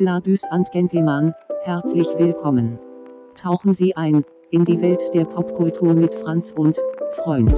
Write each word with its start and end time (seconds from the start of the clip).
Ladies 0.00 0.44
and 0.52 0.70
Gentlemen, 0.70 1.34
herzlich 1.64 2.06
willkommen. 2.18 2.78
Tauchen 3.34 3.74
Sie 3.74 3.96
ein 3.96 4.24
in 4.52 4.64
die 4.64 4.80
Welt 4.80 5.02
der 5.12 5.24
Popkultur 5.24 5.92
mit 5.92 6.14
Franz 6.14 6.52
und 6.52 6.78
Freund. 7.24 7.52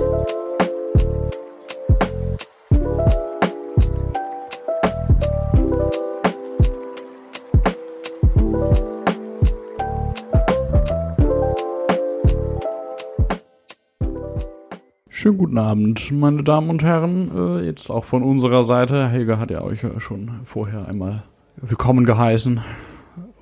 Schönen 15.11 15.37
guten 15.37 15.59
Abend, 15.59 16.11
meine 16.11 16.43
Damen 16.43 16.71
und 16.71 16.83
Herren. 16.83 17.31
Äh, 17.37 17.67
jetzt 17.67 17.91
auch 17.91 18.05
von 18.05 18.23
unserer 18.23 18.65
Seite. 18.65 19.09
Helga 19.09 19.39
hat 19.39 19.51
ja 19.51 19.61
euch 19.61 19.85
schon 19.99 20.41
vorher 20.45 20.89
einmal 20.89 21.25
willkommen 21.63 22.05
geheißen. 22.05 22.61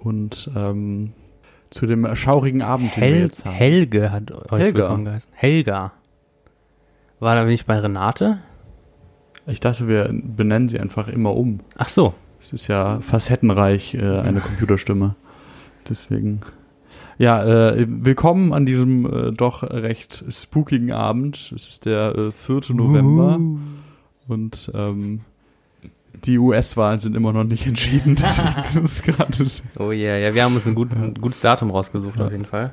Und 0.03 0.51
ähm, 0.57 1.13
zu 1.71 1.87
dem 1.87 2.15
schaurigen 2.17 2.63
Abend, 2.63 2.97
den 2.97 3.03
wir 3.03 3.09
Hel 3.09 3.21
jetzt 3.23 3.45
haben. 3.45 3.55
Helge 3.55 4.13
hat 4.13 4.31
euch 4.53 4.61
Helga. 4.61 4.79
willkommen 4.79 5.05
geheißen. 5.05 5.29
Helga. 5.33 5.93
War 7.21 7.35
da 7.35 7.45
nicht 7.45 7.67
bei 7.67 7.79
Renate? 7.79 8.39
Ich 9.47 9.61
dachte, 9.61 9.89
wir 9.89 10.11
benennen 10.12 10.69
sie 10.69 10.79
einfach 10.79 11.09
immer 11.09 11.35
um. 11.35 11.61
Ach 11.77 11.89
so. 11.89 12.15
Es 12.41 12.53
ist 12.53 12.69
ja 12.69 13.01
facettenreich, 13.01 13.95
äh, 13.95 14.21
eine 14.21 14.41
Computerstimme. 14.41 15.17
Deswegen. 15.89 16.41
Ja, 17.19 17.45
äh, 17.45 17.87
willkommen 17.89 18.53
an 18.53 18.65
diesem 18.65 19.07
äh, 19.07 19.33
doch 19.33 19.65
recht 19.65 20.25
spookigen 20.31 20.93
Abend. 20.93 21.53
Es 21.55 21.69
ist 21.69 21.85
der 21.85 22.15
äh, 22.17 22.33
4. 22.33 22.75
November 22.75 23.41
und 24.29 24.71
ähm, 24.75 25.23
die 26.25 26.39
US-Wahlen 26.39 26.99
sind 26.99 27.17
immer 27.17 27.33
noch 27.33 27.45
nicht 27.45 27.67
entschieden. 27.67 28.17
Deswegen 28.21 28.85
ist 28.85 29.03
gerade 29.03 29.45
Oh 29.79 29.91
ja, 29.92 30.17
ja, 30.17 30.34
wir 30.34 30.45
haben 30.45 30.55
uns 30.55 30.67
ein, 30.67 30.75
gut, 30.75 30.91
ein 30.92 31.15
gutes 31.15 31.41
Datum 31.41 31.70
rausgesucht 31.70 32.19
Ja. 32.19 32.27
auf 32.27 32.33
jeden 32.33 32.45
Fall. 32.45 32.73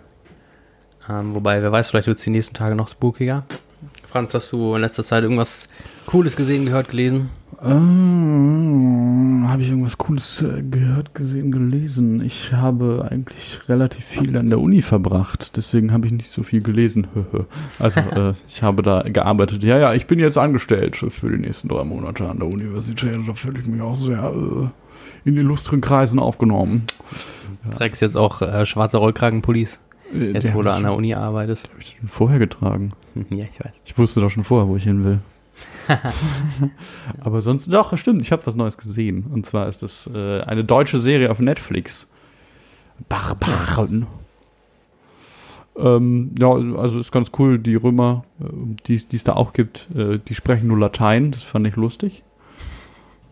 Ähm, 1.09 1.35
wobei, 1.35 1.61
wer 1.61 1.71
weiß, 1.71 1.89
vielleicht 1.89 2.07
wird 2.07 2.17
es 2.17 2.23
die 2.23 2.29
nächsten 2.31 2.55
Tage 2.55 2.75
noch 2.75 2.87
spookiger. 2.87 3.45
Franz, 4.15 4.33
hast 4.33 4.53
du 4.53 4.75
in 4.75 4.79
letzter 4.79 5.03
Zeit 5.03 5.23
irgendwas 5.23 5.67
Cooles 6.05 6.37
gesehen, 6.37 6.63
gehört, 6.63 6.87
gelesen? 6.87 7.31
Ähm, 7.61 9.45
habe 9.49 9.61
ich 9.61 9.67
irgendwas 9.67 9.97
Cooles 9.97 10.41
äh, 10.41 10.63
gehört, 10.63 11.13
gesehen, 11.13 11.51
gelesen? 11.51 12.23
Ich 12.23 12.53
habe 12.53 13.09
eigentlich 13.11 13.59
relativ 13.67 14.05
viel 14.05 14.37
an 14.37 14.49
der 14.49 14.61
Uni 14.61 14.81
verbracht, 14.81 15.57
deswegen 15.57 15.91
habe 15.91 16.05
ich 16.05 16.13
nicht 16.13 16.29
so 16.29 16.43
viel 16.43 16.61
gelesen. 16.61 17.07
also 17.79 17.99
äh, 18.15 18.35
ich 18.47 18.63
habe 18.63 18.83
da 18.83 19.01
gearbeitet. 19.01 19.63
Ja, 19.63 19.77
ja, 19.79 19.93
ich 19.93 20.07
bin 20.07 20.19
jetzt 20.19 20.37
angestellt 20.37 20.95
für 20.95 21.29
die 21.29 21.39
nächsten 21.39 21.67
drei 21.67 21.83
Monate 21.83 22.25
an 22.25 22.39
der 22.39 22.47
Universität. 22.47 23.19
Da 23.27 23.33
fühle 23.33 23.59
ich 23.59 23.67
mich 23.67 23.81
auch 23.81 23.97
sehr 23.97 24.31
äh, 24.33 25.27
in 25.27 25.35
illustren 25.35 25.81
Kreisen 25.81 26.19
aufgenommen. 26.19 26.85
Trägst 27.69 28.01
jetzt 28.01 28.15
auch 28.15 28.41
äh, 28.41 28.65
schwarze 28.65 28.95
Rollkragenpullis, 28.95 29.77
Äh, 30.13 30.31
jetzt 30.31 30.47
der 30.47 30.53
wo 30.53 30.61
du 30.61 30.71
an 30.71 30.83
der 30.83 30.95
Uni 30.95 31.13
arbeitest. 31.15 31.67
hab 31.69 31.81
ich 31.81 31.97
schon 31.99 32.07
vorher 32.07 32.39
getragen. 32.39 32.93
ja, 33.29 33.45
ich 33.51 33.59
weiß. 33.59 33.81
Ich 33.85 33.97
wusste 33.97 34.21
doch 34.21 34.29
schon 34.29 34.43
vorher, 34.43 34.67
wo 34.67 34.75
ich 34.75 34.83
hin 34.83 35.03
will. 35.03 35.19
Aber 37.21 37.41
sonst, 37.41 37.71
doch, 37.71 37.97
stimmt, 37.97 38.21
ich 38.21 38.31
habe 38.31 38.45
was 38.45 38.55
Neues 38.55 38.77
gesehen. 38.77 39.25
Und 39.31 39.45
zwar 39.45 39.67
ist 39.67 39.83
das 39.83 40.09
äh, 40.13 40.41
eine 40.41 40.63
deutsche 40.63 40.97
Serie 40.97 41.31
auf 41.31 41.39
Netflix. 41.39 42.07
Barbaren. 43.09 44.07
Ähm, 45.77 46.31
ja, 46.39 46.47
also 46.47 46.99
ist 46.99 47.11
ganz 47.11 47.31
cool, 47.37 47.59
die 47.59 47.75
Römer, 47.75 48.23
äh, 48.39 48.45
die 48.87 48.95
es 48.95 49.07
die 49.09 49.17
es 49.17 49.25
da 49.25 49.33
auch 49.33 49.51
gibt, 49.53 49.89
äh, 49.95 50.19
die 50.19 50.35
sprechen 50.35 50.67
nur 50.67 50.79
Latein, 50.79 51.31
das 51.31 51.43
fand 51.43 51.67
ich 51.67 51.75
lustig. 51.75 52.23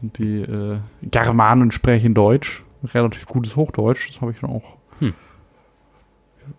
Und 0.02 0.18
die 0.18 0.42
äh, 0.42 0.80
Germanen 1.04 1.72
sprechen 1.72 2.14
Deutsch, 2.14 2.64
relativ 2.84 3.26
gutes 3.26 3.56
Hochdeutsch, 3.56 4.10
das 4.10 4.20
habe 4.22 4.32
ich 4.32 4.40
dann 4.42 4.50
auch 4.50 4.76
Hm. 5.00 5.14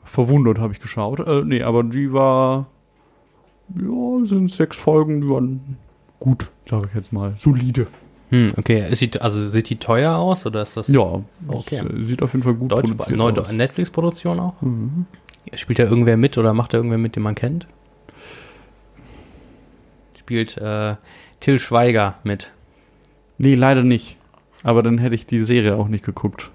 verwundert, 0.05 0.59
habe 0.59 0.73
ich 0.73 0.81
geschaut. 0.81 1.21
Äh, 1.21 1.43
nee, 1.45 1.63
aber 1.63 1.83
die 1.85 2.13
war, 2.15 2.67
ja, 3.75 4.25
sind 4.27 4.51
sechs 4.51 4.77
Folgen, 4.77 5.21
die 5.23 5.29
waren 5.29 5.77
gut, 6.21 6.51
sage 6.69 6.89
ich 6.91 6.95
jetzt 6.97 7.13
mal, 7.13 7.35
solide. 7.39 7.87
Hm, 8.31 8.53
okay. 8.57 8.89
Ist 8.91 9.01
die, 9.03 9.21
also 9.21 9.49
sieht 9.51 9.69
die 9.71 9.77
teuer 9.77 10.17
aus 10.17 10.47
oder 10.47 10.63
ist 10.63 10.77
das 10.77 10.89
Ja, 10.89 11.21
Okay. 11.47 11.83
es, 12.01 12.07
sieht 12.07 12.23
auf 12.23 12.33
jeden 12.33 12.43
Fall 12.43 12.55
gut 12.55 12.73
Deutsch, 12.73 12.91
produziert 12.91 13.17
neu, 13.19 13.31
aus. 13.33 13.53
Netflix-Produktion 13.53 14.41
auch? 14.41 14.61
Mhm. 14.63 15.07
Spielt 15.55 15.79
da 15.79 15.85
irgendwer 15.85 16.17
mit 16.17 16.39
oder 16.39 16.55
macht 16.55 16.73
da 16.73 16.79
irgendwer 16.79 16.99
mit, 16.99 17.17
den 17.17 17.23
man 17.23 17.35
kennt? 17.35 17.67
Spielt 20.19 20.57
äh, 20.57 20.97
Till 21.41 21.59
Schweiger 21.59 22.15
mit. 22.25 22.51
Nee, 23.37 23.55
leider 23.55 23.83
nicht. 23.83 24.17
Aber 24.63 24.83
dann 24.83 24.97
hätte 24.99 25.15
ich 25.15 25.27
die 25.27 25.45
Serie 25.45 25.77
auch 25.77 25.89
nicht 25.89 26.05
geguckt. 26.05 26.51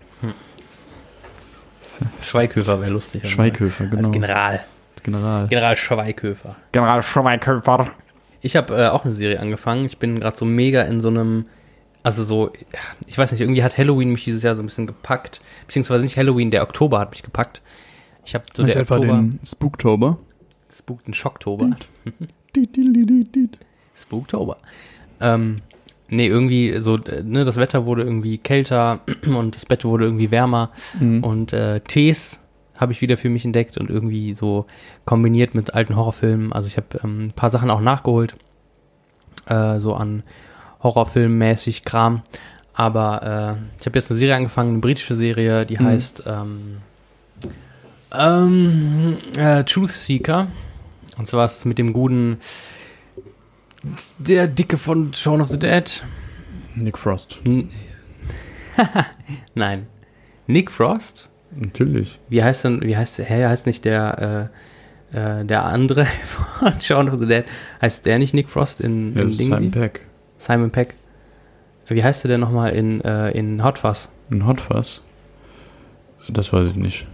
Schweighöfer 2.22 2.82
wäre 2.82 2.92
lustig. 2.92 3.30
Schweighöfer, 3.30 3.86
genau. 3.86 3.98
Als 4.08 4.12
General. 4.12 4.62
General. 5.04 5.48
General 5.48 5.76
Schweighöfer. 5.76 6.56
General 6.72 7.02
Schweighöfer. 7.02 7.88
Ich 8.42 8.56
habe 8.56 8.76
äh, 8.76 8.88
auch 8.88 9.04
eine 9.06 9.14
Serie 9.14 9.40
angefangen. 9.40 9.86
Ich 9.86 9.98
bin 9.98 10.20
gerade 10.20 10.38
so 10.38 10.46
mega 10.46 10.82
in 10.84 11.02
so 11.02 11.10
einem, 11.10 11.46
also 12.04 12.24
so, 12.24 12.52
ich 13.08 13.18
weiß 13.18 13.32
nicht, 13.32 13.42
irgendwie 13.42 13.64
hat 13.64 13.78
Halloween 13.78 14.12
mich 14.12 14.24
dieses 14.24 14.44
Jahr 14.44 14.56
so 14.56 14.62
ein 14.64 14.66
bisschen 14.68 14.88
gepackt. 14.88 15.42
Beziehungsweise 15.68 16.04
nicht 16.04 16.18
Halloween, 16.18 16.52
der 16.52 16.64
Oktober 16.64 17.00
hat 17.00 17.12
mich 17.12 17.24
gepackt. 17.24 17.62
Ich 18.26 18.34
habe 18.36 18.46
so 18.54 18.64
du 18.64 18.68
der 18.68 18.78
etwa 18.78 18.96
Oktober, 18.96 19.14
den 19.18 19.40
Spooktober? 19.46 20.18
Schocktober. 21.12 21.70
Dit, 22.56 22.76
dit, 22.76 23.36
dit. 23.36 23.58
Spooktober. 23.96 24.58
Ähm, 25.20 25.62
nee, 26.08 26.28
irgendwie 26.28 26.80
so, 26.80 26.98
äh, 26.98 27.24
ne, 27.24 27.44
das 27.44 27.58
Wetter 27.58 27.86
wurde 27.86 28.04
irgendwie 28.04 28.38
kälter 28.38 29.02
und 29.26 29.56
das 29.56 29.66
Bett 29.66 29.84
wurde 29.84 30.06
irgendwie 30.06 30.32
wärmer 30.32 30.72
Mhm. 31.00 31.24
und 31.24 31.54
äh, 31.54 31.82
Tees 31.82 32.40
habe 32.80 32.92
ich 32.94 33.02
wieder 33.02 33.18
für 33.18 33.30
mich 33.30 33.44
entdeckt 33.46 33.78
und 33.78 33.90
irgendwie 33.90 34.34
so 34.34 34.66
kombiniert 35.06 35.54
mit 35.54 35.74
alten 35.74 35.96
Horrorfilmen. 35.96 36.54
Also 36.54 36.68
ich 36.68 36.78
habe 36.78 37.00
ähm, 37.04 37.28
ein 37.28 37.32
paar 37.34 37.50
Sachen 37.50 37.70
auch 37.70 37.82
nachgeholt, 37.82 38.36
äh, 39.48 39.80
so 39.80 39.94
an 39.96 40.24
Horrorfilmmäßig 40.82 41.84
Kram. 41.84 42.22
Aber 42.74 43.58
äh, 43.58 43.80
ich 43.82 43.86
habe 43.86 44.00
jetzt 44.00 44.10
eine 44.10 44.20
Serie 44.20 44.36
angefangen, 44.36 44.70
eine 44.72 44.80
britische 44.80 45.16
Serie, 45.16 45.66
die 45.66 45.78
Mhm. 45.78 45.86
heißt 45.86 46.24
ähm, 46.26 46.78
ähm, 48.14 49.18
äh, 49.38 49.64
Truth 49.66 49.92
Seeker. 49.92 50.48
Und 51.18 51.28
zwar 51.28 51.46
ist 51.46 51.58
es 51.60 51.66
mit 51.66 51.78
dem 51.78 51.92
guten 51.92 52.38
der 54.18 54.48
Dicke 54.48 54.78
von 54.78 55.14
Shaun 55.14 55.42
of 55.42 55.50
the 55.50 55.60
Dead. 55.60 56.04
Nick 56.76 56.98
Frost. 56.98 57.42
N 57.46 57.70
Nein. 59.56 59.88
Nick 60.48 60.72
Frost? 60.72 61.30
Natürlich. 61.52 62.20
Wie 62.30 62.44
heißt 62.44 62.64
denn, 62.66 62.82
wie 62.82 62.96
heißt, 62.96 63.18
hä, 63.20 63.46
heißt 63.46 63.66
nicht 63.66 63.86
der, 63.86 64.50
äh, 65.14 65.18
äh, 65.42 65.46
der 65.46 65.66
andere 65.66 66.06
von 66.60 66.80
Shaun 66.82 67.10
of 67.10 67.20
the 67.20 67.26
Dead? 67.26 67.46
Heißt 67.82 68.06
der 68.06 68.20
nicht 68.20 68.34
Nick 68.34 68.50
Frost 68.50 68.82
in, 68.82 69.14
Ja, 69.16 69.22
in 69.22 69.28
das 69.30 69.40
ist 69.40 69.46
Simon? 69.46 69.72
Peck. 69.72 70.02
Simon 70.38 70.70
Peck. 70.70 70.94
Wie 71.88 72.04
heißt 72.04 72.24
der 72.24 72.30
denn 72.30 72.40
nochmal 72.40 72.74
in, 72.74 73.02
äh, 73.02 73.32
in 73.32 73.64
Hot 73.64 73.80
Fuzz? 73.80 74.10
Ein 74.30 74.46
Hot 74.46 74.62
Fuzz? 74.62 75.02
Das 76.30 76.54
weiß 76.54 76.70
ich 76.70 76.76
nicht. 76.76 77.08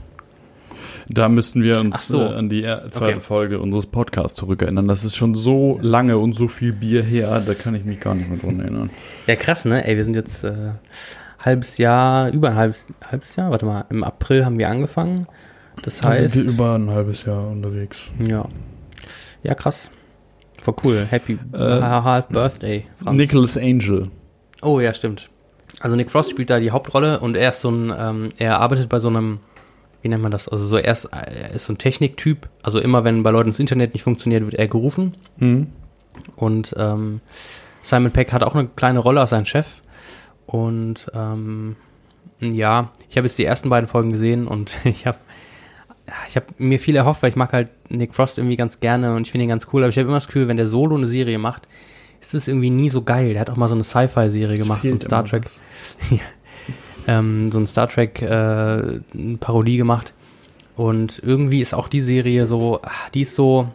Da 1.07 1.29
müssten 1.29 1.63
wir 1.63 1.79
uns 1.79 2.07
so. 2.07 2.19
äh, 2.21 2.33
an 2.33 2.49
die 2.49 2.63
zweite 2.63 2.95
Okay. 3.17 3.19
Folge 3.21 3.59
unseres 3.61 3.85
Podcasts 3.85 4.37
zurückerinnern. 4.37 4.87
Das 4.87 5.05
ist 5.05 5.15
schon 5.15 5.33
so 5.35 5.79
lange 5.81 6.17
und 6.17 6.33
so 6.33 6.47
viel 6.49 6.73
Bier 6.73 7.03
her, 7.03 7.41
da 7.45 7.53
kann 7.53 7.75
ich 7.75 7.85
mich 7.85 7.99
gar 8.01 8.15
nicht 8.15 8.27
mehr 8.29 8.39
dran 8.39 8.59
erinnern. 8.59 8.89
Ja, 9.27 9.35
krass, 9.35 9.63
ne? 9.65 9.85
Ey, 9.87 9.95
wir 9.95 10.03
sind 10.03 10.15
jetzt 10.15 10.43
äh, 10.43 10.71
halbes 11.45 11.77
Jahr, 11.77 12.29
über 12.31 12.49
ein 12.49 12.55
halbes, 12.55 12.87
halbes 13.09 13.35
Jahr, 13.35 13.51
warte 13.51 13.65
mal, 13.65 13.85
im 13.89 14.03
April 14.03 14.45
haben 14.45 14.57
wir 14.57 14.69
angefangen. 14.69 15.27
Das 15.83 15.99
Dann 15.99 16.11
heißt, 16.11 16.31
sind 16.31 16.33
wir 16.47 16.51
über 16.53 16.75
ein 16.75 16.89
halbes 16.89 17.25
Jahr 17.25 17.47
unterwegs. 17.47 18.11
ja. 18.19 18.45
Ja, 19.43 19.53
krass. 19.53 19.91
Voll 20.59 20.73
cool. 20.83 21.05
Happy 21.07 21.37
Äh, 21.53 21.57
Half 21.59 22.29
Birthday. 22.29 22.85
Franz. 23.03 23.17
Nicholas 23.17 23.57
Angel. 23.57 24.09
Oh 24.63 24.79
ja, 24.79 24.91
stimmt. 24.95 25.29
Also 25.81 25.95
Nick 25.95 26.09
Frost 26.09 26.31
spielt 26.31 26.49
da 26.49 26.59
die 26.59 26.71
Hauptrolle 26.71 27.19
und 27.19 27.37
er 27.37 27.51
ist 27.51 27.61
so 27.61 27.69
ein, 27.69 27.93
ähm, 27.95 28.29
er 28.39 28.59
arbeitet 28.59 28.89
bei 28.89 28.99
so 28.99 29.09
einem, 29.09 29.39
wie 30.01 30.09
nennt 30.09 30.23
man 30.23 30.31
das? 30.31 30.47
Also 30.47 30.65
so 30.65 30.77
er 30.77 30.91
ist, 30.91 31.05
er 31.05 31.51
ist 31.51 31.65
so 31.65 31.73
ein 31.73 31.77
Techniktyp. 31.77 32.49
Also 32.63 32.79
immer 32.79 33.03
wenn 33.03 33.21
bei 33.21 33.29
Leuten 33.29 33.51
das 33.51 33.59
Internet 33.59 33.93
nicht 33.93 34.01
funktioniert, 34.01 34.43
wird 34.43 34.55
er 34.55 34.67
gerufen. 34.67 35.15
Mhm. 35.37 35.67
Und 36.37 36.73
ähm, 36.79 37.21
Simon 37.83 38.09
Peck 38.11 38.33
hat 38.33 38.41
auch 38.41 38.55
eine 38.55 38.67
kleine 38.67 38.97
Rolle 38.99 39.21
als 39.21 39.29
sein 39.29 39.45
Chef. 39.45 39.67
Und 40.45 41.11
ähm, 41.13 41.75
ja, 42.39 42.91
ich 43.09 43.17
habe 43.17 43.27
jetzt 43.27 43.37
die 43.37 43.45
ersten 43.45 43.69
beiden 43.69 43.87
Folgen 43.87 44.11
gesehen 44.11 44.47
und 44.47 44.75
ich 44.83 45.05
habe 45.05 45.17
ich 46.27 46.35
habe 46.35 46.45
mir 46.59 46.79
viel 46.79 46.95
erhofft, 46.95 47.23
weil 47.23 47.31
ich 47.31 47.35
mag 47.35 47.51
halt 47.51 47.69
Nick 47.89 48.13
Frost 48.13 48.37
irgendwie 48.37 48.57
ganz 48.57 48.79
gerne 48.79 49.15
und 49.15 49.23
ich 49.23 49.31
finde 49.31 49.45
ihn 49.45 49.49
ganz 49.49 49.67
cool, 49.73 49.81
aber 49.81 49.89
ich 49.89 49.97
habe 49.97 50.07
immer 50.07 50.17
das 50.17 50.27
Gefühl, 50.27 50.47
wenn 50.47 50.57
der 50.57 50.67
Solo 50.67 50.95
eine 50.95 51.07
Serie 51.07 51.39
macht, 51.39 51.67
ist 52.21 52.33
es 52.35 52.47
irgendwie 52.47 52.69
nie 52.69 52.89
so 52.89 53.01
geil. 53.01 53.33
Der 53.33 53.41
hat 53.41 53.49
auch 53.49 53.55
mal 53.55 53.69
so 53.69 53.75
eine 53.75 53.83
Sci-Fi-Serie 53.83 54.57
gemacht, 54.57 54.81
so 54.83 54.89
ein 54.89 54.99
Star 54.99 55.25
Trek, 55.25 55.45
ähm, 57.07 57.51
so 57.51 57.59
ein 57.59 57.67
Star 57.67 57.87
Trek 57.87 58.21
äh, 58.21 58.99
Parodie 59.39 59.77
gemacht. 59.77 60.13
Und 60.75 61.21
irgendwie 61.23 61.61
ist 61.61 61.73
auch 61.73 61.87
die 61.87 62.01
Serie 62.01 62.47
so, 62.47 62.81
ah, 62.83 63.09
die 63.13 63.21
ist 63.21 63.35
so, 63.35 63.69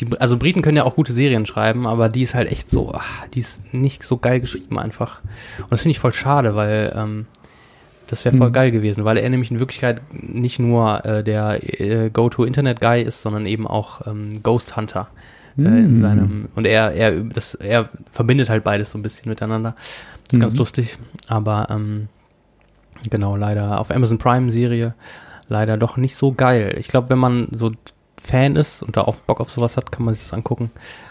die, 0.00 0.08
also 0.20 0.36
Briten 0.36 0.62
können 0.62 0.76
ja 0.76 0.84
auch 0.84 0.96
gute 0.96 1.12
Serien 1.12 1.46
schreiben, 1.46 1.86
aber 1.86 2.08
die 2.08 2.22
ist 2.22 2.34
halt 2.34 2.50
echt 2.50 2.68
so, 2.70 2.92
ah, 2.92 3.02
die 3.32 3.40
ist 3.40 3.72
nicht 3.72 4.02
so 4.02 4.16
geil 4.18 4.40
geschrieben 4.40 4.78
einfach. 4.78 5.20
Und 5.58 5.70
das 5.72 5.82
finde 5.82 5.92
ich 5.92 5.98
voll 6.00 6.12
schade, 6.12 6.54
weil 6.56 6.92
ähm, 6.96 7.26
Das 8.06 8.24
wäre 8.26 8.36
voll 8.36 8.50
Mhm. 8.50 8.52
geil 8.52 8.70
gewesen, 8.70 9.04
weil 9.06 9.16
er 9.16 9.28
nämlich 9.30 9.50
in 9.50 9.58
Wirklichkeit 9.58 10.02
nicht 10.12 10.58
nur 10.58 11.04
äh, 11.06 11.24
der 11.24 11.80
äh, 11.80 12.10
Go-To-Internet-Guy 12.10 13.02
ist, 13.02 13.22
sondern 13.22 13.46
eben 13.46 13.66
auch 13.66 14.06
ähm, 14.06 14.42
Ghost 14.42 14.76
Hunter. 14.76 15.08
Äh, 15.56 15.62
in 15.62 15.96
Mhm. 15.98 16.00
seinem, 16.02 16.48
und 16.54 16.66
er, 16.66 16.92
er, 16.92 17.12
das, 17.12 17.54
er 17.54 17.88
verbindet 18.12 18.50
halt 18.50 18.62
beides 18.62 18.90
so 18.90 18.98
ein 18.98 19.02
bisschen 19.02 19.28
miteinander. 19.30 19.74
Das 20.26 20.34
ist 20.34 20.40
ganz 20.40 20.52
Mhm. 20.52 20.58
lustig. 20.58 20.98
Aber 21.28 21.68
ähm, 21.70 22.08
genau, 23.08 23.36
leider 23.36 23.80
auf 23.80 23.90
Amazon 23.90 24.18
Prime-Serie 24.18 24.94
leider 25.48 25.76
doch 25.78 25.96
nicht 25.96 26.14
so 26.16 26.32
geil. 26.32 26.76
Ich 26.78 26.88
glaube, 26.88 27.08
wenn 27.10 27.18
man 27.18 27.48
so 27.52 27.72
Fan 28.26 28.56
ist 28.56 28.82
und 28.82 28.96
da 28.96 29.02
auch 29.02 29.16
Bock 29.16 29.40
auf 29.40 29.50
sowas 29.50 29.76
hat, 29.76 29.92
kann 29.92 30.04
man 30.04 30.14
sich 30.14 30.24
das 30.24 30.32
angucken. 30.32 30.70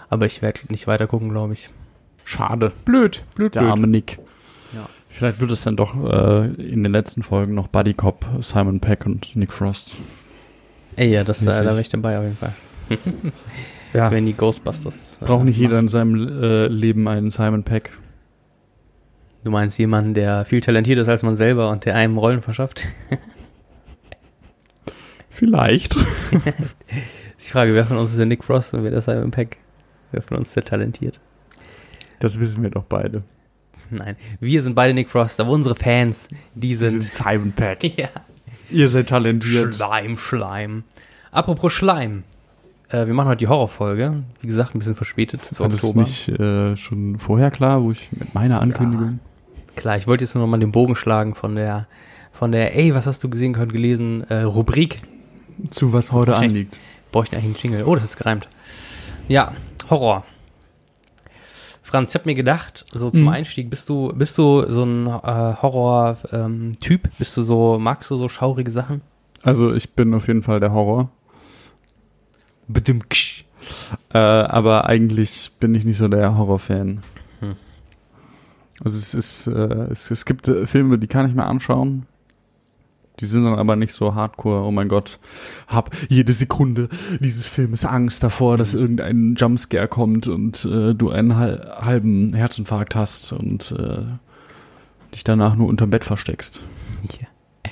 Aber 0.10 0.26
ich 0.26 0.42
werde 0.42 0.60
nicht 0.70 0.88
weiter 0.88 1.08
gucken, 1.08 1.30
glaube 1.30 1.54
ich. 1.54 1.70
Schade. 2.26 2.72
Blöd, 2.86 3.24
blöd, 3.36 3.56
Der 3.56 3.64
arme 3.64 3.88
Nick. 3.88 4.20
Ja. 4.74 4.88
Vielleicht 5.10 5.40
wird 5.40 5.52
es 5.52 5.64
dann 5.64 5.76
doch 5.76 5.96
äh, 6.12 6.46
in 6.56 6.84
den 6.84 6.92
letzten 6.92 7.22
Folgen 7.22 7.54
noch 7.54 7.68
Buddy 7.68 7.94
Cop, 7.94 8.26
Simon 8.42 8.80
Peck 8.80 9.06
und 9.06 9.36
Nick 9.36 9.54
Frost. 9.54 9.98
Ey, 10.96 11.12
ja, 11.12 11.24
das, 11.24 11.42
äh, 11.44 11.46
da 11.46 11.64
wäre 11.66 11.82
ich 11.82 11.90
dabei 11.90 12.18
auf 12.18 12.24
jeden 12.24 12.38
Fall. 12.38 12.54
Ja. 13.94 14.10
Wenn 14.10 14.26
die 14.26 14.34
Ghostbusters. 14.34 15.20
äh, 15.22 15.26
Braucht 15.26 15.46
nicht 15.46 15.60
jeder 15.60 15.78
in 15.78 15.88
seinem 15.88 16.16
äh, 16.42 16.66
Leben 16.66 17.08
einen 17.08 17.30
Simon 17.30 17.62
Peck. 17.64 17.92
Du 19.44 19.52
meinst 19.52 19.78
jemanden, 19.78 20.16
der 20.16 20.46
viel 20.46 20.62
talentierter 20.62 21.04
ist 21.04 21.10
als 21.10 21.22
man 21.22 21.36
selber 21.36 21.70
und 21.70 21.86
der 21.86 21.96
einem 21.96 22.18
Rollen 22.18 22.42
verschafft? 22.42 22.86
Vielleicht. 25.34 25.96
ist 27.38 27.48
die 27.48 27.52
Frage, 27.52 27.74
wer 27.74 27.86
von 27.86 27.98
uns 27.98 28.12
ist 28.12 28.20
der 28.20 28.28
Nick 28.28 28.44
Frost 28.44 28.74
und 28.76 28.84
wer 28.84 28.92
der 28.92 29.02
Simon 29.02 29.32
Peck? 29.32 29.58
Wer 30.12 30.22
von 30.22 30.38
uns 30.38 30.50
ist 30.50 30.56
der 30.56 30.66
talentiert? 30.66 31.20
Das 32.20 32.40
wissen 32.40 32.62
wir 32.62 32.70
doch 32.70 32.84
beide. 32.84 33.24
Nein, 33.90 34.16
wir 34.40 34.62
sind 34.62 34.76
beide 34.76 34.94
Nick 34.94 35.10
Frost, 35.10 35.40
aber 35.40 35.52
unsere 35.52 35.76
Fans, 35.76 36.30
die 36.54 36.76
sind. 36.76 37.04
Simon 37.04 37.52
Peck. 37.52 37.84
ja. 37.98 38.10
Ihr 38.70 38.88
seid 38.88 39.10
talentiert. 39.10 39.76
Schleim, 39.76 40.18
Schleim. 40.18 40.84
Apropos 41.32 41.74
Schleim. 41.74 42.24
Äh, 42.90 43.08
wir 43.08 43.14
machen 43.16 43.30
heute 43.30 43.40
die 43.40 43.48
Horrorfolge. 43.48 44.24
Wie 44.42 44.48
gesagt, 44.48 44.76
ein 44.76 44.80
bisschen 44.80 44.96
verspätet 44.96 45.42
zu 45.42 45.60
War 45.60 45.70
das 45.70 45.84
Oktober. 45.84 46.02
nicht 46.02 46.30
äh, 46.30 46.78
schon 46.78 47.18
vorher 47.18 47.50
klar, 47.50 47.84
wo 47.84 47.92
ich 47.92 48.12
mit 48.12 48.36
meiner 48.36 48.62
Ankündigung? 48.62 49.20
Klar, 49.76 49.98
ich 49.98 50.06
wollte 50.06 50.24
jetzt 50.24 50.36
nur 50.36 50.44
noch 50.44 50.52
mal 50.52 50.60
den 50.60 50.72
Bogen 50.72 50.96
schlagen 50.96 51.34
von 51.34 51.56
der, 51.56 51.88
von 52.32 52.52
der, 52.52 52.78
ey, 52.78 52.94
was 52.94 53.08
hast 53.08 53.24
du 53.24 53.30
gesehen, 53.30 53.54
gehört, 53.54 53.74
gelesen, 53.74 54.24
äh, 54.30 54.42
Rubrik. 54.42 55.02
Zu 55.70 55.94
was 55.94 56.12
heute 56.12 56.34
Check. 56.34 56.44
anliegt. 56.44 56.78
Bräuchten 57.12 57.36
eigentlich 57.36 57.64
einen 57.66 57.74
Jingle. 57.74 57.84
Oh, 57.86 57.96
das 57.96 58.06
ist 58.06 58.18
gereimt. 58.18 58.48
Ja, 59.28 59.54
Horror. 59.90 60.26
Franz, 61.84 62.10
ich 62.10 62.16
habe 62.16 62.28
mir 62.30 62.36
gedacht, 62.36 62.86
so 62.92 63.10
zum 63.12 63.22
Mhm. 63.24 63.28
Einstieg, 63.30 63.70
bist 63.70 63.88
du, 63.90 64.12
bist 64.16 64.38
du 64.38 64.66
so 64.68 64.82
ein 64.84 65.06
äh, 65.08 65.56
Horror-Typ? 65.62 67.10
bist 67.20 67.38
du 67.38 67.44
so, 67.44 67.78
magst 67.80 68.10
du 68.10 68.16
so 68.16 68.30
schaurige 68.30 68.72
Sachen? 68.72 69.02
Also 69.44 69.74
ich 69.74 69.92
bin 69.92 70.14
auf 70.16 70.28
jeden 70.28 70.42
Fall 70.42 70.60
der 70.60 70.72
Horror. 70.74 71.10
Bedimmt. 72.68 73.06
Äh, 74.14 74.18
aber 74.18 74.86
eigentlich 74.88 75.52
bin 75.60 75.76
ich 75.76 75.86
nicht 75.86 75.98
so 75.98 76.08
der 76.08 76.38
Horrorfan. 76.38 77.02
Hm. 77.42 77.56
Also 78.84 78.98
es 78.98 79.14
ist, 79.14 79.48
äh, 79.48 79.52
es, 79.92 80.10
es 80.10 80.26
gibt 80.26 80.48
äh, 80.48 80.66
Filme, 80.66 80.98
die 80.98 81.08
kann 81.08 81.28
ich 81.30 81.36
mir 81.36 81.46
anschauen. 81.46 82.06
Die 83.20 83.26
sind 83.28 83.44
dann 83.46 83.56
aber 83.60 83.76
nicht 83.76 83.94
so 83.94 84.16
hardcore. 84.16 84.64
Oh 84.66 84.72
mein 84.72 84.88
Gott, 84.90 85.20
hab 85.68 85.92
jede 86.10 86.34
Sekunde 86.34 86.90
dieses 87.20 87.48
Filmes 87.48 87.86
Angst 87.86 88.24
davor, 88.24 88.58
dass 88.58 88.74
irgendein 88.74 89.36
Jumpscare 89.38 89.88
kommt 89.88 90.28
und 90.28 90.66
äh, 90.66 90.94
du 90.96 91.12
einen 91.12 91.36
hal 91.38 91.76
halben 91.80 92.34
Herzinfarkt 92.34 92.96
hast 92.96 93.32
und 93.34 93.72
äh, 93.78 94.04
dich 95.14 95.24
danach 95.24 95.56
nur 95.56 95.68
unterm 95.68 95.92
Bett 95.92 96.04
versteckst. 96.04 96.64
Ja. 97.20 97.70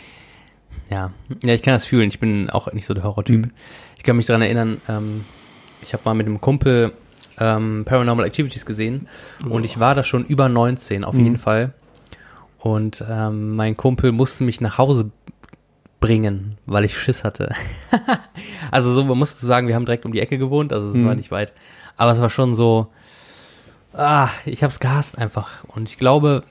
ja. 0.89 1.11
Ja, 1.43 1.53
ich 1.55 1.61
kann 1.63 1.73
das 1.73 1.85
fühlen. 1.85 2.09
Ich 2.09 2.19
bin 2.19 2.49
auch 2.51 2.71
nicht 2.73 2.85
so 2.85 2.93
der 2.93 3.03
Horrortyp. 3.03 3.45
Mhm. 3.47 3.51
Ich 3.97 4.03
kann 4.03 4.17
mich 4.17 4.27
daran 4.27 4.41
erinnern, 4.43 4.79
ähm, 4.88 5.25
ich 5.81 5.93
habe 5.93 6.03
mal 6.05 6.13
mit 6.13 6.27
einem 6.27 6.39
Kumpel 6.41 6.91
ähm, 7.39 7.83
Paranormal 7.85 8.25
Activities 8.25 8.65
gesehen 8.67 9.07
und 9.47 9.63
ich 9.63 9.79
war 9.79 9.95
da 9.95 10.03
schon 10.03 10.25
über 10.25 10.49
19 10.49 11.03
auf 11.03 11.15
Mhm. 11.15 11.19
jeden 11.23 11.38
Fall. 11.39 11.73
Und 12.59 13.03
ähm, 13.09 13.55
mein 13.55 13.75
Kumpel 13.75 14.11
musste 14.11 14.43
mich 14.43 14.61
nach 14.61 14.77
Hause 14.77 15.09
bringen, 16.01 16.57
weil 16.65 16.83
ich 16.83 16.98
Schiss 16.98 17.24
hatte. 17.24 17.53
also 18.71 18.94
so, 18.94 19.06
man 19.06 19.18
muss 19.18 19.39
sagen, 19.39 19.68
wir 19.69 19.75
haben 19.75 19.86
direkt 19.86 20.06
um 20.06 20.12
die 20.12 20.19
Ecke 20.19 20.38
gewohnt, 20.38 20.74
also 20.74 20.89
es 20.89 20.95
Mhm. 20.95 21.06
war 21.06 21.15
nicht 21.15 21.31
weit. 21.31 21.53
Aber 21.95 22.12
es 22.12 22.19
war 22.19 22.30
schon 22.30 22.56
so, 22.56 22.88
ah, 23.94 24.30
ich 24.45 24.63
hab's 24.63 24.80
gehasst 24.81 25.18
einfach. 25.18 25.63
Und 25.65 25.88
ich 25.89 25.98
glaube, 25.98 26.44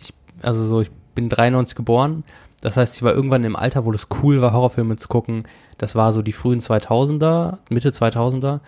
ich, 0.00 0.12
also 0.42 0.64
so, 0.66 0.80
ich 0.82 0.90
bin 1.14 1.28
93 1.28 1.74
geboren. 1.74 2.22
Das 2.60 2.76
heißt, 2.76 2.94
ich 2.96 3.02
war 3.02 3.12
irgendwann 3.14 3.44
im 3.44 3.56
Alter, 3.56 3.84
wo 3.84 3.92
das 3.92 4.08
cool 4.22 4.40
war, 4.40 4.52
Horrorfilme 4.52 4.96
zu 4.96 5.08
gucken. 5.08 5.44
Das 5.78 5.94
war 5.94 6.12
so 6.12 6.22
die 6.22 6.32
frühen 6.32 6.60
2000er, 6.60 7.58
Mitte 7.70 7.90
2000er. 7.90 8.60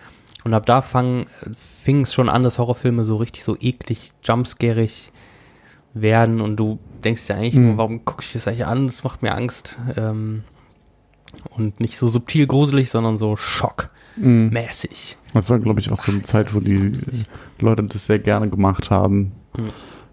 Und 0.43 0.53
ab 0.53 0.65
da 0.65 0.81
fing 0.81 1.27
es 2.01 2.13
schon 2.13 2.29
an, 2.29 2.43
dass 2.43 2.57
Horrorfilme 2.59 3.03
so 3.05 3.17
richtig 3.17 3.43
so 3.43 3.57
eklig, 3.59 4.11
jumpscarig 4.23 5.11
werden. 5.93 6.41
Und 6.41 6.55
du 6.57 6.79
denkst 7.03 7.27
ja 7.29 7.35
eigentlich 7.35 7.53
Mhm. 7.55 7.67
nur, 7.67 7.77
warum 7.77 8.05
gucke 8.05 8.23
ich 8.23 8.33
das 8.33 8.47
eigentlich 8.47 8.65
an? 8.65 8.87
Das 8.87 9.03
macht 9.03 9.21
mir 9.21 9.33
Angst. 9.35 9.77
Ähm, 9.95 10.43
und 11.51 11.79
nicht 11.79 11.97
so 11.97 12.07
subtil 12.07 12.47
gruselig, 12.47 12.89
sondern 12.89 13.17
so 13.17 13.35
schockmäßig. 13.35 15.17
Das 15.33 15.49
war, 15.49 15.59
glaube 15.59 15.79
ich, 15.79 15.91
auch 15.91 15.97
so 15.97 16.11
eine 16.11 16.23
Zeit, 16.23 16.53
wo 16.55 16.59
die 16.59 16.93
Leute 17.59 17.83
das 17.83 18.05
sehr 18.05 18.19
gerne 18.19 18.49
gemacht 18.49 18.89
haben. 18.89 19.33
Mhm. 19.57 19.67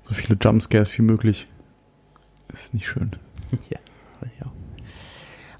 So 0.04 0.14
viele 0.14 0.36
Jumpscares 0.40 0.96
wie 0.98 1.02
möglich. 1.02 1.46
Ist 2.52 2.74
nicht 2.74 2.86
schön. 2.86 3.12
ja. 3.70 3.78
ja. 4.40 4.46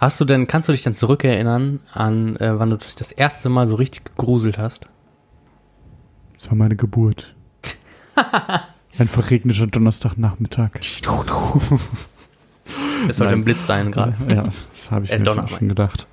Hast 0.00 0.20
du 0.20 0.24
denn, 0.24 0.46
kannst 0.46 0.68
du 0.68 0.72
dich 0.72 0.82
dann 0.82 0.94
zurückerinnern 0.94 1.80
an, 1.92 2.36
äh, 2.36 2.58
wann 2.58 2.70
du 2.70 2.76
dich 2.76 2.94
das 2.94 3.12
erste 3.12 3.48
Mal 3.48 3.68
so 3.68 3.76
richtig 3.76 4.04
gegruselt 4.04 4.58
hast? 4.58 4.86
Das 6.34 6.48
war 6.50 6.56
meine 6.56 6.76
Geburt. 6.76 7.34
Ein 8.98 9.08
verregneter 9.08 9.66
Donnerstagnachmittag. 9.66 10.70
Es 13.08 13.18
sollte 13.18 13.34
ein 13.34 13.44
Blitz 13.44 13.66
sein 13.66 13.92
gerade. 13.92 14.14
Ja, 14.28 14.50
das 14.72 14.90
habe 14.90 15.04
ich 15.04 15.10
Äh, 15.10 15.18
mir 15.18 15.24
Donner, 15.24 15.46
schon 15.48 15.68
gedacht. 15.68 16.06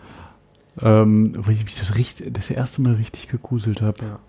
Ähm, 0.82 1.34
wo 1.38 1.50
ich 1.50 1.64
mich 1.64 1.76
das, 1.76 1.96
richtig, 1.96 2.34
das 2.34 2.50
erste 2.50 2.82
Mal 2.82 2.96
richtig 2.96 3.30
gegruselt 3.30 3.82
habe. 3.82 3.98
Ja. 4.04 4.20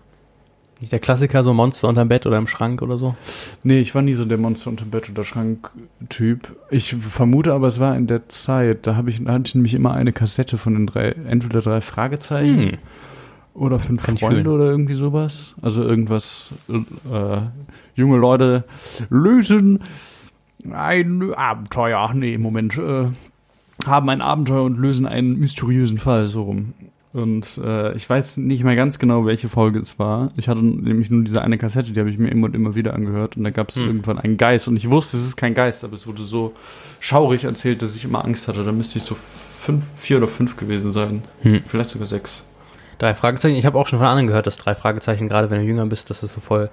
Nicht 0.80 0.92
der 0.92 1.00
Klassiker, 1.00 1.42
so 1.42 1.52
Monster 1.54 1.88
unterm 1.88 2.08
Bett 2.08 2.24
oder 2.26 2.38
im 2.38 2.46
Schrank 2.46 2.82
oder 2.82 2.98
so? 2.98 3.16
Nee, 3.64 3.80
ich 3.80 3.94
war 3.96 4.02
nie 4.02 4.14
so 4.14 4.24
der 4.24 4.38
Monster 4.38 4.70
unter 4.70 4.84
Bett 4.84 5.10
oder 5.10 5.24
Schrank-Typ. 5.24 6.56
Ich 6.70 6.94
vermute 6.94 7.52
aber, 7.52 7.66
es 7.66 7.80
war 7.80 7.96
in 7.96 8.06
der 8.06 8.28
Zeit, 8.28 8.86
da 8.86 8.94
habe 8.94 9.10
ich, 9.10 9.20
hatte 9.26 9.42
ich 9.46 9.54
nämlich 9.56 9.74
immer 9.74 9.94
eine 9.94 10.12
Kassette 10.12 10.58
von 10.58 10.74
den 10.74 10.86
drei, 10.86 11.10
entweder 11.28 11.60
drei 11.62 11.80
Fragezeichen 11.80 12.58
Hm. 12.72 12.78
Oder 13.54 13.78
fünf 13.78 14.02
Kann 14.02 14.16
Freunde 14.18 14.50
oder 14.50 14.64
irgendwie 14.70 14.94
sowas. 14.94 15.54
Also 15.62 15.82
irgendwas, 15.82 16.52
äh, 16.68 17.40
junge 17.94 18.16
Leute 18.16 18.64
lösen 19.10 19.80
ein 20.70 21.34
Abenteuer. 21.34 22.12
Nee, 22.14 22.38
Moment, 22.38 22.78
äh, 22.78 23.06
haben 23.86 24.08
ein 24.08 24.20
Abenteuer 24.20 24.62
und 24.62 24.78
lösen 24.78 25.06
einen 25.06 25.38
mysteriösen 25.38 25.98
Fall, 25.98 26.28
so 26.28 26.44
rum. 26.44 26.72
Und 27.12 27.58
äh, 27.62 27.94
ich 27.94 28.08
weiß 28.08 28.38
nicht 28.38 28.64
mehr 28.64 28.74
ganz 28.74 28.98
genau, 28.98 29.26
welche 29.26 29.50
Folge 29.50 29.78
es 29.80 29.98
war. 29.98 30.30
Ich 30.36 30.48
hatte 30.48 30.64
nämlich 30.64 31.10
nur 31.10 31.22
diese 31.24 31.42
eine 31.42 31.58
Kassette, 31.58 31.92
die 31.92 32.00
habe 32.00 32.08
ich 32.08 32.16
mir 32.16 32.28
immer 32.30 32.46
und 32.46 32.54
immer 32.54 32.74
wieder 32.74 32.94
angehört. 32.94 33.36
Und 33.36 33.44
da 33.44 33.50
gab 33.50 33.68
es 33.68 33.76
Hm. 33.76 33.86
irgendwann 33.86 34.18
einen 34.18 34.38
Geist. 34.38 34.66
Und 34.66 34.76
ich 34.76 34.88
wusste, 34.88 35.18
es 35.18 35.26
ist 35.26 35.36
kein 35.36 35.52
Geist, 35.52 35.84
aber 35.84 35.92
es 35.92 36.06
wurde 36.06 36.22
so 36.22 36.54
schaurig 37.00 37.44
erzählt, 37.44 37.82
dass 37.82 37.94
ich 37.96 38.04
immer 38.04 38.24
Angst 38.24 38.48
hatte. 38.48 38.64
Da 38.64 38.72
müsste 38.72 38.96
ich 38.98 39.04
so 39.04 39.14
fünf, 39.14 39.86
vier 39.94 40.16
oder 40.18 40.28
fünf 40.28 40.56
gewesen 40.56 40.92
sein. 40.94 41.22
Hm. 41.42 41.60
Vielleicht 41.66 41.90
sogar 41.90 42.06
sechs. 42.06 42.44
Drei 43.02 43.14
Fragezeichen. 43.16 43.56
Ich 43.56 43.66
habe 43.66 43.76
auch 43.76 43.88
schon 43.88 43.98
von 43.98 44.06
anderen 44.06 44.28
gehört, 44.28 44.46
dass 44.46 44.56
drei 44.56 44.76
Fragezeichen, 44.76 45.28
gerade 45.28 45.50
wenn 45.50 45.58
du 45.58 45.64
jünger 45.66 45.86
bist, 45.86 46.08
dass 46.08 46.22
es 46.22 46.32
so 46.34 46.40
voll 46.40 46.70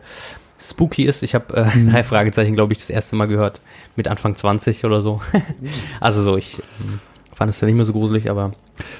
spooky 0.59 1.03
ist. 1.03 1.24
Ich 1.24 1.33
habe 1.33 1.57
äh, 1.57 1.75
Mhm. 1.75 1.89
drei 1.89 2.03
Fragezeichen, 2.03 2.53
glaube 2.53 2.71
ich, 2.74 2.77
das 2.77 2.91
erste 2.91 3.15
Mal 3.15 3.27
gehört. 3.27 3.62
Mit 3.95 4.07
Anfang 4.07 4.36
20 4.36 4.86
oder 4.86 5.01
so. 5.01 5.21
also 6.00 6.21
so, 6.21 6.38
ich 6.38 6.62
ähm, 6.81 7.00
fand 7.33 7.50
es 7.50 7.59
ja 7.62 7.65
nicht 7.65 7.77
mehr 7.77 7.86
so 7.86 7.93
gruselig, 7.93 8.29
aber 8.29 8.51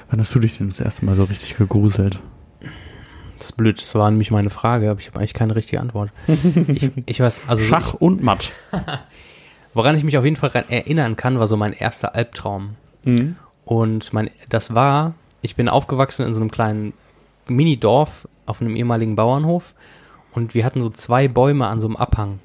Wann 0.10 0.20
hast 0.20 0.34
du 0.34 0.40
dich 0.40 0.58
denn 0.58 0.70
das 0.70 0.80
erste 0.80 1.06
Mal 1.06 1.14
so 1.16 1.24
richtig 1.26 1.56
gegruselt? 1.56 2.18
das 3.38 3.50
ist 3.50 3.58
blöd. 3.58 3.80
Das 3.80 3.94
war 3.94 4.10
nämlich 4.10 4.32
meine 4.32 4.50
Frage, 4.50 4.90
aber 4.90 5.00
ich 5.00 5.06
habe 5.06 5.20
eigentlich 5.20 5.36
keine 5.36 5.56
richtige 5.56 5.82
Antwort. 5.82 6.10
Ich, 6.28 6.90
ich 7.06 7.20
weiß, 7.20 7.42
also 7.46 7.62
so, 7.62 7.70
Schach 7.70 7.94
und 7.94 8.24
Matt. 8.24 8.50
woran 9.76 9.96
ich 9.96 10.04
mich 10.04 10.18
auf 10.18 10.26
jeden 10.26 10.36
Fall 10.36 10.50
erinnern 10.68 11.16
kann, 11.16 11.38
war 11.38 11.46
so 11.46 11.58
mein 11.58 11.74
erster 11.74 12.16
Albtraum. 12.16 12.72
Mhm. 13.06 13.36
Und 13.66 14.14
mein, 14.14 14.32
das 14.50 14.74
war, 14.74 15.14
ich 15.44 15.56
bin 15.56 15.70
aufgewachsen 15.70 16.26
in 16.26 16.34
so 16.34 16.42
einem 16.42 16.50
kleinen 16.50 16.94
Mini-Dorf 17.50 18.28
auf 18.46 18.62
einem 18.62 18.76
ehemaligen 18.76 19.16
Bauernhof 19.16 19.76
und 20.34 20.54
wir 20.54 20.66
hatten 20.66 20.82
so 20.82 20.90
zwei 20.90 21.28
Bäume 21.28 21.68
an 21.68 21.82
so 21.82 21.88
einem 21.88 21.96
Abhang. 21.96 22.40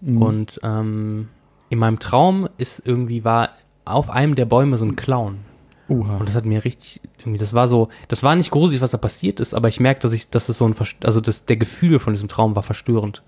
Mhm. 0.00 0.22
Und 0.22 0.60
ähm, 0.62 1.28
in 1.70 1.78
meinem 1.78 1.98
Traum 1.98 2.48
ist 2.58 2.82
irgendwie 2.84 3.24
war 3.24 3.50
auf 3.84 4.10
einem 4.10 4.34
der 4.34 4.44
Bäume 4.44 4.76
so 4.76 4.84
ein 4.84 4.96
Clown. 4.96 5.38
Uha. 5.88 6.18
Und 6.18 6.28
das 6.28 6.36
hat 6.36 6.44
mir 6.44 6.64
richtig, 6.64 7.00
irgendwie, 7.18 7.38
das 7.38 7.54
war 7.54 7.66
so, 7.66 7.88
das 8.08 8.22
war 8.22 8.36
nicht 8.36 8.50
gruselig, 8.50 8.82
was 8.82 8.90
da 8.90 8.98
passiert 8.98 9.40
ist, 9.40 9.54
aber 9.54 9.68
ich 9.68 9.80
merke, 9.80 10.00
dass 10.00 10.12
ich, 10.12 10.28
dass 10.28 10.48
es 10.48 10.58
so 10.58 10.66
ein, 10.66 10.74
also 11.02 11.20
das, 11.20 11.46
der 11.46 11.56
Gefühl 11.56 11.98
von 11.98 12.12
diesem 12.12 12.28
Traum 12.28 12.54
war 12.54 12.62
verstörend. 12.62 13.22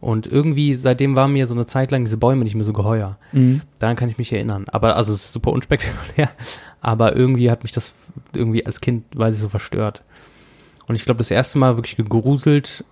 Und 0.00 0.26
irgendwie 0.26 0.74
seitdem 0.74 1.14
war 1.14 1.28
mir 1.28 1.46
so 1.46 1.54
eine 1.54 1.66
Zeit 1.66 1.92
lang 1.92 2.04
diese 2.04 2.16
Bäume 2.16 2.42
nicht 2.42 2.56
mehr 2.56 2.64
so 2.64 2.72
geheuer. 2.72 3.18
Mhm. 3.30 3.60
Daran 3.78 3.94
kann 3.94 4.08
ich 4.08 4.18
mich 4.18 4.32
erinnern. 4.32 4.64
Aber 4.66 4.96
also 4.96 5.12
es 5.12 5.26
ist 5.26 5.32
super 5.32 5.52
unspektakulär, 5.52 6.30
aber 6.80 7.14
irgendwie 7.14 7.52
hat 7.52 7.62
mich 7.62 7.70
das 7.70 7.94
irgendwie 8.32 8.66
als 8.66 8.80
Kind, 8.80 9.04
weiß 9.14 9.36
ich, 9.36 9.40
so 9.40 9.48
verstört. 9.48 10.02
Und 10.86 10.94
ich 10.96 11.04
glaube, 11.04 11.18
das 11.18 11.30
erste 11.30 11.58
Mal 11.58 11.76
wirklich 11.76 11.96
gegruselt, 11.96 12.84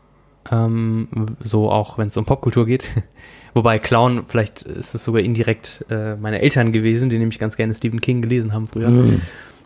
ähm, 0.50 1.08
so 1.42 1.70
auch 1.70 1.98
wenn 1.98 2.08
es 2.08 2.16
um 2.16 2.24
Popkultur 2.24 2.66
geht. 2.66 2.90
Wobei 3.54 3.78
Clown, 3.78 4.24
vielleicht 4.28 4.62
ist 4.62 4.94
es 4.94 5.04
sogar 5.04 5.22
indirekt 5.22 5.84
äh, 5.90 6.14
meine 6.16 6.40
Eltern 6.40 6.72
gewesen, 6.72 7.10
die 7.10 7.18
nämlich 7.18 7.38
ganz 7.38 7.56
gerne 7.56 7.74
Stephen 7.74 8.00
King 8.00 8.22
gelesen 8.22 8.52
haben 8.52 8.68
früher, 8.68 8.88
Mhm. 8.90 9.20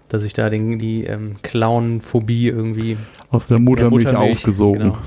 dass 0.09 0.25
ich 0.25 0.33
da 0.33 0.49
den, 0.50 0.78
die 0.78 1.04
ähm, 1.04 1.37
Clown-Phobie 1.43 2.49
irgendwie 2.49 2.97
Aus 3.31 3.49
der 3.49 3.59
Muttermilch, 3.59 4.07
Muttermilch, 4.07 4.37
aufgesogen. 4.38 4.78
genau. 4.81 4.99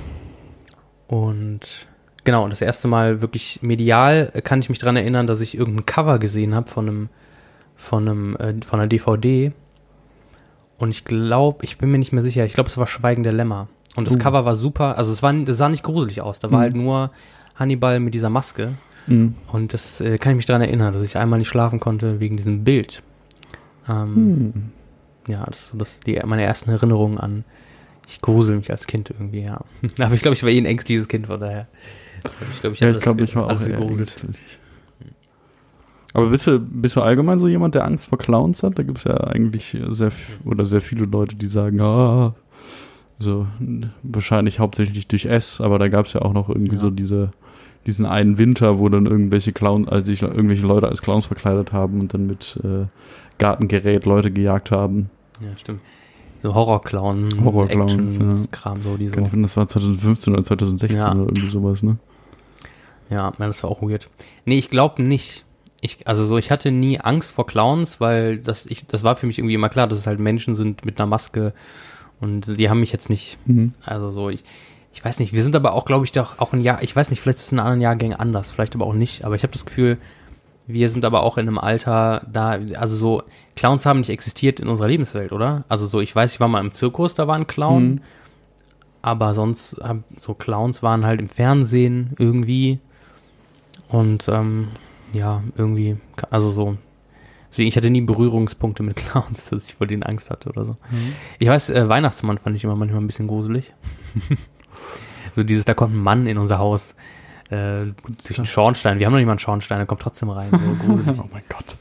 Und 1.08 1.88
genau, 2.24 2.44
und 2.44 2.52
das 2.52 2.62
erste 2.62 2.88
Mal 2.88 3.22
wirklich 3.22 3.60
medial 3.62 4.32
kann 4.44 4.60
ich 4.60 4.70
mich 4.70 4.80
dran 4.80 4.96
erinnern, 4.96 5.28
dass 5.28 5.42
ich 5.42 5.58
irgendein 5.58 5.86
Cover 5.86 6.20
gesehen 6.20 6.54
habe 6.54 6.70
von 6.70 6.88
einem, 6.88 7.10
von 7.76 8.08
einem, 8.08 8.36
äh, 8.38 8.54
von 8.66 8.80
einer 8.80 8.88
DVD. 8.88 9.52
Und 10.80 10.90
ich 10.92 11.06
glaube, 11.06 11.64
ich 11.66 11.78
bin 11.78 11.90
mir 11.92 11.98
nicht 11.98 12.14
mehr 12.14 12.24
sicher, 12.24 12.46
ich 12.46 12.54
glaube, 12.54 12.70
es 12.70 12.78
war 12.78 12.88
Schweigen 12.88 13.24
der 13.24 13.34
Lämmer. 13.34 13.68
Und 13.96 14.08
das 14.08 14.16
Oh. 14.16 14.20
Cover 14.20 14.46
war 14.46 14.56
super, 14.56 14.98
also 14.98 15.12
es 15.12 15.24
war, 15.24 15.34
das 15.34 15.58
sah 15.58 15.70
nicht 15.70 15.84
gruselig 15.84 16.22
aus, 16.22 16.40
da 16.40 16.52
war 16.52 16.60
Mhm. 16.60 16.64
halt 16.64 16.76
nur 16.76 17.12
Hannibal 17.56 18.00
mit 18.00 18.14
dieser 18.14 18.30
Maske. 18.30 18.74
Mhm. 19.08 19.34
Und 19.52 19.74
das 19.74 20.00
äh, 20.02 20.18
kann 20.20 20.34
ich 20.34 20.38
mich 20.38 20.46
dran 20.46 20.62
erinnern, 20.62 20.94
dass 20.94 21.02
ich 21.04 21.18
einmal 21.18 21.40
nicht 21.40 21.48
schlafen 21.48 21.80
konnte 21.80 22.20
wegen 22.20 22.38
diesem 22.38 22.64
Bild. 22.64 23.02
Ähm, 23.90 24.16
Hm. 24.16 24.72
ja, 25.28 25.46
das 25.46 25.72
das, 25.74 26.00
die, 26.02 26.20
meine 26.26 26.44
ersten 26.44 26.70
Erinnerungen 26.70 27.18
an, 27.18 27.44
ich 28.08 28.22
grusel 28.22 28.58
mich 28.58 28.70
als 28.70 28.86
Kind 28.86 29.10
irgendwie, 29.10 29.42
ja. 29.44 29.62
Aber 30.00 30.14
ich 30.14 30.22
glaube, 30.22 30.36
ich 30.36 30.44
war 30.44 30.50
eh 30.50 30.58
ein 30.60 30.66
ängstliches 30.66 31.08
Kind, 31.08 31.28
von 31.28 31.40
daher. 31.40 31.68
Ich 32.54 32.62
glaube, 32.62 32.74
ich, 32.76 32.80
Ja, 32.82 32.90
ich 32.92 33.00
glaube, 33.00 33.24
ich 33.24 33.36
war 33.36 33.46
auch 33.46 33.50
alles 33.50 33.66
eher 33.66 33.78
gegruselt. 33.80 34.24
ängstlich. 34.24 34.60
Aber 36.18 36.30
bist 36.32 36.48
du, 36.48 36.60
bist 36.60 36.96
du 36.96 37.02
allgemein 37.02 37.38
so 37.38 37.48
jemand, 37.48 37.76
der 37.76 37.86
Angst 37.86 38.06
vor 38.08 38.18
Clowns 38.18 38.64
hat? 38.64 38.78
Da 38.80 38.84
gibt 38.84 38.98
es 38.98 39.04
ja 39.04 39.16
eigentlich 39.18 39.78
sehr 39.90 40.12
oder 40.46 40.66
sehr 40.66 40.82
viele 40.82 41.06
Leute, 41.06 41.36
die 41.36 41.46
sagen, 41.48 41.80
ah, 41.80 42.34
so 43.20 43.48
wahrscheinlich 44.04 44.60
hauptsächlich 44.60 45.08
durch 45.08 45.26
S, 45.26 45.62
aber 45.62 45.80
da 45.80 45.88
gab 45.88 46.06
es 46.08 46.14
ja 46.14 46.22
auch 46.24 46.34
noch 46.34 46.50
irgendwie 46.50 46.76
Ja. 46.76 46.82
so 46.82 46.90
diese 46.90 47.32
diesen 47.86 48.06
einen 48.06 48.38
Winter, 48.38 48.80
wo 48.80 48.90
dann 48.90 49.06
irgendwelche 49.06 49.54
Clowns, 49.54 49.88
als 49.88 50.08
sich 50.08 50.22
irgendwelche 50.22 50.66
Leute 50.68 50.90
als 50.90 51.02
Clowns 51.02 51.26
verkleidet 51.28 51.72
haben 51.72 52.02
und 52.02 52.14
dann 52.14 52.28
mit 52.28 52.60
äh, 52.64 52.86
Gartengerät 53.38 54.06
Leute 54.06 54.30
gejagt 54.30 54.72
haben. 54.72 55.10
Ja, 55.40 55.56
stimmt. 55.56 55.80
So 56.44 56.54
Horrorclown, 56.54 57.30
Horrorclowns, 57.46 57.94
Action, 58.18 58.32
ja. 58.32 58.38
Kram, 58.52 58.82
so, 58.84 58.98
die 58.98 59.08
so. 59.08 59.14
Ich 59.22 59.30
finde, 59.30 59.44
das 59.44 59.56
war 59.56 59.68
2015 59.68 60.34
oder 60.34 60.44
2016 60.44 61.00
Ja. 61.00 61.12
oder 61.14 61.22
irgendwie 61.22 61.48
sowas, 61.50 61.82
ne? 61.82 61.98
Ja, 63.10 63.32
ja, 63.40 63.48
das 63.48 63.64
war 63.64 63.70
auch 63.72 63.82
weird. 63.82 64.10
Nee, 64.46 64.58
ich 64.58 64.70
glaube 64.70 65.02
nicht. 65.02 65.46
Ich, 65.82 66.08
also 66.08 66.24
so, 66.26 66.38
ich 66.38 66.50
hatte 66.52 66.72
nie 66.72 67.00
Angst 67.00 67.32
vor 67.32 67.46
Clowns, 67.46 68.00
weil 68.00 68.38
das, 68.40 68.66
ich, 68.66 68.88
das 68.88 69.04
war 69.04 69.16
für 69.16 69.28
mich 69.28 69.38
irgendwie 69.38 69.54
immer 69.56 69.70
klar, 69.70 69.88
dass 69.88 69.98
es 70.00 70.08
halt 70.08 70.20
Menschen 70.20 70.56
sind 70.56 70.84
mit 70.86 71.00
einer 71.00 71.08
Maske 71.08 71.54
und 72.20 72.58
die 72.60 72.70
haben 72.70 72.80
mich 72.80 72.92
jetzt 72.92 73.10
nicht 73.10 73.38
Mhm. 73.46 73.74
Also 73.86 74.10
so, 74.10 74.30
ich, 74.30 74.44
ich 74.94 75.06
weiß 75.06 75.20
nicht, 75.20 75.34
wir 75.34 75.44
sind 75.44 75.56
aber 75.56 75.74
auch, 75.74 75.86
glaube 75.86 76.06
ich, 76.06 76.12
doch 76.12 76.40
auch 76.40 76.54
ein 76.54 76.62
Jahr, 76.62 76.82
ich 76.82 76.96
weiß 76.96 77.12
nicht, 77.12 77.22
vielleicht 77.22 77.38
ist 77.38 77.46
es 77.46 77.52
in 77.52 77.60
anderen 77.60 77.82
Jahrgängen 77.82 78.20
anders, 78.20 78.52
vielleicht 78.52 78.74
aber 78.74 78.86
auch 78.88 78.94
nicht, 78.94 79.24
aber 79.24 79.36
ich 79.36 79.44
habe 79.44 79.54
das 79.54 79.66
Gefühl, 79.66 80.00
wir 80.66 80.90
sind 80.90 81.06
aber 81.06 81.22
auch 81.22 81.38
in 81.38 81.48
einem 81.48 81.60
Alter 81.60 82.26
da, 82.32 82.58
also 82.76 82.96
so, 82.96 83.24
Clowns 83.56 83.86
haben 83.86 84.00
nicht 84.00 84.10
existiert 84.10 84.60
in 84.60 84.68
unserer 84.68 84.88
Lebenswelt, 84.88 85.32
oder? 85.32 85.64
Also 85.70 85.86
so, 85.86 86.02
ich 86.02 86.14
weiß, 86.16 86.34
ich 86.34 86.40
war 86.40 86.48
mal 86.48 86.60
im 86.60 86.74
Zirkus, 86.74 87.14
da 87.14 87.28
war 87.28 87.36
ein 87.36 87.46
Clown, 87.48 87.88
Mhm. 87.90 88.02
aber 89.04 89.36
sonst, 89.36 89.78
so 90.20 90.34
Clowns 90.34 90.82
waren 90.82 91.06
halt 91.06 91.20
im 91.22 91.30
Fernsehen 91.30 92.16
irgendwie 92.18 92.80
und 93.90 94.28
ähm, 94.28 94.70
ja, 95.14 95.44
irgendwie, 95.56 95.98
also 96.30 96.52
so, 96.52 96.78
deswegen, 97.52 97.68
ich 97.70 97.78
hatte 97.78 97.90
nie 97.90 98.02
Berührungspunkte 98.02 98.84
mit 98.84 98.96
Clowns, 98.98 99.46
dass 99.50 99.70
ich 99.70 99.76
vor 99.76 99.88
denen 99.88 100.04
Angst 100.04 100.30
hatte 100.30 100.50
oder 100.50 100.66
so. 100.66 100.78
Ich 101.40 101.48
weiß, 101.48 101.70
äh, 101.72 101.88
Weihnachtsmann 101.90 102.38
fand 102.38 102.56
ich 102.56 102.64
immer 102.64 102.76
manchmal 102.76 103.02
ein 103.02 103.08
bisschen 103.08 103.28
gruselig. 103.28 103.74
so 105.34 105.44
dieses, 105.44 105.66
da 105.66 105.74
kommt 105.74 105.94
ein 105.94 106.04
Mann 106.04 106.28
in 106.28 106.38
unser 106.38 106.60
Haus 106.60 106.96
äh, 107.50 107.86
durch 108.26 108.38
einen 108.38 108.46
Schornstein. 108.46 109.00
Wir 109.00 109.06
haben 109.06 109.14
noch 109.14 109.20
nicht 109.20 109.26
mal 109.28 109.34
einen 109.34 109.40
Schornstein, 109.40 109.78
der 109.78 109.86
kommt 109.88 110.02
trotzdem 110.02 110.30
rein. 110.30 110.50
So 110.52 110.86
gruselig. 110.86 111.18
Oh 111.20 111.30
mein 111.32 111.44
Gott. 111.50 111.78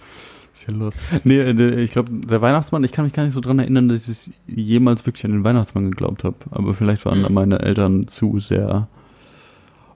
Was 0.53 0.61
ist 0.61 0.67
hier 0.67 0.75
los? 0.75 0.95
Nee, 1.25 1.41
äh, 1.41 1.81
ich 1.83 1.91
glaube, 1.91 2.11
der 2.13 2.41
Weihnachtsmann, 2.41 2.85
ich 2.85 2.93
kann 2.93 3.05
mich 3.05 3.13
gar 3.15 3.25
nicht 3.25 3.33
so 3.33 3.41
dran 3.41 3.59
erinnern, 3.59 3.89
dass 3.89 4.09
ich 4.09 4.31
jemals 4.47 5.05
wirklich 5.07 5.25
an 5.25 5.33
den 5.33 5.45
Weihnachtsmann 5.45 5.91
geglaubt 5.91 6.25
habe. 6.25 6.37
Aber 6.51 6.75
vielleicht 6.75 7.05
waren 7.05 7.23
da 7.23 7.29
Mhm. 7.29 7.35
meine 7.35 7.59
Eltern 7.61 8.07
zu 8.07 8.39
sehr, 8.39 8.89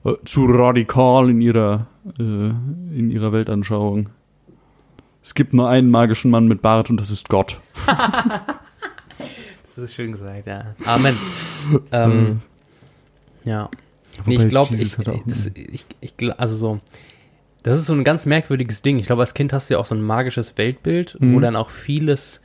äh, 0.03 0.13
zu 0.25 0.45
radikal 0.45 1.29
in 1.29 1.41
ihrer, 1.41 1.87
äh, 2.19 2.21
in 2.23 3.11
ihrer 3.11 3.31
Weltanschauung. 3.31 4.09
Es 5.23 5.35
gibt 5.35 5.53
nur 5.53 5.69
einen 5.69 5.91
magischen 5.91 6.31
Mann 6.31 6.47
mit 6.47 6.61
Bart 6.61 6.89
und 6.89 6.97
das 6.97 7.11
ist 7.11 7.29
Gott. 7.29 7.59
Das 9.73 9.85
ist 9.85 9.93
schön 9.93 10.11
gesagt, 10.11 10.47
ja. 10.47 10.75
Amen. 10.85 11.15
ähm, 11.93 12.41
ja. 13.45 13.69
Nee, 14.25 14.35
ich 14.35 14.49
glaube, 14.49 14.75
ich, 14.75 14.97
das, 15.25 15.49
ich, 15.55 15.85
ich, 16.01 16.13
also 16.39 16.57
so, 16.57 16.79
das 17.63 17.77
ist 17.77 17.85
so 17.85 17.93
ein 17.93 18.03
ganz 18.03 18.25
merkwürdiges 18.25 18.81
Ding. 18.81 18.99
Ich 18.99 19.05
glaube, 19.05 19.21
als 19.21 19.33
Kind 19.33 19.53
hast 19.53 19.69
du 19.69 19.75
ja 19.75 19.79
auch 19.79 19.85
so 19.85 19.95
ein 19.95 20.01
magisches 20.01 20.57
Weltbild, 20.57 21.15
wo 21.21 21.37
Mhm. 21.37 21.41
dann 21.41 21.55
auch 21.55 21.69
vieles 21.69 22.41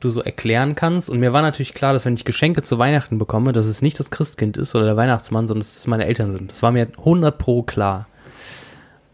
du 0.00 0.10
so 0.10 0.20
erklären 0.20 0.74
kannst. 0.74 1.08
Und 1.08 1.18
mir 1.18 1.32
war 1.32 1.40
natürlich 1.40 1.72
klar, 1.72 1.94
dass 1.94 2.04
wenn 2.04 2.14
ich 2.14 2.26
Geschenke 2.26 2.62
zu 2.62 2.78
Weihnachten 2.78 3.16
bekomme, 3.16 3.54
dass 3.54 3.64
es 3.64 3.80
nicht 3.80 3.98
das 3.98 4.10
Christkind 4.10 4.58
ist 4.58 4.74
oder 4.74 4.84
der 4.84 4.96
Weihnachtsmann, 4.98 5.48
sondern 5.48 5.62
dass 5.66 5.78
es 5.78 5.86
meine 5.86 6.04
Eltern 6.04 6.32
sind. 6.32 6.50
Das 6.50 6.62
war 6.62 6.72
mir 6.72 6.88
100 6.98 7.38
pro 7.38 7.62
klar. 7.62 8.06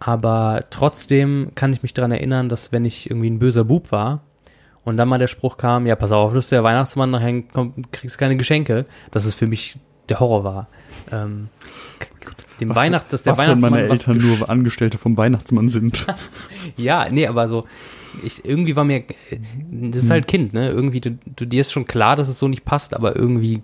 Aber 0.04 0.64
trotzdem 0.70 1.52
kann 1.54 1.72
ich 1.72 1.82
mich 1.84 1.94
daran 1.94 2.10
erinnern, 2.10 2.48
dass 2.48 2.72
wenn 2.72 2.84
ich 2.84 3.08
irgendwie 3.08 3.30
ein 3.30 3.38
böser 3.38 3.64
Bub 3.64 3.92
war 3.92 4.22
und 4.84 4.96
dann 4.96 5.08
mal 5.08 5.18
der 5.18 5.28
Spruch 5.28 5.56
kam, 5.58 5.86
ja, 5.86 5.94
pass 5.94 6.10
auf, 6.10 6.30
du 6.30 6.36
bist 6.36 6.50
der 6.50 6.64
Weihnachtsmann, 6.64 7.10
nachher 7.12 7.42
komm, 7.52 7.74
kriegst 7.92 8.18
keine 8.18 8.36
Geschenke, 8.36 8.84
dass 9.12 9.26
es 9.26 9.36
für 9.36 9.46
mich 9.46 9.78
der 10.08 10.18
Horror 10.18 10.42
war. 10.42 10.66
Ähm, 11.12 11.48
dem 12.58 12.70
Was- 12.70 12.76
Weihnacht, 12.76 13.12
dass 13.12 13.22
der 13.22 13.32
Was, 13.32 13.38
Weihnachtsmann 13.38 13.70
meine 13.70 13.88
Eltern 13.88 14.16
nur 14.16 14.50
Angestellte 14.50 14.98
vom 14.98 15.16
Weihnachtsmann 15.16 15.68
sind? 15.68 16.04
Ja, 16.76 17.08
nee, 17.10 17.26
aber 17.26 17.48
so, 17.48 17.66
ich, 18.24 18.44
irgendwie 18.44 18.74
war 18.76 18.84
mir, 18.84 19.04
das 19.70 20.04
ist 20.04 20.10
halt 20.10 20.26
Kind, 20.26 20.52
ne? 20.54 20.70
Irgendwie, 20.70 21.00
du, 21.00 21.18
du, 21.36 21.44
dir 21.44 21.60
ist 21.60 21.70
schon 21.72 21.86
klar, 21.86 22.16
dass 22.16 22.28
es 22.28 22.38
so 22.38 22.48
nicht 22.48 22.64
passt, 22.64 22.94
aber 22.94 23.14
irgendwie 23.14 23.60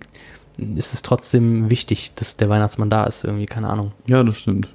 ist 0.75 0.93
es 0.93 1.01
trotzdem 1.01 1.69
wichtig, 1.69 2.11
dass 2.15 2.37
der 2.37 2.49
Weihnachtsmann 2.49 2.89
da 2.89 3.05
ist, 3.05 3.23
irgendwie, 3.23 3.45
keine 3.45 3.67
Ahnung. 3.69 3.91
ja, 4.07 4.23
das 4.23 4.37
stimmt. 4.37 4.67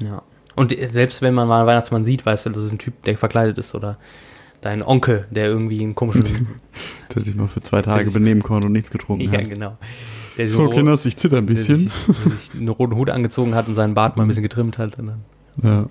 Ja. 0.00 0.22
Und 0.54 0.74
selbst 0.92 1.22
wenn 1.22 1.34
man 1.34 1.48
mal 1.48 1.58
einen 1.60 1.66
Weihnachtsmann 1.66 2.04
sieht, 2.04 2.24
weißt 2.26 2.46
du, 2.46 2.50
das 2.50 2.64
ist 2.64 2.72
ein 2.72 2.78
Typ, 2.78 3.02
der 3.04 3.16
verkleidet 3.16 3.58
ist 3.58 3.74
oder 3.74 3.98
dein 4.60 4.82
Onkel, 4.82 5.26
der 5.30 5.46
irgendwie 5.46 5.82
einen 5.82 5.94
komischen, 5.94 6.46
Der 7.14 7.22
sich 7.22 7.34
mal 7.34 7.48
für 7.48 7.60
zwei 7.62 7.82
Tage 7.82 8.10
benehmen 8.10 8.42
konnte 8.42 8.66
und 8.66 8.72
nichts 8.72 8.90
getrunken 8.90 9.32
ja, 9.32 9.40
hat. 9.40 9.50
genau. 9.50 9.76
Der 10.38 10.48
So, 10.48 10.68
Kinders, 10.70 11.04
ich 11.04 11.16
zitter 11.16 11.38
ein 11.38 11.46
der 11.46 11.54
bisschen. 11.54 11.76
sich, 11.76 11.90
der 12.24 12.32
sich 12.32 12.54
einen 12.54 12.68
roten 12.68 12.96
Hut 12.96 13.10
angezogen 13.10 13.54
hat 13.54 13.68
und 13.68 13.74
seinen 13.74 13.94
Bart 13.94 14.16
mal 14.16 14.22
ein 14.24 14.28
bisschen 14.28 14.42
getrimmt 14.42 14.78
hat. 14.78 14.98
Und 14.98 15.06
dann, 15.08 15.20
Ja. 15.62 15.86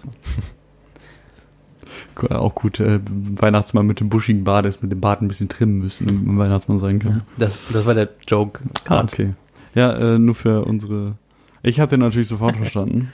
Gu- 2.15 2.27
Auch 2.33 2.55
gut, 2.55 2.79
äh, 2.79 2.99
Weihnachtsmann 3.35 3.85
mit 3.85 3.99
dem 3.99 4.09
buschigen 4.09 4.43
Bart 4.43 4.65
ist 4.65 4.81
mit 4.81 4.91
dem 4.91 5.01
Bart 5.01 5.21
ein 5.21 5.27
bisschen 5.27 5.49
trimmen 5.49 5.79
müssen, 5.79 6.07
damit 6.07 6.25
man 6.25 6.37
Weihnachtsmann 6.37 6.79
sein 6.79 6.99
kann. 6.99 7.23
das, 7.37 7.59
das 7.71 7.85
war 7.85 7.93
der 7.93 8.09
Joke. 8.27 8.61
Ah, 8.87 9.01
okay. 9.03 9.33
Ja, 9.75 9.93
äh, 10.15 10.19
nur 10.19 10.35
für 10.35 10.63
unsere. 10.65 11.15
Ich 11.63 11.79
hatte 11.79 11.97
natürlich 11.97 12.27
sofort 12.27 12.55
verstanden. 12.57 13.11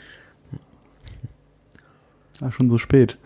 Ah, 2.41 2.51
schon 2.51 2.69
so 2.69 2.77
spät. 2.77 3.17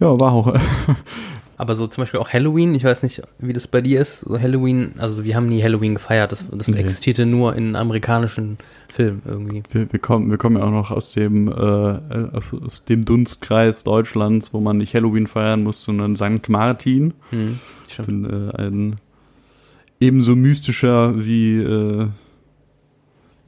Ja, 0.00 0.18
war 0.18 0.32
auch. 0.32 0.54
Aber 1.56 1.74
so 1.74 1.88
zum 1.88 2.02
Beispiel 2.02 2.20
auch 2.20 2.32
Halloween, 2.32 2.72
ich 2.76 2.84
weiß 2.84 3.02
nicht, 3.02 3.20
wie 3.40 3.52
das 3.52 3.66
bei 3.66 3.80
dir 3.80 4.00
ist. 4.00 4.20
So 4.20 4.38
Halloween, 4.38 4.92
also 4.98 5.24
wir 5.24 5.34
haben 5.34 5.48
nie 5.48 5.60
Halloween 5.60 5.94
gefeiert. 5.94 6.30
Das, 6.30 6.44
das 6.52 6.68
Nee. 6.68 6.78
existierte 6.78 7.26
nur 7.26 7.56
in 7.56 7.74
amerikanischen 7.74 8.58
Filmen 8.88 9.22
irgendwie. 9.26 9.64
Wir, 9.72 9.92
wir, 9.92 9.98
kommen, 9.98 10.30
wir 10.30 10.38
kommen 10.38 10.56
ja 10.56 10.62
auch 10.62 10.70
noch 10.70 10.92
aus 10.92 11.12
dem, 11.14 11.48
äh, 11.48 11.52
aus, 11.52 12.54
aus 12.54 12.84
dem 12.84 13.04
Dunstkreis 13.04 13.82
Deutschlands, 13.82 14.54
wo 14.54 14.60
man 14.60 14.76
nicht 14.76 14.94
Halloween 14.94 15.26
feiern 15.26 15.64
muss, 15.64 15.82
sondern 15.82 16.14
St. 16.14 16.48
Martin. 16.48 17.14
Hm. 17.30 17.58
Bin, 18.06 18.24
äh, 18.24 18.56
ein 18.62 18.96
ebenso 19.98 20.36
mystischer 20.36 21.24
wie 21.24 21.56
äh, 21.56 22.06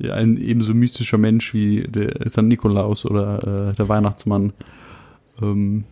ja, 0.01 0.15
ein 0.15 0.37
ebenso 0.37 0.75
mystischer 0.75 1.19
Mensch 1.19 1.55
wie 1.55 1.83
der 1.83 2.29
St. 2.29 2.43
Nikolaus 2.43 3.05
oder 3.07 3.71
äh, 3.71 3.75
der 3.75 3.89
Weihnachtsmann 3.89 4.53
ähm, 5.43 5.85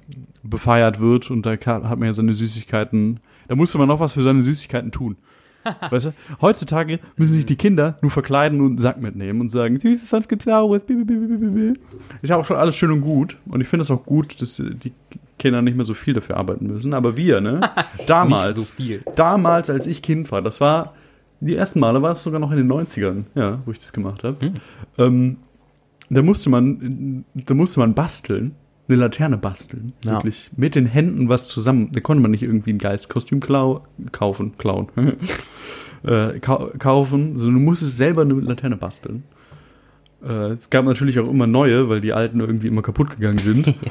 befeiert 0.42 1.00
wird 1.00 1.30
und 1.30 1.44
da 1.46 1.52
hat 1.52 1.98
man 1.98 2.06
ja 2.06 2.12
seine 2.12 2.32
Süßigkeiten. 2.32 3.20
Da 3.48 3.56
musste 3.56 3.78
man 3.78 3.88
noch 3.88 4.00
was 4.00 4.12
für 4.12 4.22
seine 4.22 4.42
Süßigkeiten 4.42 4.92
tun. 4.92 5.16
weißt 5.90 6.06
du? 6.06 6.14
Heutzutage 6.40 7.00
müssen 7.16 7.34
sich 7.34 7.46
die 7.46 7.56
Kinder 7.56 7.98
nur 8.00 8.10
verkleiden 8.10 8.60
und 8.60 8.66
einen 8.66 8.78
Sack 8.78 9.00
mitnehmen 9.00 9.40
und 9.40 9.48
sagen, 9.48 9.78
süßes 9.78 10.12
was 10.12 10.28
gezaubert. 10.28 10.84
Ist 12.22 12.30
ja 12.30 12.36
auch 12.36 12.44
schon 12.44 12.56
alles 12.56 12.76
schön 12.76 12.90
und 12.90 13.00
gut. 13.00 13.36
Und 13.46 13.60
ich 13.60 13.68
finde 13.68 13.82
es 13.82 13.90
auch 13.90 14.04
gut, 14.04 14.40
dass 14.40 14.56
die 14.56 14.92
Kinder 15.38 15.62
nicht 15.62 15.76
mehr 15.76 15.86
so 15.86 15.94
viel 15.94 16.14
dafür 16.14 16.36
arbeiten 16.36 16.66
müssen. 16.66 16.94
Aber 16.94 17.16
wir, 17.16 17.40
ne? 17.40 17.60
Damals 18.06 18.74
so 18.76 18.84
damals, 19.14 19.70
als 19.70 19.86
ich 19.86 20.02
Kind 20.02 20.30
war, 20.32 20.42
das 20.42 20.60
war, 20.60 20.94
die 21.40 21.54
ersten 21.54 21.80
Male 21.80 22.02
war 22.02 22.12
es 22.12 22.22
sogar 22.22 22.40
noch 22.40 22.50
in 22.50 22.56
den 22.56 22.70
90ern, 22.70 23.24
ja, 23.34 23.60
wo 23.64 23.72
ich 23.72 23.78
das 23.78 23.92
gemacht 23.92 24.24
habe. 24.24 24.46
Hm. 24.46 24.54
Ähm, 24.98 25.36
Da 26.10 26.22
musste 26.22 26.50
man, 26.50 27.24
da 27.34 27.54
musste 27.54 27.80
man 27.80 27.94
basteln, 27.94 28.54
eine 28.88 28.96
Laterne 28.96 29.36
basteln. 29.36 29.92
Ja. 30.04 30.12
Wirklich. 30.12 30.50
Mit 30.56 30.74
den 30.74 30.86
Händen 30.86 31.28
was 31.28 31.48
zusammen. 31.48 31.90
Da 31.92 32.00
konnte 32.00 32.22
man 32.22 32.30
nicht 32.30 32.42
irgendwie 32.42 32.72
ein 32.72 32.78
Geistkostüm 32.78 33.40
klau 33.40 33.82
kaufen, 34.12 34.56
klauen. 34.58 34.88
äh, 36.04 36.38
kau 36.40 36.70
kaufen, 36.78 37.36
sondern 37.36 37.54
du 37.56 37.60
musstest 37.60 37.96
selber 37.96 38.22
eine 38.22 38.34
Laterne 38.34 38.76
basteln. 38.76 39.24
Äh, 40.22 40.52
es 40.52 40.70
gab 40.70 40.84
natürlich 40.84 41.18
auch 41.18 41.28
immer 41.28 41.46
neue, 41.46 41.88
weil 41.88 42.00
die 42.00 42.12
alten 42.12 42.40
irgendwie 42.40 42.68
immer 42.68 42.82
kaputt 42.82 43.10
gegangen 43.10 43.38
sind. 43.38 43.74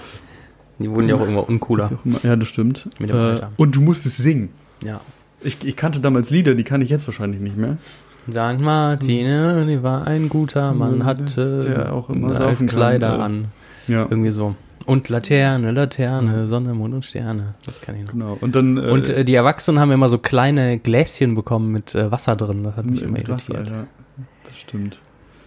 Die 0.79 0.91
wurden 0.91 1.09
ja 1.09 1.15
auch 1.15 1.27
immer 1.27 1.49
uncooler. 1.49 1.89
ja, 2.21 2.35
das 2.35 2.49
stimmt. 2.49 2.87
Äh, 2.99 3.39
und 3.55 3.75
du 3.75 3.81
musstest 3.81 4.17
singen. 4.17 4.49
Ja. 4.83 5.01
Ich, 5.41 5.65
ich 5.65 5.75
kannte 5.75 5.99
damals 5.99 6.29
Lieder, 6.29 6.53
die 6.53 6.63
kann 6.63 6.81
ich 6.81 6.91
jetzt 6.91 7.07
wahrscheinlich 7.07 7.41
nicht 7.41 7.57
mehr. 7.57 7.77
St. 8.29 8.59
Martine, 8.59 9.65
die 9.67 9.81
war 9.81 10.05
ein 10.05 10.29
guter 10.29 10.73
Mann, 10.73 11.03
hatte 11.03 11.61
Der 11.61 11.93
auch 11.93 12.11
immer 12.11 12.31
kann, 12.31 12.67
Kleider 12.67 13.17
äh, 13.17 13.21
an. 13.21 13.45
Ja, 13.87 14.05
Irgendwie 14.07 14.29
so. 14.29 14.55
Und 14.85 15.09
Laterne, 15.09 15.71
Laterne, 15.71 16.47
Sonne, 16.47 16.73
Mond 16.73 16.93
und 16.93 17.05
Sterne. 17.05 17.55
Das 17.65 17.81
kann 17.81 17.95
ich 17.95 18.03
noch. 18.05 18.11
genau. 18.11 18.37
Und 18.39 18.55
dann 18.55 18.77
äh, 18.77 18.89
Und 18.89 19.09
äh, 19.09 19.25
die 19.25 19.33
Erwachsenen 19.35 19.79
haben 19.79 19.91
immer 19.91 20.07
so 20.09 20.17
kleine 20.17 20.77
Gläschen 20.79 21.35
bekommen 21.35 21.71
mit 21.71 21.95
äh, 21.95 22.11
Wasser 22.11 22.35
drin. 22.35 22.63
Das 22.63 22.75
hat 22.77 22.85
mich 22.85 23.01
immer 23.01 23.17
mit 23.17 23.27
Wasser, 23.29 23.55
irritiert. 23.55 23.75
ja. 23.77 24.23
Das 24.45 24.57
stimmt. 24.57 24.97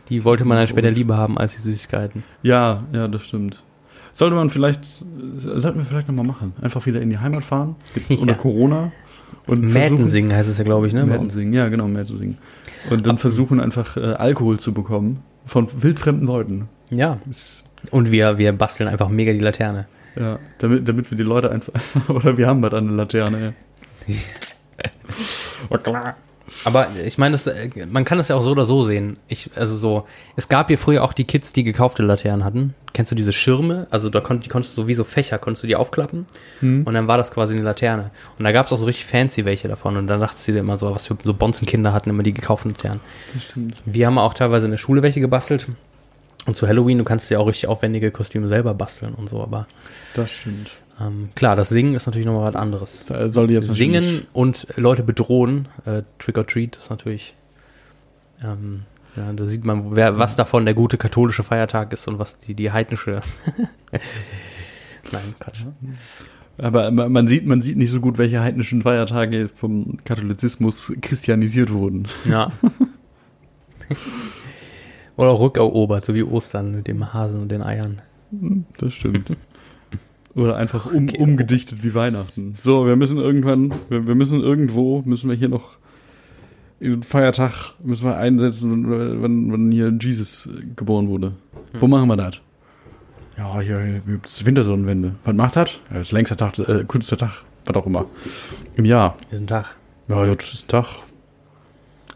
Die 0.08 0.24
wollte 0.24 0.44
man 0.44 0.56
dann 0.58 0.66
später 0.66 0.90
lieber 0.90 1.16
haben 1.16 1.38
als 1.38 1.54
die 1.54 1.60
Süßigkeiten. 1.62 2.22
Ja, 2.42 2.82
ja, 2.92 3.06
das 3.08 3.22
stimmt. 3.22 3.62
Sollte 4.12 4.34
man 4.34 4.50
vielleicht, 4.50 4.84
sollten 4.84 5.78
wir 5.78 5.84
vielleicht 5.84 6.08
nochmal 6.08 6.26
machen. 6.26 6.52
Einfach 6.60 6.84
wieder 6.86 7.00
in 7.00 7.10
die 7.10 7.18
Heimat 7.18 7.44
fahren. 7.44 7.76
Jetzt 7.94 8.10
Ja. 8.10 8.18
unter 8.18 8.34
Corona. 8.34 8.90
Und 9.46 9.60
Mäten 9.62 9.72
versuchen- 9.98 10.08
singen 10.08 10.32
heißt 10.34 10.48
es 10.48 10.58
ja, 10.58 10.64
glaube 10.64 10.88
ich, 10.88 10.92
ne? 10.92 11.00
bei 11.02 11.06
Mäten 11.12 11.24
uns. 11.26 11.34
singen, 11.34 11.52
ja, 11.52 11.68
genau, 11.68 11.86
Mäten 11.86 12.16
singen. 12.18 12.38
Und 12.90 13.06
dann 13.06 13.18
versuchen 13.18 13.60
einfach 13.60 13.96
äh, 13.96 14.00
Alkohol 14.14 14.58
zu 14.58 14.74
bekommen 14.74 15.20
von 15.46 15.68
wildfremden 15.80 16.26
Leuten. 16.26 16.68
Ja. 16.90 17.18
Ist, 17.30 17.64
Und 17.90 18.10
wir, 18.10 18.38
wir 18.38 18.52
basteln 18.52 18.88
einfach 18.88 19.08
mega 19.08 19.32
die 19.32 19.38
Laterne. 19.38 19.86
ja, 20.16 20.38
damit, 20.58 20.88
damit 20.88 21.10
wir 21.10 21.16
die 21.16 21.24
Leute 21.24 21.50
einfach, 21.50 21.72
oder 22.08 22.36
wir 22.36 22.46
haben 22.46 22.60
bald 22.60 22.74
eine 22.74 22.90
Laterne. 22.90 23.54
oh, 25.68 25.78
klar. 25.78 26.16
Aber 26.64 26.88
ich 27.06 27.16
meine, 27.16 27.32
das, 27.32 27.46
äh, 27.46 27.70
man 27.88 28.04
kann 28.04 28.18
das 28.18 28.28
ja 28.28 28.34
auch 28.36 28.42
so 28.42 28.50
oder 28.50 28.64
so 28.64 28.82
sehen. 28.82 29.18
Ich, 29.28 29.50
also 29.54 29.76
so, 29.76 30.06
es 30.36 30.48
gab 30.48 30.66
hier 30.66 30.78
früher 30.78 31.04
auch 31.04 31.12
die 31.12 31.24
Kids, 31.24 31.52
die 31.52 31.62
gekaufte 31.62 32.02
Laternen 32.02 32.44
hatten. 32.44 32.74
Kennst 32.92 33.12
du 33.12 33.16
diese 33.16 33.32
Schirme? 33.32 33.86
Also 33.90 34.10
da 34.10 34.20
konnt, 34.20 34.44
die 34.44 34.48
konntest 34.48 34.76
du 34.76 34.88
wie 34.88 34.94
so 34.94 35.04
Fächer, 35.04 35.38
konntest 35.38 35.62
du 35.62 35.68
die 35.68 35.76
aufklappen 35.76 36.26
Hm. 36.58 36.82
und 36.84 36.92
dann 36.92 37.06
war 37.06 37.18
das 37.18 37.30
quasi 37.30 37.54
eine 37.54 37.62
Laterne. 37.62 38.10
Und 38.36 38.44
da 38.44 38.50
gab 38.50 38.66
es 38.66 38.72
auch 38.72 38.78
so 38.78 38.86
richtig 38.86 39.06
fancy 39.06 39.44
welche 39.44 39.68
davon. 39.68 39.96
Und 39.96 40.08
dann 40.08 40.18
dachte 40.18 40.38
sie 40.38 40.52
dir 40.52 40.58
immer 40.58 40.76
so, 40.76 40.92
was 40.92 41.06
für 41.06 41.16
so 41.22 41.32
Bonzenkinder 41.32 41.92
hatten 41.92 42.10
immer 42.10 42.24
die 42.24 42.34
gekauften 42.34 42.72
Laternen. 42.72 43.00
Das 43.32 43.44
stimmt. 43.44 43.76
Wir 43.86 44.08
haben 44.08 44.18
auch 44.18 44.34
teilweise 44.34 44.64
in 44.64 44.72
der 44.72 44.78
Schule 44.78 45.02
welche 45.02 45.20
gebastelt. 45.20 45.68
Und 46.46 46.56
zu 46.56 46.66
Halloween, 46.66 46.98
du 46.98 47.04
kannst 47.04 47.28
dir 47.30 47.38
auch 47.40 47.46
richtig 47.46 47.68
aufwendige 47.68 48.10
Kostüme 48.10 48.48
selber 48.48 48.72
basteln 48.74 49.14
und 49.14 49.28
so. 49.28 49.42
Aber 49.42 49.66
Das 50.14 50.30
stimmt. 50.30 50.70
ähm, 51.00 51.28
klar, 51.34 51.54
das 51.54 51.68
Singen 51.68 51.94
ist 51.94 52.06
natürlich 52.06 52.26
nochmal 52.26 52.48
was 52.48 52.56
anderes. 52.56 53.06
Das 53.06 53.32
soll 53.32 53.50
jetzt 53.50 53.72
Singen 53.74 54.26
und 54.32 54.66
Leute 54.76 55.02
bedrohen, 55.02 55.68
äh, 55.84 56.02
Trick 56.18 56.38
or 56.38 56.46
Treat, 56.46 56.76
ist 56.76 56.90
natürlich, 56.90 57.34
ähm, 58.42 58.82
ja, 59.16 59.32
da 59.32 59.44
sieht 59.44 59.64
man, 59.64 59.96
wer, 59.96 60.18
was 60.18 60.36
davon 60.36 60.64
der 60.64 60.74
gute 60.74 60.96
katholische 60.96 61.42
Feiertag 61.42 61.92
ist 61.92 62.08
und 62.08 62.18
was 62.18 62.38
die, 62.38 62.54
die 62.54 62.72
heidnische. 62.72 63.20
Nein, 65.12 65.34
Quatsch. 65.40 65.64
Aber 66.58 66.90
man 66.90 67.26
sieht, 67.26 67.46
man 67.46 67.60
sieht 67.60 67.76
nicht 67.76 67.90
so 67.90 68.00
gut, 68.00 68.18
welche 68.18 68.40
heidnischen 68.40 68.82
Feiertage 68.82 69.48
vom 69.48 69.98
Katholizismus 70.04 70.92
christianisiert 71.00 71.72
wurden. 71.72 72.06
Ja. 72.24 72.52
Oder 75.20 75.38
rückerobert, 75.38 76.04
so 76.04 76.14
wie 76.14 76.22
Ostern 76.22 76.72
mit 76.76 76.86
dem 76.86 77.12
Hasen 77.12 77.40
und 77.40 77.50
den 77.50 77.62
Eiern. 77.62 78.00
Das 78.78 78.94
stimmt. 78.94 79.36
Oder 80.34 80.56
einfach 80.56 80.92
um, 80.92 81.08
umgedichtet 81.08 81.82
wie 81.82 81.92
Weihnachten. 81.92 82.56
So, 82.62 82.86
wir 82.86 82.96
müssen 82.96 83.18
irgendwann, 83.18 83.74
wir, 83.88 84.06
wir 84.06 84.14
müssen 84.14 84.40
irgendwo, 84.40 85.02
müssen 85.02 85.28
wir 85.28 85.36
hier 85.36 85.48
noch 85.48 85.76
Feiertag 87.06 87.74
müssen 87.84 88.06
wir 88.06 88.16
einsetzen, 88.16 88.88
wann, 89.20 89.52
wann 89.52 89.70
hier 89.70 89.92
Jesus 90.00 90.48
geboren 90.76 91.08
wurde. 91.08 91.32
Wo 91.78 91.86
machen 91.86 92.08
wir 92.08 92.16
das? 92.16 92.36
Ja, 93.36 93.60
hier, 93.60 93.80
hier 93.82 94.00
gibt's 94.06 94.44
Wintersonnenwende. 94.46 95.16
Was 95.24 95.34
macht 95.34 95.56
das? 95.56 95.72
Ja, 95.90 95.98
das 95.98 96.08
ist 96.08 96.12
längster 96.12 96.38
Tag, 96.38 96.58
äh, 96.58 96.84
kürzester 96.84 97.18
Tag, 97.18 97.44
was 97.66 97.76
auch 97.76 97.86
immer. 97.86 98.06
Im 98.76 98.86
Jahr. 98.86 99.16
Diesen 99.30 99.46
Tag. 99.46 99.76
Ja, 100.08 100.24
jetzt 100.24 100.54
ist 100.54 100.68
Tag. 100.68 100.86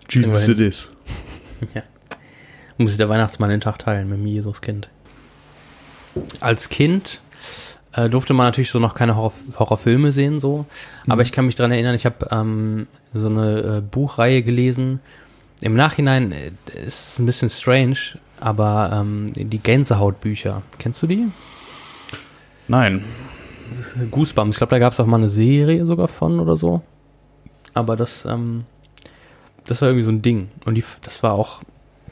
Jesus 0.08 0.48
it 0.48 0.58
is. 0.58 0.90
Ja. 1.74 1.82
Muss 2.78 2.96
der 2.96 3.08
Weihnachtsmann 3.08 3.50
den 3.50 3.60
Tag 3.60 3.78
teilen 3.78 4.08
mit 4.08 4.18
dem 4.18 4.26
Jesuskind. 4.26 4.88
Als 6.40 6.68
Kind 6.68 7.20
äh, 7.92 8.08
durfte 8.08 8.34
man 8.34 8.46
natürlich 8.46 8.70
so 8.70 8.78
noch 8.78 8.94
keine 8.94 9.16
Horror 9.16 9.32
Horrorfilme 9.58 10.12
sehen, 10.12 10.40
so. 10.40 10.66
Aber 11.08 11.22
ich 11.22 11.32
kann 11.32 11.46
mich 11.46 11.54
dran 11.54 11.70
erinnern, 11.70 11.94
ich 11.94 12.06
habe 12.06 12.26
ähm, 12.30 12.86
so 13.12 13.28
eine 13.28 13.78
äh, 13.78 13.80
Buchreihe 13.80 14.42
gelesen. 14.42 15.00
Im 15.60 15.74
Nachhinein 15.74 16.32
äh, 16.32 16.50
ist 16.84 17.12
es 17.12 17.18
ein 17.18 17.26
bisschen 17.26 17.50
strange, 17.50 18.18
aber 18.40 18.90
ähm, 18.92 19.32
die 19.34 19.58
Gänsehautbücher. 19.58 20.62
Kennst 20.78 21.02
du 21.02 21.06
die? 21.06 21.28
Nein. 22.68 23.04
Goosebumps. 24.10 24.56
Ich 24.56 24.58
glaube, 24.58 24.70
da 24.70 24.78
gab 24.78 24.92
es 24.92 25.00
auch 25.00 25.06
mal 25.06 25.18
eine 25.18 25.28
Serie 25.28 25.86
sogar 25.86 26.08
von 26.08 26.40
oder 26.40 26.56
so. 26.56 26.82
Aber 27.72 27.96
das, 27.96 28.24
ähm, 28.24 28.64
das 29.66 29.80
war 29.80 29.88
irgendwie 29.88 30.04
so 30.04 30.10
ein 30.10 30.22
Ding. 30.22 30.48
Und 30.64 30.74
die, 30.74 30.84
das 31.02 31.22
war 31.22 31.32
auch, 31.32 31.60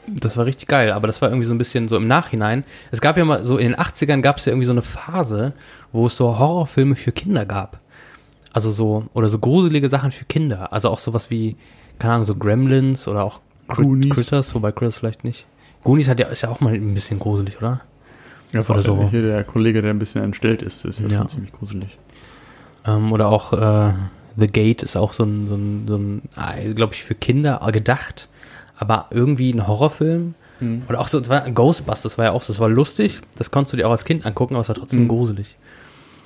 das 0.07 0.37
war 0.37 0.45
richtig 0.45 0.67
geil. 0.67 0.91
Aber 0.91 1.07
das 1.07 1.21
war 1.21 1.29
irgendwie 1.29 1.47
so 1.47 1.53
ein 1.53 1.57
bisschen 1.57 1.87
so 1.87 1.95
im 1.97 2.07
Nachhinein. 2.07 2.63
Es 2.91 3.01
gab 3.01 3.17
ja 3.17 3.25
mal 3.25 3.43
so 3.43 3.57
in 3.57 3.71
den 3.71 3.75
80ern 3.79 4.21
gab 4.21 4.37
es 4.37 4.45
ja 4.45 4.51
irgendwie 4.51 4.65
so 4.65 4.71
eine 4.71 4.81
Phase, 4.81 5.53
wo 5.91 6.07
es 6.07 6.15
so 6.17 6.37
Horrorfilme 6.39 6.95
für 6.95 7.11
Kinder 7.11 7.45
gab. 7.45 7.79
Also 8.51 8.69
so, 8.71 9.05
oder 9.13 9.29
so 9.29 9.39
gruselige 9.39 9.89
Sachen 9.89 10.11
für 10.11 10.25
Kinder. 10.25 10.71
Also 10.73 10.89
auch 10.89 10.99
sowas 10.99 11.29
wie, 11.29 11.55
keine 11.99 12.13
Ahnung, 12.13 12.25
so 12.25 12.35
Gremlins 12.35 13.07
oder 13.07 13.23
auch 13.23 13.39
Crit. 13.67 14.11
Critters, 14.13 14.53
wobei 14.53 14.71
Critters 14.71 14.97
vielleicht 14.99 15.23
nicht. 15.23 15.45
Goonies 15.83 16.07
hat 16.09 16.19
ja, 16.19 16.27
ist 16.27 16.41
ja 16.43 16.49
auch 16.49 16.59
mal 16.59 16.73
ein 16.73 16.93
bisschen 16.93 17.19
gruselig, 17.19 17.57
oder? 17.57 17.81
Ja, 18.51 18.61
Oder 18.61 18.81
so. 18.83 19.09
Hier 19.09 19.23
der 19.23 19.43
Kollege, 19.43 19.81
der 19.81 19.91
ein 19.91 19.99
bisschen 19.99 20.23
entstellt 20.23 20.61
ist, 20.61 20.85
ist 20.85 20.99
ja, 20.99 21.07
Ja. 21.07 21.17
schon 21.19 21.27
ziemlich 21.27 21.51
gruselig. 21.53 21.97
Ähm, 22.85 23.11
oder 23.11 23.29
auch 23.29 23.51
äh, 23.53 23.93
The 24.37 24.47
Gate 24.47 24.83
ist 24.83 24.95
auch 24.95 25.13
so 25.13 25.23
ein, 25.23 25.47
so 25.47 25.55
ein, 25.55 25.85
so 25.87 25.95
ein 25.97 26.75
glaube 26.75 26.93
ich, 26.93 27.03
für 27.03 27.15
Kinder 27.15 27.67
gedacht, 27.71 28.27
aber 28.77 29.07
irgendwie 29.11 29.51
ein 29.53 29.67
Horrorfilm. 29.67 30.35
Oder 30.87 31.01
auch 31.01 31.09
so, 31.09 31.19
das 31.19 31.27
war 31.27 31.41
Ghostbusters 31.51 32.17
war 32.17 32.23
ja 32.25 32.31
auch 32.31 32.41
so, 32.41 32.53
das 32.53 32.59
war 32.61 32.69
lustig, 32.69 33.19
das 33.35 33.51
konntest 33.51 33.73
du 33.73 33.77
dir 33.77 33.85
auch 33.87 33.91
als 33.91 34.05
Kind 34.05 34.25
angucken, 34.25 34.53
aber 34.55 34.61
es 34.61 34.69
war 34.69 34.75
trotzdem 34.75 35.03
Mhm. 35.03 35.07
gruselig. 35.09 35.57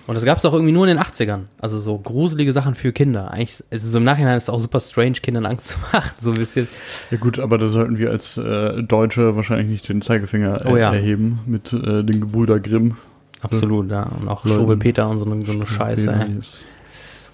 Und 0.05 0.13
das 0.13 0.23
gab 0.25 0.37
es 0.37 0.45
auch 0.45 0.53
irgendwie 0.53 0.71
nur 0.73 0.85
in 0.87 0.95
den 0.95 1.03
80ern. 1.03 1.45
Also 1.59 1.79
so 1.79 1.97
gruselige 1.97 2.53
Sachen 2.53 2.75
für 2.75 2.91
Kinder. 2.93 3.31
Eigentlich, 3.31 3.63
also 3.71 3.89
so 3.89 3.97
im 3.97 4.03
Nachhinein 4.03 4.37
ist 4.37 4.43
es 4.43 4.49
auch 4.51 4.59
super 4.59 4.79
strange, 4.79 5.13
Kindern 5.23 5.47
Angst 5.47 5.69
zu 5.69 5.77
machen. 5.91 6.11
So 6.21 6.31
ein 6.31 6.37
bisschen. 6.37 6.67
Ja 7.09 7.17
gut, 7.17 7.39
aber 7.39 7.57
da 7.57 7.67
sollten 7.67 7.97
wir 7.97 8.11
als 8.11 8.37
äh, 8.37 8.83
Deutsche 8.83 9.35
wahrscheinlich 9.35 9.69
nicht 9.69 9.89
den 9.89 10.03
Zeigefinger 10.03 10.65
äh, 10.67 10.69
Oh 10.71 10.77
ja. 10.77 10.93
erheben 10.93 11.39
mit 11.47 11.73
äh, 11.73 12.03
den 12.03 12.21
Gebrüder 12.21 12.59
Grimm. 12.59 12.95
Absolut, 13.41 13.89
ja. 13.89 14.03
Und 14.03 14.27
auch 14.27 14.45
Leuten. 14.45 14.57
Schwurbelpeter 14.57 15.09
und 15.09 15.17
so 15.19 15.25
eine, 15.25 15.43
so 15.45 15.51
eine 15.53 15.65
Scheiße, 15.65 16.11
ey. 16.11 16.39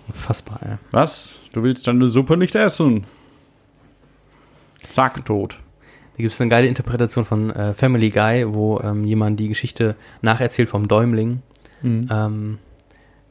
Unfassbar, 0.07 0.59
ey. 0.63 0.75
Was? 0.91 1.39
Du 1.51 1.63
willst 1.63 1.85
deine 1.87 2.07
Suppe 2.07 2.37
nicht 2.37 2.55
essen? 2.55 3.03
Zack, 4.93 5.25
tot. 5.25 5.59
Da 6.13 6.17
gibt 6.17 6.33
es 6.33 6.39
eine 6.39 6.49
geile 6.49 6.67
Interpretation 6.67 7.25
von 7.25 7.49
äh, 7.49 7.73
Family 7.73 8.09
Guy, 8.09 8.53
wo 8.53 8.79
ähm, 8.79 9.03
jemand 9.03 9.39
die 9.39 9.47
Geschichte 9.47 9.95
nacherzählt 10.21 10.69
vom 10.69 10.87
Däumling. 10.87 11.41
ähm, 11.83 12.59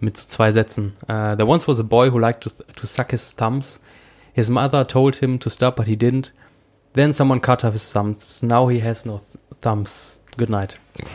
mit 0.01 0.17
so 0.17 0.27
zwei 0.29 0.53
Sätzen. 0.53 0.95
Uh, 1.05 1.37
there 1.37 1.47
once 1.47 1.67
was 1.69 1.79
a 1.79 1.85
boy 1.85 2.11
who 2.11 2.19
liked 2.19 2.43
to, 2.43 2.51
to 2.51 2.87
suck 2.87 3.13
his 3.13 3.35
thumbs. 3.35 3.81
His 4.35 4.49
mother 4.49 4.87
told 4.87 5.17
him 5.17 5.39
to 5.39 5.49
stop, 5.49 5.77
but 5.77 5.87
he 5.87 5.97
didn't. 5.97 6.33
Then 6.95 7.13
someone 7.13 7.41
cut 7.41 7.65
off 7.65 7.73
his 7.73 7.91
thumbs. 7.91 8.43
Now 8.43 8.69
he 8.69 8.81
has 8.81 9.07
no 9.07 9.19
th 9.19 9.39
thumbs. 9.61 10.21
Good 10.37 10.51
night. 10.51 10.79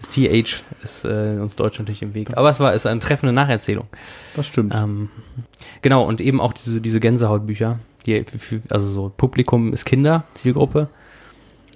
das 0.00 0.10
TH 0.10 0.64
ist 0.82 1.04
äh, 1.04 1.38
uns 1.40 1.54
Deutsch 1.54 1.78
natürlich 1.78 2.02
im 2.02 2.14
Weg. 2.14 2.36
Aber 2.36 2.50
es 2.50 2.58
war 2.58 2.74
ist 2.74 2.86
eine 2.86 3.00
treffende 3.00 3.32
Nacherzählung. 3.32 3.86
Das 4.34 4.46
stimmt. 4.46 4.74
Ähm, 4.74 5.10
genau, 5.82 6.04
und 6.04 6.20
eben 6.20 6.40
auch 6.40 6.54
diese, 6.54 6.80
diese 6.80 6.98
Gänsehautbücher, 6.98 7.78
die 8.06 8.24
also 8.68 8.90
so 8.90 9.12
Publikum 9.16 9.72
ist 9.72 9.84
Kinder, 9.84 10.24
Zielgruppe. 10.34 10.88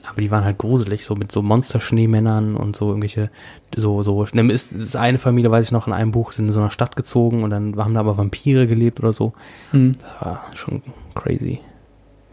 Aber 0.06 0.20
die 0.20 0.30
waren 0.30 0.44
halt 0.44 0.58
gruselig, 0.58 1.06
so 1.06 1.14
mit 1.14 1.32
so 1.32 1.40
Monster-Schneemännern 1.40 2.56
und 2.56 2.76
so 2.76 2.88
irgendwelche, 2.88 3.30
so, 3.74 4.02
so, 4.02 4.22
ist, 4.22 4.72
ist 4.72 4.96
eine 4.96 5.18
Familie, 5.18 5.50
weiß 5.50 5.64
ich 5.64 5.72
noch, 5.72 5.86
in 5.86 5.94
einem 5.94 6.12
Buch, 6.12 6.32
sind 6.32 6.46
in 6.46 6.52
so 6.52 6.60
einer 6.60 6.70
Stadt 6.70 6.94
gezogen 6.94 7.42
und 7.42 7.48
dann 7.50 7.74
haben 7.76 7.94
da 7.94 8.00
aber 8.00 8.18
Vampire 8.18 8.66
gelebt 8.66 9.00
oder 9.00 9.14
so. 9.14 9.32
Mhm. 9.72 9.96
Das 9.98 10.26
war 10.26 10.44
schon 10.54 10.82
crazy. 11.14 11.60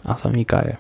Ach, 0.03 0.15
das 0.15 0.25
war 0.25 0.31
irgendwie 0.31 0.45
geil. 0.45 0.77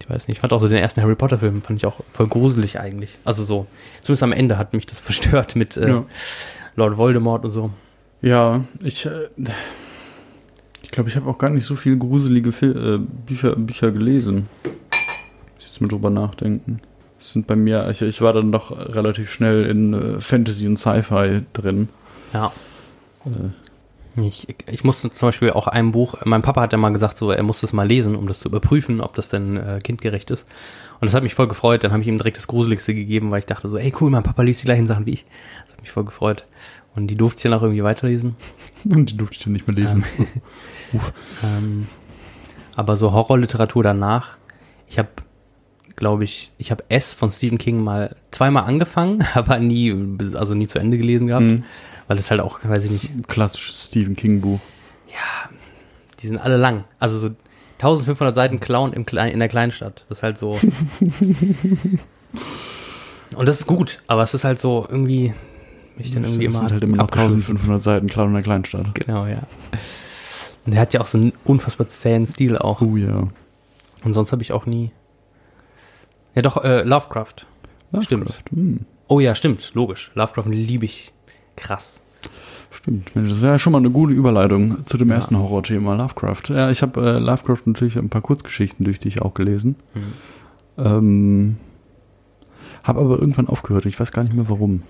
Ich 0.00 0.10
weiß 0.10 0.26
nicht, 0.26 0.38
ich 0.38 0.40
fand 0.40 0.52
auch 0.52 0.60
so 0.60 0.68
den 0.68 0.78
ersten 0.78 1.00
Harry 1.00 1.14
Potter 1.14 1.38
Film, 1.38 1.62
fand 1.62 1.78
ich 1.78 1.86
auch 1.86 2.00
voll 2.12 2.26
gruselig 2.26 2.80
eigentlich. 2.80 3.16
Also 3.24 3.44
so, 3.44 3.66
zumindest 4.00 4.24
am 4.24 4.32
Ende 4.32 4.58
hat 4.58 4.72
mich 4.72 4.86
das 4.86 4.98
verstört 5.00 5.54
mit 5.54 5.76
äh, 5.76 5.88
Ja. 5.88 6.04
Lord 6.74 6.96
Voldemort 6.96 7.44
und 7.44 7.52
so. 7.52 7.70
Ja, 8.20 8.64
ich, 8.82 9.06
äh, 9.06 9.28
ich 9.36 9.46
glaube, 10.92 11.10
ich 11.10 11.16
habe 11.16 11.28
auch 11.28 11.38
gar 11.38 11.50
nicht 11.50 11.64
so 11.64 11.74
viel 11.74 11.96
gruselige 11.96 12.52
Fil 12.52 12.76
äh, 12.76 12.98
Bücher, 13.26 13.56
Bücher 13.56 13.90
gelesen. 13.90 14.48
Muss 14.62 14.72
ich 15.58 15.64
jetzt 15.64 15.80
mal 15.80 15.88
drüber 15.88 16.10
nachdenken. 16.10 16.80
Das 17.18 17.32
sind 17.32 17.46
bei 17.46 17.56
mir, 17.56 17.88
ich, 17.90 18.02
ich 18.02 18.20
war 18.20 18.32
dann 18.32 18.52
doch 18.52 18.70
relativ 18.70 19.30
schnell 19.30 19.66
in 19.66 19.94
äh, 19.94 20.20
Fantasy 20.20 20.66
und 20.66 20.76
Sci-Fi 20.76 21.42
drin. 21.52 21.88
Ja. 22.32 22.52
Ich, 24.16 24.48
ich 24.66 24.84
musste 24.84 25.10
zum 25.10 25.28
Beispiel 25.28 25.50
auch 25.50 25.66
ein 25.68 25.92
Buch, 25.92 26.16
mein 26.24 26.42
Papa 26.42 26.60
hat 26.60 26.72
ja 26.72 26.78
mal 26.78 26.92
gesagt, 26.92 27.16
so, 27.16 27.30
er 27.30 27.42
muss 27.42 27.60
das 27.60 27.72
mal 27.72 27.86
lesen, 27.86 28.14
um 28.14 28.26
das 28.26 28.40
zu 28.40 28.48
überprüfen, 28.48 29.00
ob 29.00 29.14
das 29.14 29.28
denn 29.28 29.56
äh, 29.56 29.80
kindgerecht 29.82 30.30
ist. 30.30 30.46
Und 31.00 31.06
das 31.06 31.14
hat 31.14 31.22
mich 31.22 31.34
voll 31.34 31.48
gefreut. 31.48 31.82
Dann 31.82 31.92
habe 31.92 32.02
ich 32.02 32.08
ihm 32.08 32.18
direkt 32.18 32.36
das 32.36 32.46
Gruseligste 32.46 32.94
gegeben, 32.94 33.30
weil 33.30 33.38
ich 33.38 33.46
dachte 33.46 33.68
so, 33.68 33.78
ey 33.78 33.92
cool, 34.00 34.10
mein 34.10 34.22
Papa 34.22 34.42
liest 34.42 34.62
die 34.62 34.66
gleichen 34.66 34.86
Sachen 34.86 35.06
wie 35.06 35.12
ich. 35.12 35.24
Das 35.64 35.74
hat 35.74 35.80
mich 35.80 35.90
voll 35.90 36.04
gefreut. 36.04 36.44
Und 36.94 37.06
die 37.06 37.16
durfte 37.16 37.38
ich 37.38 37.42
dann 37.44 37.54
auch 37.54 37.62
irgendwie 37.62 37.82
weiterlesen. 37.84 38.36
Und 38.84 39.10
die 39.10 39.16
durfte 39.16 39.36
ich 39.36 39.42
dann 39.44 39.52
nicht 39.54 39.66
mehr 39.66 39.76
lesen. 39.76 40.04
Ähm, 41.42 41.86
aber 42.76 42.98
so 42.98 43.12
Horrorliteratur 43.12 43.82
danach, 43.82 44.36
ich 44.88 44.98
habe, 44.98 45.08
glaube 45.96 46.24
ich, 46.24 46.52
ich 46.58 46.70
habe 46.70 46.84
S 46.90 47.14
von 47.14 47.32
Stephen 47.32 47.56
King 47.56 47.82
mal 47.82 48.14
zweimal 48.30 48.64
angefangen, 48.64 49.24
aber 49.34 49.58
nie, 49.58 49.90
also 50.34 50.52
nie 50.52 50.66
zu 50.66 50.78
Ende 50.78 50.98
gelesen 50.98 51.28
gehabt, 51.28 51.46
Mhm. 51.46 51.64
weil 52.08 52.18
es 52.18 52.30
halt 52.30 52.42
auch, 52.42 52.60
weiß 52.62 52.84
ich 52.84 52.90
nicht, 52.90 53.04
ist 53.04 53.10
ein 53.14 53.26
klassisches 53.26 53.86
Stephen 53.86 54.16
King-Buch. 54.16 54.60
die 56.20 56.26
sind 56.28 56.36
alle 56.36 56.58
lang. 56.58 56.84
Also 56.98 57.18
so 57.18 57.30
1500 57.78 58.34
Seiten 58.34 58.60
Clown 58.60 58.92
im 58.92 59.06
Klein, 59.06 59.32
in 59.32 59.38
der 59.38 59.48
Kleinstadt. 59.48 60.04
Das 60.10 60.18
ist 60.18 60.22
halt 60.22 60.36
so. 60.36 60.58
Und 63.34 63.48
das 63.48 63.60
ist 63.60 63.66
gut, 63.66 64.02
aber 64.06 64.22
es 64.22 64.34
ist 64.34 64.44
halt 64.44 64.58
so 64.60 64.86
irgendwie, 64.88 65.32
mich 65.98 66.12
dann 66.12 66.24
irgendwie 66.24 66.46
das 66.46 66.54
immer. 66.54 66.62
sind 66.64 66.72
halt 66.72 66.84
immer 66.84 66.96
noch 66.96 67.04
abgeschliffen. 67.04 67.56
1500 67.56 67.82
Seiten, 67.82 68.06
klar 68.08 68.26
in 68.26 68.32
der 68.34 68.42
Kleinstadt. 68.42 68.94
Genau, 68.94 69.26
ja. 69.26 69.42
Und 70.64 70.72
der 70.72 70.80
hat 70.80 70.94
ja 70.94 71.00
auch 71.00 71.06
so 71.06 71.18
einen 71.18 71.32
unfassbar 71.44 71.88
zähen 71.88 72.26
Stil 72.26 72.56
auch. 72.58 72.80
Oh 72.80 72.96
ja. 72.96 73.28
Und 74.04 74.14
sonst 74.14 74.32
habe 74.32 74.42
ich 74.42 74.52
auch 74.52 74.66
nie. 74.66 74.90
Ja, 76.34 76.42
doch, 76.42 76.62
äh, 76.64 76.82
Lovecraft. 76.82 77.46
Stimmt. 78.00 78.24
Lovecraft, 78.28 78.50
hm. 78.50 78.80
Oh 79.08 79.20
ja, 79.20 79.34
stimmt, 79.34 79.70
logisch. 79.74 80.10
Lovecraft 80.14 80.46
liebe 80.48 80.84
ich. 80.86 81.12
Krass. 81.56 82.00
Stimmt, 82.70 83.14
Mensch, 83.14 83.28
das 83.28 83.38
ist 83.38 83.44
ja 83.44 83.58
schon 83.58 83.72
mal 83.72 83.78
eine 83.80 83.90
gute 83.90 84.14
Überleitung 84.14 84.86
zu 84.86 84.96
dem 84.96 85.10
Ja. 85.10 85.16
ersten 85.16 85.36
Horrorthema, 85.38 85.94
Lovecraft. 85.94 86.42
Ja, 86.48 86.70
ich 86.70 86.80
habe 86.82 87.00
äh, 87.00 87.18
Lovecraft 87.18 87.62
natürlich 87.66 87.98
ein 87.98 88.08
paar 88.08 88.22
Kurzgeschichten 88.22 88.84
durch 88.84 88.98
dich 89.00 89.20
auch 89.20 89.34
gelesen. 89.34 89.76
Mhm. 89.94 90.02
Ähm, 90.78 91.56
habe 92.82 93.00
aber 93.00 93.18
irgendwann 93.18 93.48
aufgehört. 93.48 93.84
Ich 93.86 94.00
weiß 94.00 94.10
gar 94.12 94.22
nicht 94.24 94.34
mehr 94.34 94.48
warum. 94.48 94.82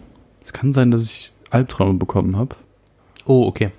Es 0.45 0.53
kann 0.53 0.73
sein, 0.73 0.91
dass 0.91 1.03
ich 1.05 1.33
Albträume 1.51 1.95
bekommen 1.99 2.37
habe. 2.37 2.57
Oh, 3.27 3.47
okay. 3.47 3.71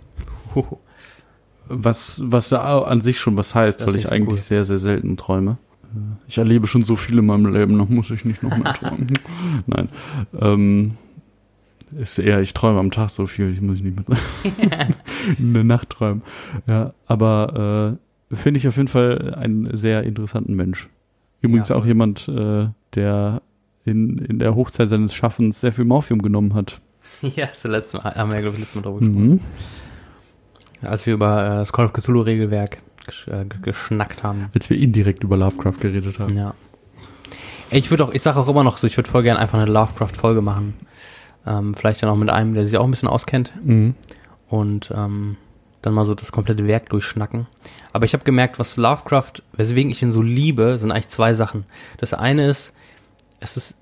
Was, 1.67 2.21
was 2.25 2.49
ja 2.49 2.83
an 2.83 3.01
sich 3.01 3.19
schon 3.19 3.37
was 3.37 3.55
heißt, 3.55 3.81
Das 3.81 3.87
weil 3.87 3.95
ich 3.95 4.03
so 4.03 4.09
eigentlich 4.09 4.39
cool. 4.39 4.45
sehr, 4.45 4.65
sehr 4.65 4.79
selten 4.79 5.17
träume. 5.17 5.57
Äh, 5.83 5.97
Ich 6.27 6.37
erlebe 6.37 6.67
schon 6.67 6.83
so 6.83 6.95
viel 6.95 7.17
in 7.19 7.25
meinem 7.25 7.51
Leben, 7.53 7.77
noch 7.77 7.89
muss 7.89 8.11
ich 8.11 8.25
nicht 8.25 8.43
noch 8.43 8.55
mehr 8.55 8.73
träumen. 8.73 9.07
Nein. 9.65 9.89
Ähm, 10.39 10.97
ist 11.97 12.17
eher, 12.19 12.41
ich 12.41 12.53
träume 12.53 12.79
am 12.79 12.91
Tag 12.91 13.09
so 13.11 13.27
viel, 13.27 13.51
ich 13.51 13.61
muss 13.61 13.79
nicht 13.81 13.95
mehr 13.95 14.17
in 15.39 15.53
der 15.53 15.63
Nacht 15.63 15.91
träumen. 15.91 16.21
Ja, 16.69 16.93
aber 17.07 17.97
äh, 18.31 18.35
finde 18.35 18.57
ich 18.57 18.67
auf 18.67 18.77
jeden 18.77 18.87
Fall 18.89 19.33
einen 19.35 19.75
sehr 19.77 20.03
interessanten 20.03 20.55
Mensch. 20.55 20.89
Übrigens 21.41 21.69
Ja. 21.69 21.75
auch 21.75 21.85
jemand, 21.85 22.27
äh, 22.27 22.67
der 22.95 23.41
in, 23.85 24.17
in 24.19 24.39
der 24.39 24.55
Hochzeit 24.55 24.89
seines 24.89 25.13
Schaffens 25.13 25.61
sehr 25.61 25.73
viel 25.73 25.85
Morphium 25.85 26.21
genommen 26.21 26.53
hat. 26.53 26.79
ja, 27.21 27.47
das 27.47 27.63
letzte 27.65 27.97
Mal, 27.97 28.15
haben 28.15 28.29
wir 28.31 28.35
ja, 28.37 28.41
glaube 28.41 28.55
ich, 28.57 28.61
letztes 28.61 28.75
Mal 28.75 28.81
drüber 28.81 28.99
gesprochen. 28.99 29.29
Mhm. 29.29 29.39
Als 30.87 31.05
wir 31.05 31.13
über 31.13 31.43
äh, 31.45 31.49
das 31.59 31.71
Call 31.73 31.85
of 31.85 31.93
Cthulhu-Regelwerk 31.93 32.77
gesch 33.05 33.27
äh, 33.27 33.45
ge- 33.45 33.59
geschnackt 33.61 34.23
haben. 34.23 34.49
Als 34.53 34.69
wir 34.69 34.77
indirekt 34.77 35.23
über 35.23 35.37
Lovecraft 35.37 35.79
geredet 35.79 36.19
haben. 36.19 36.35
Ja. 36.37 36.53
Ich 37.69 37.89
würde 37.89 38.05
auch, 38.05 38.13
ich 38.13 38.21
sage 38.21 38.39
auch 38.39 38.47
immer 38.47 38.63
noch 38.63 38.77
so, 38.77 38.87
ich 38.87 38.97
würde 38.97 39.09
voll 39.09 39.23
gerne 39.23 39.39
einfach 39.39 39.57
eine 39.59 39.71
Lovecraft-Folge 39.71 40.41
machen. 40.41 40.73
Ähm, 41.45 41.73
vielleicht 41.73 42.03
dann 42.03 42.09
auch 42.09 42.15
mit 42.15 42.29
einem, 42.29 42.53
der 42.53 42.65
sich 42.65 42.77
auch 42.77 42.83
ein 42.85 42.91
bisschen 42.91 43.09
auskennt. 43.09 43.53
Mhm. 43.63 43.95
und 44.49 44.91
ähm, 44.95 45.37
dann 45.81 45.93
mal 45.93 46.05
so 46.05 46.15
das 46.15 46.31
komplette 46.31 46.65
Werk 46.67 46.87
durchschnacken. 46.89 47.47
Aber 47.91 48.05
ich 48.05 48.13
habe 48.13 48.23
gemerkt, 48.23 48.57
was 48.59 48.77
Lovecraft, 48.77 49.41
weswegen 49.51 49.91
ich 49.91 50.01
ihn 50.01 50.13
so 50.13 50.21
liebe, 50.21 50.77
sind 50.79 50.91
eigentlich 50.91 51.09
zwei 51.09 51.33
Sachen. 51.33 51.65
Das 51.97 52.13
eine 52.13 52.47
ist, 52.47 52.73
es 53.43 53.57
ist, 53.57 53.75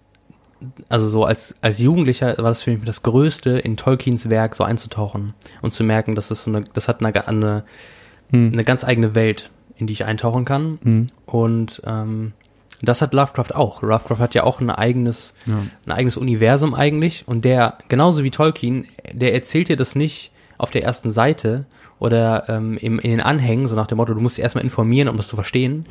also 0.90 1.08
so 1.08 1.24
als, 1.26 1.56
als 1.62 1.80
Jugendlicher 1.80 2.38
war 2.38 2.50
das 2.50 2.62
für 2.64 2.72
mich 2.72 2.84
das 2.84 3.02
Größte, 3.04 3.52
in 3.52 3.78
Tolkiens 3.78 4.30
Werk 4.30 4.56
so 4.56 4.64
einzutauchen 4.64 5.34
und 5.62 5.74
zu 5.74 5.84
merken, 5.84 6.16
dass 6.16 6.30
es 6.32 6.44
so 6.44 6.52
eine, 6.52 6.66
das 6.74 6.88
hat 6.88 7.04
eine, 7.04 7.28
eine, 7.28 7.64
Mhm. 8.34 8.54
eine 8.54 8.64
ganz 8.64 8.84
eigene 8.86 9.14
Welt, 9.14 9.50
in 9.76 9.88
die 9.88 9.94
ich 9.94 10.06
eintauchen 10.06 10.46
kann. 10.46 10.80
Mhm. 10.84 11.08
Und 11.26 11.82
ähm, 11.86 12.32
das 12.82 13.02
hat 13.02 13.14
Lovecraft 13.14 13.54
auch. 13.54 13.82
Lovecraft 13.82 14.20
hat 14.20 14.34
ja 14.36 14.44
auch 14.44 14.62
ein 14.62 14.70
eigenes, 14.70 15.34
Ja. 15.46 15.58
ein 15.86 15.92
eigenes 15.92 16.16
Universum 16.16 16.74
eigentlich 16.74 17.28
und 17.28 17.44
der, 17.44 17.78
genauso 17.90 18.24
wie 18.24 18.32
Tolkien, 18.32 18.86
der 19.12 19.34
erzählt 19.34 19.68
dir 19.68 19.76
das 19.76 19.96
nicht 19.96 20.32
auf 20.58 20.72
der 20.72 20.84
ersten 20.84 21.12
Seite 21.12 21.66
oder 22.00 22.46
ähm, 22.48 22.78
im, 22.78 23.00
in 23.00 23.12
den 23.12 23.20
Anhängen, 23.22 23.68
so 23.68 23.76
nach 23.76 23.88
dem 23.88 23.98
Motto, 23.98 24.14
du 24.14 24.22
musst 24.22 24.38
dich 24.38 24.44
erstmal 24.44 24.64
informieren, 24.64 25.10
um 25.10 25.18
das 25.18 25.28
zu 25.28 25.36
verstehen, 25.36 25.86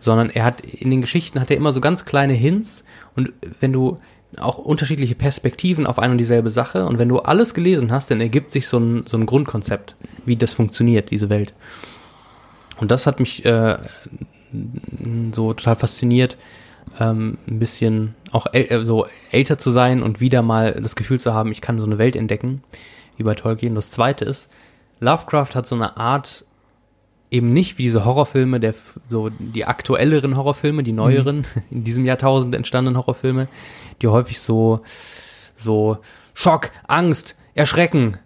sondern 0.00 0.30
er 0.30 0.44
hat, 0.44 0.60
in 0.62 0.90
den 0.90 1.00
Geschichten 1.00 1.40
hat 1.40 1.50
er 1.50 1.56
immer 1.56 1.72
so 1.72 1.80
ganz 1.80 2.04
kleine 2.04 2.34
Hints 2.34 2.83
und 3.16 3.32
wenn 3.60 3.72
du 3.72 3.98
auch 4.38 4.58
unterschiedliche 4.58 5.14
Perspektiven 5.14 5.86
auf 5.86 5.98
eine 5.98 6.12
und 6.12 6.18
dieselbe 6.18 6.50
Sache 6.50 6.86
und 6.86 6.98
wenn 6.98 7.08
du 7.08 7.20
alles 7.20 7.54
gelesen 7.54 7.92
hast, 7.92 8.10
dann 8.10 8.20
ergibt 8.20 8.52
sich 8.52 8.66
so 8.66 8.78
ein, 8.78 9.04
so 9.06 9.16
ein 9.16 9.26
Grundkonzept, 9.26 9.94
wie 10.24 10.36
das 10.36 10.52
funktioniert, 10.52 11.10
diese 11.10 11.28
Welt. 11.28 11.54
Und 12.78 12.90
das 12.90 13.06
hat 13.06 13.20
mich 13.20 13.44
äh, 13.44 13.78
so 15.32 15.52
total 15.52 15.76
fasziniert, 15.76 16.36
ähm, 16.98 17.38
ein 17.46 17.58
bisschen 17.58 18.14
auch 18.32 18.46
äl 18.52 18.70
äh, 18.70 18.84
so 18.84 19.06
älter 19.30 19.58
zu 19.58 19.70
sein 19.70 20.02
und 20.02 20.20
wieder 20.20 20.42
mal 20.42 20.72
das 20.72 20.96
Gefühl 20.96 21.20
zu 21.20 21.32
haben, 21.32 21.52
ich 21.52 21.60
kann 21.60 21.78
so 21.78 21.86
eine 21.86 21.98
Welt 21.98 22.16
entdecken, 22.16 22.62
wie 23.16 23.22
bei 23.22 23.34
Tolkien. 23.34 23.74
Das 23.74 23.90
zweite 23.90 24.24
ist, 24.24 24.50
Lovecraft 25.00 25.54
hat 25.54 25.66
so 25.66 25.76
eine 25.76 25.96
Art, 25.96 26.44
eben 27.34 27.52
nicht 27.52 27.78
wie 27.78 27.82
diese 27.84 28.04
Horrorfilme, 28.04 28.60
der 28.60 28.74
so 29.10 29.28
die 29.38 29.64
aktuelleren 29.64 30.36
Horrorfilme, 30.36 30.82
die 30.82 30.92
neueren, 30.92 31.44
in 31.70 31.84
diesem 31.84 32.04
Jahrtausend 32.06 32.54
entstandenen 32.54 32.96
Horrorfilme, 32.96 33.48
die 34.00 34.08
häufig 34.08 34.40
so, 34.40 34.80
so 35.56 35.98
Schock, 36.34 36.70
Angst, 36.86 37.34
Erschrecken 37.54 38.18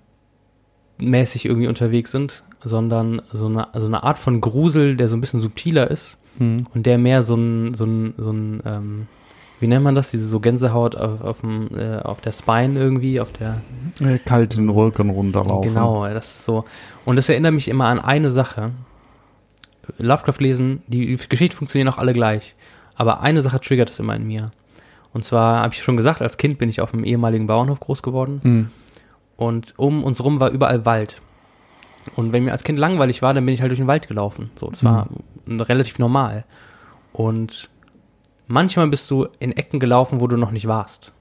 mäßig 0.99 1.44
irgendwie 1.47 1.68
unterwegs 1.68 2.11
sind, 2.11 2.44
sondern 2.62 3.23
so 3.33 3.47
eine, 3.47 3.68
so 3.75 3.87
eine 3.87 4.03
Art 4.03 4.18
von 4.18 4.40
Grusel, 4.40 4.97
der 4.97 5.09
so 5.09 5.16
ein 5.16 5.21
bisschen 5.21 5.40
subtiler 5.40 5.90
ist 5.90 6.16
Mhm. 6.40 6.66
und 6.73 6.87
der 6.87 6.99
mehr 6.99 7.25
so 7.25 7.35
ein, 7.35 7.75
so 7.75 7.85
ein, 7.85 8.14
so 8.16 8.31
ein 8.31 8.62
ähm, 8.64 9.07
wie 9.59 9.66
nennt 9.66 9.83
man 9.83 9.97
das, 9.97 10.12
diese 10.12 10.25
so 10.29 10.38
Gänsehaut 10.38 10.94
auf, 10.94 11.21
auf, 11.21 11.40
dem, 11.40 11.68
äh, 11.77 11.97
auf 11.99 12.21
der 12.21 12.31
Spine 12.31 12.79
irgendwie, 12.79 13.21
auf 13.21 13.33
der, 13.33 13.61
Äh, 14.01 14.18
Kalt 14.18 14.57
den 14.57 14.68
Rücken 14.68 15.11
runterlaufen. 15.11 15.68
genau, 15.75 16.07
das 16.07 16.31
ist 16.37 16.44
so. 16.44 16.64
Und 17.05 17.16
das 17.16 17.29
erinnert 17.29 17.55
mich 17.55 17.66
immer 17.66 17.87
an 17.87 17.99
eine 17.99 18.31
Sache. 18.31 18.71
Lovecraft 19.98 20.40
lesen, 20.40 20.83
die 20.87 21.16
Geschichte 21.16 21.57
funktionieren 21.57 21.88
auch 21.88 21.98
alle 21.98 22.12
gleich. 22.12 22.55
Aber 22.94 23.20
eine 23.20 23.40
Sache 23.40 23.61
triggert 23.61 23.90
es 23.90 23.98
immer 23.98 24.16
in 24.16 24.27
mir. 24.27 24.51
Und 25.12 25.24
zwar, 25.24 25.62
habe 25.62 25.74
ich 25.74 25.83
schon 25.83 25.96
gesagt, 25.96 26.20
als 26.20 26.37
Kind 26.37 26.59
bin 26.59 26.68
ich 26.68 26.81
auf 26.81 26.92
einem 26.92 27.05
ehemaligen 27.05 27.46
Bauernhof 27.46 27.81
groß 27.81 28.03
geworden. 28.03 28.40
Mhm. 28.42 28.70
Und 29.37 29.74
um 29.79 30.05
uns 30.05 30.22
rum 30.22 30.40
war 30.40 30.51
überall 30.51 30.85
Wald. 30.85 31.20
Und 32.16 32.33
wenn 32.33 32.44
mir 32.44 32.53
als 32.53 32.64
Kind 32.64 32.79
langweilig 32.79 33.22
war, 33.22 33.35
dann 33.35 33.44
bin 33.44 33.55
ich 33.55 33.61
halt 33.61 33.70
durch 33.70 33.81
den 33.81 33.87
Wald 33.87 34.09
gelaufen. 34.09 34.51
So, 34.57 34.68
das 34.68 34.83
war 34.85 35.09
relativ 35.46 35.98
normal. 35.98 36.44
Und 37.12 37.68
manchmal 38.46 38.88
bist 38.88 39.11
du 39.11 39.29
in 39.38 39.53
Ecken 39.53 39.81
gelaufen, 39.81 40.20
wo 40.20 40.27
du 40.27 40.37
noch 40.37 40.51
nicht 40.51 40.66
warst. 40.66 41.12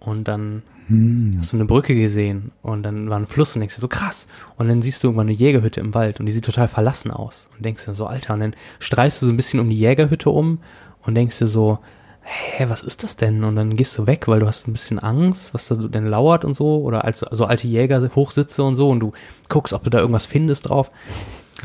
Und 0.00 0.24
dann 0.28 0.62
Mhm. 0.88 1.36
hast 1.38 1.52
du 1.52 1.56
eine 1.56 1.66
Brücke 1.66 1.94
gesehen 1.94 2.50
und 2.62 2.82
dann 2.82 3.08
war 3.10 3.18
ein 3.18 3.26
Fluss 3.28 3.54
und 3.54 3.60
denkst 3.60 3.76
dir 3.76 3.80
so 3.82 3.86
krass. 3.88 4.26
Und 4.56 4.66
dann 4.68 4.82
siehst 4.82 5.02
du 5.04 5.08
irgendwann 5.08 5.28
eine 5.28 5.36
Jägerhütte 5.36 5.78
im 5.80 5.94
Wald 5.94 6.18
und 6.18 6.26
die 6.26 6.32
sieht 6.32 6.44
total 6.44 6.66
verlassen 6.68 7.10
aus. 7.12 7.46
Und 7.56 7.64
denkst 7.64 7.84
dir 7.84 7.94
so, 7.94 8.06
Alter, 8.06 8.34
und 8.34 8.40
dann 8.40 8.54
streifst 8.80 9.22
du 9.22 9.26
so 9.26 9.32
ein 9.32 9.36
bisschen 9.36 9.60
um 9.60 9.68
die 9.70 9.78
Jägerhütte 9.78 10.30
um 10.30 10.58
und 11.02 11.14
denkst 11.14 11.38
dir 11.38 11.46
so, 11.46 11.78
hä, 12.22 12.66
was 12.68 12.82
ist 12.82 13.02
das 13.04 13.14
denn? 13.16 13.44
Und 13.44 13.54
dann 13.56 13.76
gehst 13.76 13.96
du 13.98 14.06
weg, 14.06 14.26
weil 14.26 14.40
du 14.40 14.46
hast 14.46 14.66
ein 14.66 14.72
bisschen 14.72 14.98
Angst, 14.98 15.54
was 15.54 15.68
da 15.68 15.74
denn 15.76 16.06
lauert 16.06 16.44
und 16.44 16.54
so. 16.56 16.82
Oder 16.82 17.04
als 17.04 17.20
so 17.30 17.44
alte 17.44 17.68
Jäger 17.68 18.00
hochsitze 18.14 18.62
und 18.64 18.74
so 18.76 18.88
und 18.90 18.98
du 19.00 19.12
guckst, 19.48 19.72
ob 19.72 19.84
du 19.84 19.90
da 19.90 19.98
irgendwas 20.00 20.26
findest 20.26 20.68
drauf. 20.70 20.90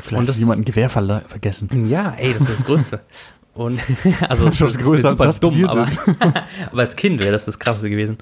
Vielleicht 0.01 0.19
Und 0.19 0.29
das- 0.29 0.35
hat 0.35 0.41
jemand 0.41 0.61
ein 0.61 0.65
Gewehr 0.65 0.89
vergessen. 0.89 1.87
Ja, 1.89 2.13
ey, 2.17 2.33
das 2.33 2.43
wäre 2.43 2.53
das 2.53 2.65
Größte. 2.65 2.99
Und 3.55 3.79
also 4.29 4.51
Schon 4.53 4.67
das 4.67 4.77
Größte, 4.77 5.09
super 5.09 5.23
als 5.25 5.39
dumm, 5.39 5.65
aber, 5.65 5.87
aber 6.71 6.79
als 6.79 6.95
Kind 6.95 7.23
wäre 7.23 7.31
das 7.31 7.45
das 7.45 7.57
Krasse 7.57 7.89
gewesen. 7.89 8.17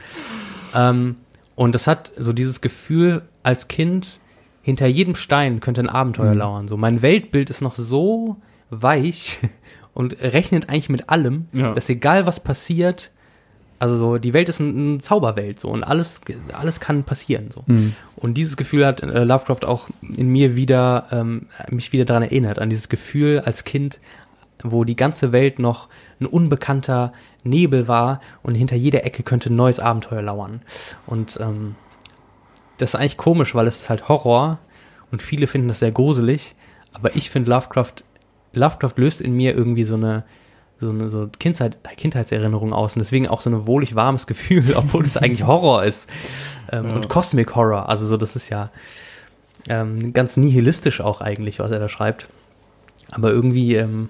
Ähm, 0.74 1.15
und 1.56 1.76
das 1.76 1.88
hat 1.88 2.12
so 2.17 2.34
dieses 2.34 2.62
Gefühl 2.62 3.24
als 3.43 3.67
Kind, 3.67 4.19
hinter 4.62 4.88
jedem 4.88 5.15
Stein 5.15 5.60
könnte 5.60 5.82
ein 5.82 5.89
Abenteuer 5.89 6.32
Mhm. 6.34 6.38
lauern. 6.39 6.67
So 6.69 6.78
mein 6.78 7.02
Weltbild 7.02 7.50
ist 7.50 7.62
noch 7.62 7.76
so 7.76 8.38
weich 8.69 9.39
und 9.93 10.22
rechnet 10.22 10.69
eigentlich 10.69 10.89
mit 10.89 11.10
allem, 11.10 11.48
Ja. 11.52 11.74
dass 11.74 11.89
egal 11.89 12.26
was 12.26 12.39
passiert, 12.39 13.10
also 13.80 13.98
so 13.98 14.17
die 14.17 14.34
Welt 14.34 14.48
ist 14.48 14.60
ein- 14.62 14.91
eine 14.91 14.98
Zauberwelt 15.00 15.60
so 15.60 15.67
und 15.67 15.84
alles 15.84 16.22
alles 16.54 16.80
kann 16.80 17.04
passieren 17.04 17.50
so. 17.54 17.63
Mhm. 17.67 17.93
Und 18.15 18.36
dieses 18.36 18.56
Gefühl 18.56 18.86
hat 18.86 19.02
äh, 19.04 19.24
Lovecraft 19.26 19.65
auch 19.65 19.89
in 20.15 20.30
mir 20.30 20.56
wieder, 20.56 21.08
ähm, 21.12 21.48
mich 21.69 21.91
wieder 21.91 22.06
daran 22.06 22.24
erinnert, 22.24 22.60
an 22.60 22.69
dieses 22.69 22.88
Gefühl 22.88 23.41
als 23.43 23.65
Kind, 23.65 24.00
wo 24.63 24.84
die 24.84 24.95
ganze 24.95 25.32
Welt 25.32 25.60
noch 25.60 25.88
ein 26.19 26.26
unbekannter 26.26 27.13
Nebel 27.43 27.88
war 27.88 28.21
und 28.41 28.56
hinter 28.56 28.76
jeder 28.76 29.04
Ecke 29.06 29.23
könnte 29.23 29.52
ein 29.52 29.56
neues 29.56 29.80
Abenteuer 29.80 30.21
lauern. 30.21 30.62
Und 31.06 31.38
ähm, 31.41 31.76
das 32.78 32.91
ist 32.93 32.95
eigentlich 32.99 33.17
komisch, 33.17 33.54
weil 33.56 33.67
es 33.67 33.82
ist 33.82 33.89
halt 33.89 34.08
Horror 34.10 34.60
und 35.12 35.21
viele 35.21 35.47
finden 35.47 35.67
das 35.67 35.80
sehr 35.80 35.91
gruselig, 35.91 36.56
aber 36.93 37.15
ich 37.15 37.30
finde 37.30 37.52
Lovecraft, 37.52 38.04
Lovecraft 38.54 38.93
löst 38.97 39.21
in 39.21 39.34
mir 39.34 39.54
irgendwie 39.56 39.84
so 39.84 39.95
eine, 39.95 40.23
so 40.80 40.89
eine 40.89 41.10
so 41.10 41.28
Kindheit, 41.39 41.78
Kindheitserinnerung 41.97 42.73
aus 42.73 42.95
und 42.95 42.99
deswegen 42.99 43.28
auch 43.28 43.41
so 43.41 43.49
ein 43.49 43.67
wohlig 43.67 43.95
warmes 43.95 44.28
Gefühl, 44.28 44.73
obwohl 44.76 45.04
es 45.04 45.17
eigentlich 45.17 45.45
Horror 45.45 45.84
ist 45.84 46.10
ähm, 46.71 46.86
Ja. 46.88 46.93
und 46.95 47.10
Cosmic 47.10 47.56
Horror, 47.56 47.89
also 47.89 48.08
so 48.08 48.17
das 48.17 48.36
ist 48.36 48.49
ja 48.49 48.69
ähm, 49.69 50.13
ganz 50.13 50.36
nihilistisch 50.38 50.99
auch 51.02 51.21
eigentlich, 51.21 51.60
was 51.60 51.71
er 51.71 51.80
da 51.80 51.89
schreibt, 51.89 52.28
aber 53.12 53.30
irgendwie 53.30 53.76
ähm, 53.76 54.10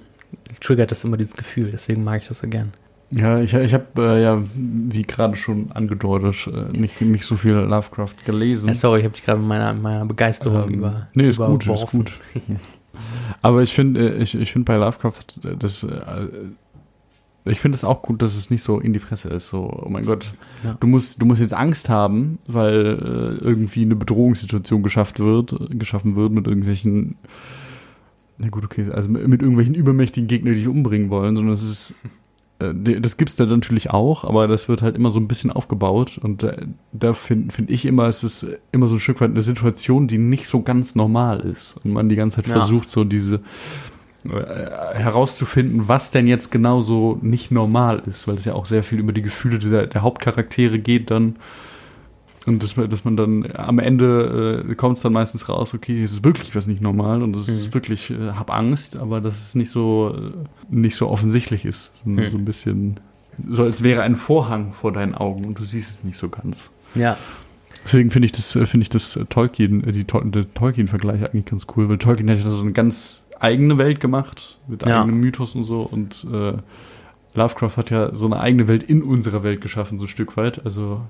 triggert 0.61 0.91
das 0.91 1.03
immer 1.03 1.17
dieses 1.17 1.35
Gefühl, 1.35 1.69
deswegen 1.71 2.03
mag 2.03 2.21
ich 2.21 2.27
das 2.27 2.39
so 2.39 2.47
gern. 2.47 2.73
Ja, 3.11 3.39
ich, 3.39 3.53
ich 3.53 3.73
habe 3.75 3.85
äh, 3.97 4.23
ja, 4.23 4.41
wie 4.55 5.03
gerade 5.03 5.35
schon 5.35 5.71
angedeutet, 5.71 6.47
äh, 6.47 6.75
nicht, 6.75 6.99
nicht 7.01 7.25
so 7.25 7.35
viel 7.35 7.53
Lovecraft 7.53 8.15
gelesen. 8.25 8.69
Äh, 8.69 8.75
sorry, 8.75 8.99
ich 8.99 9.05
habe 9.05 9.13
dich 9.13 9.23
gerade 9.23 9.39
mit 9.39 9.47
meiner, 9.49 9.73
meiner 9.73 10.05
Begeisterung 10.05 10.67
Ähm, 10.69 10.73
über 10.73 11.07
nee, 11.13 11.27
ist 11.27 11.37
gut, 11.37 11.67
ist 11.67 11.87
gut. 11.91 12.13
Aber 13.41 13.61
ich 13.61 13.73
finde, 13.73 14.15
äh, 14.15 14.21
ich, 14.23 14.33
ich 14.35 14.51
finde 14.51 14.65
bei 14.65 14.77
Lovecraft, 14.77 15.21
das, 15.59 15.83
äh, 15.83 16.27
ich 17.45 17.59
finde 17.59 17.75
es 17.75 17.83
auch 17.83 18.01
gut, 18.01 18.21
dass 18.21 18.35
es 18.35 18.49
nicht 18.49 18.63
so 18.63 18.79
in 18.79 18.93
die 18.93 18.99
Fresse 18.99 19.29
ist. 19.29 19.49
So, 19.49 19.69
oh 19.85 19.89
mein 19.89 20.05
Gott, 20.05 20.33
Ja. 20.63 20.77
du 20.79 20.87
musst, 20.87 21.21
du 21.21 21.25
musst 21.25 21.41
jetzt 21.41 21.53
Angst 21.53 21.89
haben, 21.89 22.39
weil 22.47 23.39
äh, 23.41 23.43
irgendwie 23.43 23.81
eine 23.83 23.95
Bedrohungssituation 23.95 24.81
geschafft 24.81 25.19
wird, 25.19 25.55
geschaffen 25.77 26.15
wird 26.15 26.31
mit 26.31 26.47
irgendwelchen, 26.47 27.15
na 28.37 28.49
gut, 28.49 28.65
okay, 28.65 28.89
also 28.91 29.09
mit, 29.09 29.41
irgendwelchen 29.41 29.75
übermächtigen 29.75 30.27
Gegnern, 30.27 30.53
die 30.53 30.59
dich 30.59 30.67
umbringen 30.67 31.09
wollen, 31.09 31.35
sondern 31.35 31.53
es 31.53 31.63
ist, 31.63 31.93
äh, 32.59 32.99
das 32.99 33.17
gibt's 33.17 33.35
da 33.35 33.45
natürlich 33.45 33.91
auch, 33.91 34.23
aber 34.23 34.47
das 34.47 34.67
wird 34.67 34.81
halt 34.81 34.95
immer 34.95 35.11
so 35.11 35.19
ein 35.19 35.27
bisschen 35.27 35.51
aufgebaut 35.51 36.17
und 36.21 36.43
äh, 36.43 36.65
da 36.91 37.13
finde 37.13 37.53
find 37.53 37.69
ich 37.69 37.85
immer, 37.85 38.07
es 38.07 38.23
ist 38.23 38.45
immer 38.71 38.87
so 38.87 38.95
ein 38.95 38.99
Stück 38.99 39.21
weit 39.21 39.31
eine 39.31 39.41
Situation, 39.41 40.07
die 40.07 40.17
nicht 40.17 40.47
so 40.47 40.61
ganz 40.61 40.95
normal 40.95 41.41
ist 41.41 41.77
und 41.83 41.91
man 41.93 42.09
die 42.09 42.15
ganze 42.15 42.37
Zeit 42.37 42.47
Ja. 42.47 42.55
versucht, 42.59 42.89
so 42.89 43.03
diese 43.03 43.41
äh, 44.25 44.95
herauszufinden, 44.95 45.87
was 45.87 46.09
denn 46.11 46.27
jetzt 46.27 46.49
genau 46.49 46.81
so 46.81 47.19
nicht 47.21 47.51
normal 47.51 48.03
ist, 48.05 48.27
weil 48.27 48.35
es 48.35 48.45
ja 48.45 48.53
auch 48.53 48.65
sehr 48.65 48.81
viel 48.83 48.99
über 48.99 49.11
die 49.13 49.21
Gefühle 49.21 49.59
dieser, 49.59 49.85
der 49.85 50.01
Hauptcharaktere 50.01 50.79
geht 50.79 51.11
dann 51.11 51.35
und 52.45 52.61
dass 52.61 52.75
man, 52.75 52.89
dass 52.89 53.05
man 53.05 53.15
dann 53.15 53.47
am 53.55 53.79
Ende 53.79 54.65
äh, 54.69 54.75
kommt 54.75 54.97
es 54.97 55.03
dann 55.03 55.13
meistens 55.13 55.47
raus, 55.47 55.73
okay, 55.73 56.03
es 56.03 56.11
ist 56.13 56.23
wirklich 56.25 56.55
was 56.55 56.67
nicht 56.67 56.81
normal 56.81 57.23
und 57.23 57.35
es 57.35 57.47
ist 57.47 57.67
Mhm. 57.69 57.73
wirklich, 57.73 58.11
äh, 58.11 58.31
hab 58.33 58.51
Angst, 58.51 58.97
aber 58.97 59.21
dass 59.21 59.39
es 59.47 59.55
nicht 59.55 59.69
so 59.71 60.13
äh, 60.17 60.31
nicht 60.69 60.95
so 60.95 61.07
offensichtlich 61.09 61.63
ist, 61.65 61.91
sondern 62.03 62.25
Mhm. 62.25 62.31
so 62.31 62.37
ein 62.37 62.45
bisschen 62.45 62.99
so 63.49 63.63
als 63.63 63.81
wäre 63.81 64.01
ein 64.03 64.15
Vorhang 64.15 64.73
vor 64.73 64.91
deinen 64.91 65.15
Augen 65.15 65.45
und 65.45 65.57
du 65.59 65.63
siehst 65.65 65.89
es 65.89 66.03
nicht 66.03 66.17
so 66.17 66.29
ganz. 66.29 66.69
Ja, 66.95 67.17
Deswegen 67.85 68.11
finde 68.11 68.27
ich 68.27 68.31
das, 68.31 68.55
äh, 68.55 68.65
finde 68.65 68.83
ich 68.83 68.89
das 68.89 69.17
äh, 69.17 69.25
Tolkien, 69.25 69.83
äh, 69.83 69.91
die, 69.91 70.05
der 70.05 70.53
Tolkien-Vergleich 70.53 71.23
eigentlich 71.25 71.45
ganz 71.45 71.67
cool, 71.75 71.89
weil 71.89 71.97
Tolkien 71.97 72.29
hat 72.29 72.37
ja 72.39 72.47
so 72.49 72.61
eine 72.61 72.71
ganz 72.71 73.23
eigene 73.41 73.77
Welt 73.77 73.99
gemacht, 73.99 74.57
mit 74.69 74.85
Ja. 74.87 75.01
eigenem 75.01 75.19
Mythos 75.19 75.53
und 75.55 75.65
so 75.65 75.81
und 75.81 76.25
äh, 76.31 76.53
Lovecraft 77.35 77.75
hat 77.77 77.89
ja 77.89 78.15
so 78.15 78.25
eine 78.27 78.39
eigene 78.39 78.67
Welt 78.69 78.83
in 78.83 79.01
unserer 79.01 79.43
Welt 79.43 79.59
geschaffen, 79.59 79.97
so 79.99 80.05
ein 80.05 80.07
Stück 80.09 80.37
weit. 80.37 80.63
Also 80.65 81.01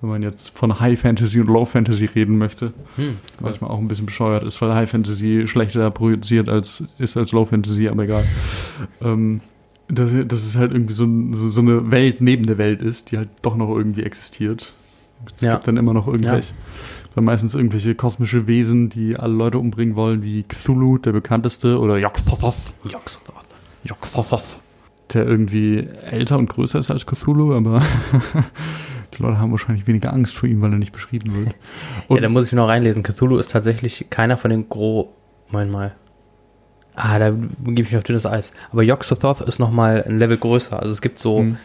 wenn 0.00 0.10
man 0.10 0.22
jetzt 0.22 0.56
von 0.56 0.80
High 0.80 0.98
Fantasy 0.98 1.40
und 1.40 1.48
Low 1.48 1.64
Fantasy 1.66 2.06
reden 2.06 2.38
möchte, 2.38 2.72
hm, 2.96 3.04
cool. 3.04 3.14
manchmal 3.40 3.70
auch 3.70 3.78
ein 3.78 3.88
bisschen 3.88 4.06
bescheuert 4.06 4.42
ist, 4.44 4.60
weil 4.62 4.74
High 4.74 4.90
Fantasy 4.90 5.44
schlechter 5.46 5.90
produziert 5.90 6.48
als 6.48 6.84
ist 6.98 7.16
als 7.16 7.32
Low 7.32 7.44
Fantasy, 7.44 7.88
aber 7.88 8.04
egal. 8.04 8.24
ähm, 9.02 9.40
dass, 9.88 10.10
dass 10.26 10.44
es 10.44 10.56
halt 10.56 10.72
irgendwie 10.72 10.94
so, 10.94 11.06
so, 11.32 11.48
so 11.48 11.60
eine 11.60 11.90
Welt 11.90 12.20
neben 12.20 12.46
der 12.46 12.58
Welt 12.58 12.80
ist, 12.80 13.10
die 13.10 13.18
halt 13.18 13.28
doch 13.42 13.56
noch 13.56 13.68
irgendwie 13.76 14.02
existiert. 14.04 14.72
Es 15.34 15.40
Ja. 15.40 15.54
gibt 15.54 15.66
dann 15.66 15.76
immer 15.76 15.92
noch 15.92 16.06
irgendwelche, 16.06 16.54
dann 17.14 17.24
meistens 17.24 17.54
irgendwelche 17.54 17.94
kosmische 17.94 18.46
Wesen, 18.46 18.88
die 18.88 19.16
alle 19.16 19.34
Leute 19.34 19.58
umbringen 19.58 19.96
wollen, 19.96 20.22
wie 20.22 20.44
Cthulhu, 20.44 20.96
der 20.98 21.12
bekannteste, 21.12 21.78
oder 21.78 21.98
Yog-Sothoth, 21.98 22.54
Yog-Sothoth, 23.84 24.44
der 25.12 25.26
irgendwie 25.26 25.88
älter 26.08 26.38
und 26.38 26.48
größer 26.48 26.78
ist 26.78 26.90
als 26.90 27.04
Cthulhu, 27.04 27.52
aber 27.52 27.82
die 29.16 29.22
Leute 29.22 29.38
haben 29.38 29.50
wahrscheinlich 29.50 29.86
weniger 29.86 30.12
Angst 30.12 30.36
vor 30.36 30.48
ihm, 30.48 30.60
weil 30.62 30.72
er 30.72 30.78
nicht 30.78 30.92
beschrieben 30.92 31.34
wird. 31.34 31.54
ja, 32.08 32.20
da 32.20 32.28
muss 32.28 32.46
ich 32.46 32.52
noch 32.52 32.68
reinlesen. 32.68 33.02
Cthulhu 33.02 33.38
ist 33.38 33.50
tatsächlich 33.50 34.06
keiner 34.10 34.36
von 34.36 34.50
den 34.50 34.68
Gro... 34.68 35.12
Mein 35.50 35.70
mal. 35.70 35.94
Ah, 36.94 37.18
da 37.18 37.30
gebe 37.30 37.82
ich 37.82 37.90
mich 37.90 37.96
auf 37.96 38.04
dünnes 38.04 38.26
Eis. 38.26 38.52
Aber 38.72 38.82
Yog-Sothoth 38.82 39.40
ist 39.40 39.58
noch 39.58 39.70
mal 39.70 40.04
ein 40.06 40.18
Level 40.18 40.36
größer. 40.36 40.78
Also 40.78 40.92
es 40.92 41.00
gibt 41.00 41.18
so 41.18 41.38
Hm. 41.40 41.56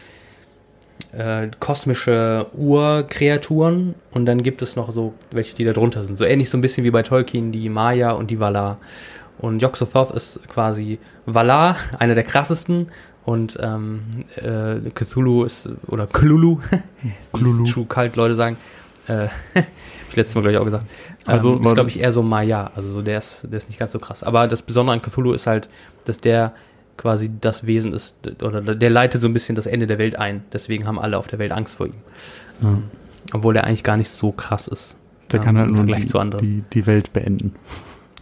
äh, 1.12 1.48
kosmische 1.60 2.46
Urkreaturen 2.54 3.94
und 4.10 4.26
dann 4.26 4.42
gibt 4.42 4.62
es 4.62 4.76
noch 4.76 4.90
so 4.90 5.14
welche, 5.30 5.54
die 5.54 5.64
da 5.64 5.72
drunter 5.72 6.04
sind. 6.04 6.18
So 6.18 6.24
ähnlich 6.24 6.50
so 6.50 6.58
ein 6.58 6.62
bisschen 6.62 6.84
wie 6.84 6.90
bei 6.90 7.02
Tolkien 7.02 7.52
die 7.52 7.68
Maya 7.68 8.10
und 8.12 8.30
die 8.30 8.40
Valar. 8.40 8.78
Und 9.38 9.60
Yog-Sothoth 9.62 10.10
ist 10.12 10.48
quasi 10.48 10.98
Valar, 11.26 11.76
einer 11.98 12.14
der 12.14 12.24
krassesten. 12.24 12.88
Und 13.26 13.58
ähm, 13.60 14.02
äh, 14.36 14.88
Cthulhu 14.94 15.44
ist, 15.44 15.68
oder 15.88 16.06
Cthulhu. 16.06 16.60
wie 17.34 17.70
True 17.70 17.84
Cult 17.86 18.14
Leute 18.14 18.36
sagen, 18.36 18.56
äh, 19.08 19.26
hab 19.54 19.66
ich 20.10 20.16
letztes 20.16 20.36
Mal, 20.36 20.42
glaube 20.42 20.52
ich, 20.52 20.58
auch 20.58 20.64
gesagt. 20.64 20.86
Also, 21.26 21.56
ähm, 21.56 21.64
ist, 21.64 21.74
glaube 21.74 21.90
ich, 21.90 21.98
eher 21.98 22.12
so 22.12 22.22
Maya. 22.22 22.70
Also 22.76 22.92
so 22.92 23.02
der 23.02 23.18
ist, 23.18 23.42
der 23.50 23.58
ist 23.58 23.68
nicht 23.68 23.78
ganz 23.78 23.92
so 23.92 23.98
krass. 23.98 24.22
Aber 24.22 24.46
das 24.46 24.62
Besondere 24.62 24.94
an 24.94 25.02
Cthulhu 25.02 25.32
ist 25.32 25.48
halt, 25.48 25.68
dass 26.04 26.18
der 26.18 26.52
quasi 26.96 27.30
das 27.40 27.66
Wesen 27.66 27.92
ist, 27.92 28.16
oder 28.42 28.62
der 28.62 28.90
leitet 28.90 29.20
so 29.20 29.28
ein 29.28 29.34
bisschen 29.34 29.56
das 29.56 29.66
Ende 29.66 29.88
der 29.88 29.98
Welt 29.98 30.16
ein. 30.16 30.44
Deswegen 30.52 30.86
haben 30.86 30.98
alle 30.98 31.18
auf 31.18 31.26
der 31.26 31.38
Welt 31.38 31.52
Angst 31.52 31.74
vor 31.74 31.86
ihm. 31.86 31.94
Ja. 32.62 32.78
Obwohl 33.32 33.56
er 33.56 33.64
eigentlich 33.64 33.82
gar 33.82 33.96
nicht 33.96 34.08
so 34.08 34.30
krass 34.32 34.68
ist. 34.68 34.96
Der 35.32 35.40
ähm, 35.40 35.44
kann 35.44 35.58
halt 35.58 35.66
im 35.66 35.72
nur 35.72 35.78
Vergleich 35.78 36.04
die, 36.04 36.08
zu 36.08 36.18
anderen. 36.20 36.44
die, 36.44 36.62
die 36.72 36.86
Welt 36.86 37.12
beenden. 37.12 37.56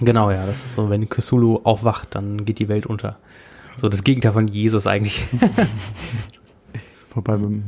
Genau, 0.00 0.30
ja. 0.30 0.44
Das 0.46 0.64
ist 0.64 0.74
so, 0.74 0.90
wenn 0.90 1.08
Cthulhu 1.08 1.60
aufwacht, 1.62 2.14
dann 2.14 2.44
geht 2.44 2.58
die 2.58 2.68
Welt 2.68 2.86
unter. 2.86 3.18
So 3.80 3.88
das 3.88 4.04
Gegenteil 4.04 4.32
von 4.32 4.48
Jesus 4.48 4.86
eigentlich. 4.86 5.26
Wobei 7.14 7.36
beim 7.36 7.64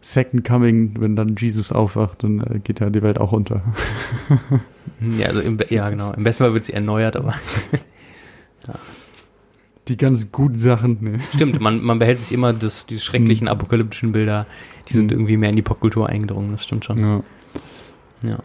Second 0.00 0.44
Coming, 0.44 0.96
wenn 0.98 1.14
dann 1.16 1.36
Jesus 1.36 1.70
aufwacht, 1.72 2.24
dann 2.24 2.40
äh, 2.40 2.58
geht 2.58 2.80
ja 2.80 2.90
die 2.90 3.02
Welt 3.02 3.18
auch 3.18 3.32
unter. 3.32 3.62
ja, 5.18 5.26
also 5.28 5.40
im, 5.40 5.58
ja, 5.70 5.88
genau. 5.90 6.12
Im 6.12 6.24
besten 6.24 6.44
Fall 6.44 6.54
wird 6.54 6.64
sie 6.64 6.72
erneuert, 6.72 7.16
aber 7.16 7.34
Die 9.88 9.96
ganz 9.96 10.30
guten 10.30 10.58
Sachen, 10.58 10.98
ne? 11.00 11.18
stimmt, 11.34 11.60
man, 11.60 11.82
man 11.82 11.98
behält 11.98 12.20
sich 12.20 12.30
immer 12.30 12.52
das, 12.52 12.86
die 12.86 13.00
schrecklichen 13.00 13.48
apokalyptischen 13.48 14.12
Bilder, 14.12 14.46
die 14.88 14.92
sind 14.94 15.06
Mhm. 15.06 15.18
irgendwie 15.18 15.36
mehr 15.36 15.50
in 15.50 15.56
die 15.56 15.62
Popkultur 15.62 16.08
eingedrungen, 16.08 16.52
das 16.52 16.62
stimmt 16.62 16.84
schon. 16.84 16.98
Ja. 16.98 17.22
Ja. 18.22 18.30
Ja. 18.30 18.38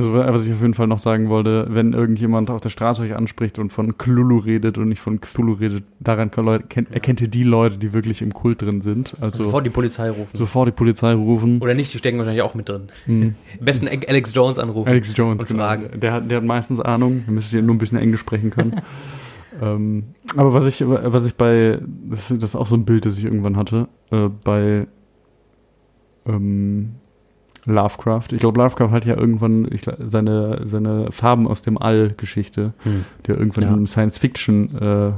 Also 0.00 0.14
was 0.14 0.46
ich 0.46 0.52
auf 0.54 0.62
jeden 0.62 0.72
Fall 0.72 0.86
noch 0.86 0.98
sagen 0.98 1.28
wollte, 1.28 1.66
wenn 1.68 1.92
irgendjemand 1.92 2.48
auf 2.50 2.62
der 2.62 2.70
Straße 2.70 3.02
euch 3.02 3.14
anspricht 3.14 3.58
und 3.58 3.70
von 3.72 3.98
Cthulhu 3.98 4.38
redet 4.38 4.78
und 4.78 4.88
nicht 4.88 5.00
von 5.00 5.20
Cthulhu 5.20 5.52
redet, 5.52 5.84
daran 6.00 6.30
kennt, 6.30 6.90
erkennt 6.90 7.20
ihr 7.20 7.28
die 7.28 7.42
Leute, 7.42 7.76
die 7.76 7.92
wirklich 7.92 8.22
im 8.22 8.32
Kult 8.32 8.62
drin 8.62 8.80
sind. 8.80 9.14
Also 9.20 9.44
Sofort 9.44 9.66
die 9.66 9.70
Polizei 9.70 10.08
rufen. 10.08 10.30
sofort 10.36 10.68
die 10.68 10.72
Polizei 10.72 11.12
rufen. 11.12 11.60
Oder 11.60 11.74
nicht, 11.74 11.92
die 11.92 11.98
stecken 11.98 12.16
wahrscheinlich 12.18 12.42
auch 12.42 12.54
mit 12.54 12.68
drin. 12.68 12.88
Mhm. 13.06 13.34
Am 13.58 13.64
besten 13.64 13.88
Alex 13.88 14.34
Jones 14.34 14.58
anrufen. 14.58 14.88
Alex 14.88 15.14
Jones, 15.14 15.40
und 15.42 15.48
genau. 15.48 15.64
fragen. 15.64 16.00
Der 16.00 16.12
hat, 16.12 16.30
der 16.30 16.38
hat 16.38 16.44
meistens 16.44 16.80
Ahnung. 16.80 17.22
Wir 17.26 17.34
müssen 17.34 17.54
ja 17.56 17.62
nur 17.62 17.74
ein 17.74 17.78
bisschen 17.78 17.98
Englisch 17.98 18.20
sprechen 18.20 18.48
können. 18.50 18.80
ähm, 19.62 20.04
aber 20.36 20.54
was 20.54 20.66
ich, 20.66 20.82
was 20.86 21.26
ich 21.26 21.34
bei, 21.34 21.78
das, 22.08 22.30
ist- 22.30 22.42
das 22.42 22.50
ist 22.50 22.56
auch 22.56 22.66
so 22.66 22.74
ein 22.76 22.84
Bild, 22.86 23.04
das 23.04 23.18
ich 23.18 23.24
irgendwann 23.24 23.56
hatte, 23.56 23.88
äh, 24.12 24.28
bei 24.44 24.86
ähm, 26.26 26.92
Lovecraft. 27.66 28.32
Ich 28.32 28.38
glaube, 28.38 28.60
Lovecraft 28.60 28.90
hat 28.90 29.04
ja 29.04 29.16
irgendwann 29.16 29.64
glaub, 29.64 29.96
seine, 30.04 30.62
seine 30.66 31.12
Farben 31.12 31.46
aus 31.46 31.62
dem 31.62 31.76
All-Geschichte, 31.78 32.72
Hm. 32.84 33.04
die 33.26 33.32
er 33.32 33.38
irgendwann 33.38 33.64
Ja. 33.64 33.68
in 33.70 33.76
einem 33.76 33.86
Science-Fiction 33.86 34.78
äh, 34.78 35.12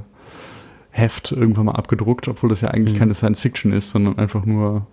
irgendwann 1.35 1.67
mal 1.67 1.73
abgedruckt, 1.73 2.29
obwohl 2.29 2.51
das 2.51 2.61
ja 2.61 2.69
eigentlich 2.69 2.95
Mhm. 2.95 2.99
keine 2.99 3.15
Science-Fiction 3.15 3.73
ist, 3.73 3.91
sondern 3.91 4.19
einfach 4.19 4.45
nur 4.45 4.87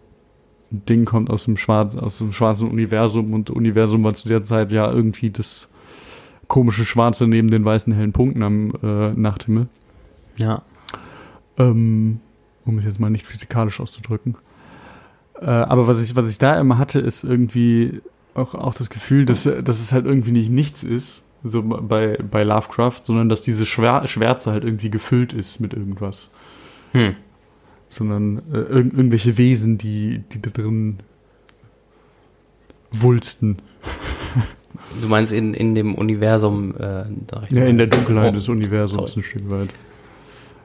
ein 0.71 0.83
Ding 0.87 1.05
kommt 1.05 1.29
aus 1.31 1.45
dem, 1.45 1.57
Schwarz, 1.57 1.95
aus 1.95 2.19
dem 2.19 2.31
schwarzen 2.31 2.69
Universum 2.69 3.33
und 3.33 3.49
Universum 3.49 4.03
war 4.03 4.13
zu 4.13 4.29
der 4.29 4.43
Zeit 4.43 4.71
ja 4.71 4.91
irgendwie 4.91 5.31
das 5.31 5.67
komische 6.47 6.85
Schwarze 6.85 7.27
neben 7.27 7.49
den 7.49 7.65
weißen 7.65 7.91
hellen 7.93 8.11
Punkten 8.13 8.43
am 8.43 8.71
äh, 8.83 9.11
Nachthimmel. 9.13 9.67
Ja. 10.37 10.61
Ähm, 11.57 12.19
um 12.65 12.77
es 12.77 12.85
jetzt 12.85 12.99
mal 12.99 13.09
nicht 13.09 13.25
physikalisch 13.25 13.79
auszudrücken. 13.79 14.35
Äh, 15.41 15.45
aber 15.45 15.87
was 15.87 16.01
ich, 16.01 16.15
was 16.15 16.29
ich 16.29 16.37
da 16.37 16.59
immer 16.59 16.77
hatte, 16.77 16.99
ist 16.99 17.23
irgendwie 17.23 18.01
auch, 18.33 18.55
auch 18.55 18.73
das 18.75 18.89
Gefühl, 18.89 19.25
dass, 19.25 19.43
dass 19.43 19.79
es 19.79 19.91
halt 19.91 20.05
irgendwie 20.05 20.31
nicht 20.31 20.49
nichts 20.51 20.83
ist, 20.83 21.23
so 21.43 21.63
bei, 21.63 22.17
bei 22.17 22.43
Lovecraft, 22.43 23.01
sondern 23.03 23.29
dass 23.29 23.41
diese 23.41 23.65
Schwär 23.65 24.05
Schwärze 24.07 24.51
halt 24.51 24.63
irgendwie 24.63 24.89
gefüllt 24.89 25.31
ist 25.33 25.59
mit 25.59 25.73
irgendwas. 25.73 26.29
Hm. 26.91 27.15
Sondern 27.89 28.39
äh, 28.53 28.57
irg 28.57 28.93
irgendwelche 28.93 29.37
Wesen, 29.37 29.77
die, 29.77 30.21
die 30.31 30.41
da 30.41 30.49
drin 30.49 30.99
wulsten. 32.91 33.57
Du 35.01 35.07
meinst 35.07 35.31
in, 35.31 35.53
in 35.53 35.75
dem 35.75 35.95
Universum, 35.95 36.75
äh, 36.77 37.05
Ja, 37.51 37.65
in 37.65 37.77
der 37.77 37.87
Dunkelheit 37.87 38.31
Oh, 38.33 38.35
des 38.35 38.49
Universums 38.49 39.11
sorry. 39.13 39.19
ein 39.19 39.23
Stück 39.23 39.49
weit. 39.49 39.69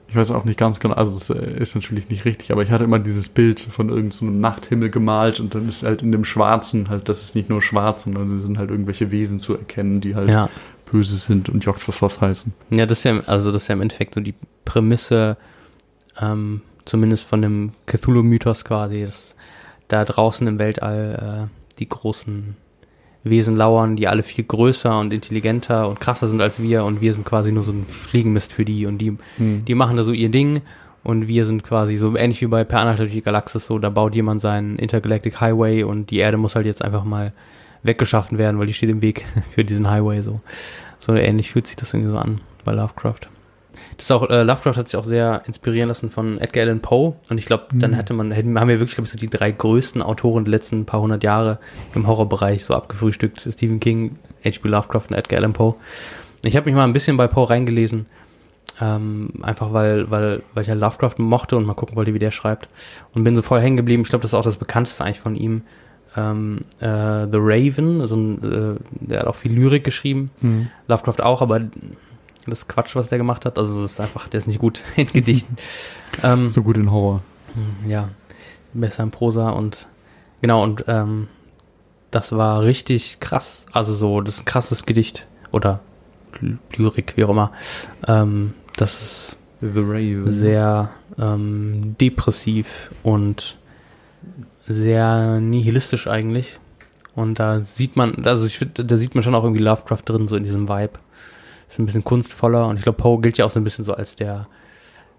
Ich 0.09 0.17
weiß 0.17 0.31
auch 0.31 0.45
nicht 0.45 0.59
ganz 0.59 0.81
genau, 0.81 0.95
also 0.95 1.13
es 1.17 1.31
äh, 1.31 1.59
ist 1.61 1.75
natürlich 1.75 2.09
nicht 2.09 2.25
richtig, 2.25 2.53
aber 2.53 2.63
ich 2.63 2.71
hatte 2.71 2.85
immer 2.85 2.99
dieses 2.99 3.29
Bild 3.29 3.61
von 3.61 3.89
irgendeinem 3.89 4.11
so 4.13 4.25
Nachthimmel 4.27 4.91
gemalt 4.91 5.41
und 5.41 5.55
dann 5.55 5.69
ist 5.69 5.83
halt 5.83 6.03
in 6.03 6.13
dem 6.13 6.25
Schwarzen 6.25 6.89
halt, 6.89 7.09
das 7.09 7.23
ist 7.23 7.35
nicht 7.35 7.49
nur 7.49 7.63
schwarz, 7.63 8.05
sondern 8.05 8.37
es 8.37 8.43
sind 8.45 8.59
halt 8.59 8.71
irgendwelche 8.71 9.11
Wesen 9.11 9.41
zu 9.41 9.55
erkennen, 9.57 10.01
die 10.01 10.15
halt 10.15 10.31
Ja. 10.31 10.49
böse 10.91 11.17
sind 11.17 11.49
und 11.49 11.65
Jokfos 11.65 12.21
heißen. 12.21 12.53
Ja, 12.71 12.87
das 12.87 12.99
ist 12.99 13.05
ja, 13.05 13.21
also 13.27 13.51
das 13.51 13.63
ist 13.63 13.69
ja 13.69 13.75
im 13.75 13.81
Endeffekt 13.83 14.15
so 14.15 14.21
die 14.21 14.35
Prämisse, 14.65 15.37
ähm, 16.21 16.61
zumindest 16.85 17.25
von 17.25 17.43
dem 17.43 17.73
Cthulhu-Mythos 17.87 18.65
quasi, 18.65 19.05
dass 19.05 19.35
da 19.89 20.05
draußen 20.05 20.47
im 20.47 20.59
Weltall 20.59 21.49
äh, 21.51 21.77
die 21.79 21.89
großen 21.89 22.57
Wesen 23.25 23.57
lauern, 23.57 23.97
die 23.97 24.07
alle 24.07 24.23
viel 24.23 24.45
größer 24.45 24.99
und 24.99 25.13
intelligenter 25.13 25.89
und 25.89 25.99
krasser 25.99 26.27
sind 26.27 26.41
als 26.43 26.63
wir 26.63 26.85
und 26.85 27.01
wir 27.01 27.13
sind 27.13 27.25
quasi 27.25 27.53
nur 27.53 27.63
so 27.65 27.73
ein 27.73 27.87
Fliegenmist 27.89 28.53
für 28.53 28.65
die 28.65 28.87
und 28.87 28.99
die, 28.99 29.17
Hm. 29.39 29.65
die 29.65 29.75
machen 29.75 29.97
da 29.97 30.03
so 30.03 30.13
ihr 30.13 30.29
Ding 30.29 30.61
und 31.03 31.27
wir 31.27 31.45
sind 31.47 31.65
quasi 31.65 31.97
so 31.97 32.17
ähnlich 32.17 32.41
wie 32.43 32.47
bei 32.47 32.65
Per 32.65 32.81
Anhalter 32.81 33.05
durch 33.05 33.15
die 33.15 33.23
Galaxis 33.23 33.67
so, 33.67 33.79
da 33.79 33.89
baut 33.91 34.15
jemand 34.15 34.41
seinen 34.43 34.77
Intergalactic 34.79 35.41
Highway 35.41 35.83
und 35.83 36.11
die 36.11 36.19
Erde 36.19 36.37
muss 36.37 36.55
halt 36.55 36.67
jetzt 36.67 36.83
einfach 36.85 37.05
mal 37.05 37.33
weggeschaffen 37.83 38.39
werden, 38.39 38.59
weil 38.59 38.67
die 38.67 38.75
steht 38.75 38.91
im 38.91 39.03
Weg 39.03 39.25
für 39.55 39.65
diesen 39.65 39.91
Highway 39.91 40.21
so. 40.23 40.41
So 40.99 41.15
ähnlich 41.15 41.51
fühlt 41.51 41.67
sich 41.67 41.77
das 41.77 41.93
irgendwie 41.93 42.13
so 42.13 42.19
an 42.19 42.41
bei 42.65 42.73
Lovecraft. 42.73 43.29
Das 43.97 44.11
auch, 44.11 44.29
äh, 44.29 44.43
Lovecraft 44.43 44.77
hat 44.77 44.89
sich 44.89 44.97
auch 44.99 45.05
sehr 45.05 45.43
inspirieren 45.47 45.89
lassen 45.89 46.11
von 46.11 46.39
Edgar 46.39 46.65
Allan 46.65 46.81
Poe 46.81 47.15
und 47.31 47.39
ich 47.39 47.47
glaube, 47.47 47.65
dann 47.75 47.93
Mhm. 47.93 47.95
hätte 47.95 48.13
man, 48.15 48.31
hätten, 48.33 48.59
haben 48.59 48.69
wir 48.69 48.81
wirklich, 48.81 48.95
glaube 48.97 49.07
ich, 49.07 49.13
so 49.13 49.19
die 49.19 49.29
drei 49.29 49.51
größten 49.51 50.03
Autoren 50.03 50.45
der 50.45 50.51
letzten 50.53 50.85
paar 50.85 51.01
hundert 51.01 51.23
Jahre 51.25 51.59
im 51.95 52.07
Horrorbereich 52.07 52.65
so 52.65 52.75
abgefrühstückt. 52.75 53.47
Stephen 53.51 53.81
King, 53.81 54.17
H.P. 54.45 54.69
Lovecraft 54.69 55.07
und 55.11 55.17
Edgar 55.17 55.39
Allan 55.39 55.53
Poe. 55.53 55.75
Ich 56.43 56.57
habe 56.57 56.67
mich 56.67 56.75
mal 56.75 56.85
ein 56.85 56.93
bisschen 56.93 57.17
bei 57.17 57.27
Poe 57.27 57.49
reingelesen, 57.49 58.07
ähm, 58.81 59.31
einfach 59.43 59.73
weil, 59.73 60.11
weil, 60.11 60.43
weil 60.53 60.63
ich 60.63 60.69
ja 60.69 60.75
Lovecraft 60.75 61.15
mochte 61.19 61.57
und 61.57 61.65
mal 61.65 61.75
gucken 61.75 61.97
wollte, 61.97 62.13
wie 62.15 62.19
der 62.19 62.31
schreibt. 62.33 62.69
Und 63.15 63.25
bin 63.25 63.37
so 63.37 63.43
voll 63.43 63.61
hängen 63.61 63.77
geblieben. 63.77 64.03
Ich 64.03 64.09
glaube, 64.11 64.23
das 64.23 64.31
ist 64.33 64.35
auch 64.39 64.45
das 64.45 64.57
bekannteste 64.57 65.05
eigentlich 65.05 65.21
von 65.21 65.37
ihm. 65.37 65.63
Ähm, 66.17 66.61
äh, 66.81 67.27
The 67.31 67.39
Raven, 67.41 68.01
also 68.01 68.17
ein, 68.17 68.43
äh, 68.43 69.07
der 69.07 69.21
hat 69.21 69.27
auch 69.27 69.35
viel 69.35 69.53
Lyrik 69.53 69.83
geschrieben. 69.85 70.31
Hm. 70.41 70.69
Lovecraft 70.87 71.21
auch, 71.23 71.41
aber 71.43 71.61
das 72.51 72.61
ist 72.61 72.69
Quatsch, 72.69 72.95
was 72.97 73.09
der 73.09 73.19
gemacht 73.19 73.45
hat. 73.45 73.59
Also 73.59 73.83
das 73.83 73.93
ist 73.93 74.01
einfach, 74.01 74.29
der 74.29 74.39
ist 74.39 74.47
nicht 74.47 74.59
gut 74.59 74.83
in 74.97 75.07
Gedichten. 75.07 75.57
ähm, 76.23 76.45
Ist 76.45 76.57
nur 76.57 76.65
gut 76.65 76.77
in 76.77 76.91
Horror. 76.91 77.23
ja, 77.87 78.09
besser 78.73 79.03
in 79.05 79.11
Prosa 79.11 79.51
und 79.51 79.87
genau, 80.41 80.63
und 80.63 80.85
ähm, 80.89 81.29
das 82.11 82.33
war 82.33 82.63
richtig 82.63 83.19
krass. 83.21 83.67
Also 83.73 83.95
so, 83.95 84.21
das 84.21 84.35
ist 84.37 84.41
ein 84.43 84.45
krasses 84.47 84.87
Gedicht 84.87 85.27
oder 85.53 85.81
Ly- 86.41 86.59
Lyrik, 86.77 87.13
wie 87.17 87.25
auch 87.25 87.31
immer. 87.31 87.53
Ähm, 88.07 88.55
das 88.77 89.01
ist 89.03 89.37
sehr 90.31 90.91
ähm, 91.19 91.97
depressiv 92.01 92.91
und 93.03 93.57
sehr 94.69 95.41
nihilistisch 95.41 96.07
eigentlich. 96.07 96.59
Und 97.15 97.39
da 97.39 97.61
sieht 97.61 97.97
man, 97.97 98.25
also 98.27 98.47
ich 98.47 98.59
finde, 98.59 98.85
da 98.85 98.97
sieht 98.97 99.15
man 99.15 99.23
schon 99.23 99.35
auch 99.35 99.45
irgendwie 99.45 99.63
Lovecraft 99.63 100.03
drin, 100.05 100.27
so 100.29 100.37
in 100.37 100.43
diesem 100.45 100.69
Vibe. 100.69 100.93
Ist 101.75 101.81
ein 101.81 101.87
bisschen 101.87 102.05
kunstvoller 102.05 102.69
und 102.69 102.77
ich 102.77 102.85
glaube, 102.85 102.99
Poe 102.99 103.21
gilt 103.21 103.37
ja 103.37 103.45
auch 103.47 103.51
so 103.51 103.59
ein 103.59 103.65
bisschen 103.65 103.85
so 103.85 103.95
als 103.95 104.15
der 104.15 104.47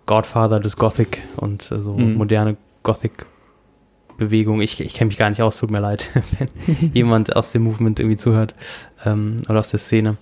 Godfather 0.05 0.61
des 0.61 0.77
Gothic 0.77 1.21
und 1.35 1.69
äh, 1.69 1.79
so 1.81 1.97
Mhm. 1.97 2.13
moderne 2.15 2.55
Gothic-Bewegung. 2.83 4.61
Ich, 4.61 4.79
ich 4.79 4.93
kenne 4.93 5.07
mich 5.09 5.17
gar 5.17 5.29
nicht 5.29 5.41
aus, 5.41 5.57
tut 5.57 5.69
mir 5.69 5.81
leid, 5.81 6.09
wenn 6.39 6.91
jemand 6.93 7.35
aus 7.35 7.51
dem 7.51 7.63
Movement 7.63 7.99
irgendwie 7.99 8.15
zuhört 8.17 8.55
ähm, 9.03 9.41
oder 9.49 9.59
aus 9.59 9.69
der 9.69 9.79
Szene. 9.79 10.15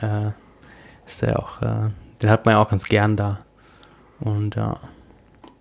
Äh, 0.00 0.30
ist 1.06 1.22
der 1.22 1.40
auch, 1.40 1.60
äh, 1.60 1.90
den 2.22 2.30
hat 2.30 2.44
man 2.46 2.52
ja 2.54 2.62
auch 2.62 2.68
ganz 2.68 2.84
gern 2.84 3.16
da. 3.16 3.40
Und 4.20 4.54
ja, 4.54 4.76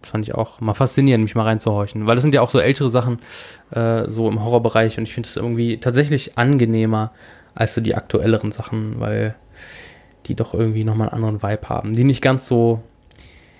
das 0.01 0.11
fand 0.11 0.27
ich 0.27 0.35
auch 0.35 0.61
mal 0.61 0.73
faszinierend, 0.75 1.23
mich 1.23 1.33
mal 1.35 1.43
reinzuhorchen. 1.43 2.05
Weil 2.05 2.15
das 2.15 2.21
sind 2.21 2.35
ja 2.35 2.41
auch 2.41 2.51
so 2.51 2.59
ältere 2.59 2.89
Sachen, 2.89 3.17
äh, 3.71 4.07
so 4.09 4.29
im 4.29 4.43
Horrorbereich 4.43 4.97
und 4.99 5.05
ich 5.05 5.13
finde 5.15 5.27
es 5.27 5.35
irgendwie 5.35 5.79
tatsächlich 5.79 6.37
angenehmer 6.37 7.11
als 7.55 7.73
so 7.75 7.81
die 7.81 7.95
aktuelleren 7.95 8.51
Sachen, 8.51 8.99
weil 8.99 9.35
die 10.27 10.35
doch 10.35 10.53
irgendwie 10.53 10.83
nochmal 10.83 11.09
einen 11.09 11.23
anderen 11.23 11.43
Vibe 11.43 11.69
haben. 11.69 11.93
Die 11.93 12.03
nicht 12.03 12.21
ganz 12.21 12.47
so 12.47 12.81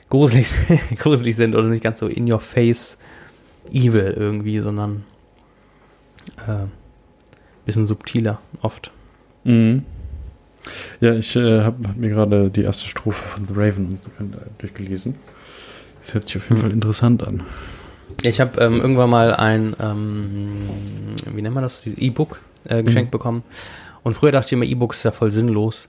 gruselig, 0.09 0.53
gruselig 0.97 1.35
sind 1.35 1.55
oder 1.55 1.67
nicht 1.67 1.83
ganz 1.83 1.99
so 1.99 2.07
in 2.07 2.31
your 2.31 2.39
face 2.39 2.97
evil 3.71 4.13
irgendwie, 4.17 4.59
sondern 4.59 5.03
äh, 6.47 6.65
bisschen 7.65 7.85
subtiler 7.87 8.39
oft. 8.61 8.91
Mhm. 9.43 9.83
Ja, 11.01 11.13
ich 11.13 11.35
äh, 11.35 11.61
habe 11.61 11.89
hab 11.89 11.95
mir 11.97 12.09
gerade 12.09 12.49
die 12.49 12.61
erste 12.63 12.87
Strophe 12.87 13.23
von 13.27 13.47
The 13.47 13.53
Raven 13.55 13.99
äh, 14.19 14.61
durchgelesen. 14.61 15.15
Das 16.01 16.13
hört 16.13 16.25
sich 16.27 16.37
auf 16.37 16.43
jeden 16.49 16.57
Mhm. 16.57 16.61
Fall 16.61 16.71
interessant 16.71 17.23
an. 17.27 17.43
Ich 18.21 18.39
habe 18.39 18.61
ähm, 18.61 18.79
irgendwann 18.79 19.09
mal 19.09 19.33
ein, 19.33 19.75
ähm, 19.81 20.69
wie 21.33 21.41
nennt 21.41 21.55
man 21.55 21.63
das, 21.63 21.83
E-Book 21.85 22.39
äh, 22.65 22.83
geschenkt 22.83 23.09
Mhm. 23.09 23.11
bekommen. 23.11 23.43
Und 24.03 24.13
früher 24.15 24.31
dachte 24.31 24.47
ich 24.47 24.53
immer, 24.53 24.65
E-Books 24.65 24.97
ist 24.97 25.03
ja 25.03 25.11
voll 25.11 25.31
sinnlos. 25.31 25.87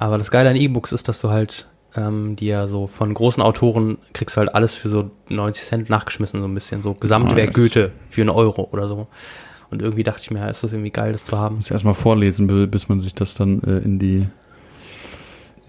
Aber 0.00 0.16
das 0.16 0.30
Geile 0.30 0.48
an 0.48 0.56
E-Books 0.56 0.92
ist, 0.92 1.08
dass 1.08 1.20
du 1.20 1.28
halt 1.28 1.66
ähm, 1.94 2.34
die 2.36 2.46
ja 2.46 2.68
so 2.68 2.86
von 2.86 3.12
großen 3.12 3.42
Autoren 3.42 3.98
kriegst 4.14 4.34
du 4.34 4.38
halt 4.38 4.54
alles 4.54 4.74
für 4.74 4.88
so 4.88 5.10
90 5.28 5.62
Cent 5.62 5.90
nachgeschmissen, 5.90 6.40
so 6.40 6.48
ein 6.48 6.54
bisschen. 6.54 6.82
So 6.82 6.94
Gesamtwerk 6.94 7.48
Nice. 7.48 7.54
Goethe 7.54 7.92
für 8.08 8.22
einen 8.22 8.30
Euro 8.30 8.66
oder 8.72 8.88
so. 8.88 9.08
Und 9.70 9.82
irgendwie 9.82 10.02
dachte 10.02 10.22
ich 10.22 10.30
mir, 10.30 10.48
ist 10.48 10.64
das 10.64 10.72
irgendwie 10.72 10.90
geil, 10.90 11.12
das 11.12 11.26
zu 11.26 11.36
haben. 11.36 11.56
muss 11.56 11.70
erstmal 11.70 11.92
vorlesen 11.92 12.48
will, 12.48 12.66
bis 12.66 12.88
man 12.88 13.00
sich 13.00 13.14
das 13.14 13.34
dann 13.34 13.62
äh, 13.62 13.78
in 13.78 13.98
die 13.98 14.26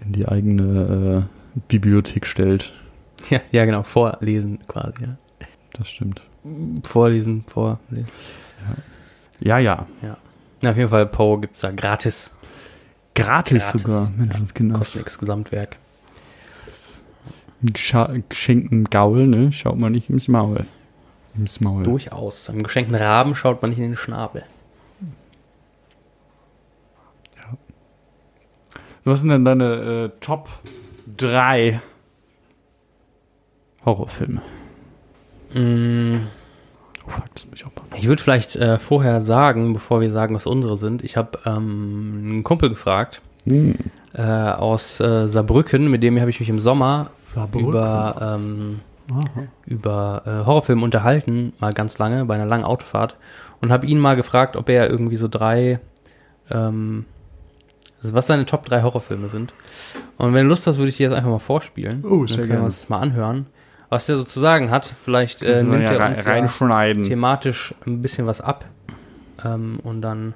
in 0.02 0.12
die 0.12 0.26
eigene 0.26 1.28
äh, 1.28 1.60
Bibliothek 1.68 2.26
stellt. 2.26 2.72
Ja, 3.30 3.40
ja, 3.52 3.64
genau, 3.66 3.84
vorlesen 3.84 4.58
quasi. 4.66 5.04
Ja. 5.04 5.16
Das 5.74 5.88
stimmt. 5.88 6.22
Vorlesen, 6.82 7.44
vorlesen. 7.46 8.08
Ja, 9.40 9.58
ja. 9.58 9.86
Ja, 10.60 10.70
auf 10.70 10.76
jeden 10.76 10.88
Fall, 10.88 11.06
Poe 11.06 11.40
gibt's 11.40 11.60
da 11.60 11.70
gratis. 11.70 12.34
Gratis, 13.14 13.64
Gratis. 13.64 13.82
sogar. 13.82 14.10
Mensch, 14.16 14.38
das 14.40 14.54
Kinder. 14.54 14.78
Cosmix 14.78 15.18
Gesamtwerk. 15.18 15.76
Geschenkten 17.62 18.84
Gaul, 18.84 19.26
ne? 19.26 19.52
Schaut 19.52 19.78
man 19.78 19.92
nicht 19.92 20.10
ins 20.10 20.26
Maul. 20.28 20.66
Ins 21.36 21.60
Maul. 21.60 21.84
Durchaus. 21.84 22.50
Einem 22.50 22.64
geschenkten 22.64 22.96
Raben 22.96 23.34
schaut 23.36 23.62
man 23.62 23.70
nicht 23.70 23.78
in 23.78 23.90
den 23.90 23.96
Schnabel. 23.96 24.44
Was 29.04 29.20
sind 29.20 29.30
denn 29.30 29.44
deine 29.44 29.64
äh, 30.14 30.20
Top 30.20 30.48
3 31.16 31.80
Horrorfilme? 33.84 34.42
Mm, 35.54 36.26
Oh, 37.06 37.10
fuck, 37.10 37.24
das 37.34 37.46
muss 37.46 37.54
ich 37.60 37.66
auch 37.66 37.70
mal. 37.74 37.98
Ich 37.98 38.06
würde 38.06 38.22
vielleicht 38.22 38.56
äh, 38.56 38.78
vorher 38.78 39.22
sagen, 39.22 39.72
bevor 39.72 40.00
wir 40.00 40.10
sagen, 40.10 40.34
was 40.34 40.46
unsere 40.46 40.76
sind, 40.78 41.02
ich 41.04 41.16
habe 41.16 41.38
ähm, 41.46 42.20
einen 42.24 42.42
Kumpel 42.44 42.68
gefragt 42.68 43.20
Hm. 43.44 43.74
äh, 44.14 44.22
aus 44.22 45.00
äh, 45.00 45.26
Saarbrücken, 45.26 45.88
mit 45.90 46.02
dem 46.04 46.20
habe 46.20 46.30
ich 46.30 46.38
mich 46.38 46.48
im 46.48 46.60
Sommer 46.60 47.10
über, 47.58 48.38
ähm, 48.38 48.80
über 49.66 50.22
äh, 50.24 50.46
Horrorfilme 50.46 50.84
unterhalten, 50.84 51.52
mal 51.58 51.72
ganz 51.72 51.98
lange, 51.98 52.24
bei 52.24 52.34
einer 52.36 52.46
langen 52.46 52.64
Autofahrt. 52.64 53.16
Und 53.60 53.72
habe 53.72 53.86
ihn 53.86 53.98
mal 53.98 54.16
gefragt, 54.16 54.56
ob 54.56 54.68
er 54.68 54.88
irgendwie 54.90 55.16
so 55.16 55.28
drei, 55.28 55.80
ähm, 56.50 57.04
also 58.02 58.14
was 58.14 58.26
seine 58.26 58.44
Top 58.46 58.64
3 58.66 58.82
Horrorfilme 58.82 59.28
sind. 59.28 59.54
Und 60.18 60.34
wenn 60.34 60.44
du 60.44 60.48
Lust 60.48 60.66
hast, 60.66 60.78
würde 60.78 60.88
ich 60.88 60.96
dir 60.96 61.08
jetzt 61.08 61.16
einfach 61.16 61.30
mal 61.30 61.38
vorspielen. 61.38 62.04
Oh, 62.04 62.18
Dann 62.24 62.28
sehr 62.28 62.36
können 62.38 62.48
wir 62.48 62.54
gerne. 62.54 62.64
uns 62.66 62.80
das 62.80 62.88
mal 62.88 62.98
anhören. 62.98 63.46
Was 63.92 64.06
der 64.06 64.16
so 64.16 64.24
zu 64.24 64.40
sagen 64.40 64.70
hat, 64.70 64.94
vielleicht 65.04 65.42
äh, 65.42 65.62
nimmt 65.62 65.82
ja 65.82 65.92
er 65.92 66.08
uns 66.08 66.24
ja 66.24 66.32
reinschneiden. 66.32 67.04
thematisch 67.04 67.74
ein 67.86 68.00
bisschen 68.00 68.26
was 68.26 68.40
ab. 68.40 68.64
Ähm, 69.44 69.80
und 69.82 70.00
dann 70.00 70.32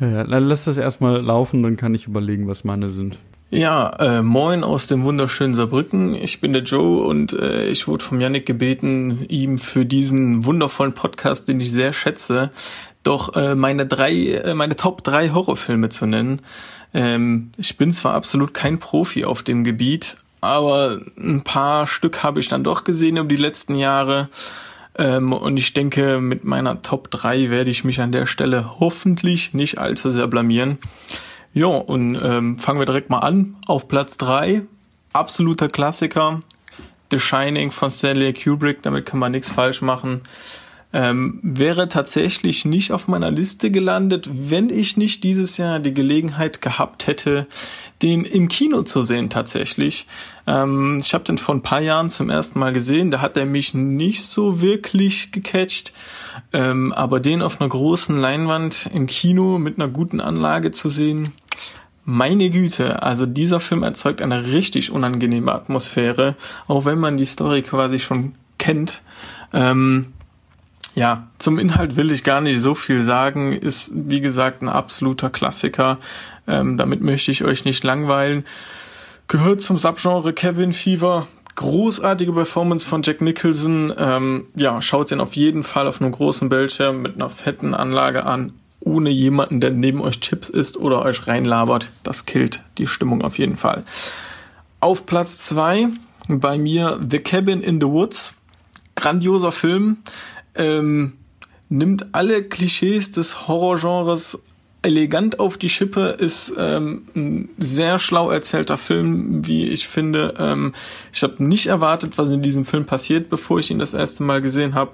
Ja, 0.00 0.06
ja, 0.08 0.24
dann 0.24 0.44
lass 0.44 0.64
das 0.64 0.76
erstmal 0.76 1.18
laufen, 1.22 1.62
dann 1.62 1.78
kann 1.78 1.94
ich 1.94 2.06
überlegen, 2.06 2.46
was 2.46 2.62
meine 2.62 2.90
sind. 2.90 3.16
Ja, 3.48 3.88
äh, 4.00 4.20
moin 4.20 4.62
aus 4.62 4.86
dem 4.86 5.02
wunderschönen 5.04 5.54
Saarbrücken. 5.54 6.14
Ich 6.14 6.42
bin 6.42 6.52
der 6.52 6.62
Joe 6.62 7.06
und 7.06 7.32
äh, 7.32 7.68
ich 7.68 7.88
wurde 7.88 8.04
vom 8.04 8.20
Yannick 8.20 8.44
gebeten, 8.44 9.24
ihm 9.30 9.56
für 9.56 9.86
diesen 9.86 10.44
wundervollen 10.44 10.92
Podcast, 10.92 11.48
den 11.48 11.60
ich 11.60 11.72
sehr 11.72 11.94
schätze, 11.94 12.50
doch 13.02 13.34
äh, 13.34 13.54
meine 13.54 13.86
drei, 13.86 14.12
äh, 14.12 14.52
meine 14.52 14.76
Top 14.76 15.02
drei 15.02 15.30
Horrorfilme 15.30 15.88
zu 15.88 16.04
nennen. 16.04 16.42
Ähm, 16.92 17.52
ich 17.56 17.78
bin 17.78 17.94
zwar 17.94 18.12
absolut 18.12 18.52
kein 18.52 18.78
Profi 18.78 19.24
auf 19.24 19.42
dem 19.42 19.64
Gebiet, 19.64 20.18
aber 20.44 21.00
ein 21.18 21.42
paar 21.42 21.86
Stück 21.86 22.22
habe 22.22 22.40
ich 22.40 22.48
dann 22.48 22.64
doch 22.64 22.84
gesehen 22.84 23.16
über 23.16 23.28
die 23.28 23.36
letzten 23.36 23.74
Jahre. 23.76 24.28
Ähm, 24.96 25.32
und 25.32 25.56
ich 25.56 25.72
denke, 25.72 26.20
mit 26.20 26.44
meiner 26.44 26.82
Top 26.82 27.10
3 27.10 27.50
werde 27.50 27.70
ich 27.70 27.84
mich 27.84 28.00
an 28.00 28.12
der 28.12 28.26
Stelle 28.26 28.78
hoffentlich 28.78 29.54
nicht 29.54 29.78
allzu 29.78 30.10
sehr 30.10 30.28
blamieren. 30.28 30.78
Ja, 31.52 31.66
und 31.66 32.18
ähm, 32.22 32.58
fangen 32.58 32.78
wir 32.78 32.86
direkt 32.86 33.10
mal 33.10 33.20
an. 33.20 33.56
Auf 33.66 33.88
Platz 33.88 34.16
3, 34.18 34.62
absoluter 35.12 35.68
Klassiker, 35.68 36.42
The 37.10 37.20
Shining 37.20 37.70
von 37.70 37.90
Stanley 37.90 38.32
Kubrick, 38.32 38.82
damit 38.82 39.06
kann 39.06 39.20
man 39.20 39.32
nichts 39.32 39.50
falsch 39.50 39.82
machen. 39.82 40.22
Ähm, 40.92 41.40
wäre 41.42 41.88
tatsächlich 41.88 42.64
nicht 42.64 42.92
auf 42.92 43.08
meiner 43.08 43.32
Liste 43.32 43.72
gelandet, 43.72 44.28
wenn 44.32 44.70
ich 44.70 44.96
nicht 44.96 45.24
dieses 45.24 45.56
Jahr 45.56 45.80
die 45.80 45.92
Gelegenheit 45.92 46.62
gehabt 46.62 47.08
hätte, 47.08 47.48
den 48.02 48.24
im 48.24 48.48
Kino 48.48 48.82
zu 48.82 49.02
sehen 49.02 49.30
tatsächlich. 49.30 50.06
Ähm, 50.46 50.98
ich 51.00 51.14
habe 51.14 51.24
den 51.24 51.38
vor 51.38 51.54
ein 51.54 51.62
paar 51.62 51.80
Jahren 51.80 52.10
zum 52.10 52.28
ersten 52.30 52.58
Mal 52.58 52.72
gesehen. 52.72 53.10
Da 53.10 53.20
hat 53.20 53.36
er 53.36 53.46
mich 53.46 53.74
nicht 53.74 54.24
so 54.24 54.60
wirklich 54.60 55.32
gecatcht. 55.32 55.92
Ähm, 56.52 56.92
aber 56.92 57.20
den 57.20 57.42
auf 57.42 57.60
einer 57.60 57.70
großen 57.70 58.18
Leinwand 58.18 58.90
im 58.92 59.06
Kino 59.06 59.58
mit 59.58 59.78
einer 59.78 59.88
guten 59.88 60.20
Anlage 60.20 60.72
zu 60.72 60.88
sehen, 60.88 61.32
meine 62.04 62.50
Güte, 62.50 63.02
also 63.02 63.24
dieser 63.24 63.60
Film 63.60 63.82
erzeugt 63.82 64.20
eine 64.20 64.48
richtig 64.48 64.90
unangenehme 64.90 65.52
Atmosphäre, 65.52 66.36
auch 66.66 66.84
wenn 66.84 66.98
man 66.98 67.16
die 67.16 67.24
Story 67.24 67.62
quasi 67.62 67.98
schon 67.98 68.34
kennt. 68.58 69.00
Ähm, 69.54 70.12
ja, 70.94 71.28
zum 71.38 71.58
Inhalt 71.58 71.96
will 71.96 72.12
ich 72.12 72.22
gar 72.22 72.40
nicht 72.40 72.60
so 72.60 72.74
viel 72.74 73.02
sagen. 73.02 73.52
Ist, 73.52 73.90
wie 73.94 74.20
gesagt, 74.20 74.62
ein 74.62 74.68
absoluter 74.68 75.30
Klassiker. 75.30 75.98
Ähm, 76.46 76.76
damit 76.76 77.00
möchte 77.00 77.30
ich 77.30 77.44
euch 77.44 77.64
nicht 77.64 77.84
langweilen. 77.84 78.44
Gehört 79.28 79.62
zum 79.62 79.78
Subgenre 79.78 80.32
Kevin 80.32 80.72
Fever. 80.72 81.26
Großartige 81.56 82.32
Performance 82.32 82.86
von 82.86 83.02
Jack 83.02 83.20
Nicholson. 83.20 83.92
Ähm, 83.96 84.46
ja, 84.56 84.82
schaut 84.82 85.10
den 85.10 85.20
auf 85.20 85.36
jeden 85.36 85.62
Fall 85.62 85.86
auf 85.86 86.00
einem 86.00 86.12
großen 86.12 86.48
Bildschirm 86.48 87.00
mit 87.00 87.14
einer 87.14 87.30
fetten 87.30 87.74
Anlage 87.74 88.26
an. 88.26 88.52
Ohne 88.80 89.10
jemanden, 89.10 89.60
der 89.60 89.70
neben 89.70 90.02
euch 90.02 90.20
Chips 90.20 90.50
isst 90.50 90.76
oder 90.76 91.02
euch 91.02 91.26
reinlabert. 91.26 91.88
Das 92.02 92.26
killt 92.26 92.62
die 92.76 92.86
Stimmung 92.86 93.22
auf 93.22 93.38
jeden 93.38 93.56
Fall. 93.56 93.84
Auf 94.80 95.06
Platz 95.06 95.38
zwei 95.38 95.88
bei 96.28 96.58
mir 96.58 97.00
The 97.08 97.20
Cabin 97.20 97.62
in 97.62 97.80
the 97.80 97.86
Woods. 97.86 98.34
Grandioser 98.96 99.52
Film 99.52 99.98
ähm, 100.54 101.14
nimmt 101.68 102.14
alle 102.14 102.42
Klischees 102.42 103.10
des 103.12 103.48
Horrorgenres 103.48 104.42
elegant 104.84 105.40
auf 105.40 105.56
die 105.56 105.68
Schippe, 105.68 106.16
ist 106.18 106.52
ähm, 106.56 107.06
ein 107.16 107.48
sehr 107.58 107.98
schlau 107.98 108.30
erzählter 108.30 108.76
Film, 108.76 109.46
wie 109.46 109.66
ich 109.68 109.88
finde. 109.88 110.34
Ähm, 110.38 110.72
ich 111.12 111.22
habe 111.22 111.42
nicht 111.42 111.66
erwartet, 111.66 112.18
was 112.18 112.30
in 112.30 112.42
diesem 112.42 112.64
Film 112.64 112.84
passiert, 112.84 113.30
bevor 113.30 113.58
ich 113.58 113.70
ihn 113.70 113.78
das 113.78 113.94
erste 113.94 114.22
Mal 114.22 114.40
gesehen 114.40 114.74
habe. 114.74 114.92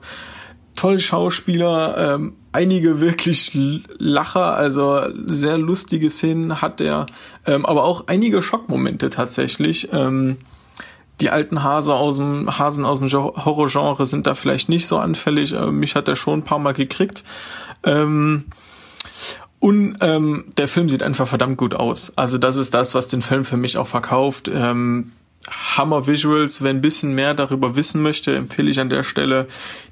Tolle 0.76 0.98
Schauspieler, 0.98 2.14
ähm, 2.14 2.34
einige 2.52 3.00
wirklich 3.00 3.52
Lacher, 3.98 4.54
also 4.54 5.00
sehr 5.26 5.58
lustige 5.58 6.08
Szenen 6.08 6.62
hat 6.62 6.80
er, 6.80 7.06
ähm, 7.46 7.66
aber 7.66 7.84
auch 7.84 8.06
einige 8.06 8.42
Schockmomente 8.42 9.10
tatsächlich. 9.10 9.88
Ähm, 9.92 10.38
die 11.20 11.30
alten 11.30 11.62
Hase 11.62 11.94
aus 11.94 12.16
dem, 12.16 12.58
Hasen 12.58 12.86
aus 12.86 12.98
dem 12.98 13.12
Horrorgenre 13.12 14.06
sind 14.06 14.26
da 14.26 14.34
vielleicht 14.34 14.68
nicht 14.68 14.86
so 14.86 14.98
anfällig. 14.98 15.52
Äh, 15.52 15.70
mich 15.70 15.94
hat 15.94 16.08
er 16.08 16.16
schon 16.16 16.40
ein 16.40 16.44
paar 16.44 16.58
Mal 16.58 16.72
gekriegt. 16.72 17.24
Ähm, 17.82 18.46
und 19.60 19.98
ähm, 20.00 20.46
der 20.56 20.68
Film 20.68 20.88
sieht 20.88 21.02
einfach 21.02 21.28
verdammt 21.28 21.58
gut 21.58 21.74
aus. 21.74 22.12
Also 22.16 22.38
das 22.38 22.56
ist 22.56 22.74
das, 22.74 22.94
was 22.94 23.08
den 23.08 23.22
Film 23.22 23.44
für 23.44 23.58
mich 23.58 23.76
auch 23.76 23.86
verkauft. 23.86 24.50
Ähm, 24.52 25.12
Hammer 25.48 26.06
Visuals. 26.06 26.62
Wer 26.62 26.70
ein 26.70 26.80
bisschen 26.80 27.14
mehr 27.14 27.34
darüber 27.34 27.76
wissen 27.76 28.02
möchte, 28.02 28.34
empfehle 28.34 28.70
ich 28.70 28.80
an 28.80 28.90
der 28.90 29.02
Stelle 29.02 29.46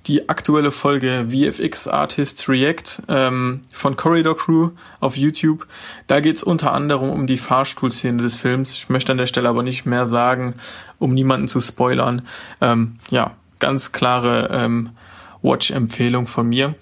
die 0.07 0.29
aktuelle 0.29 0.71
Folge 0.71 1.29
VFX 1.31 1.89
Artists 1.89 2.49
React 2.49 3.03
ähm, 3.09 3.61
von 3.73 3.97
Corridor 3.97 4.37
Crew 4.37 4.71
auf 5.01 5.17
YouTube. 5.17 5.67
Da 6.07 6.21
geht's 6.21 6.43
unter 6.43 6.73
anderem 6.73 7.11
um 7.11 7.27
die 7.27 7.39
Fahrstuhlszene 7.39 8.23
des 8.23 8.37
Films. 8.37 8.75
Ich 8.75 8.89
möchte 8.89 9.13
an 9.13 9.19
der 9.19 9.27
Stelle 9.27 9.49
aber 9.49 9.63
nicht 9.63 9.87
mehr 9.87 10.07
sagen, 10.07 10.55
um 10.99 11.15
niemanden 11.15 11.49
zu 11.49 11.61
spoilern. 11.61 12.23
Ähm, 12.61 12.99
ja, 13.11 13.35
ganz 13.59 13.93
klare 13.93 14.49
ähm, 14.51 14.91
Watch-Empfehlung 15.43 16.27
von 16.27 16.49
mir. 16.49 16.75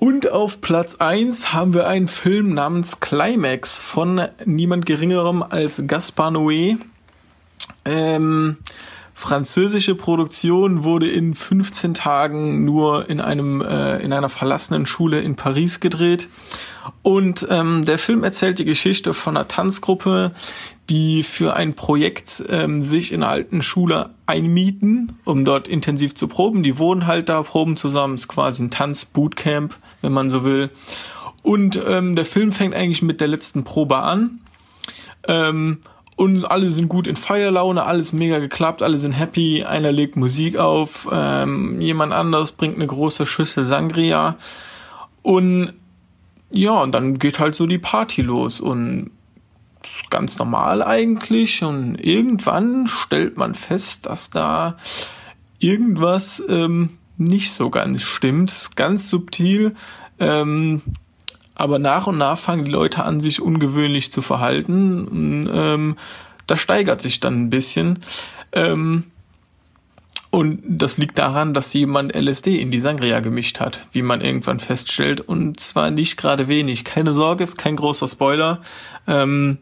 Und 0.00 0.30
auf 0.30 0.60
Platz 0.60 0.94
eins 1.00 1.52
haben 1.52 1.74
wir 1.74 1.88
einen 1.88 2.06
Film 2.06 2.54
namens 2.54 3.00
Climax 3.00 3.80
von 3.80 4.28
niemand 4.44 4.86
geringerem 4.86 5.42
als 5.42 5.82
Gaspar 5.88 6.30
Noé. 6.30 6.78
Ähm, 7.84 8.58
französische 9.12 9.96
Produktion 9.96 10.84
wurde 10.84 11.10
in 11.10 11.34
15 11.34 11.94
Tagen 11.94 12.64
nur 12.64 13.10
in 13.10 13.20
einem 13.20 13.60
äh, 13.60 13.98
in 13.98 14.12
einer 14.12 14.28
verlassenen 14.28 14.86
Schule 14.86 15.20
in 15.20 15.34
Paris 15.34 15.80
gedreht. 15.80 16.28
Und 17.02 17.48
ähm, 17.50 17.84
der 17.84 17.98
Film 17.98 18.22
erzählt 18.22 18.60
die 18.60 18.64
Geschichte 18.64 19.12
von 19.14 19.36
einer 19.36 19.48
Tanzgruppe, 19.48 20.30
die 20.90 21.22
für 21.22 21.54
ein 21.54 21.74
Projekt 21.74 22.42
ähm, 22.48 22.82
sich 22.82 23.12
in 23.12 23.22
einer 23.22 23.32
alten 23.32 23.62
Schule 23.62 24.10
einmieten, 24.26 25.18
um 25.24 25.44
dort 25.44 25.68
intensiv 25.68 26.14
zu 26.14 26.28
proben. 26.28 26.62
Die 26.62 26.78
wohnen 26.78 27.06
halt 27.06 27.28
da, 27.28 27.42
proben 27.42 27.76
zusammen, 27.76 28.14
ist 28.14 28.28
quasi 28.28 28.62
ein 28.62 28.70
Tanzbootcamp, 28.70 29.76
wenn 30.00 30.12
man 30.12 30.30
so 30.30 30.44
will. 30.44 30.70
Und 31.42 31.80
ähm, 31.86 32.16
der 32.16 32.24
Film 32.24 32.52
fängt 32.52 32.74
eigentlich 32.74 33.02
mit 33.02 33.20
der 33.20 33.28
letzten 33.28 33.64
Probe 33.64 33.98
an. 33.98 34.40
Ähm, 35.26 35.78
und 36.16 36.50
alle 36.50 36.70
sind 36.70 36.88
gut 36.88 37.06
in 37.06 37.14
Feierlaune, 37.14 37.84
alles 37.84 38.12
mega 38.12 38.38
geklappt, 38.38 38.82
alle 38.82 38.98
sind 38.98 39.12
happy, 39.12 39.62
einer 39.62 39.92
legt 39.92 40.16
Musik 40.16 40.56
auf, 40.56 41.08
ähm, 41.12 41.80
jemand 41.80 42.12
anderes 42.12 42.50
bringt 42.50 42.74
eine 42.74 42.88
große 42.88 43.24
Schüssel 43.24 43.64
Sangria 43.64 44.36
und 45.22 45.74
ja, 46.50 46.72
und 46.80 46.92
dann 46.92 47.18
geht 47.18 47.38
halt 47.38 47.54
so 47.54 47.66
die 47.66 47.78
Party 47.78 48.22
los 48.22 48.60
und 48.60 49.10
ganz 50.10 50.38
normal 50.38 50.82
eigentlich 50.82 51.62
und 51.62 51.96
irgendwann 51.96 52.86
stellt 52.86 53.36
man 53.36 53.54
fest, 53.54 54.06
dass 54.06 54.30
da 54.30 54.76
irgendwas 55.58 56.42
ähm, 56.48 56.90
nicht 57.16 57.52
so 57.52 57.70
ganz 57.70 58.02
stimmt, 58.02 58.70
ganz 58.76 59.10
subtil. 59.10 59.74
Ähm, 60.18 60.82
aber 61.54 61.78
nach 61.78 62.06
und 62.06 62.18
nach 62.18 62.38
fangen 62.38 62.64
die 62.64 62.70
Leute 62.70 63.04
an, 63.04 63.20
sich 63.20 63.40
ungewöhnlich 63.40 64.12
zu 64.12 64.22
verhalten. 64.22 65.06
Und, 65.06 65.50
ähm, 65.52 65.96
das 66.46 66.60
steigert 66.60 67.02
sich 67.02 67.20
dann 67.20 67.42
ein 67.42 67.50
bisschen. 67.50 67.98
Ähm, 68.52 69.04
und 70.30 70.62
das 70.68 70.98
liegt 70.98 71.18
daran, 71.18 71.54
dass 71.54 71.72
jemand 71.72 72.14
LSD 72.14 72.60
in 72.60 72.70
die 72.70 72.80
Sangria 72.80 73.20
gemischt 73.20 73.60
hat, 73.60 73.86
wie 73.92 74.02
man 74.02 74.20
irgendwann 74.20 74.60
feststellt. 74.60 75.20
Und 75.20 75.58
zwar 75.58 75.90
nicht 75.90 76.16
gerade 76.16 76.48
wenig. 76.48 76.84
Keine 76.84 77.12
Sorge, 77.12 77.44
ist 77.44 77.56
kein 77.56 77.76
großer 77.76 78.06
Spoiler. 78.06 78.60
Ähm, 79.06 79.58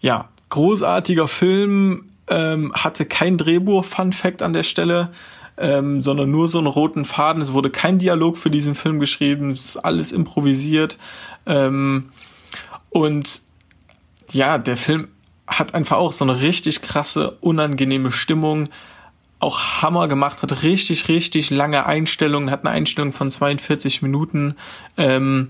ja, 0.00 0.28
großartiger 0.48 1.28
Film, 1.28 2.10
ähm, 2.28 2.72
hatte 2.74 3.06
kein 3.06 3.38
Drehbuch, 3.38 3.84
Fun 3.84 4.12
Fact 4.12 4.42
an 4.42 4.52
der 4.52 4.62
Stelle 4.62 5.10
ähm, 5.60 6.00
sondern 6.00 6.30
nur 6.30 6.48
so 6.48 6.58
einen 6.58 6.66
roten 6.66 7.04
Faden. 7.04 7.42
Es 7.42 7.52
wurde 7.52 7.70
kein 7.70 7.98
Dialog 7.98 8.36
für 8.36 8.50
diesen 8.50 8.74
Film 8.74 8.98
geschrieben, 8.98 9.50
es 9.50 9.64
ist 9.64 9.76
alles 9.76 10.10
improvisiert. 10.10 10.98
Ähm, 11.46 12.10
und 12.88 13.42
ja, 14.32 14.58
der 14.58 14.76
Film 14.76 15.08
hat 15.46 15.74
einfach 15.74 15.98
auch 15.98 16.12
so 16.12 16.24
eine 16.24 16.40
richtig 16.40 16.80
krasse, 16.80 17.36
unangenehme 17.40 18.10
Stimmung 18.10 18.68
auch 19.38 19.82
Hammer 19.82 20.06
gemacht, 20.06 20.42
hat 20.42 20.62
richtig, 20.62 21.08
richtig 21.08 21.50
lange 21.50 21.86
Einstellungen, 21.86 22.50
hat 22.50 22.64
eine 22.64 22.74
Einstellung 22.74 23.12
von 23.12 23.30
42 23.30 24.02
Minuten 24.02 24.54
ähm, 24.96 25.48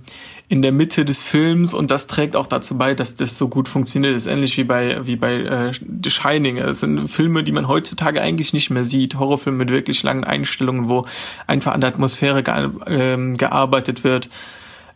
in 0.50 0.62
der 0.62 0.72
Mitte 0.72 1.04
des 1.04 1.22
Films 1.22 1.74
und 1.74 1.92
das 1.92 2.08
trägt 2.08 2.34
auch 2.34 2.48
dazu 2.48 2.76
bei, 2.76 2.94
dass 2.94 3.14
das 3.14 3.38
so 3.38 3.46
gut 3.46 3.68
funktioniert. 3.68 4.16
Das 4.16 4.26
ist 4.26 4.32
ähnlich 4.32 4.56
wie 4.56 4.64
bei 4.64 5.06
wie 5.06 5.14
bei 5.14 5.34
äh, 5.34 5.72
The 5.72 6.10
Shining. 6.10 6.58
Es 6.58 6.80
sind 6.80 7.06
Filme, 7.06 7.44
die 7.44 7.52
man 7.52 7.68
heutzutage 7.68 8.20
eigentlich 8.20 8.52
nicht 8.52 8.68
mehr 8.68 8.84
sieht. 8.84 9.14
Horrorfilme 9.14 9.58
mit 9.58 9.70
wirklich 9.70 10.02
langen 10.02 10.24
Einstellungen, 10.24 10.88
wo 10.88 11.06
einfach 11.46 11.72
an 11.72 11.80
der 11.80 11.90
Atmosphäre 11.90 12.42
ge 12.42 12.68
ähm, 12.88 13.36
gearbeitet 13.36 14.02
wird. 14.02 14.28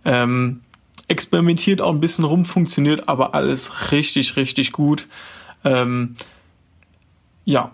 Ähm, 0.05 0.62
experimentiert 1.07 1.80
auch 1.80 1.92
ein 1.92 2.00
bisschen 2.00 2.24
rum, 2.24 2.44
funktioniert 2.44 3.09
aber 3.09 3.36
alles 3.36 3.92
richtig, 3.92 4.34
richtig 4.34 4.72
gut. 4.72 5.07
Ähm, 5.64 6.16
ja, 7.44 7.70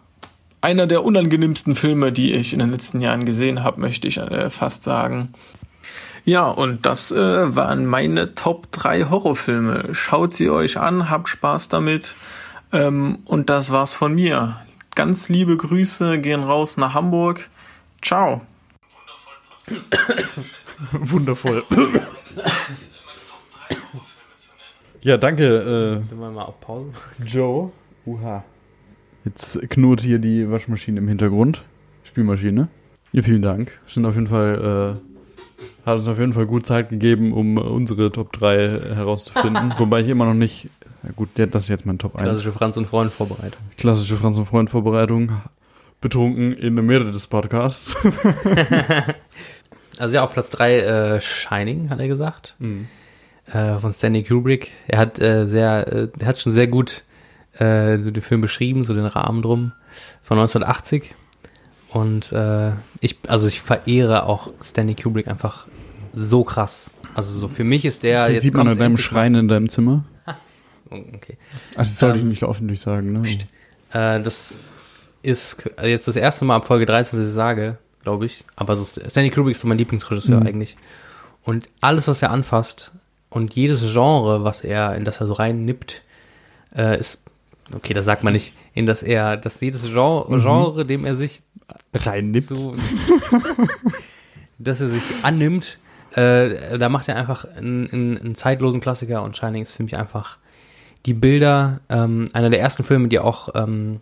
einer 0.60 0.86
der 0.86 1.02
unangenehmsten 1.02 1.74
Filme, 1.74 2.12
die 2.12 2.32
ich 2.32 2.52
in 2.52 2.58
den 2.58 2.72
letzten 2.72 3.00
Jahren 3.00 3.24
gesehen 3.24 3.64
habe, 3.64 3.80
möchte 3.80 4.06
ich 4.06 4.18
äh, 4.18 4.50
fast 4.50 4.84
sagen. 4.84 5.32
Ja, 6.24 6.48
und 6.48 6.86
das 6.86 7.10
äh, 7.10 7.56
waren 7.56 7.86
meine 7.86 8.34
Top 8.34 8.70
3 8.72 9.04
Horrorfilme. 9.04 9.94
Schaut 9.94 10.34
sie 10.34 10.50
euch 10.50 10.78
an, 10.78 11.10
habt 11.10 11.28
Spaß 11.28 11.68
damit. 11.68 12.14
Ähm, 12.72 13.18
und 13.24 13.50
das 13.50 13.70
war's 13.70 13.92
von 13.92 14.14
mir. 14.14 14.56
Ganz 14.94 15.28
liebe 15.28 15.56
Grüße 15.56 16.18
gehen 16.18 16.42
raus 16.42 16.76
nach 16.76 16.94
Hamburg. 16.94 17.48
Ciao. 18.02 18.42
Wundervoll. 20.92 21.64
ja, 25.02 25.16
danke. 25.16 26.02
Äh, 26.06 26.10
wir 26.10 26.30
mal 26.30 26.42
auf 26.42 26.60
Pause. 26.60 26.90
Joe. 27.24 27.72
Uha. 28.06 28.44
Jetzt 29.24 29.60
knurrt 29.70 30.00
hier 30.00 30.18
die 30.18 30.50
Waschmaschine 30.50 30.98
im 30.98 31.08
Hintergrund. 31.08 31.62
Spielmaschine. 32.04 32.68
Ja, 33.12 33.22
vielen 33.22 33.42
Dank. 33.42 33.78
Sind 33.86 34.06
auf 34.06 34.14
jeden 34.14 34.28
Fall, 34.28 34.98
äh, 34.98 35.09
hat 35.84 35.98
uns 35.98 36.08
auf 36.08 36.18
jeden 36.18 36.32
Fall 36.32 36.46
gut 36.46 36.66
Zeit 36.66 36.90
gegeben, 36.90 37.32
um 37.32 37.56
unsere 37.56 38.10
Top 38.12 38.32
3 38.32 38.94
herauszufinden. 38.94 39.74
Wobei 39.78 40.00
ich 40.00 40.08
immer 40.08 40.26
noch 40.26 40.34
nicht. 40.34 40.68
Ja 41.02 41.10
gut, 41.16 41.30
das 41.34 41.64
ist 41.64 41.68
jetzt 41.68 41.86
mein 41.86 41.98
Top 41.98 42.16
1. 42.16 42.24
Klassische 42.24 42.52
Franz 42.52 42.76
und 42.76 42.86
Freund 42.86 43.12
Vorbereitung. 43.12 43.60
Klassische 43.76 44.16
Franz 44.16 44.36
und 44.36 44.46
Freund 44.46 44.70
Vorbereitung. 44.70 45.32
Betrunken 46.00 46.52
in 46.52 46.76
der 46.76 46.84
Mitte 46.84 47.10
des 47.10 47.26
Podcasts. 47.26 47.96
also 49.98 50.14
ja, 50.14 50.24
auf 50.24 50.32
Platz 50.32 50.50
3 50.50 50.76
äh, 50.78 51.20
Shining, 51.20 51.90
hat 51.90 52.00
er 52.00 52.08
gesagt. 52.08 52.56
Mhm. 52.58 52.88
äh, 53.52 53.78
von 53.78 53.92
Stanley 53.94 54.24
Kubrick. 54.24 54.70
Er 54.88 54.98
hat 54.98 55.18
äh, 55.20 55.46
sehr, 55.46 55.92
äh, 55.92 56.08
er 56.18 56.26
hat 56.26 56.38
schon 56.38 56.52
sehr 56.52 56.68
gut 56.68 57.02
äh, 57.54 57.98
so 57.98 58.10
den 58.10 58.22
Film 58.22 58.40
beschrieben, 58.40 58.84
so 58.84 58.94
den 58.94 59.06
Rahmen 59.06 59.42
drum 59.42 59.72
von 60.22 60.38
1980. 60.38 61.14
Und 61.92 62.30
äh, 62.32 62.70
ich, 63.00 63.16
also 63.26 63.46
ich 63.48 63.60
verehre 63.60 64.26
auch 64.26 64.52
Stanley 64.62 64.94
Kubrick 64.94 65.26
einfach 65.28 65.66
so 66.14 66.44
krass. 66.44 66.90
Also 67.14 67.32
so 67.38 67.48
für 67.48 67.64
mich 67.64 67.84
ist 67.84 68.02
der. 68.02 68.28
Das 68.28 68.40
sieht 68.40 68.54
man 68.54 68.60
an 68.62 68.66
kommt's 68.68 68.78
deinem 68.78 68.96
Schrein 68.96 69.34
in 69.34 69.48
deinem 69.48 69.68
Zimmer. 69.68 70.04
mal- 70.26 70.36
Okay. 71.14 71.36
Also 71.76 71.82
das 71.90 71.98
sollte 71.98 72.16
ich 72.18 72.22
Ähm, 72.24 72.28
nicht 72.30 72.42
öffentlich 72.44 72.80
sagen, 72.80 73.12
ne? 73.12 73.22
Äh, 73.92 74.20
das 74.22 74.60
ist 75.22 75.56
jetzt 75.82 76.08
das 76.08 76.16
erste 76.16 76.44
Mal 76.44 76.56
ab 76.56 76.66
Folge 76.66 76.86
13, 76.86 77.18
was 77.18 77.28
ich 77.28 77.32
sage, 77.32 77.78
glaube 78.02 78.26
ich. 78.26 78.44
Aber 78.56 78.74
so 78.76 78.84
Stanley 78.84 79.30
Kubrick 79.30 79.54
ist 79.54 79.60
so 79.60 79.68
mein 79.68 79.78
Lieblingsregisseur 79.78 80.40
Mhm. 80.40 80.46
eigentlich. 80.46 80.76
Und 81.44 81.68
alles, 81.80 82.08
was 82.08 82.22
er 82.22 82.30
anfasst 82.32 82.92
und 83.30 83.54
jedes 83.54 83.80
Genre, 83.92 84.42
was 84.44 84.62
er, 84.62 84.94
in 84.96 85.04
das 85.04 85.20
er 85.20 85.26
so 85.28 85.32
reinnippt, 85.34 86.02
äh, 86.76 86.98
ist, 86.98 87.18
okay, 87.74 87.94
das 87.94 88.04
sagt 88.04 88.24
man 88.24 88.32
nicht, 88.32 88.54
in 88.74 88.86
das 88.86 89.02
er, 89.02 89.36
dass 89.36 89.60
jedes 89.60 89.82
Genre, 89.84 90.26
Mhm. 90.28 90.42
Genre 90.42 90.86
dem 90.86 91.04
er 91.04 91.16
sich 91.16 91.42
Reinnippt. 91.94 92.48
so, 92.48 92.74
dass 94.58 94.80
er 94.80 94.88
sich 94.88 95.02
annimmt, 95.22 95.78
äh, 96.14 96.78
da 96.78 96.88
macht 96.88 97.08
er 97.08 97.16
einfach 97.16 97.44
einen, 97.44 97.90
einen, 97.90 98.18
einen 98.18 98.34
zeitlosen 98.34 98.80
Klassiker 98.80 99.22
und 99.22 99.36
Shining 99.36 99.62
ist 99.62 99.74
für 99.74 99.82
mich 99.82 99.96
einfach 99.96 100.38
die 101.06 101.14
Bilder, 101.14 101.80
ähm, 101.88 102.28
einer 102.32 102.50
der 102.50 102.60
ersten 102.60 102.82
Filme, 102.82 103.08
die 103.08 103.18
auch 103.18 103.50
ähm, 103.54 104.00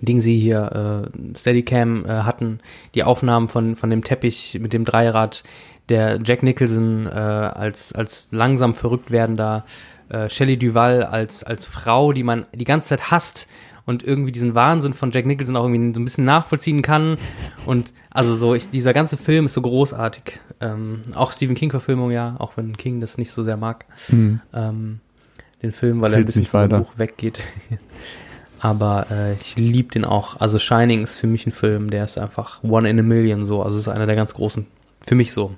Ding 0.00 0.20
sie 0.20 0.38
hier 0.38 1.08
äh, 1.14 1.38
Steadicam 1.38 2.04
äh, 2.04 2.08
hatten, 2.08 2.60
die 2.94 3.04
Aufnahmen 3.04 3.48
von, 3.48 3.76
von 3.76 3.90
dem 3.90 4.02
Teppich 4.02 4.58
mit 4.60 4.72
dem 4.72 4.84
Dreirad, 4.84 5.44
der 5.88 6.20
Jack 6.24 6.42
Nicholson 6.42 7.06
äh, 7.06 7.10
als, 7.10 7.92
als 7.92 8.28
langsam 8.32 8.74
verrückt 8.74 9.10
werdender 9.10 9.64
äh, 10.08 10.28
Shelley 10.28 10.56
Duval 10.58 11.02
als, 11.02 11.42
als 11.44 11.64
Frau, 11.66 12.12
die 12.12 12.22
man 12.22 12.46
die 12.54 12.64
ganze 12.64 12.90
Zeit 12.90 13.10
hasst 13.10 13.46
und 13.86 14.02
irgendwie 14.02 14.32
diesen 14.32 14.54
Wahnsinn 14.54 14.94
von 14.94 15.10
Jack 15.12 15.26
Nicholson 15.26 15.56
auch 15.56 15.64
irgendwie 15.64 15.94
so 15.94 16.00
ein 16.00 16.04
bisschen 16.04 16.24
nachvollziehen 16.24 16.82
kann. 16.82 17.18
Und 17.66 17.92
also 18.10 18.34
so, 18.34 18.54
ich, 18.54 18.68
dieser 18.70 18.92
ganze 18.92 19.16
Film 19.16 19.46
ist 19.46 19.54
so 19.54 19.62
großartig. 19.62 20.40
Ähm, 20.60 21.02
auch 21.14 21.32
Stephen 21.32 21.54
King-Verfilmung, 21.54 22.10
ja, 22.10 22.34
auch 22.38 22.56
wenn 22.56 22.76
King 22.76 23.00
das 23.00 23.16
nicht 23.18 23.30
so 23.30 23.42
sehr 23.44 23.56
mag. 23.56 23.84
Hm. 24.08 24.40
Ähm, 24.52 25.00
den 25.62 25.72
Film, 25.72 26.00
weil 26.00 26.12
er 26.12 26.18
ein 26.18 26.24
bisschen 26.24 26.40
nicht 26.42 26.52
weiter. 26.54 26.78
Buch 26.80 26.92
weggeht. 26.96 27.38
Aber 28.58 29.06
äh, 29.10 29.34
ich 29.34 29.56
liebe 29.56 29.90
den 29.92 30.04
auch. 30.04 30.40
Also 30.40 30.58
Shining 30.58 31.02
ist 31.02 31.18
für 31.18 31.26
mich 31.26 31.46
ein 31.46 31.52
Film, 31.52 31.90
der 31.90 32.04
ist 32.04 32.18
einfach 32.18 32.62
one 32.64 32.88
in 32.88 32.98
a 32.98 33.02
million 33.02 33.44
so. 33.46 33.62
Also 33.62 33.76
es 33.76 33.82
ist 33.82 33.88
einer 33.88 34.06
der 34.06 34.16
ganz 34.16 34.34
großen. 34.34 34.66
Für 35.06 35.14
mich 35.14 35.32
so. 35.32 35.54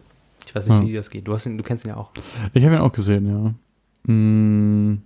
Ich 0.46 0.54
weiß 0.54 0.66
nicht, 0.66 0.80
Ja. 0.82 0.86
wie 0.88 0.94
das 0.94 1.10
geht. 1.10 1.26
Du 1.28 1.32
hast 1.32 1.46
ihn, 1.46 1.56
du 1.56 1.64
kennst 1.64 1.84
ihn 1.84 1.88
ja 1.90 1.96
auch. 1.96 2.10
Ich 2.54 2.64
habe 2.64 2.74
ihn 2.74 2.80
auch 2.80 2.92
gesehen, 2.92 3.26
ja. 3.26 3.54
Hm. 4.08 5.02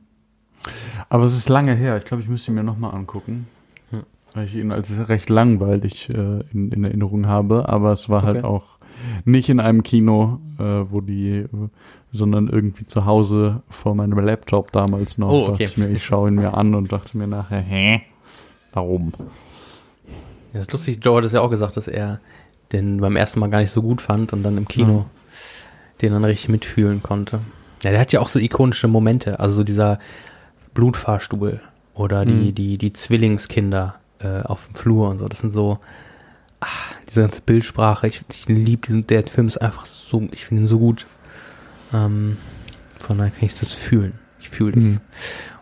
Aber 1.09 1.25
es 1.25 1.37
ist 1.37 1.49
lange 1.49 1.75
her. 1.75 1.97
Ich 1.97 2.05
glaube, 2.05 2.23
ich 2.23 2.29
müsste 2.29 2.51
ihn 2.53 2.55
mir 2.55 2.63
nochmal 2.63 2.95
angucken. 2.95 3.47
Hm. 3.91 4.05
Weil 4.33 4.47
ich 4.47 4.55
ihn 4.55 4.73
als 4.73 4.91
recht 5.09 5.29
langweilig 5.29 6.09
äh, 6.11 6.41
in, 6.53 6.71
in 6.73 6.85
Erinnerung 6.85 7.27
habe. 7.27 7.69
Aber 7.69 7.93
es 7.93 8.09
war 8.09 8.23
halt 8.23 8.39
Okay. 8.39 8.47
auch 8.47 8.79
nicht 9.25 9.49
in 9.49 9.59
einem 9.61 9.83
Kino, 9.83 10.39
äh, 10.59 10.63
wo 10.63 11.01
die, 11.01 11.47
sondern 12.13 12.49
irgendwie 12.49 12.87
zu 12.87 13.05
Hause 13.05 13.63
vor 13.69 13.95
meinem 13.95 14.19
Laptop 14.19 14.71
damals 14.73 15.19
noch. 15.19 15.31
Oh, 15.31 15.49
okay. 15.49 15.65
Ich, 15.65 15.77
mir, 15.77 15.89
ich 15.89 16.05
schaue 16.05 16.29
ihn 16.29 16.37
mir 16.37 16.55
an 16.55 16.75
und 16.75 16.93
dachte 16.93 17.19
mir 17.19 17.27
nachher, 17.27 17.61
hä? 17.61 18.03
Warum? 18.73 19.13
Ja, 20.53 20.59
das 20.59 20.63
ist 20.63 20.73
lustig, 20.73 21.01
Joe 21.03 21.17
hat 21.19 21.25
es 21.25 21.33
ja 21.33 21.41
auch 21.41 21.51
gesagt, 21.51 21.77
dass 21.77 21.89
er 21.89 22.21
den 22.73 22.99
beim 22.99 23.17
ersten 23.17 23.41
Mal 23.41 23.49
gar 23.51 23.61
nicht 23.61 23.71
so 23.71 23.83
gut 23.83 24.01
fand 24.01 24.33
und 24.33 24.43
dann 24.43 24.57
im 24.57 24.69
Kino 24.69 25.07
den 26.01 26.13
dann 26.13 26.25
richtig 26.25 26.49
mitfühlen 26.49 27.03
konnte. 27.03 27.41
Ja, 27.85 27.91
der 27.91 28.01
hat 28.01 28.12
ja 28.12 28.20
auch 28.20 28.28
so 28.28 28.39
ikonische 28.39 28.89
Momente, 28.89 29.41
also 29.41 29.57
so 29.57 29.64
dieser 29.64 29.99
Blutfahrstuhl 30.74 31.61
oder 31.95 32.24
die, 32.24 32.33
Mhm. 32.33 32.55
die, 32.55 32.78
die 32.78 32.93
Zwillingskinder 32.93 33.97
äh, 34.20 34.43
auf 34.43 34.66
dem 34.66 34.74
Flur 34.74 35.09
und 35.11 35.18
so. 35.18 35.28
Das 35.28 35.41
sind 35.41 35.53
so, 35.53 35.78
ach, 36.61 36.95
diese 37.09 37.20
ganze 37.22 37.41
Bildsprache. 37.43 38.07
Ich, 38.09 38.22
ich 38.30 38.47
liebe 38.49 38.87
diesen, 38.87 39.07
der 39.07 39.26
Film 39.26 39.49
ist 39.49 39.59
einfach 39.59 39.85
so, 39.85 40.26
ich 40.33 40.47
finde 40.47 40.62
ihn 40.62 40.68
so 40.68 40.78
gut. 40.78 41.07
Ähm, 41.93 42.37
von 42.99 43.18
daher 43.18 43.33
kann 43.33 43.45
ich 43.45 43.55
das 43.59 43.72
fühlen. 43.72 44.14
Ich 44.41 44.49
fühle 44.49 44.72
das. 44.72 44.83
Mhm. 44.85 45.01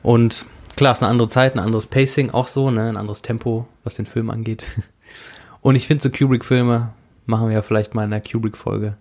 Und 0.03 0.45
klar, 0.77 0.93
es 0.93 0.99
ist 0.99 1.03
eine 1.03 1.11
andere 1.11 1.29
Zeit, 1.29 1.55
ein 1.55 1.59
anderes 1.59 1.87
Pacing 1.87 2.31
auch 2.31 2.47
so, 2.47 2.71
ne, 2.71 2.89
ein 2.89 2.97
anderes 2.97 3.23
Tempo, 3.23 3.67
was 3.83 3.95
den 3.95 4.07
Film 4.07 4.31
angeht. 4.31 4.63
Und 5.63 5.75
ich 5.75 5.87
finde 5.87 6.03
so 6.03 6.11
Kubrick-Filme 6.11 6.91
machen 7.27 7.49
wir 7.49 7.55
ja 7.55 7.63
vielleicht 7.63 7.95
mal 7.95 8.05
in 8.05 8.13
einer 8.13 8.23
Kubrick-Folge. 8.23 8.95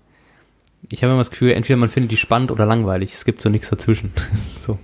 Ich 0.87 1.03
habe 1.03 1.11
immer 1.11 1.21
das 1.21 1.31
Gefühl, 1.31 1.51
entweder 1.51 1.77
man 1.77 1.89
findet 1.89 2.11
die 2.11 2.17
spannend 2.17 2.51
oder 2.51 2.65
langweilig. 2.65 3.13
Es 3.13 3.25
gibt 3.25 3.41
so 3.41 3.49
nichts 3.49 3.69
dazwischen. 3.69 4.11
So. 4.35 4.79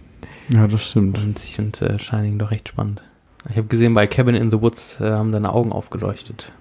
Ja, 0.50 0.68
das 0.68 0.90
stimmt. 0.90 1.18
Und 1.24 1.40
ich 1.40 1.56
finde 1.56 1.90
äh, 1.90 2.00
Shining 2.00 2.38
doch 2.38 2.52
recht 2.52 2.70
spannend. 2.70 3.02
Ich 3.50 3.58
habe 3.58 3.68
gesehen, 3.68 3.94
bei 3.94 4.08
Cabin 4.08 4.36
in 4.36 4.52
the 4.52 4.62
Woods 4.62 5.00
äh, 5.00 5.12
haben 5.12 5.32
deine 5.32 5.54
Augen 5.54 5.72
aufgeleuchtet. 5.72 6.52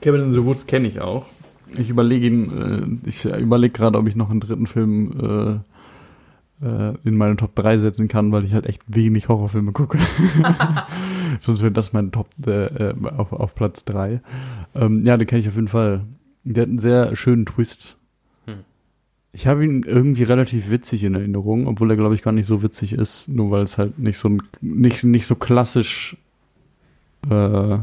Kevin 0.00 0.22
in 0.22 0.32
the 0.32 0.44
Woods 0.44 0.66
kenne 0.66 0.88
ich 0.88 1.00
auch. 1.00 1.26
Ich 1.68 1.88
überlege 1.88 2.26
ihn, 2.26 3.00
äh, 3.04 3.08
ich 3.08 3.24
überlege 3.24 3.72
gerade, 3.72 3.98
ob 3.98 4.08
ich 4.08 4.16
noch 4.16 4.30
einen 4.30 4.40
dritten 4.40 4.66
Film 4.66 5.62
äh, 6.62 6.66
äh, 6.66 6.94
in 7.04 7.16
meine 7.16 7.36
Top 7.36 7.54
3 7.54 7.78
setzen 7.78 8.08
kann, 8.08 8.32
weil 8.32 8.44
ich 8.44 8.52
halt 8.52 8.66
echt 8.66 8.82
wenig 8.86 9.28
Horrorfilme 9.28 9.72
gucke. 9.72 9.98
Sonst 11.40 11.62
wäre 11.62 11.72
das 11.72 11.92
mein 11.92 12.12
Top 12.12 12.28
äh, 12.46 12.66
äh, 12.66 12.94
auf, 13.16 13.32
auf 13.32 13.54
Platz 13.54 13.84
3. 13.84 14.20
Ähm, 14.74 15.04
ja, 15.04 15.16
den 15.16 15.26
kenne 15.26 15.40
ich 15.40 15.48
auf 15.48 15.56
jeden 15.56 15.68
Fall. 15.68 16.02
Der 16.44 16.62
hat 16.62 16.68
einen 16.68 16.78
sehr 16.78 17.14
schönen 17.16 17.46
Twist. 17.46 17.98
Ich 19.32 19.46
habe 19.46 19.64
ihn 19.64 19.82
irgendwie 19.82 20.24
relativ 20.24 20.70
witzig 20.70 21.04
in 21.04 21.14
Erinnerung, 21.14 21.66
obwohl 21.66 21.90
er, 21.90 21.96
glaube 21.96 22.14
ich, 22.14 22.22
gar 22.22 22.32
nicht 22.32 22.46
so 22.46 22.62
witzig 22.62 22.92
ist, 22.92 23.28
nur 23.28 23.50
weil 23.50 23.62
es 23.62 23.78
halt 23.78 23.98
nicht 23.98 24.18
so 24.18 24.36
nicht, 24.60 25.04
nicht 25.04 25.26
so 25.26 25.36
klassisch 25.36 26.16
äh, 27.30 27.78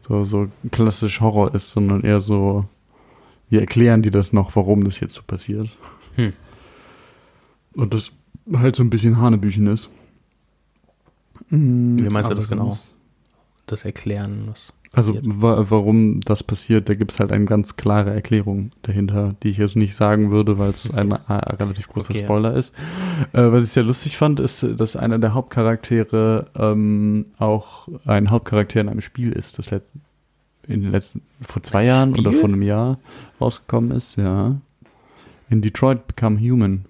so, 0.00 0.24
so 0.24 0.50
klassisch 0.70 1.20
Horror 1.20 1.54
ist, 1.54 1.70
sondern 1.70 2.02
eher 2.02 2.20
so, 2.20 2.66
wie 3.48 3.58
erklären 3.58 4.02
die 4.02 4.10
das 4.10 4.32
noch, 4.32 4.54
warum 4.54 4.84
das 4.84 5.00
jetzt 5.00 5.14
so 5.14 5.22
passiert. 5.22 5.68
Hm. 6.16 6.32
Und 7.74 7.94
das 7.94 8.12
halt 8.52 8.76
so 8.76 8.82
ein 8.82 8.90
bisschen 8.90 9.18
Hanebüchen 9.18 9.66
ist. 9.66 9.88
Wie 11.48 11.56
meinst 11.56 12.30
du 12.30 12.34
das 12.34 12.48
genau? 12.48 12.78
Das 13.66 13.84
Erklären, 13.84 14.52
Also 14.94 15.18
wa 15.22 15.66
warum 15.68 16.20
das 16.20 16.42
passiert, 16.42 16.88
da 16.88 16.94
gibt's 16.94 17.18
halt 17.18 17.32
eine 17.32 17.44
ganz 17.46 17.76
klare 17.76 18.12
Erklärung 18.12 18.70
dahinter, 18.82 19.34
die 19.42 19.48
ich 19.48 19.58
jetzt 19.58 19.76
nicht 19.76 19.94
sagen 19.96 20.30
würde, 20.30 20.58
weil 20.58 20.70
es 20.70 20.92
ein, 20.92 21.12
äh, 21.12 21.32
relativ 21.32 21.88
großer 21.88 22.10
Okay, 22.10 22.20
ja. 22.20 22.24
Spoiler 22.24 22.54
ist. 22.54 22.72
Äh, 23.32 23.50
was 23.52 23.64
ich 23.64 23.70
sehr 23.70 23.82
lustig 23.82 24.16
fand, 24.16 24.40
ist, 24.40 24.66
dass 24.76 24.96
einer 24.96 25.18
der 25.18 25.34
Hauptcharaktere 25.34 26.46
ähm, 26.56 27.26
auch 27.38 27.88
ein 28.06 28.26
Charakter 28.26 28.80
in 28.80 28.88
einem 28.88 29.00
Spiel 29.00 29.32
ist, 29.32 29.58
das 29.58 29.70
letzten, 29.70 30.00
in 30.66 30.82
den 30.82 30.92
letzten, 30.92 31.22
vor 31.42 31.62
zwei 31.62 31.80
Ein 31.80 31.86
Jahren 31.86 32.10
Spiel? 32.12 32.26
oder 32.26 32.36
vor 32.36 32.48
einem 32.48 32.62
Jahr 32.62 32.98
rausgekommen 33.40 33.90
ist, 33.90 34.16
ja. 34.16 34.56
In 35.50 35.60
Detroit 35.60 36.06
Become 36.06 36.38
Human. 36.40 36.84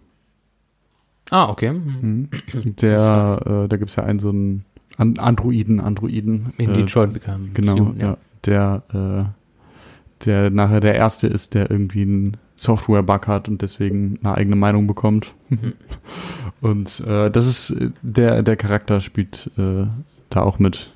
Ah, 1.31 1.49
okay. 1.49 1.73
Mhm. 1.73 2.29
Mhm. 2.53 2.77
Der, 2.77 3.41
äh, 3.65 3.69
da 3.69 3.77
gibt's 3.77 3.97
ja 3.97 4.05
einen 4.05 4.19
so 4.19 4.29
einen 4.29 4.65
An 4.97 5.19
Androiden, 5.19 5.81
Androiden. 5.81 6.53
In 6.57 6.71
äh, 6.71 6.75
Detroit 6.75 7.13
bekam. 7.13 7.51
Genau, 7.55 7.77
Human, 7.79 7.99
ja. 7.99 8.17
Der, 8.45 8.83
äh, 8.93 10.25
der 10.25 10.51
nachher 10.51 10.81
der 10.81 10.95
Erste 10.95 11.27
ist, 11.27 11.55
der 11.55 11.71
irgendwie 11.71 12.03
einen 12.03 12.37
Software-Bug 12.57 13.27
hat 13.27 13.49
und 13.49 13.63
deswegen 13.63 14.19
eine 14.23 14.37
eigene 14.37 14.57
Meinung 14.57 14.87
bekommt. 14.87 15.35
Mhm. 15.49 15.75
Und 16.61 17.01
äh, 17.01 17.31
das 17.31 17.47
ist, 17.47 17.71
äh, 17.71 17.91
der, 18.01 18.43
der 18.43 18.57
Charakter 18.57 19.03
spielt 19.03 19.51
äh, 19.59 19.87
da 20.31 20.41
auch 20.41 20.59
mit. 20.59 20.91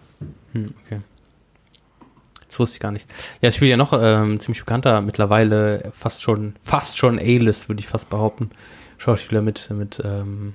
Hm, 0.53 0.73
okay. 0.85 1.01
Das 2.49 2.59
wusste 2.59 2.77
ich 2.77 2.81
gar 2.81 2.93
nicht. 2.93 3.07
Ja, 3.43 3.51
ich 3.51 3.57
spiele 3.57 3.73
ja 3.73 3.77
noch 3.77 3.93
ähm, 3.93 4.41
ziemlich 4.41 4.61
bekannter, 4.61 5.03
mittlerweile 5.03 5.93
fast 5.95 6.23
schon, 6.23 6.55
fast 6.63 6.97
schon 6.97 7.19
A-List, 7.19 7.69
würde 7.69 7.81
ich 7.81 7.87
fast 7.87 8.09
behaupten. 8.09 8.51
Schauspieler 8.97 9.43
mit, 9.43 9.69
mit 9.71 10.01
ähm, 10.03 10.55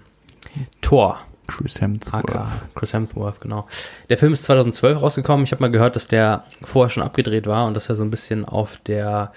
Thor, 0.82 1.20
Chris 1.48 1.80
Hemsworth. 1.82 2.14
aka 2.30 2.52
Chris 2.76 2.94
Hemsworth, 2.94 3.42
genau. 3.42 3.68
Der 4.10 4.18
Film 4.18 4.34
ist 4.34 4.44
2012 4.46 5.02
rausgekommen. 5.02 5.44
Ich 5.46 5.52
habe 5.52 5.62
mal 5.62 5.72
gehört, 5.72 5.96
dass 5.96 6.08
der 6.08 6.44
vorher 6.62 6.90
schon 6.90 7.04
abgedreht 7.04 7.48
war 7.48 7.68
und 7.68 7.74
dass 7.76 7.90
er 7.90 7.96
so 7.96 8.04
ein 8.04 8.12
bisschen 8.12 8.46
auf 8.46 8.80
der 8.86 9.32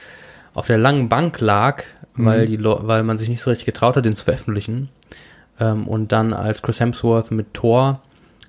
auf 0.55 0.67
der 0.69 0.79
langen 0.79 1.09
Bank 1.11 1.41
lag, 1.41 1.83
weil 2.15 2.43
Mhm. 2.43 2.47
die 2.47 2.57
Leu- 2.57 2.79
weil 2.83 3.03
man 3.03 3.19
sich 3.19 3.29
nicht 3.29 3.43
so 3.43 3.51
richtig 3.51 3.67
getraut 3.67 3.95
hat, 3.97 4.05
den 4.07 4.17
zu 4.17 4.25
veröffentlichen. 4.25 4.89
Ähm, 5.61 5.87
und 5.87 6.13
dann 6.13 6.33
als 6.33 6.63
Chris 6.63 6.81
Hemsworth 6.81 7.31
mit 7.31 7.53
Thor 7.53 8.01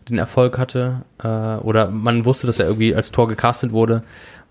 den 0.07 0.17
Erfolg 0.17 0.57
hatte 0.57 1.01
äh, 1.21 1.27
oder 1.57 1.89
man 1.89 2.23
wusste, 2.23 2.47
dass 2.47 2.59
er 2.59 2.67
irgendwie 2.67 2.95
als 2.95 3.11
Thor 3.11 3.27
gecastet 3.27 3.73
wurde, 3.73 4.03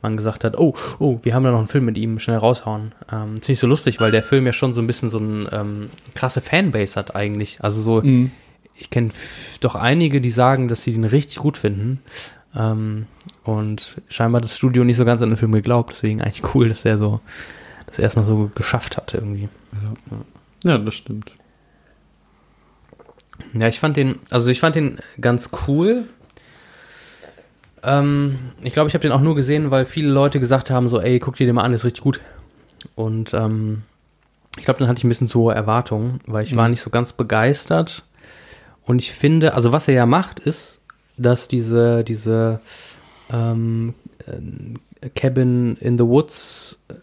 man 0.02 0.18
gesagt 0.18 0.44
hat, 0.44 0.58
oh, 0.58 0.74
oh, 0.98 1.18
wir 1.22 1.34
haben 1.34 1.44
da 1.44 1.50
noch 1.50 1.58
einen 1.58 1.66
Film 1.66 1.86
mit 1.86 1.96
ihm, 1.96 2.18
schnell 2.18 2.36
raushauen. 2.36 2.92
Ähm, 3.10 3.40
ziemlich 3.40 3.58
so 3.60 3.66
lustig, 3.66 4.00
weil 4.00 4.10
der 4.10 4.22
Film 4.22 4.44
ja 4.44 4.52
schon 4.52 4.74
so 4.74 4.82
ein 4.82 4.86
bisschen 4.86 5.08
so 5.08 5.18
ein 5.18 5.48
ähm, 5.52 5.90
krasse 6.14 6.42
Fanbase 6.42 6.96
hat 6.96 7.16
eigentlich. 7.16 7.58
Also 7.62 7.80
so, 7.80 8.02
Mhm. 8.02 8.32
Ich 8.78 8.90
kenne 8.90 9.10
doch 9.60 9.74
einige, 9.74 10.20
die 10.20 10.30
sagen, 10.30 10.68
dass 10.68 10.82
sie 10.82 10.92
den 10.92 11.04
richtig 11.04 11.38
gut 11.38 11.58
finden. 11.58 12.00
Ähm, 12.54 13.06
und 13.44 13.96
scheinbar 14.08 14.40
hat 14.40 14.44
das 14.44 14.56
Studio 14.56 14.84
nicht 14.84 14.96
so 14.96 15.04
ganz 15.04 15.22
an 15.22 15.30
den 15.30 15.36
Film 15.36 15.52
geglaubt. 15.52 15.92
Deswegen 15.92 16.22
eigentlich 16.22 16.42
cool, 16.54 16.68
dass 16.68 16.84
er 16.84 16.98
so, 16.98 17.20
dass 17.86 17.98
er 17.98 18.08
es 18.08 18.16
noch 18.16 18.26
so 18.26 18.50
geschafft 18.54 18.96
hat 18.96 19.14
irgendwie. 19.14 19.48
Ja, 20.64 20.78
das 20.78 20.94
stimmt. 20.94 21.32
Ja, 23.52 23.68
ich 23.68 23.80
fand 23.80 23.96
den, 23.96 24.18
also 24.30 24.50
ich 24.50 24.60
fand 24.60 24.76
den 24.76 24.98
ganz 25.20 25.50
cool. 25.66 26.04
Ähm, 27.82 28.38
ich 28.62 28.72
glaube, 28.72 28.88
ich 28.88 28.94
habe 28.94 29.02
den 29.02 29.12
auch 29.12 29.20
nur 29.20 29.34
gesehen, 29.34 29.70
weil 29.70 29.84
viele 29.84 30.10
Leute 30.10 30.40
gesagt 30.40 30.70
haben, 30.70 30.88
so, 30.88 31.00
ey, 31.00 31.18
guck 31.20 31.36
dir 31.36 31.46
den 31.46 31.54
mal 31.54 31.62
an, 31.62 31.72
ist 31.72 31.84
richtig 31.84 32.02
gut. 32.02 32.20
Und 32.94 33.32
ähm, 33.34 33.82
ich 34.58 34.64
glaube, 34.64 34.78
dann 34.78 34.88
hatte 34.88 34.98
ich 34.98 35.04
ein 35.04 35.08
bisschen 35.08 35.28
zu 35.28 35.40
hohe 35.40 35.54
Erwartungen, 35.54 36.18
weil 36.26 36.44
ich 36.44 36.56
war 36.56 36.68
nicht 36.68 36.80
so 36.80 36.90
ganz 36.90 37.12
begeistert. 37.12 38.04
Und 38.86 39.00
ich 39.02 39.12
finde, 39.12 39.54
also 39.54 39.72
was 39.72 39.88
er 39.88 39.94
ja 39.94 40.06
macht, 40.06 40.38
ist, 40.38 40.80
dass 41.18 41.48
diese, 41.48 42.04
diese 42.04 42.60
ähm, 43.30 43.94
äh, 44.26 45.08
Cabin 45.14 45.76
in 45.80 45.98
the 45.98 46.04
Woods 46.04 46.78
äh, 46.88 46.94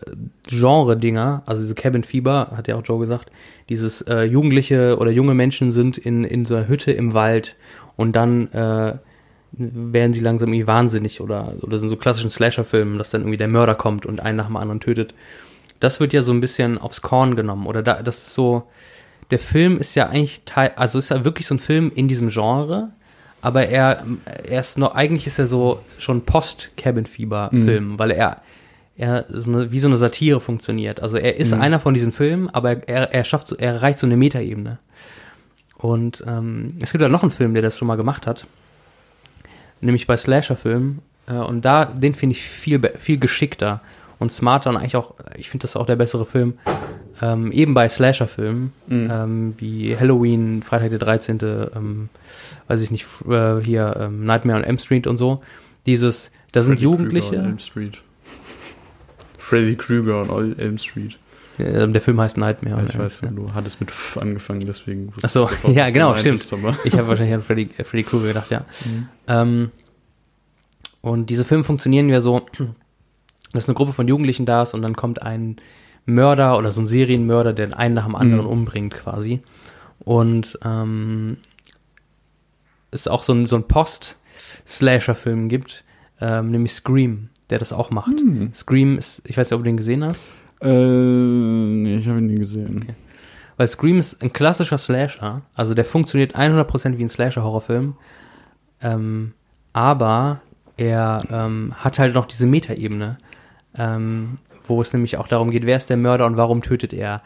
Genre-Dinger, 0.48 1.44
also 1.46 1.62
diese 1.62 1.76
Cabin 1.76 2.04
Fieber, 2.04 2.52
hat 2.56 2.68
ja 2.68 2.76
auch 2.76 2.84
Joe 2.84 3.00
gesagt, 3.00 3.30
dieses 3.70 4.02
äh, 4.02 4.24
Jugendliche 4.24 4.98
oder 4.98 5.12
junge 5.12 5.34
Menschen 5.34 5.72
sind 5.72 5.98
in, 5.98 6.24
in 6.24 6.46
so 6.46 6.56
einer 6.56 6.68
Hütte 6.68 6.92
im 6.92 7.14
Wald 7.14 7.56
und 7.96 8.16
dann 8.16 8.52
äh, 8.52 8.94
werden 9.52 10.14
sie 10.14 10.20
langsam 10.20 10.50
irgendwie 10.50 10.68
wahnsinnig 10.68 11.22
oder, 11.22 11.54
oder 11.62 11.80
sind 11.80 11.90
so 11.90 11.98
klassischen 11.98 12.30
Slasher-Filmen, 12.30 12.98
dass 12.98 13.12
dann 13.12 13.22
irgendwie 13.22 13.38
der 13.38 13.48
Mörder 13.48 13.76
kommt 13.76 14.06
und 14.06 14.20
einen 14.20 14.38
nach 14.38 14.48
dem 14.48 14.58
anderen 14.58 14.80
tötet. 14.80 15.14
Das 15.80 16.00
wird 16.00 16.14
ja 16.14 16.22
so 16.22 16.32
ein 16.32 16.42
bisschen 16.42 16.78
aufs 16.78 17.02
Korn 17.02 17.36
genommen 17.36 17.68
oder 17.68 17.84
da, 17.84 18.02
das 18.02 18.18
ist 18.20 18.34
so, 18.34 18.64
der 19.34 19.40
Film 19.40 19.80
ist 19.80 19.96
ja 19.96 20.10
eigentlich 20.10 20.44
Teil, 20.46 20.74
also 20.76 21.00
ist 21.00 21.10
ja 21.10 21.26
wirklich 21.26 21.48
so 21.48 21.56
ein 21.56 21.60
Film 21.60 21.92
in 21.96 22.08
diesem 22.08 22.30
Genre, 22.30 22.92
aber 23.42 23.66
er, 23.66 24.06
er 24.48 24.62
ist 24.62 24.78
noch, 24.78 24.94
eigentlich 24.94 25.26
ist 25.26 25.40
er 25.40 25.48
so 25.48 25.80
schon 25.98 26.24
Post-Cabin-Fieber-Film, 26.24 27.98
weil 27.98 28.12
er, 28.12 28.44
er 28.96 29.26
so 29.30 29.50
eine, 29.50 29.72
wie 29.72 29.80
so 29.80 29.88
eine 29.88 29.98
Satire 29.98 30.40
funktioniert. 30.40 31.02
Also 31.02 31.18
er 31.18 31.38
ist 31.38 31.52
einer 31.52 31.80
von 31.80 31.96
diesen 31.96 32.12
Filmen, 32.12 32.48
aber 32.52 32.88
er, 32.88 33.12
er 33.12 33.24
schafft 33.24 33.48
so, 33.48 33.56
er 33.56 33.74
erreicht 33.74 33.98
so 33.98 34.06
eine 34.06 34.18
Metaebene. 34.18 34.78
Und 35.80 36.24
ähm, 36.28 36.78
es 36.80 36.92
gibt 36.92 37.02
ja 37.02 37.10
noch 37.10 37.24
einen 37.24 37.32
Film, 37.32 37.56
der 37.56 37.64
das 37.64 37.76
schon 37.76 37.88
mal 37.88 37.96
gemacht 37.96 38.28
hat, 38.28 38.46
nämlich 39.82 40.06
bei 40.06 40.16
Slasher-Filmen. 40.16 41.00
Äh, 41.26 41.34
und 41.34 41.66
da, 41.66 41.86
den 41.86 42.14
finde 42.14 42.36
ich 42.36 42.44
viel, 42.44 42.80
viel 43.00 43.18
geschickter 43.18 43.82
und 44.24 44.32
smarter 44.32 44.72
und 44.72 44.78
eigentlich 44.78 44.96
auch, 44.96 45.14
ich 45.38 45.50
finde 45.52 45.64
das 45.64 45.76
auch 45.76 45.86
der 45.86 45.96
bessere 45.96 46.26
Film, 46.26 46.56
ähm, 47.22 47.52
eben 47.52 47.76
bei 47.76 47.88
Slasher-Filmen, 47.88 48.74
ähm, 48.90 49.54
wie 49.60 49.96
Halloween, 49.96 50.64
Freitag 50.64 50.90
der 50.90 50.98
13., 51.00 51.38
ähm, 51.76 52.10
weiß 52.68 52.82
ich 52.82 52.90
nicht, 52.90 53.06
äh, 53.30 53.60
hier 53.62 53.96
ähm, 54.00 54.26
Nightmare 54.26 54.58
on 54.58 54.64
Elm 54.66 54.80
Street 54.80 55.06
und 55.06 55.18
so. 55.18 55.42
Dieses, 55.86 56.32
da 56.54 56.62
sind 56.64 56.74
Freddy 56.80 56.84
Jugendliche, 56.84 57.36
Elm 57.36 57.60
Street. 57.60 58.02
Freddy 59.38 59.76
Krüger 59.76 60.22
on 60.22 60.30
Ol- 60.30 60.56
Elm 60.58 60.78
Street. 60.78 61.18
der 61.60 62.02
Film 62.02 62.20
heißt 62.20 62.38
Nightmare 62.38 62.78
on 62.78 62.86
ich 62.86 62.96
Elm 62.96 63.04
weiß, 63.04 63.18
Street. 63.18 63.32
du 63.36 63.54
hattest 63.54 63.80
mit 63.80 63.90
F 63.92 64.18
angefangen, 64.20 64.66
deswegen. 64.66 65.08
wusste 65.14 65.26
Ach 65.26 65.30
so, 65.30 65.44
ich 65.46 65.50
sofort, 65.52 65.76
ja, 65.76 65.90
genau, 65.92 66.16
stimmt. 66.16 66.42
Ich 66.86 66.94
habe 66.94 67.08
wahrscheinlich 67.08 67.36
an 67.36 67.44
Freddy, 67.44 67.70
Freddy 67.84 68.04
Krueger 68.04 68.28
gedacht, 68.30 68.50
ja. 68.50 68.66
Mhm. 68.86 69.08
Ähm, 69.28 69.72
und 71.02 71.30
diese 71.30 71.44
Filme 71.44 71.64
funktionieren 71.66 72.08
ja 72.10 72.22
so, 72.22 72.42
dass 73.54 73.68
eine 73.68 73.76
Gruppe 73.76 73.94
von 73.94 74.08
Jugendlichen 74.08 74.46
da 74.46 74.64
ist 74.64 74.74
und 74.74 74.82
dann 74.82 74.96
kommt 74.96 75.22
ein 75.22 75.58
Mörder 76.06 76.58
oder 76.58 76.72
so 76.72 76.82
ein 76.82 76.88
Serienmörder, 76.88 77.54
der 77.54 77.78
einen 77.78 77.96
nach 77.96 78.06
dem 78.06 78.16
anderen 78.16 78.46
Mhm. 78.46 78.52
umbringt 78.52 78.94
quasi. 78.94 79.42
Und 80.00 80.60
ähm, 80.66 81.38
es 82.92 83.08
auch 83.08 83.24
so 83.24 83.34
ein, 83.34 83.46
so 83.46 83.56
ein 83.56 83.64
Post-Slasher-Film 83.68 85.50
gibt, 85.50 85.84
ähm, 86.20 86.52
nämlich 86.52 86.74
Scream, 86.74 87.30
der 87.50 87.60
das 87.60 87.74
auch 87.74 87.90
macht. 87.90 88.20
Hm. 88.20 88.54
Scream 88.54 88.98
ist, 88.98 89.22
ich 89.26 89.38
weiß 89.38 89.50
nicht, 89.50 89.56
ob 89.56 89.62
du 89.62 89.70
den 89.70 89.78
gesehen 89.78 90.04
hast. 90.04 90.30
Äh, 90.62 90.68
nee, 90.68 91.98
ich 91.98 92.08
habe 92.08 92.20
ihn 92.20 92.28
nie 92.28 92.36
gesehen. 92.38 92.94
Weil 93.58 93.68
Scream 93.68 94.00
ist 94.00 94.22
ein 94.22 94.34
klassischer 94.34 94.78
Slasher. 94.78 95.42
Also 95.54 95.74
der 95.74 95.86
funktioniert 95.86 96.36
100% 96.36 96.98
wie 96.98 97.04
ein 97.04 97.10
Slasher-Horrorfilm. 97.10 97.96
Ähm, 98.82 99.34
aber 99.74 100.42
er 100.78 101.22
ähm, 101.30 101.74
hat 101.78 102.00
halt 102.00 102.14
noch 102.14 102.26
diese 102.26 102.46
Metaebene, 102.48 103.18
ähm, 103.78 104.38
wo 104.68 104.82
es 104.82 104.94
nämlich 104.94 105.18
auch 105.18 105.28
darum 105.28 105.52
geht, 105.52 105.66
wer 105.66 105.78
ist 105.78 105.90
der 105.90 105.98
Mörder 105.98 106.26
und 106.26 106.38
warum 106.38 106.62
tötet 106.62 106.94
er? 106.94 107.22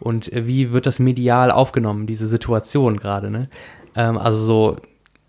Und 0.00 0.32
äh, 0.32 0.46
wie 0.46 0.72
wird 0.72 0.86
das 0.86 0.98
medial 0.98 1.50
aufgenommen, 1.50 2.06
diese 2.06 2.26
Situation 2.26 2.98
gerade, 2.98 3.30
ne? 3.30 3.48
Ähm, 3.94 4.18
also 4.18 4.38
so, 4.44 4.76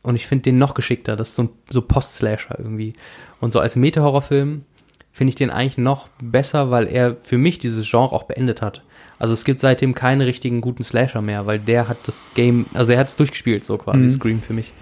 und 0.01 0.15
ich 0.15 0.27
finde 0.27 0.43
den 0.43 0.57
noch 0.57 0.73
geschickter, 0.73 1.15
das 1.15 1.29
ist 1.29 1.35
so, 1.35 1.43
ein- 1.43 1.49
so 1.69 1.81
Post-Slasher 1.81 2.55
irgendwie. 2.59 2.93
Und 3.39 3.53
so 3.53 3.59
als 3.59 3.75
Meta-Horrorfilm 3.75 4.63
finde 5.11 5.29
ich 5.29 5.35
den 5.35 5.49
eigentlich 5.51 5.77
noch 5.77 6.07
besser, 6.21 6.71
weil 6.71 6.87
er 6.87 7.17
für 7.23 7.37
mich 7.37 7.59
dieses 7.59 7.89
Genre 7.89 8.13
auch 8.13 8.23
beendet 8.23 8.61
hat. 8.61 8.81
Also 9.19 9.33
es 9.33 9.45
gibt 9.45 9.61
seitdem 9.61 9.93
keinen 9.95 10.21
richtigen 10.21 10.59
guten 10.59 10.83
Slasher 10.83 11.21
mehr, 11.21 11.45
weil 11.45 11.59
der 11.59 11.87
hat 11.87 11.97
das 12.07 12.27
Game, 12.33 12.65
also 12.73 12.91
er 12.93 12.99
hat 12.99 13.07
es 13.09 13.15
durchgespielt, 13.15 13.63
so 13.63 13.77
quasi 13.77 13.99
Mhm. 13.99 14.09
Scream 14.09 14.41
für 14.41 14.53
mich. 14.53 14.73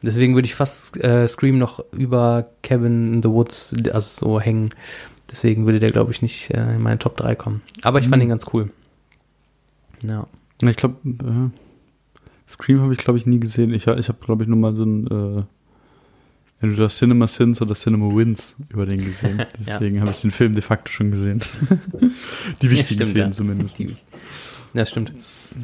Deswegen 0.00 0.34
würde 0.34 0.46
ich 0.46 0.54
fast 0.54 0.96
äh, 1.02 1.28
Scream 1.28 1.58
noch 1.58 1.84
über 1.92 2.46
Cabin 2.62 3.14
in 3.14 3.22
the 3.22 3.28
Woods 3.28 3.74
also 3.92 4.26
so 4.26 4.40
hängen. 4.40 4.70
Deswegen 5.30 5.66
würde 5.66 5.80
der, 5.80 5.90
glaube 5.90 6.10
ich, 6.12 6.22
nicht 6.22 6.50
äh, 6.50 6.74
in 6.76 6.82
meine 6.82 6.98
Top 6.98 7.16
3 7.16 7.34
kommen. 7.34 7.62
Aber 7.82 7.98
ich 8.00 8.06
fand 8.08 8.16
Mhm. 8.16 8.22
ihn 8.22 8.28
ganz 8.30 8.46
cool. 8.52 8.70
Ja. 10.02 10.26
Ich 10.62 10.76
glaube, 10.76 10.96
äh, 11.06 11.50
Scream 12.50 12.80
habe 12.80 12.92
ich, 12.92 12.98
glaube 12.98 13.18
ich, 13.18 13.26
nie 13.26 13.38
gesehen. 13.40 13.72
Ich, 13.74 13.86
ich 13.86 14.08
habe, 14.08 14.18
glaube 14.24 14.42
ich, 14.42 14.48
nur 14.48 14.58
mal 14.58 14.74
so 14.74 14.84
ein, 14.84 15.06
äh, 15.06 15.42
entweder 16.60 16.88
Cinema 16.88 17.26
Sins 17.26 17.60
oder 17.62 17.74
Cinema 17.74 18.14
Wins 18.16 18.56
über 18.70 18.86
den 18.86 19.00
gesehen. 19.04 19.38
Ja. 19.66 19.74
Deswegen 19.74 20.00
habe 20.00 20.10
ich 20.10 20.20
den 20.22 20.30
Film 20.30 20.54
de 20.54 20.62
facto 20.62 20.90
schon 20.90 21.10
gesehen. 21.10 21.40
Die 22.62 22.70
wichtigen 22.70 23.04
stimmt, 23.04 23.10
Szenen 23.10 23.26
ja. 23.28 23.32
zumindest. 23.32 23.78
Die- 23.78 23.94
Ja, 24.74 24.84
stimmt. 24.86 25.12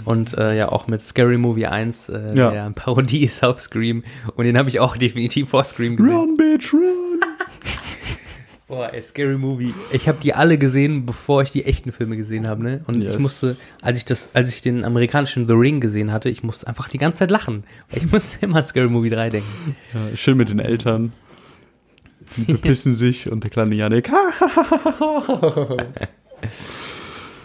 Und 0.05 0.37
äh, 0.39 0.57
ja, 0.57 0.71
auch 0.71 0.87
mit 0.87 1.03
Scary 1.03 1.37
Movie 1.39 1.67
1, 1.67 2.09
äh, 2.11 2.37
Ja. 2.37 2.51
der 2.51 2.65
eine 2.65 2.75
Parodie 2.75 3.25
ist 3.25 3.43
auf 3.45 3.61
Scream. 3.61 4.03
Und 4.37 4.45
den 4.45 4.57
habe 4.59 4.69
ich 4.69 4.79
auch 4.81 4.97
definitiv 4.97 5.49
vor 5.51 5.65
Scream 5.65 5.97
gesehen. 5.97 6.13
Run, 6.15 6.37
bitch, 6.37 6.73
run! 6.73 7.14
Boah, 8.67 8.93
ey, 8.95 9.03
Scary 9.03 9.37
Movie. 9.37 9.75
Ich 9.93 10.09
habe 10.09 10.19
die 10.23 10.33
alle 10.35 10.57
gesehen, 10.57 11.05
bevor 11.05 11.43
ich 11.43 11.53
die 11.53 11.67
echten 11.67 11.93
Filme 11.93 12.17
gesehen 12.17 12.47
habe, 12.49 12.63
ne? 12.63 12.81
Und 12.87 13.03
Yes. 13.03 13.15
ich 13.17 13.21
musste, 13.21 13.57
als 13.83 13.99
ich 13.99 14.07
das, 14.07 14.31
als 14.33 14.49
ich 14.49 14.63
den 14.63 14.85
amerikanischen 14.85 15.47
The 15.47 15.53
Ring 15.53 15.81
gesehen 15.81 16.13
hatte, 16.13 16.31
ich 16.31 16.43
musste 16.43 16.67
einfach 16.67 16.89
die 16.89 16.97
ganze 16.97 17.19
Zeit 17.19 17.31
lachen. 17.31 17.65
Ich 17.93 18.11
musste 18.13 18.39
immer 18.47 18.57
an 18.57 18.65
Scary 18.65 18.89
Movie 18.89 19.11
3 19.11 19.29
denken. 19.31 19.77
Ja, 19.93 20.17
schön 20.17 20.39
mit 20.39 20.49
den 20.49 20.61
Eltern. 20.61 21.13
Die 22.39 22.45
bepissen 22.53 22.95
sich 22.95 23.31
und 23.31 23.45
der 23.45 23.51
kleine 23.51 23.75
Janik. 23.75 24.11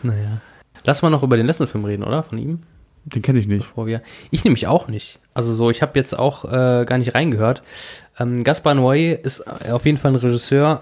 Naja. 0.03 0.39
Lass 0.83 1.01
mal 1.01 1.09
noch 1.09 1.23
über 1.23 1.35
den 1.37 1.45
letzten 1.45 1.67
Film 1.67 1.83
reden, 1.85 2.03
oder? 2.03 2.23
Von 2.23 2.37
ihm? 2.37 2.63
Den 3.05 3.21
kenne 3.21 3.39
ich 3.39 3.47
nicht. 3.47 3.67
Bevor 3.67 3.85
wir. 3.87 4.01
Ich 4.31 4.43
nämlich 4.43 4.67
auch 4.67 4.87
nicht. 4.87 5.19
Also 5.33 5.53
so, 5.53 5.69
ich 5.69 5.81
habe 5.81 5.97
jetzt 5.99 6.17
auch 6.17 6.45
äh, 6.45 6.85
gar 6.85 6.97
nicht 6.97 7.15
reingehört. 7.15 7.61
Ähm, 8.17 8.43
Gaspar 8.43 8.73
Noé 8.75 9.13
ist 9.21 9.39
äh, 9.65 9.71
auf 9.71 9.85
jeden 9.85 9.97
Fall 9.97 10.11
ein 10.11 10.15
Regisseur, 10.15 10.81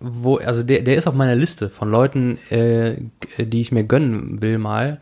wo, 0.00 0.36
also 0.36 0.62
der, 0.62 0.82
der 0.82 0.96
ist 0.96 1.06
auf 1.06 1.14
meiner 1.14 1.34
Liste 1.34 1.70
von 1.70 1.90
Leuten, 1.90 2.38
äh, 2.50 2.96
die 3.38 3.60
ich 3.60 3.72
mir 3.72 3.84
gönnen 3.84 4.42
will 4.42 4.58
mal. 4.58 5.00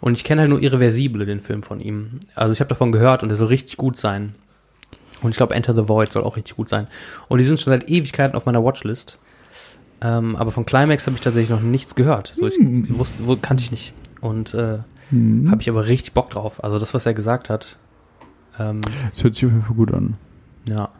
Und 0.00 0.12
ich 0.16 0.22
kenne 0.24 0.42
halt 0.42 0.50
nur 0.50 0.62
Irreversible, 0.62 1.26
den 1.26 1.40
Film 1.40 1.62
von 1.62 1.80
ihm. 1.80 2.20
Also 2.34 2.52
ich 2.52 2.60
habe 2.60 2.68
davon 2.68 2.92
gehört 2.92 3.22
und 3.22 3.30
der 3.30 3.36
soll 3.38 3.48
richtig 3.48 3.76
gut 3.76 3.96
sein. 3.96 4.34
Und 5.22 5.30
ich 5.32 5.36
glaube, 5.36 5.54
Enter 5.54 5.74
the 5.74 5.88
Void 5.88 6.12
soll 6.12 6.22
auch 6.22 6.36
richtig 6.36 6.54
gut 6.56 6.68
sein. 6.68 6.86
Und 7.26 7.38
die 7.38 7.44
sind 7.44 7.58
schon 7.58 7.72
seit 7.72 7.88
Ewigkeiten 7.88 8.36
auf 8.36 8.46
meiner 8.46 8.62
Watchlist. 8.62 9.18
Ähm, 10.00 10.36
aber 10.36 10.52
von 10.52 10.64
Climax 10.64 11.06
habe 11.06 11.16
ich 11.16 11.20
tatsächlich 11.22 11.50
noch 11.50 11.60
nichts 11.60 11.96
gehört. 11.96 12.32
So, 12.36 12.46
ich 12.46 12.54
wusste, 12.96 13.26
wo, 13.26 13.34
kannte 13.36 13.64
ich 13.64 13.72
nicht. 13.72 13.92
Und 14.20 14.54
äh, 14.54 14.78
Hm. 15.10 15.50
habe 15.50 15.62
ich 15.62 15.68
aber 15.70 15.88
richtig 15.88 16.12
Bock 16.12 16.28
drauf. 16.30 16.62
Also 16.62 16.78
das, 16.78 16.92
was 16.94 17.06
er 17.06 17.14
gesagt 17.14 17.48
hat. 17.50 17.78
Ähm, 18.60 18.82
Das 19.10 19.24
hört 19.24 19.34
sich 19.34 19.46
auf 19.46 19.50
jeden 19.52 19.64
Fall 19.64 19.74
gut 19.76 19.92
an. 19.94 20.14
ja. 20.68 20.90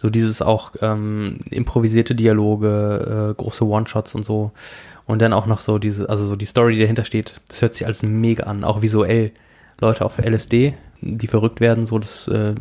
So 0.00 0.08
dieses 0.08 0.40
auch 0.40 0.72
ähm, 0.80 1.40
improvisierte 1.50 2.14
Dialoge, 2.14 3.30
äh, 3.30 3.34
große 3.34 3.66
One-Shots 3.66 4.14
und 4.14 4.24
so. 4.24 4.52
Und 5.06 5.20
dann 5.20 5.32
auch 5.32 5.46
noch 5.46 5.60
so 5.60 5.78
diese, 5.78 6.08
also 6.08 6.26
so 6.26 6.36
die 6.36 6.46
Story, 6.46 6.74
die 6.74 6.80
dahinter 6.80 7.04
steht, 7.04 7.40
das 7.48 7.60
hört 7.62 7.74
sich 7.74 7.86
alles 7.86 8.02
mega 8.02 8.44
an. 8.44 8.64
Auch 8.64 8.80
visuell. 8.82 9.32
Leute 9.80 10.04
auf 10.04 10.18
LSD, 10.18 10.74
die 11.00 11.26
verrückt 11.26 11.60
werden, 11.60 11.86
so, 11.86 11.98
das 11.98 12.28
äh, 12.28 12.54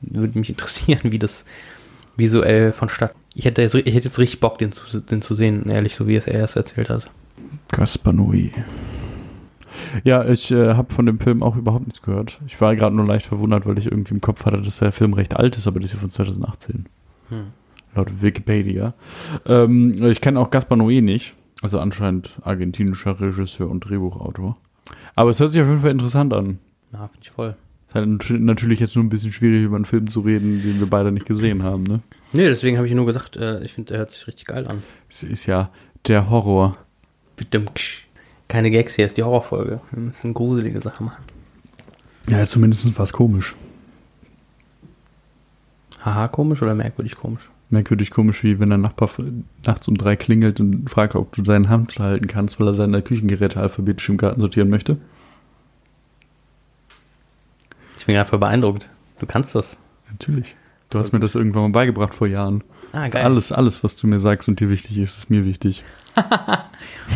würde 0.00 0.38
mich 0.38 0.48
interessieren, 0.50 1.00
wie 1.04 1.18
das 1.18 1.44
visuell 2.16 2.72
vonstatten. 2.72 3.18
Ich 3.34 3.44
hätte 3.44 3.62
jetzt, 3.62 3.74
ich 3.74 3.94
hätte 3.94 4.08
jetzt 4.08 4.18
richtig 4.18 4.40
Bock, 4.40 4.58
den 4.58 4.72
zu, 4.72 5.00
den 5.00 5.22
zu 5.22 5.34
sehen, 5.34 5.68
ehrlich, 5.68 5.94
so 5.94 6.08
wie 6.08 6.16
es 6.16 6.26
er 6.26 6.44
es 6.44 6.56
erzählt 6.56 6.90
hat. 6.90 7.06
Gaspar 7.70 8.12
Noé. 8.12 8.50
Ja, 10.04 10.24
ich 10.28 10.50
äh, 10.50 10.74
habe 10.74 10.92
von 10.92 11.06
dem 11.06 11.18
Film 11.20 11.42
auch 11.42 11.56
überhaupt 11.56 11.86
nichts 11.86 12.02
gehört. 12.02 12.38
Ich 12.46 12.60
war 12.60 12.74
gerade 12.76 12.94
nur 12.96 13.06
leicht 13.06 13.26
verwundert, 13.26 13.66
weil 13.66 13.78
ich 13.78 13.86
irgendwie 13.86 14.14
im 14.14 14.20
Kopf 14.20 14.44
hatte, 14.44 14.60
dass 14.60 14.78
der 14.78 14.92
Film 14.92 15.12
recht 15.14 15.36
alt 15.36 15.56
ist, 15.56 15.66
aber 15.66 15.80
das 15.80 15.90
ist 15.90 15.94
ja 15.94 16.00
von 16.00 16.10
2018. 16.10 16.86
Hm. 17.28 17.38
Laut 17.94 18.22
Wikipedia. 18.22 18.94
Ähm, 19.46 20.04
ich 20.04 20.20
kenne 20.20 20.38
auch 20.40 20.50
Gaspar 20.50 20.78
Noé 20.78 21.02
nicht. 21.02 21.34
Also 21.62 21.78
anscheinend 21.78 22.32
argentinischer 22.42 23.20
Regisseur 23.20 23.68
und 23.68 23.80
Drehbuchautor. 23.80 24.56
Aber 25.14 25.30
es 25.30 25.40
hört 25.40 25.50
sich 25.50 25.60
auf 25.60 25.68
jeden 25.68 25.80
Fall 25.80 25.90
interessant 25.90 26.32
an. 26.32 26.58
Ja, 26.92 27.08
finde 27.08 27.18
ich 27.22 27.30
voll. 27.30 27.54
Es 27.88 27.90
ist 27.90 27.94
halt 27.96 28.08
nat- 28.08 28.40
natürlich 28.40 28.80
jetzt 28.80 28.94
nur 28.96 29.04
ein 29.04 29.08
bisschen 29.10 29.32
schwierig, 29.32 29.62
über 29.64 29.76
einen 29.76 29.84
Film 29.84 30.06
zu 30.06 30.20
reden, 30.20 30.62
den 30.62 30.78
wir 30.80 30.86
beide 30.88 31.12
nicht 31.12 31.26
gesehen 31.26 31.62
haben, 31.62 31.82
ne? 31.82 32.00
Nee, 32.32 32.48
deswegen 32.48 32.76
habe 32.76 32.86
ich 32.86 32.94
nur 32.94 33.06
gesagt, 33.06 33.36
äh, 33.36 33.62
ich 33.64 33.72
finde, 33.74 33.88
der 33.88 33.98
hört 33.98 34.12
sich 34.12 34.26
richtig 34.28 34.46
geil 34.46 34.66
an. 34.68 34.82
Es 35.10 35.22
ist 35.24 35.46
ja 35.46 35.70
der 36.06 36.30
Horror. 36.30 36.76
Bedumtsch. 37.36 38.06
Keine 38.50 38.72
Gags 38.72 38.96
hier, 38.96 39.06
ist 39.06 39.16
die 39.16 39.22
Horrorfolge. 39.22 39.80
Wir 39.92 40.02
müssen 40.02 40.34
gruselige 40.34 40.80
Sachen 40.80 41.06
machen. 41.06 41.22
Ja, 42.28 42.44
zumindest 42.46 42.98
war 42.98 43.04
es 43.04 43.12
komisch. 43.12 43.54
Haha, 46.04 46.26
komisch 46.26 46.60
oder 46.60 46.74
merkwürdig 46.74 47.14
komisch? 47.14 47.48
Merkwürdig 47.68 48.10
komisch, 48.10 48.42
wie 48.42 48.58
wenn 48.58 48.70
der 48.70 48.78
Nachbar 48.78 49.08
nachts 49.64 49.86
um 49.86 49.96
drei 49.96 50.16
klingelt 50.16 50.58
und 50.58 50.90
fragt, 50.90 51.14
ob 51.14 51.30
du 51.36 51.44
seinen 51.44 51.68
Hamster 51.68 52.02
halten 52.02 52.26
kannst, 52.26 52.58
weil 52.58 52.66
er 52.66 52.74
seine 52.74 53.02
Küchengeräte 53.02 53.60
alphabetisch 53.60 54.08
im 54.08 54.16
Garten 54.16 54.40
sortieren 54.40 54.68
möchte. 54.68 54.96
Ich 57.98 58.04
bin 58.04 58.16
gerade 58.16 58.28
voll 58.28 58.40
beeindruckt. 58.40 58.90
Du 59.20 59.26
kannst 59.26 59.54
das. 59.54 59.78
Natürlich. 60.10 60.56
Du 60.88 60.98
hast 60.98 61.12
mir 61.12 61.20
das 61.20 61.36
irgendwann 61.36 61.62
mal 61.62 61.70
beigebracht 61.70 62.16
vor 62.16 62.26
Jahren. 62.26 62.64
Ah, 62.90 63.06
geil. 63.06 63.22
Alles, 63.22 63.52
alles, 63.52 63.84
was 63.84 63.94
du 63.94 64.08
mir 64.08 64.18
sagst 64.18 64.48
und 64.48 64.58
dir 64.58 64.70
wichtig 64.70 64.98
ist, 64.98 65.18
ist 65.18 65.30
mir 65.30 65.44
wichtig. 65.44 65.84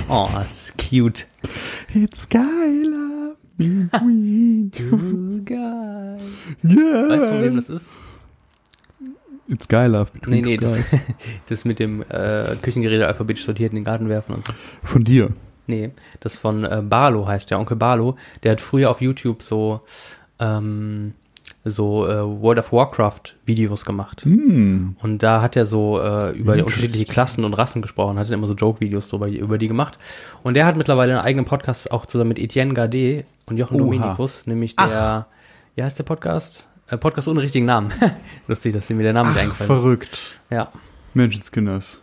Oh, 0.09 0.29
das 0.35 0.71
ist 0.71 0.79
cute. 0.79 1.27
It's 1.95 2.29
geiler. 2.29 3.37
geil. 5.45 6.21
Yeah. 6.63 7.09
Weißt 7.09 7.25
du, 7.25 7.29
von 7.29 7.43
wem 7.43 7.57
das 7.57 7.71
ist? 7.71 7.97
It's 9.49 9.69
geiler. 9.69 10.07
Nee, 10.27 10.43
nee, 10.43 10.57
das, 10.57 10.79
das 11.49 11.65
mit 11.65 11.79
dem 11.79 12.03
äh, 12.09 12.57
Küchengeräte 12.61 13.07
alphabetisch 13.07 13.45
sortiert 13.45 13.73
in 13.73 13.77
den 13.77 13.85
Garten 13.85 14.09
werfen 14.09 14.35
und 14.35 14.47
so. 14.47 14.53
Von 14.83 15.05
dir. 15.05 15.31
Nee, 15.67 15.93
das 16.21 16.37
von 16.37 16.65
äh, 16.65 16.83
Barlo 16.83 17.27
heißt 17.27 17.51
der 17.51 17.59
Onkel 17.59 17.77
Barlo. 17.77 18.17
Der 18.43 18.53
hat 18.53 18.61
früher 18.61 18.91
auf 18.91 19.01
YouTube 19.01 19.43
so 19.43 19.81
ähm, 20.39 21.15
so 21.65 22.07
äh, 22.07 22.21
World 22.23 22.59
of 22.59 22.73
Warcraft 22.73 23.37
Videos 23.47 23.85
gemacht. 23.87 24.23
Hm. 24.25 24.97
Und 25.03 25.23
da 25.23 25.41
hat 25.41 25.57
er 25.57 25.65
so 25.65 25.99
äh, 26.01 26.31
über 26.37 26.53
unterschiedliche 26.53 27.07
Klassen 27.07 27.45
und 27.45 27.55
Rassen 27.55 27.81
gesprochen, 27.83 28.19
hat 28.19 28.29
immer 28.31 28.47
so 28.47 28.55
Joke-Videos 28.55 29.09
drüber, 29.09 29.29
über 29.29 29.57
die 29.57 29.69
gemacht. 29.69 29.97
Und 30.43 30.55
der 30.55 30.67
hat 30.67 30.77
mittlerweile 30.77 31.13
einen 31.15 31.23
eigenen 31.27 31.47
Podcast 31.47 31.91
auch 31.91 32.05
zusammen 32.07 32.29
mit 32.29 32.39
Etienne 32.39 32.75
Gardet 32.75 33.25
und 33.47 33.57
Jochen 33.57 33.77
Oha. 33.81 33.85
Dominikus, 33.85 34.47
nämlich 34.47 34.77
der, 34.77 35.27
wie 35.75 35.83
heißt 35.83 35.99
der 35.99 36.05
Podcast? 36.05 36.69
Äh, 36.89 36.99
Podcast 36.99 37.29
ohne 37.29 37.41
richtigen 37.41 37.65
Namen. 37.65 37.91
Lustig, 38.47 38.75
dass 38.75 38.91
mir 38.91 39.03
der 39.03 39.15
Name 39.15 39.31
nicht 39.31 39.39
Ach, 39.39 39.43
eingefallen 39.45 39.71
ist. 39.73 39.81
verrückt. 39.83 40.41
Ja, 40.51 40.69
Menschenskinners. 41.15 42.03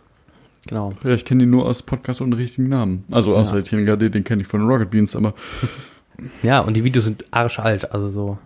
genau. 0.66 0.92
Ja, 1.04 1.10
ich 1.10 1.24
kenne 1.24 1.44
ihn 1.44 1.50
nur 1.50 1.66
aus 1.66 1.82
Podcast 1.82 2.20
ohne 2.20 2.36
richtigen 2.36 2.68
Namen. 2.68 3.04
Also 3.12 3.36
außer 3.36 3.54
Ja. 3.54 3.60
Etienne 3.60 3.84
Gardet, 3.84 4.14
den 4.14 4.24
kenne 4.24 4.42
ich 4.42 4.48
von 4.48 4.66
Rocket 4.66 4.90
Beans, 4.90 5.14
aber 5.14 5.34
Ja, 6.42 6.60
und 6.60 6.74
die 6.74 6.82
Videos 6.84 7.04
sind 7.04 7.24
arschalt, 7.30 7.92
also 7.92 8.08
so. 8.08 8.38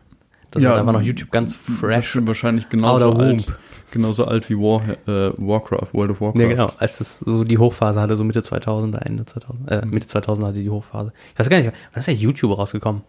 Das 0.50 0.62
Ja, 0.62 0.70
war, 0.70 0.76
da 0.78 0.86
war 0.86 0.92
noch 0.92 1.02
YouTube 1.02 1.30
ganz 1.30 1.54
fresh. 1.54 2.16
Wahrsch- 2.16 2.26
wahrscheinlich 2.26 2.68
genauso 2.68 3.12
alt. 3.12 3.52
Genauso 3.92 4.24
alt 4.26 4.50
wie 4.50 4.56
War, 4.56 4.82
äh, 5.06 5.32
Warcraft, 5.38 5.88
World 5.92 6.10
of 6.10 6.20
Warcraft. 6.20 6.40
Ja, 6.42 6.48
genau, 6.48 6.70
als 6.78 7.00
es 7.00 7.20
so 7.20 7.44
die 7.44 7.56
Hochphase 7.56 8.00
hatte, 8.00 8.16
so 8.16 8.24
Mitte 8.24 8.40
2000er, 8.42 8.98
Ende 9.06 9.24
2000, 9.24 9.70
äh, 9.70 9.86
Mitte 9.86 10.06
2000 10.08 10.46
hatte 10.48 10.58
die 10.58 10.68
Hochphase. 10.70 11.12
Ich 11.32 11.38
weiß 11.38 11.48
gar 11.48 11.58
nicht, 11.58 11.72
wann 11.92 11.98
ist 12.00 12.06
der 12.08 12.14
YouTube 12.14 12.58
rausgekommen? 12.58 13.02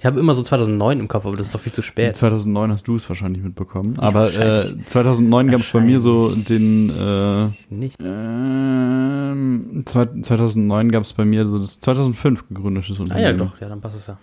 Ich 0.00 0.04
habe 0.06 0.18
immer 0.20 0.34
so 0.34 0.42
2009 0.42 1.00
im 1.00 1.08
Kopf, 1.08 1.24
aber 1.26 1.36
das 1.36 1.46
ist 1.46 1.54
doch 1.54 1.60
viel 1.60 1.72
zu 1.72 1.82
spät. 1.82 2.16
2009 2.16 2.70
hast 2.72 2.86
du 2.88 2.96
es 2.96 3.08
wahrscheinlich 3.08 3.42
mitbekommen. 3.42 3.98
Aber 3.98 4.32
äh, 4.32 4.38
wahrscheinlich. 4.38 4.86
2009 4.86 5.50
gab 5.50 5.60
es 5.60 5.70
bei 5.70 5.80
mir 5.80 5.98
so 6.00 6.34
den 6.34 6.90
äh, 6.90 7.48
Nicht. 7.74 7.96
zwei- 9.86 10.08
2009 10.22 10.90
gab 10.92 11.02
es 11.04 11.12
bei 11.12 11.24
mir 11.24 11.46
so 11.48 11.58
das 11.58 11.80
2005 11.80 12.48
gegründetes 12.48 12.90
Ah 12.90 12.94
ja, 12.96 13.02
Unternehmen. 13.02 13.38
doch, 13.38 13.60
ja, 13.60 13.68
dann 13.68 13.80
passt 13.80 13.96
es 13.96 14.06
ja. 14.06 14.18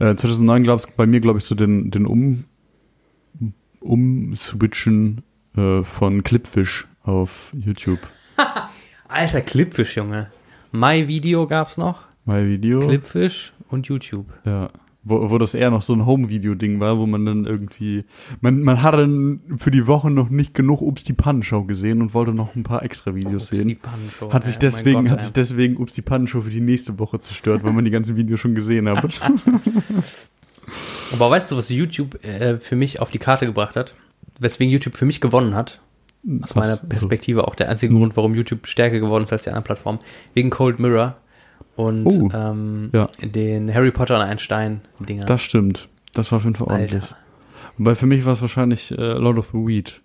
Äh, 0.00 0.16
2009 0.16 0.64
gab 0.64 0.78
es 0.78 0.86
bei 0.86 1.06
mir, 1.06 1.20
glaube 1.20 1.38
ich, 1.38 1.44
so 1.44 1.54
den, 1.54 1.90
den 1.90 2.06
Um 2.06 2.44
Umswitchen 3.80 5.22
äh, 5.56 5.82
von 5.84 6.22
Clipfish 6.22 6.86
auf 7.02 7.52
YouTube. 7.54 8.00
Alter, 9.08 9.40
Clipfish, 9.40 9.96
Junge. 9.96 10.30
My 10.72 11.08
Video 11.08 11.46
gab's 11.46 11.78
noch, 11.78 12.04
Mein 12.24 12.46
Video. 12.46 12.80
Clipfish 12.80 13.52
und 13.68 13.86
YouTube. 13.86 14.26
Ja. 14.44 14.70
Wo, 15.02 15.30
wo 15.30 15.38
das 15.38 15.54
eher 15.54 15.70
noch 15.70 15.80
so 15.80 15.94
ein 15.94 16.04
Home-Video-Ding 16.04 16.78
war, 16.78 16.98
wo 16.98 17.06
man 17.06 17.24
dann 17.24 17.46
irgendwie, 17.46 18.04
man, 18.42 18.60
man 18.62 18.82
hatte 18.82 18.98
dann 18.98 19.40
für 19.56 19.70
die 19.70 19.86
Woche 19.86 20.10
noch 20.10 20.28
nicht 20.28 20.52
genug 20.52 20.82
Ups 20.82 21.04
die 21.04 21.14
Pannenshow 21.14 21.64
gesehen 21.64 22.02
und 22.02 22.12
wollte 22.12 22.34
noch 22.34 22.54
ein 22.54 22.64
paar 22.64 22.82
extra 22.82 23.14
Videos 23.14 23.50
Ups, 23.50 23.62
sehen. 23.62 23.78
Hat 24.30 24.44
sich 24.44 24.56
mein 24.56 24.60
deswegen, 24.60 25.02
Gott, 25.04 25.10
hat 25.10 25.22
sich 25.22 25.32
deswegen 25.32 25.78
Ups 25.78 25.94
die 25.94 26.02
Pannenshow 26.02 26.42
für 26.42 26.50
die 26.50 26.60
nächste 26.60 26.98
Woche 26.98 27.18
zerstört, 27.18 27.64
weil 27.64 27.72
man 27.72 27.86
die 27.86 27.90
ganzen 27.90 28.16
Videos 28.16 28.40
schon 28.40 28.54
gesehen 28.54 28.88
hat. 28.90 29.20
Aber 31.12 31.30
weißt 31.30 31.50
du, 31.50 31.56
was 31.56 31.68
YouTube 31.70 32.22
äh, 32.24 32.58
für 32.58 32.76
mich 32.76 33.00
auf 33.00 33.10
die 33.10 33.18
Karte 33.18 33.46
gebracht 33.46 33.76
hat? 33.76 33.94
Weswegen 34.38 34.70
YouTube 34.70 34.96
für 34.96 35.06
mich 35.06 35.20
gewonnen 35.20 35.54
hat? 35.54 35.80
Aus 36.42 36.54
meiner? 36.54 36.76
Perspektive 36.76 37.48
auch 37.48 37.54
der 37.54 37.70
einzige 37.70 37.92
Mhm. 37.94 37.98
Grund, 37.98 38.16
warum 38.16 38.34
YouTube 38.34 38.66
stärker 38.66 39.00
geworden 39.00 39.24
ist 39.24 39.32
als 39.32 39.44
die 39.44 39.48
anderen 39.48 39.64
Plattformen. 39.64 40.00
Wegen 40.34 40.50
Cold 40.50 40.78
Mirror 40.78 41.16
und 41.80 42.06
Oh, 42.06 42.28
ähm, 42.34 42.90
ja. 42.92 43.08
den 43.22 43.72
Harry 43.72 43.90
Potter 43.90 44.16
und 44.16 44.22
Einstein-Dinger. 44.22 45.24
Das 45.26 45.42
stimmt. 45.42 45.88
Das 46.14 46.30
war 46.32 46.36
auf 46.38 46.44
jeden 46.44 46.56
Fall 46.56 46.68
ordentlich. 46.68 47.02
Alter. 47.02 47.16
Wobei 47.78 47.94
für 47.94 48.06
mich 48.06 48.24
war 48.24 48.32
es 48.34 48.42
wahrscheinlich 48.42 48.90
äh, 48.92 48.94
Lord 49.14 49.38
of 49.38 49.46
the 49.52 49.58
Weed. 49.58 50.00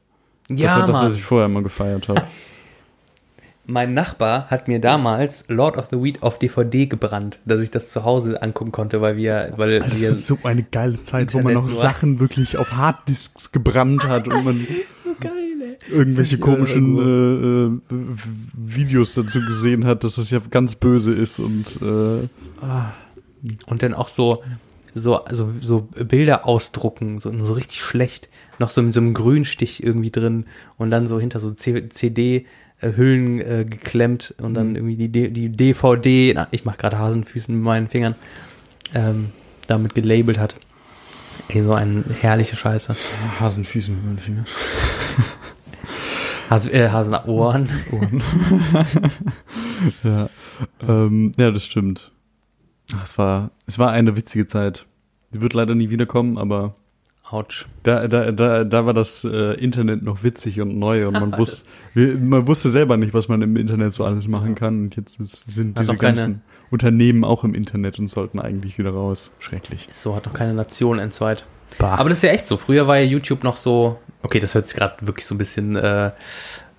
Das 0.50 0.60
Ja, 0.60 0.80
war 0.80 0.88
das, 0.88 0.96
Mann. 0.98 1.06
was 1.08 1.16
ich 1.16 1.24
vorher 1.24 1.48
immer 1.48 1.62
gefeiert 1.64 2.08
habe. 2.10 2.24
Mein 3.68 3.96
Nachbar 3.96 4.48
hat 4.52 4.68
mir 4.68 4.80
damals 4.80 5.46
Lord 5.48 5.76
of 5.78 5.88
the 5.92 6.00
Weed 6.02 6.22
auf 6.22 6.38
DVD 6.38 6.86
gebrannt, 6.86 7.40
dass 7.46 7.64
ich 7.64 7.72
das 7.72 7.90
zu 7.90 8.04
Hause 8.04 8.40
angucken 8.44 8.72
konnte, 8.72 9.02
weil 9.02 9.18
wir, 9.18 9.54
weil 9.58 9.80
Das 9.80 10.00
wir 10.02 10.10
war 10.10 10.16
so 10.18 10.38
eine 10.44 10.62
geile 10.62 11.02
Zeit, 11.02 11.34
wo 11.34 11.40
man 11.40 11.54
Internet 11.54 11.72
noch 11.72 11.76
Sachen 11.82 12.20
wirklich 12.20 12.58
auf 12.58 12.74
Harddisks 12.74 13.52
gebrannt 13.52 14.04
hat 14.08 14.28
und 14.28 14.44
man 14.46 14.68
geil. 15.20 15.32
Irgendwelche 15.90 16.38
komischen 16.38 16.98
äh, 16.98 17.94
äh, 17.94 17.96
Videos 18.54 19.14
dazu 19.14 19.40
gesehen 19.42 19.86
hat, 19.86 20.04
dass 20.04 20.16
das 20.16 20.30
ja 20.32 20.40
ganz 20.50 20.76
böse 20.76 21.14
ist 21.14 21.40
und 21.40 21.80
äh, 21.82 22.28
Und 23.68 23.84
dann 23.84 23.94
auch 23.94 24.10
so, 24.10 24.42
so, 24.96 25.20
so, 25.32 25.52
so 25.62 25.82
Bilder 25.82 26.46
ausdrucken, 26.48 27.20
so, 27.20 27.32
so 27.38 27.54
richtig 27.54 27.82
schlecht. 27.82 28.30
Noch 28.58 28.70
so 28.70 28.82
mit 28.82 28.94
so 28.94 29.02
einem 29.02 29.14
Grünstich 29.14 29.84
irgendwie 29.84 30.10
drin 30.12 30.46
und 30.78 30.90
dann 30.90 31.08
so 31.08 31.20
hinter 31.20 31.40
so 31.40 31.52
CD-Hüllen 31.52 33.40
äh, 33.42 33.66
geklemmt 33.70 34.34
und 34.38 34.54
dann 34.54 34.70
Mhm. 34.70 34.76
irgendwie 34.78 34.96
die, 34.96 35.10
D 35.10 35.30
die 35.30 35.50
DVD, 35.50 36.34
na, 36.34 36.48
ich 36.52 36.66
mache 36.66 36.78
gerade 36.78 36.98
Hasenfüßen 36.98 37.54
mit 37.54 37.64
meinen 37.64 37.88
Fingern, 37.90 38.16
ähm, 38.94 39.30
damit 39.68 39.94
gelabelt 39.94 40.40
hat. 40.40 40.56
Ey, 41.50 41.62
so 41.62 41.74
eine 41.74 42.04
herrliche 42.22 42.56
Scheiße. 42.56 42.96
Hasenfüße 43.40 43.92
mit 43.92 44.04
meinen 44.06 44.20
Fingern. 44.20 44.46
Has 46.50 46.68
äh, 46.68 46.90
Hasenohren. 46.90 47.70
Ohren. 47.92 48.24
ja. 50.04 50.30
Ähm, 50.88 51.32
ja, 51.38 51.52
das 51.52 51.66
stimmt. 51.66 52.12
Ach, 52.96 53.04
es 53.04 53.18
war, 53.18 53.52
es 53.66 53.80
war 53.80 53.92
eine 53.92 54.16
witzige 54.16 54.46
Zeit. 54.46 54.86
Die 55.34 55.42
wird 55.42 55.54
leider 55.54 55.76
nie 55.76 55.90
wiederkommen, 55.90 56.38
aber 56.38 56.76
Autsch. 57.30 57.66
da, 57.84 58.08
da, 58.08 58.32
da, 58.32 58.64
da 58.64 58.86
war 58.86 58.94
das 58.94 59.24
äh, 59.24 59.54
Internet 59.56 60.04
noch 60.04 60.24
witzig 60.24 60.62
und 60.62 60.78
neu 60.78 61.08
und 61.08 61.14
man 61.14 61.32
wusste, 61.38 61.68
man 61.96 62.48
wusste 62.48 62.70
selber 62.70 62.98
nicht, 62.98 63.14
was 63.14 63.28
man 63.28 63.42
im 63.42 63.56
Internet 63.56 63.94
so 63.94 64.04
alles 64.04 64.28
machen 64.28 64.56
kann. 64.56 64.86
Und 64.86 64.96
jetzt 64.96 65.20
ist, 65.20 65.52
sind 65.52 65.80
diese 65.80 65.98
ganzen 65.98 66.44
Unternehmen 66.70 67.24
auch 67.24 67.44
im 67.44 67.56
Internet 67.56 67.98
und 67.98 68.08
sollten 68.08 68.40
eigentlich 68.40 68.78
wieder 68.78 68.92
raus. 68.92 69.32
Schrecklich. 69.40 69.88
So 69.92 70.16
hat 70.16 70.28
doch 70.28 70.34
keine 70.34 70.54
Nation 70.54 71.00
entzweit. 71.00 71.46
Aber 71.80 72.10
das 72.10 72.20
ist 72.20 72.24
ja 72.24 72.30
echt 72.30 72.48
so. 72.48 72.58
Früher 72.58 72.88
war 72.88 72.98
ja 72.98 73.04
YouTube 73.04 73.44
noch 73.44 73.58
so, 73.58 74.00
okay, 74.26 74.40
das 74.40 74.54
hört 74.56 74.68
sich 74.68 74.76
gerade 74.76 74.96
wirklich 75.02 75.26
so 75.26 75.36
ein 75.36 75.38
bisschen 75.38 75.76
äh, 75.76 76.12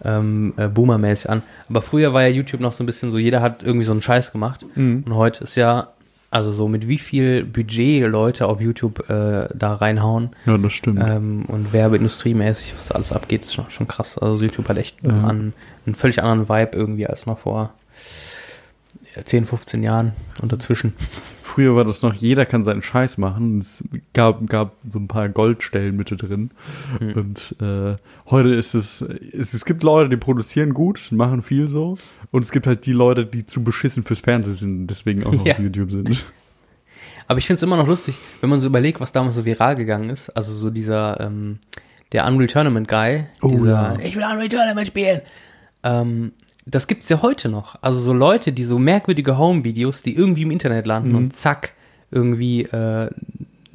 ähm, 0.05 0.53
äh, 0.57 0.68
Boomer-mäßig 0.68 1.30
an. 1.30 1.42
Aber 1.68 1.80
früher 1.80 2.12
war 2.12 2.22
ja 2.22 2.28
YouTube 2.28 2.61
noch 2.61 2.72
so 2.74 2.82
ein 2.82 2.86
bisschen 2.86 3.12
so, 3.12 3.18
jeder 3.18 3.40
hat 3.40 3.62
irgendwie 3.62 3.84
so 3.86 3.92
einen 3.92 4.03
Scheiß 4.03 4.32
gemacht. 4.32 4.64
Mhm. 4.74 5.05
Und 5.07 5.14
heute 5.14 5.44
ist 5.44 5.55
ja, 5.55 5.88
also 6.30 6.51
so 6.53 6.68
mit 6.68 6.86
wie 6.88 6.99
viel 6.99 7.44
Budget 7.44 8.03
Leute 8.11 8.47
auf 8.47 8.61
YouTube 8.61 9.09
äh, 9.09 9.49
da 9.55 9.74
reinhauen 9.74 10.30
Ja, 10.44 10.59
das 10.59 10.72
stimmt. 10.72 11.01
ähm, 11.03 11.44
und 11.47 11.72
Werbeindustriemäßig, 11.72 12.74
was 12.74 12.88
da 12.88 12.97
alles 12.97 13.12
abgeht, 13.12 13.42
ist 13.42 13.55
schon, 13.55 13.70
schon 13.70 13.88
krass. 13.88 14.18
Also 14.18 14.44
YouTube 14.44 14.68
hat 14.68 14.76
echt 14.76 15.03
Ja. 15.03 15.11
einen, 15.28 15.55
einen 15.86 15.94
völlig 15.94 16.22
anderen 16.22 16.49
Vibe 16.49 16.76
irgendwie 16.76 17.07
als 17.07 17.24
noch 17.26 17.38
vor 17.38 17.72
10, 19.24 19.44
15 19.46 19.82
Jahren 19.82 20.12
und 20.42 20.52
dazwischen. 20.52 20.92
Früher 21.42 21.74
war 21.76 21.84
das 21.84 22.02
noch, 22.02 22.12
jeder 22.12 22.44
kann 22.44 22.64
seinen 22.64 22.82
Scheiß 22.82 23.18
machen. 23.18 23.58
Es 23.58 23.82
gab, 24.12 24.46
gab 24.48 24.72
so 24.88 24.98
ein 24.98 25.08
paar 25.08 25.28
Goldstellen 25.28 25.96
mit 25.96 26.10
drin. 26.10 26.50
Mhm. 27.00 27.12
Und 27.12 27.56
äh, 27.62 27.96
heute 28.30 28.48
ist 28.50 28.74
es, 28.74 29.00
es, 29.00 29.54
es 29.54 29.64
gibt 29.64 29.82
Leute, 29.82 30.10
die 30.10 30.16
produzieren 30.16 30.74
gut, 30.74 31.08
machen 31.12 31.42
viel 31.42 31.68
so. 31.68 31.96
Und 32.30 32.42
es 32.42 32.50
gibt 32.52 32.66
halt 32.66 32.84
die 32.84 32.92
Leute, 32.92 33.24
die 33.24 33.46
zu 33.46 33.62
beschissen 33.64 34.02
fürs 34.02 34.20
Fernsehen 34.20 34.54
sind 34.54 34.80
und 34.80 34.86
deswegen 34.88 35.24
auch 35.24 35.32
noch 35.32 35.46
Ja. 35.46 35.54
auf 35.54 35.60
YouTube 35.60 35.90
sind. 35.90 36.24
Aber 37.28 37.38
ich 37.38 37.46
finde 37.46 37.56
es 37.56 37.62
immer 37.62 37.76
noch 37.76 37.86
lustig, 37.88 38.16
wenn 38.40 38.50
man 38.50 38.60
so 38.60 38.66
überlegt, 38.68 39.00
was 39.00 39.12
damals 39.12 39.34
so 39.36 39.44
viral 39.44 39.76
gegangen 39.76 40.10
ist. 40.10 40.30
Also 40.30 40.52
so 40.52 40.70
dieser, 40.70 41.18
ähm, 41.20 41.58
der 42.12 42.26
Unreal 42.26 42.46
Tournament 42.48 42.86
Guy, 42.86 43.24
Oh, 43.42 43.48
dieser, 43.48 43.66
ja. 43.94 43.98
ich 44.00 44.14
will 44.14 44.22
Unreal 44.22 44.48
Tournament 44.48 44.86
spielen. 44.88 45.22
Ähm, 45.82 46.32
das 46.66 46.86
gibt's 46.88 47.08
ja 47.08 47.22
heute 47.22 47.48
noch. 47.48 47.76
Also 47.80 48.00
so 48.00 48.12
Leute, 48.12 48.52
die 48.52 48.64
so 48.64 48.78
merkwürdige 48.78 49.38
Home-Videos, 49.38 50.02
die 50.02 50.14
irgendwie 50.16 50.42
im 50.42 50.50
Internet 50.50 50.84
landen 50.86 51.10
Mhm. 51.10 51.16
und 51.16 51.36
zack, 51.36 51.72
irgendwie 52.10 52.62
äh, 52.62 53.10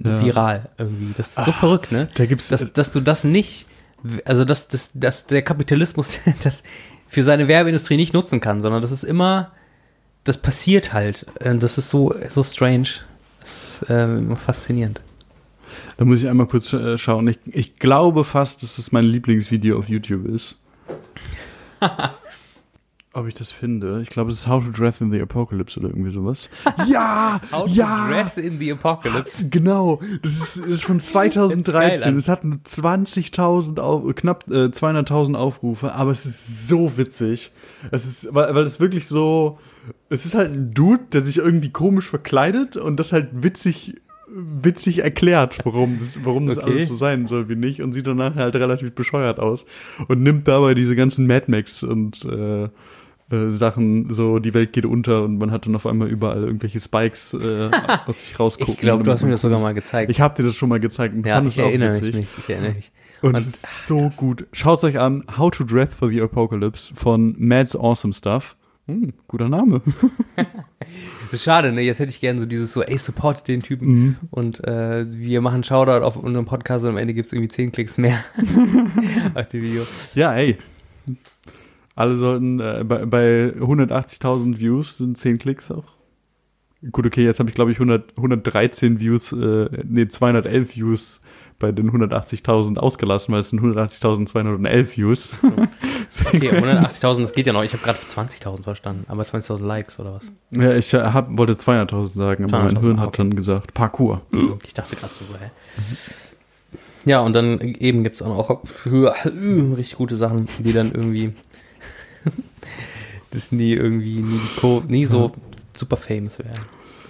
Ja. 0.04 0.22
viral 0.24 0.70
irgendwie. 0.78 1.14
Das 1.16 1.30
ist 1.30 1.36
so 1.46 1.52
Ah, 1.52 1.54
verrückt, 1.54 1.92
ne? 1.92 2.10
Da 2.16 2.26
gibt's 2.26 2.50
Dass, 2.50 2.72
dass 2.74 2.92
du 2.92 3.00
das 3.02 3.24
nicht, 3.24 3.66
also 4.26 4.44
dass, 4.46 4.68
dass, 4.68 4.92
dass 4.94 5.28
der 5.28 5.42
Kapitalismus 5.42 6.18
das 6.44 6.64
für 7.08 7.24
seine 7.24 7.48
Werbeindustrie 7.48 7.98
nicht 7.98 8.14
nutzen 8.14 8.40
kann, 8.40 8.62
sondern 8.62 8.82
das 8.82 8.92
ist 8.92 9.04
immer, 9.04 9.52
das 10.24 10.38
passiert 10.38 10.92
halt. 10.94 11.26
Äh, 11.40 11.56
Das 11.58 11.78
ist 11.78 11.90
so, 11.90 12.14
so 12.30 12.44
strange. 12.44 12.88
Das 13.42 13.80
ist 13.82 13.90
äh, 13.90 14.04
immer 14.18 14.36
faszinierend. 14.36 15.02
Da 15.98 16.06
muss 16.06 16.22
ich 16.24 16.30
einmal 16.30 16.48
kurz 16.48 16.72
äh, 16.74 16.98
schauen. 16.98 17.28
Ich, 17.28 17.40
ich 17.46 17.76
glaube 17.80 18.24
fast, 18.24 18.64
dass 18.64 18.78
es 18.78 18.92
mein 18.92 19.06
Lieblingsvideo 19.06 19.78
auf 19.80 19.88
YouTube 19.90 20.26
ist. 20.26 20.58
Ob 23.14 23.28
ich 23.28 23.34
das 23.34 23.52
finde? 23.52 24.00
Ich 24.02 24.10
glaube, 24.10 24.30
es 24.30 24.38
ist 24.38 24.48
How 24.48 24.64
to 24.64 24.72
Dress 24.72 25.02
in 25.02 25.12
the 25.12 25.22
Apocalypse 25.22 25.78
oder 25.80 25.90
irgendwie 25.90 26.12
sowas. 26.12 26.50
ja! 26.88 27.42
How 27.52 27.68
ja! 27.68 28.06
to 28.08 28.14
Dress 28.14 28.38
in 28.38 28.58
the 28.58 28.72
Apocalypse. 28.72 29.46
Genau, 29.50 30.00
das 30.22 30.32
ist, 30.56 30.58
ist 30.66 30.84
von 30.86 31.00
2013. 31.02 32.04
an. 32.08 32.16
Es 32.16 32.30
hat 32.30 32.46
nur 32.46 32.60
20.000, 32.60 33.80
Auf- 33.80 34.16
knapp 34.16 34.46
äh, 34.50 34.68
200.000 34.68 35.36
Aufrufe, 35.36 35.94
aber 35.94 36.12
es 36.12 36.26
ist 36.26 36.70
so 36.70 36.98
witzig. 36.98 37.52
Es 37.92 38.06
ist, 38.06 38.34
weil, 38.34 38.56
weil 38.56 38.64
es 38.64 38.80
wirklich 38.80 39.08
so, 39.08 39.60
es 40.10 40.26
ist 40.26 40.34
halt 40.34 40.52
ein 40.54 40.74
Dude, 40.74 41.04
der 41.12 41.20
sich 41.22 41.40
irgendwie 41.40 41.70
komisch 41.70 42.08
verkleidet 42.08 42.78
und 42.78 42.96
das 42.98 43.12
halt 43.12 43.28
witzig, 43.34 43.96
witzig 44.34 45.00
erklärt, 45.00 45.58
warum 45.66 46.00
das, 46.00 46.18
warum 46.24 46.48
das 46.48 46.60
Okay. 46.60 46.70
alles 46.72 46.88
so 46.88 46.96
sein 46.96 47.28
soll 47.28 47.50
wie 47.50 47.58
nicht 47.58 47.82
und 47.82 47.92
sieht 47.92 48.08
danach 48.08 48.36
halt 48.36 48.56
relativ 48.56 48.94
bescheuert 48.94 49.40
aus 49.42 49.66
und 50.08 50.24
nimmt 50.24 50.48
dabei 50.48 50.76
diese 50.76 50.96
ganzen 50.96 51.28
Mad 51.28 51.48
Max 51.52 51.84
und 51.84 52.24
äh, 52.24 52.70
äh, 53.32 53.50
Sachen, 53.52 54.12
so 54.14 54.40
die 54.40 54.54
Welt 54.54 54.74
geht 54.74 54.86
unter 54.86 55.24
und 55.24 55.38
man 55.38 55.52
hat 55.52 55.66
dann 55.66 55.76
auf 55.76 55.86
einmal 55.88 56.08
überall 56.10 56.44
irgendwelche 56.44 56.80
Spikes 56.80 57.34
äh, 57.34 57.70
aus 58.08 58.26
sich 58.26 58.40
rausgucken. 58.40 58.74
Ich 58.76 58.80
glaube, 58.80 59.04
du 59.04 59.12
hast 59.12 59.24
mir 59.24 59.32
das 59.32 59.42
sogar 59.42 59.60
mal 59.60 59.74
gezeigt. 59.74 60.12
ich 60.12 60.22
habe 60.22 60.36
dir 60.36 60.44
das 60.48 60.56
schon 60.56 60.70
mal 60.70 60.80
gezeigt 60.80 61.16
und 61.16 61.26
ja, 61.26 61.36
fand 61.36 61.48
ich 61.48 61.58
es 61.58 61.64
auch 61.64 61.68
erinnere 61.68 61.96
witzig. 61.98 62.16
mich, 62.16 62.28
ich 62.40 62.50
erinnere 62.50 62.74
mich. 62.74 62.92
Und 63.22 63.30
Und- 63.36 63.36
es 63.42 63.48
ist 63.48 63.88
so 63.88 64.10
gut. 64.18 64.48
Schaut 64.52 64.84
euch 64.84 64.98
an, 65.00 65.24
How 65.38 65.52
to 65.52 65.64
Dress 65.64 65.94
for 65.94 66.10
the 66.10 66.22
Apocalypse 66.22 66.94
von 66.96 67.36
Mads 67.38 67.76
Awesome 67.76 68.14
Stuff. 68.14 68.56
Hm, 68.88 69.14
guter 69.28 69.48
Name. 69.48 69.82
Das 70.36 70.46
ist 71.34 71.44
schade, 71.44 71.72
ne? 71.72 71.82
Jetzt 71.82 72.00
hätte 72.00 72.10
ich 72.10 72.20
gerne 72.20 72.40
so 72.40 72.46
dieses 72.48 72.74
so, 72.74 72.82
ey, 72.82 72.98
supportet 72.98 73.48
den 73.48 73.62
Typen. 73.62 73.88
Mhm. 73.88 74.16
Und 74.32 74.64
äh, 74.68 75.06
wir 75.08 75.40
machen 75.42 75.64
Shoutout 75.64 76.04
auf 76.04 76.16
unserem 76.16 76.46
Podcast 76.48 76.84
und 76.84 76.90
am 76.90 76.98
Ende 76.98 77.14
gibt's 77.14 77.32
irgendwie 77.32 77.50
10 77.50 77.72
Klicks 77.72 78.00
mehr 78.00 78.24
auf 79.36 79.48
die 79.50 79.62
Video. 79.62 79.84
Ja, 80.16 80.34
ey. 80.34 80.58
Alle 82.02 82.16
sollten, 82.16 82.60
äh, 82.60 82.84
bei, 82.84 83.06
bei 83.06 83.54
180.000 83.60 84.58
Views 84.58 84.98
sind 84.98 85.20
10 85.20 85.38
Klicks 85.38 85.70
auch. 85.70 85.84
Gut, 86.92 87.06
okay, 87.06 87.24
jetzt 87.24 87.40
habe 87.40 87.48
ich 87.48 87.54
glaube 87.54 87.72
ich 87.72 87.78
100, 87.78 88.18
113 88.18 89.00
Views, 89.00 89.32
äh, 89.34 89.70
nee, 89.84 90.08
211 90.08 90.76
Views 90.76 91.22
bei 91.60 91.72
den 91.72 91.92
180.000 91.92 92.80
ausgelassen, 92.80 93.34
weil 93.34 93.42
es 93.42 93.52
sind 93.52 93.62
180.211 93.62 94.98
Views. 94.98 95.38
Okay, 96.26 96.50
180.000, 96.50 97.22
das 97.22 97.34
geht 97.34 97.48
ja 97.48 97.54
noch. 97.54 97.64
Ich 97.64 97.72
habe 97.72 97.84
gerade 97.84 97.98
20.000 97.98 98.64
verstanden, 98.64 99.06
aber 99.08 99.24
20.000 99.24 99.66
Likes 99.66 99.98
oder 99.98 100.16
was? 100.16 100.26
ja, 100.50 100.76
ich 100.76 100.94
äh, 100.94 100.98
hab, 100.98 101.38
wollte 101.38 101.54
200.000 101.54 102.08
sagen, 102.08 102.44
aber 102.44 102.64
mein 102.64 102.76
200.000, 102.78 102.82
Hirn 102.82 103.00
hat 103.00 103.08
okay. 103.08 103.18
dann 103.20 103.36
gesagt, 103.36 103.74
Parkour. 103.74 104.22
Ich 104.66 104.74
dachte 104.74 104.98
gerade 104.98 105.14
so, 105.14 105.24
hä? 105.40 105.52
Ja, 107.06 107.22
und 107.22 107.32
dann 107.32 107.62
eben 107.62 108.04
gibt's 108.04 108.22
auch 108.22 108.28
noch 108.28 108.64
äh, 108.86 109.70
richtig 109.76 109.96
gute 109.96 110.18
Sachen, 110.18 110.50
die 110.60 110.74
dann 110.74 110.92
irgendwie 110.92 111.34
das 113.32 113.52
nie 113.52 113.74
irgendwie 113.74 114.22
nie, 114.22 114.40
Co 114.60 114.84
nie 114.88 115.06
so 115.06 115.32
super 115.76 115.98
famous 115.98 116.40
werden. 116.40 116.62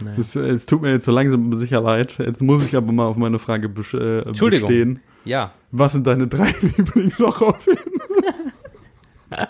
Naja. 0.04 0.18
Es, 0.20 0.36
es 0.36 0.66
tut 0.66 0.82
mir 0.82 0.92
jetzt 0.92 1.06
so 1.06 1.12
langsam 1.12 1.54
sicher 1.54 1.82
leid. 1.82 2.18
Jetzt 2.18 2.42
muss 2.42 2.66
ich 2.66 2.76
aber 2.76 2.92
mal 2.92 3.06
auf 3.06 3.18
meine 3.18 3.38
Frage 3.40 3.70
besch 3.70 3.94
äh, 3.94 4.20
Entschuldigung. 4.20 4.68
bestehen. 4.68 5.00
Ja, 5.26 5.54
Was 5.72 5.92
sind 5.92 6.08
deine 6.08 6.28
drei 6.28 6.56
Lieblingshorrorfilme? 6.62 7.80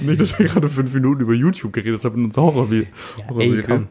Nicht, 0.00 0.20
dass 0.20 0.36
wir 0.38 0.46
gerade 0.46 0.68
fünf 0.68 0.92
Minuten 0.94 1.20
über 1.20 1.32
YouTube 1.32 1.72
geredet 1.72 2.02
haben 2.02 2.18
in 2.18 2.24
unserer 2.24 2.44
Horror 2.44 2.72
ja 2.72 2.82
Horrorserie. 3.28 3.58
ey, 3.60 3.62
komm. 3.62 3.86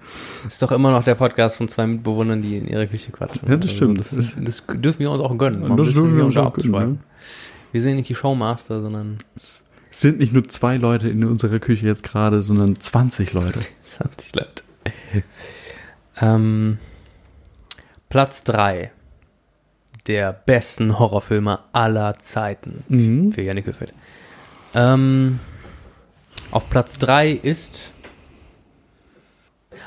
Ist 0.45 0.61
doch 0.61 0.74
immer 0.74 0.91
noch 0.91 1.03
der 1.05 1.15
Podcast 1.15 1.55
von 1.55 1.69
zwei 1.69 1.88
Mitbewohnern, 1.88 2.41
die 2.41 2.57
in 2.57 2.67
ihrer 2.67 2.86
Küche 2.86 3.11
quatschen. 3.11 3.47
Ja, 3.49 3.55
das 3.55 3.71
stimmt. 3.71 3.99
Das, 3.99 4.09
Das 4.09 4.36
das, 4.38 4.65
dürfen 4.67 4.99
wir 4.99 5.09
uns 5.11 5.21
auch 5.21 5.38
gönnen. 5.38 5.63
Und 5.63 5.78
das 5.78 5.93
dürfen 5.93 6.17
wir 6.17 6.26
uns 6.26 6.36
auch 6.36 6.53
gönnen. 6.53 6.71
ne? 6.71 6.97
Wir 7.71 7.82
sind 7.82 7.95
nicht 7.95 8.09
die 8.09 8.15
Showmaster, 8.15 8.82
sondern 8.82 9.19
Es 9.36 9.61
sind 10.01 10.19
nicht 10.19 10.33
nur 10.33 10.47
zwei 10.49 10.77
Leute 10.77 11.07
in 11.09 11.23
unserer 11.23 11.59
Küche 11.59 11.85
jetzt 11.85 12.03
gerade, 12.03 12.41
sondern 12.41 12.79
20 12.79 13.33
Leute. 13.33 13.59
20 13.83 14.35
Leute. 14.35 14.63
ähm, 16.19 16.77
Platz 18.09 18.43
3 18.43 18.91
der 20.07 20.33
besten 20.33 20.99
Horrorfilme 20.99 21.59
aller 21.71 22.17
Zeiten 22.19 22.83
Mhm. 22.89 23.31
für 23.31 23.41
Janik 23.41 23.65
Höfeld. 23.67 23.93
Ähm, 24.75 25.39
auf 26.51 26.69
Platz 26.69 26.97
3 26.99 27.31
ist 27.31 27.91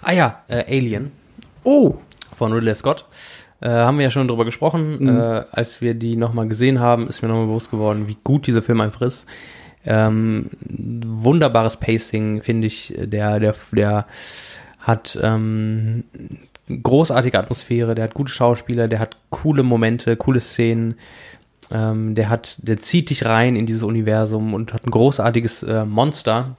Ah 0.02 0.12
ja, 0.12 0.42
äh, 0.48 0.64
Alien 0.78 1.12
Oh! 1.64 1.96
von 2.36 2.52
Ridley 2.52 2.74
Scott. 2.74 3.04
Äh, 3.60 3.68
haben 3.70 3.98
wir 3.98 4.04
ja 4.04 4.10
schon 4.10 4.28
drüber 4.28 4.44
gesprochen. 4.44 4.98
Mhm. 5.02 5.08
Äh, 5.08 5.44
als 5.50 5.80
wir 5.80 5.94
die 5.94 6.16
nochmal 6.16 6.46
gesehen 6.48 6.80
haben, 6.80 7.08
ist 7.08 7.22
mir 7.22 7.28
nochmal 7.28 7.46
bewusst 7.46 7.70
geworden, 7.70 8.06
wie 8.06 8.16
gut 8.22 8.46
dieser 8.46 8.62
Film 8.62 8.80
einfach 8.80 9.00
ist. 9.02 9.26
Ähm, 9.86 10.50
wunderbares 10.60 11.76
Pacing, 11.78 12.42
finde 12.42 12.66
ich. 12.66 12.94
Der, 12.96 13.40
der, 13.40 13.54
der 13.72 14.06
hat 14.80 15.18
ähm, 15.22 16.04
großartige 16.82 17.38
Atmosphäre, 17.38 17.94
der 17.94 18.04
hat 18.04 18.14
gute 18.14 18.32
Schauspieler, 18.32 18.88
der 18.88 18.98
hat 18.98 19.16
coole 19.30 19.62
Momente, 19.62 20.16
coole 20.16 20.40
Szenen. 20.40 20.96
Ähm, 21.70 22.14
der 22.14 22.28
hat, 22.28 22.56
der 22.58 22.78
zieht 22.78 23.10
dich 23.10 23.24
rein 23.24 23.56
in 23.56 23.66
dieses 23.66 23.82
Universum 23.82 24.54
und 24.54 24.72
hat 24.72 24.86
ein 24.86 24.90
großartiges 24.90 25.62
äh, 25.62 25.84
Monster. 25.84 26.56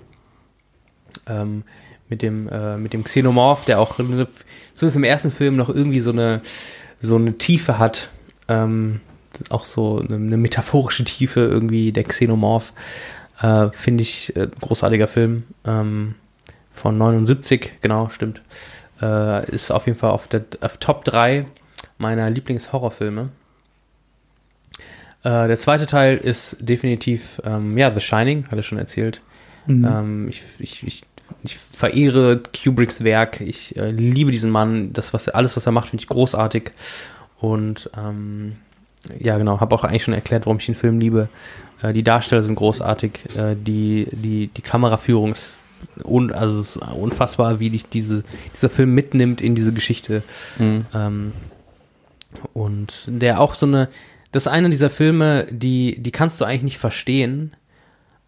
Ähm, 1.28 1.64
mit 2.10 2.22
dem, 2.22 2.48
äh, 2.50 2.78
mit 2.78 2.94
dem 2.94 3.04
Xenomorph, 3.04 3.66
der 3.66 3.80
auch 3.80 3.98
zumindest 3.98 4.96
im 4.96 5.04
ersten 5.04 5.32
Film 5.32 5.56
noch 5.56 5.70
irgendwie 5.70 6.00
so 6.00 6.12
eine, 6.12 6.42
so 7.02 7.16
eine 7.16 7.38
Tiefe 7.38 7.80
hat. 7.80 8.10
Ähm, 8.48 9.02
auch 9.50 9.66
so 9.66 10.00
eine, 10.00 10.16
eine 10.16 10.38
metaphorische 10.38 11.04
Tiefe 11.04 11.42
irgendwie, 11.42 11.92
der 11.92 12.06
Xenomorph. 12.06 12.74
Äh, 13.40 13.70
Finde 13.72 14.04
ich 14.04 14.36
äh, 14.36 14.48
großartiger 14.60 15.08
Film. 15.08 15.44
Ähm, 15.66 16.16
von 16.72 16.98
79, 16.98 17.74
genau, 17.82 18.10
stimmt. 18.10 18.42
Äh, 19.02 19.50
ist 19.52 19.72
auf 19.72 19.88
jeden 19.88 19.98
Fall 19.98 20.12
auf 20.12 20.28
der 20.28 20.46
auf 20.62 20.78
Top 20.78 21.04
3 21.04 21.46
meiner 21.98 22.30
Lieblingshorrorfilme. 22.30 23.30
Äh, 25.24 25.48
der 25.48 25.58
zweite 25.58 25.88
Teil 25.88 26.18
ist 26.18 26.58
definitiv, 26.60 27.42
ähm, 27.44 27.78
ja, 27.78 27.94
The 27.94 28.02
Shining, 28.02 28.46
hatte 28.48 28.60
ich 28.60 28.68
schon 28.68 28.78
erzählt. 28.78 29.22
Mhm. 29.66 29.86
Ähm, 29.86 30.28
ich, 30.30 30.44
ich, 30.60 30.88
ich, 30.88 31.04
ich 31.44 31.58
verehre 31.58 32.42
Kubricks 32.64 33.04
Werk. 33.04 33.42
Ich 33.42 33.76
äh, 33.76 33.92
liebe 33.92 34.32
diesen 34.32 34.52
Mann. 34.52 34.94
Das, 34.94 35.14
was 35.14 35.28
er, 35.28 35.36
alles, 35.36 35.58
was 35.58 35.66
er 35.66 35.72
macht, 35.72 35.90
finde 35.90 36.02
ich 36.04 36.10
großartig. 36.10 36.72
Und 37.40 37.90
ähm, 37.98 38.58
ja, 39.20 39.38
genau, 39.38 39.60
habe 39.60 39.76
auch 39.76 39.84
eigentlich 39.84 40.04
schon 40.04 40.14
erklärt, 40.14 40.46
warum 40.46 40.58
ich 40.58 40.66
den 40.66 40.76
Film 40.76 41.00
liebe. 41.00 41.30
Äh, 41.82 41.94
die 41.94 42.04
Darsteller 42.04 42.42
sind 42.42 42.56
großartig. 42.56 43.12
Äh, 43.38 43.56
die, 43.56 44.08
die, 44.12 44.48
die 44.48 44.62
Kameraführung 44.62 45.32
ist, 45.32 45.60
un, 46.04 46.32
also 46.32 46.62
ist 46.62 46.78
unfassbar, 46.78 47.60
wie 47.60 47.70
dich 47.70 47.88
diese, 47.88 48.24
dieser 48.54 48.70
Film 48.70 48.94
mitnimmt 48.94 49.42
in 49.42 49.56
diese 49.56 49.74
Geschichte. 49.74 50.24
Mhm. 50.60 50.86
Ähm, 50.94 51.32
und 52.54 53.06
der 53.08 53.40
auch 53.40 53.56
so 53.56 53.66
eine, 53.66 53.90
das 54.32 54.44
ist 54.44 54.48
einer 54.48 54.70
dieser 54.70 54.90
Filme, 54.90 55.48
die, 55.50 55.98
die 56.00 56.12
kannst 56.12 56.40
du 56.42 56.46
eigentlich 56.46 56.64
nicht 56.64 56.78
verstehen, 56.78 57.56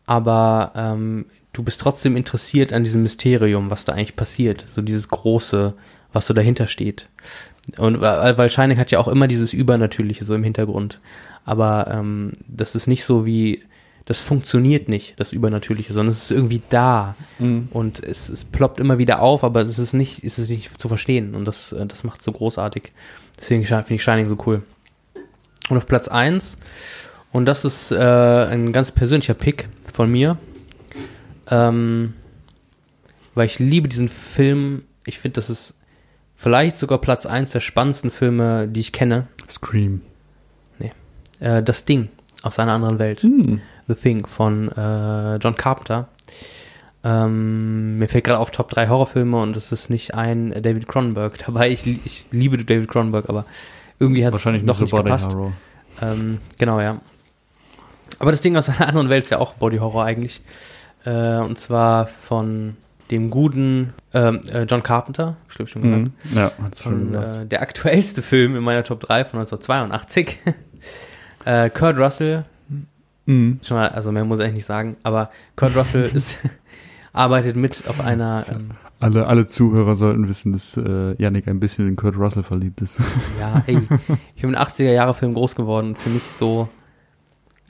aber 0.05 0.71
ähm, 0.75 1.25
du 1.53 1.63
bist 1.63 1.81
trotzdem 1.81 2.15
interessiert 2.15 2.73
an 2.73 2.83
diesem 2.83 3.03
Mysterium, 3.03 3.69
was 3.69 3.85
da 3.85 3.93
eigentlich 3.93 4.15
passiert. 4.15 4.65
So 4.73 4.81
dieses 4.81 5.09
Große, 5.09 5.73
was 6.13 6.25
so 6.25 6.33
dahinter 6.33 6.67
steht. 6.67 7.07
Und 7.77 8.01
weil, 8.01 8.49
Shining 8.49 8.77
hat 8.77 8.91
ja 8.91 8.99
auch 8.99 9.07
immer 9.07 9.27
dieses 9.27 9.53
Übernatürliche 9.53 10.25
so 10.25 10.33
im 10.33 10.43
Hintergrund. 10.43 10.99
Aber 11.45 11.87
ähm, 11.91 12.33
das 12.47 12.75
ist 12.75 12.87
nicht 12.87 13.03
so 13.03 13.25
wie, 13.25 13.63
das 14.05 14.21
funktioniert 14.21 14.89
nicht, 14.89 15.19
das 15.19 15.33
Übernatürliche, 15.33 15.93
sondern 15.93 16.11
es 16.11 16.23
ist 16.23 16.31
irgendwie 16.31 16.61
da. 16.69 17.15
Mhm. 17.37 17.69
Und 17.71 18.03
es, 18.03 18.29
es 18.29 18.43
ploppt 18.43 18.79
immer 18.79 18.97
wieder 18.97 19.21
auf, 19.21 19.43
aber 19.43 19.61
es 19.61 19.77
ist 19.77 19.93
nicht, 19.93 20.23
es 20.23 20.39
ist 20.39 20.49
nicht 20.49 20.81
zu 20.81 20.87
verstehen. 20.87 21.35
Und 21.35 21.45
das, 21.45 21.71
äh, 21.73 21.85
das 21.85 22.03
macht 22.03 22.21
so 22.21 22.31
großartig. 22.31 22.91
Deswegen 23.39 23.65
finde 23.65 23.93
ich 23.93 24.03
Shining 24.03 24.27
so 24.27 24.37
cool. 24.45 24.63
Und 25.69 25.77
auf 25.77 25.87
Platz 25.87 26.07
1, 26.07 26.57
und 27.31 27.45
das 27.45 27.65
ist 27.65 27.91
äh, 27.91 27.97
ein 27.97 28.73
ganz 28.73 28.91
persönlicher 28.91 29.35
Pick 29.35 29.69
von 29.93 30.09
mir, 30.09 30.37
ähm, 31.49 32.13
weil 33.35 33.45
ich 33.45 33.59
liebe 33.59 33.87
diesen 33.87 34.09
Film. 34.09 34.83
Ich 35.05 35.19
finde, 35.19 35.35
das 35.35 35.49
ist 35.49 35.73
vielleicht 36.39 36.79
sogar 36.79 36.97
Platz 36.97 37.27
1 37.27 37.51
der 37.51 37.59
spannendsten 37.59 38.09
Filme, 38.09 38.67
die 38.67 38.79
ich 38.79 38.91
kenne. 38.91 39.27
Scream. 39.47 40.01
Äh, 41.39 41.63
das 41.63 41.85
Ding 41.85 42.09
aus 42.41 42.59
einer 42.59 42.73
anderen 42.73 42.99
Welt. 42.99 43.23
Mhm. 43.23 43.61
The 43.87 43.95
Thing 43.95 44.25
von 44.27 44.69
äh, 44.71 45.37
John 45.37 45.55
Carpenter. 45.55 46.07
Ähm, 47.03 47.97
mir 47.97 48.09
fällt 48.09 48.25
gerade 48.25 48.39
auf 48.39 48.51
Top 48.51 48.69
3 48.69 48.89
Horrorfilme 48.89 49.41
und 49.41 49.55
es 49.55 49.71
ist 49.71 49.89
nicht 49.89 50.13
ein 50.13 50.51
David 50.61 50.87
Cronenberg 50.87 51.37
dabei. 51.45 51.69
Ich, 51.69 51.87
ich 51.87 52.25
liebe 52.31 52.57
David 52.57 52.89
Cronenberg, 52.89 53.29
aber 53.29 53.45
irgendwie 53.99 54.25
hat 54.25 54.33
es 54.35 54.43
doch 54.43 54.51
nicht 54.51 54.67
so 54.67 54.83
nicht 54.83 54.91
Body 54.91 55.03
gepasst. 55.03 55.33
Horror. 55.33 55.53
Ähm, 56.01 56.39
genau, 56.57 56.79
ja. 56.81 57.01
Aber 58.19 58.31
das 58.31 58.41
Ding 58.41 58.55
aus 58.57 58.67
einer 58.69 58.87
anderen 58.87 59.09
Welt 59.09 59.23
ist 59.23 59.29
ja 59.29 59.39
auch 59.39 59.53
Body 59.53 59.77
Horror 59.77 60.03
eigentlich. 60.03 60.41
Äh, 61.05 61.37
und 61.37 61.57
zwar 61.57 62.07
von 62.07 62.75
dem 63.11 63.29
guten 63.29 63.93
ähm, 64.13 64.41
äh, 64.51 64.63
John 64.63 64.83
Carpenter, 64.83 65.37
ich 65.49 65.69
schon 65.69 65.81
genannt. 65.81 66.11
Mhm. 66.23 66.37
Ja, 66.37 66.51
hat's 66.61 66.83
schon 66.83 67.13
äh, 67.13 67.45
der 67.45 67.61
aktuellste 67.61 68.21
Film 68.23 68.55
in 68.55 68.63
meiner 68.63 68.83
Top 68.83 68.99
3 68.99 69.25
von 69.25 69.39
1982. 69.39 70.39
äh, 71.45 71.69
Kurt 71.69 71.97
Russell, 71.97 72.45
Mhm. 73.25 73.59
schon 73.61 73.77
mal, 73.77 73.89
also 73.89 74.11
mehr 74.11 74.25
muss 74.25 74.39
ich 74.39 74.45
eigentlich 74.45 74.55
nicht 74.55 74.65
sagen, 74.65 74.97
aber 75.03 75.29
Kurt 75.55 75.75
Russell 75.75 76.03
ist, 76.15 76.39
arbeitet 77.13 77.55
mit 77.55 77.87
auf 77.87 77.99
einer, 77.99 78.43
ähm, 78.49 78.71
Alle, 78.99 79.27
alle 79.27 79.45
Zuhörer 79.45 79.95
sollten 79.95 80.27
wissen, 80.27 80.51
dass 80.51 80.75
äh, 80.77 81.13
Yannick 81.21 81.47
ein 81.47 81.59
bisschen 81.59 81.87
in 81.87 81.95
Kurt 81.95 82.17
Russell 82.17 82.41
verliebt 82.41 82.81
ist. 82.81 82.97
ja, 83.39 83.61
ey, 83.67 83.87
ich 84.35 84.41
bin 84.41 84.49
mit 84.49 84.59
80er 84.59 84.91
Jahre 84.91 85.13
Film 85.13 85.35
groß 85.35 85.55
geworden 85.55 85.89
und 85.89 85.99
für 85.99 86.09
mich 86.09 86.23
so, 86.23 86.69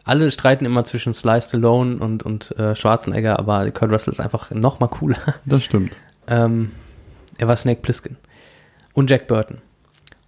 alle 0.09 0.31
streiten 0.31 0.65
immer 0.65 0.83
zwischen 0.85 1.13
Sly 1.13 1.39
Stallone 1.39 1.97
und, 1.97 2.23
und 2.23 2.57
äh, 2.57 2.75
Schwarzenegger, 2.75 3.37
aber 3.37 3.69
Kurt 3.69 3.91
Russell 3.91 4.11
ist 4.11 4.19
einfach 4.19 4.49
noch 4.49 4.79
mal 4.79 4.87
cooler. 4.87 5.17
Das 5.45 5.63
stimmt. 5.63 5.95
Ähm, 6.27 6.71
er 7.37 7.47
war 7.47 7.55
Snake 7.55 7.81
Plissken. 7.81 8.17
Und 8.93 9.11
Jack 9.11 9.27
Burton. 9.27 9.59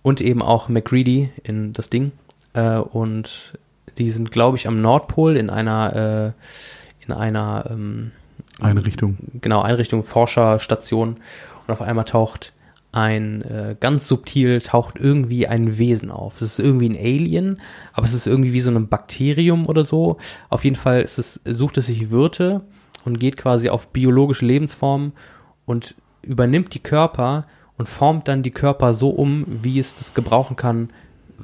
Und 0.03 0.21
eben 0.21 0.43
auch 0.43 0.69
McReady 0.69 1.32
in 1.43 1.73
das 1.73 1.89
Ding. 1.89 2.11
Äh, 2.53 2.77
und 2.77 3.57
die 3.97 4.11
sind, 4.11 4.32
glaube 4.32 4.57
ich, 4.57 4.67
am 4.67 4.82
Nordpol 4.82 5.36
in 5.36 5.49
einer, 5.49 6.34
äh, 7.01 7.05
in 7.05 7.11
einer 7.11 7.65
ähm, 7.69 8.11
Einrichtung. 8.59 9.17
Genau, 9.41 9.61
Einrichtung, 9.61 10.03
Forscherstation. 10.03 11.17
Und 11.65 11.73
auf 11.73 11.82
einmal 11.82 12.05
taucht 12.05 12.53
ein, 12.92 13.42
äh, 13.44 13.76
ganz 13.80 14.08
subtil 14.08 14.62
taucht 14.62 14.98
irgendwie 14.98 15.48
ein 15.48 15.78
Wesen 15.78 16.12
auf. 16.12 16.42
Es 16.42 16.54
ist 16.54 16.60
irgendwie 16.60 16.89
ein 16.89 16.98
Alien, 16.98 17.62
aber 17.94 18.06
es 18.06 18.14
ist 18.14 18.28
irgendwie 18.28 18.54
wie 18.54 18.62
so 18.62 18.72
ein 18.72 18.88
Bakterium 18.88 19.66
oder 19.68 19.84
so. 19.84 20.18
Auf 20.50 20.64
jeden 20.66 20.76
Fall 20.76 21.02
ist 21.02 21.18
es, 21.18 21.39
sucht 21.46 21.78
es 21.78 21.88
sich 21.88 22.12
Wirte 22.12 22.62
und 23.06 23.20
geht 23.20 23.38
quasi 23.38 23.70
auf 23.70 23.88
biologische 23.88 24.46
Lebensformen 24.46 25.14
und 25.66 25.96
übernimmt 26.22 26.74
die 26.74 26.80
Körper 26.80 27.46
und 27.78 27.88
formt 27.88 28.28
dann 28.28 28.44
die 28.44 28.52
Körper 28.52 28.94
so 28.94 29.10
um, 29.10 29.46
wie 29.48 29.80
es 29.80 29.96
das 29.96 30.14
gebrauchen 30.14 30.56
kann 30.56 30.89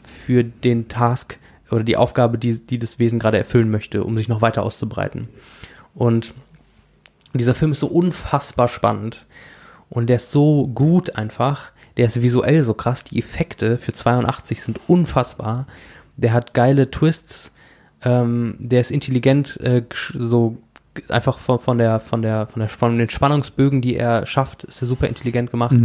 für 0.03 0.43
den 0.43 0.89
Task 0.89 1.39
oder 1.71 1.83
die 1.83 1.97
Aufgabe, 1.97 2.37
die, 2.37 2.59
die 2.59 2.77
das 2.77 2.99
Wesen 2.99 3.19
gerade 3.19 3.37
erfüllen 3.37 3.71
möchte, 3.71 4.03
um 4.03 4.17
sich 4.17 4.27
noch 4.27 4.41
weiter 4.41 4.63
auszubreiten. 4.63 5.29
Und 5.95 6.33
dieser 7.33 7.55
Film 7.55 7.71
ist 7.71 7.79
so 7.79 7.87
unfassbar 7.87 8.67
spannend 8.67 9.25
und 9.89 10.07
der 10.07 10.17
ist 10.17 10.31
so 10.31 10.67
gut 10.67 11.15
einfach. 11.15 11.71
Der 11.95 12.05
ist 12.05 12.21
visuell 12.21 12.63
so 12.63 12.73
krass. 12.73 13.03
Die 13.03 13.19
Effekte 13.19 13.77
für 13.77 13.93
82 13.93 14.61
sind 14.61 14.81
unfassbar. 14.87 15.65
Der 16.15 16.33
hat 16.33 16.53
geile 16.53 16.91
Twists. 16.91 17.51
Ähm, 18.03 18.55
der 18.59 18.81
ist 18.81 18.91
intelligent, 18.91 19.59
äh, 19.61 19.83
so 20.13 20.57
einfach 21.09 21.39
von, 21.39 21.59
von 21.59 21.77
der, 21.77 21.99
von 21.99 22.21
der, 22.21 22.47
von 22.47 22.59
der, 22.59 22.69
von 22.69 22.97
den 22.97 23.09
Spannungsbögen, 23.09 23.81
die 23.81 23.95
er 23.95 24.25
schafft, 24.25 24.63
ist 24.63 24.81
er 24.81 24.87
super 24.87 25.07
intelligent 25.07 25.51
gemacht. 25.51 25.75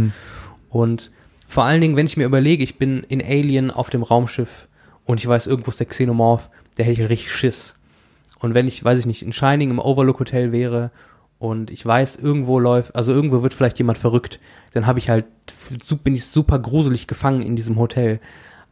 Und 0.69 1.11
vor 1.47 1.63
allen 1.65 1.81
Dingen, 1.81 1.95
wenn 1.95 2.05
ich 2.05 2.17
mir 2.17 2.25
überlege, 2.25 2.63
ich 2.63 2.77
bin 2.77 3.03
in 3.03 3.21
Alien 3.21 3.71
auf 3.71 3.89
dem 3.89 4.03
Raumschiff 4.03 4.67
und 5.05 5.19
ich 5.19 5.27
weiß, 5.27 5.47
irgendwo 5.47 5.69
ist 5.69 5.79
der 5.79 5.87
Xenomorph, 5.87 6.49
der 6.77 6.85
hätte 6.85 7.03
ich 7.03 7.09
richtig 7.09 7.31
Schiss. 7.31 7.75
Und 8.39 8.55
wenn 8.55 8.67
ich, 8.67 8.83
weiß 8.83 8.99
ich 8.99 9.05
nicht, 9.05 9.21
in 9.21 9.33
Shining 9.33 9.69
im 9.69 9.79
Overlook 9.79 10.19
Hotel 10.19 10.51
wäre 10.51 10.91
und 11.43 11.71
ich 11.71 11.85
weiß, 11.85 12.15
irgendwo 12.15 12.57
läuft, 12.57 12.95
also 12.95 13.11
irgendwo 13.11 13.43
wird 13.43 13.53
vielleicht 13.53 13.77
jemand 13.77 13.97
verrückt, 13.97 14.39
dann 14.73 14.87
habe 14.87 14.99
ich 14.99 15.09
halt, 15.09 15.25
bin 16.01 16.15
ich 16.15 16.25
super 16.25 16.57
gruselig 16.57 17.05
gefangen 17.05 17.41
in 17.41 17.57
diesem 17.57 17.77
Hotel. 17.77 18.21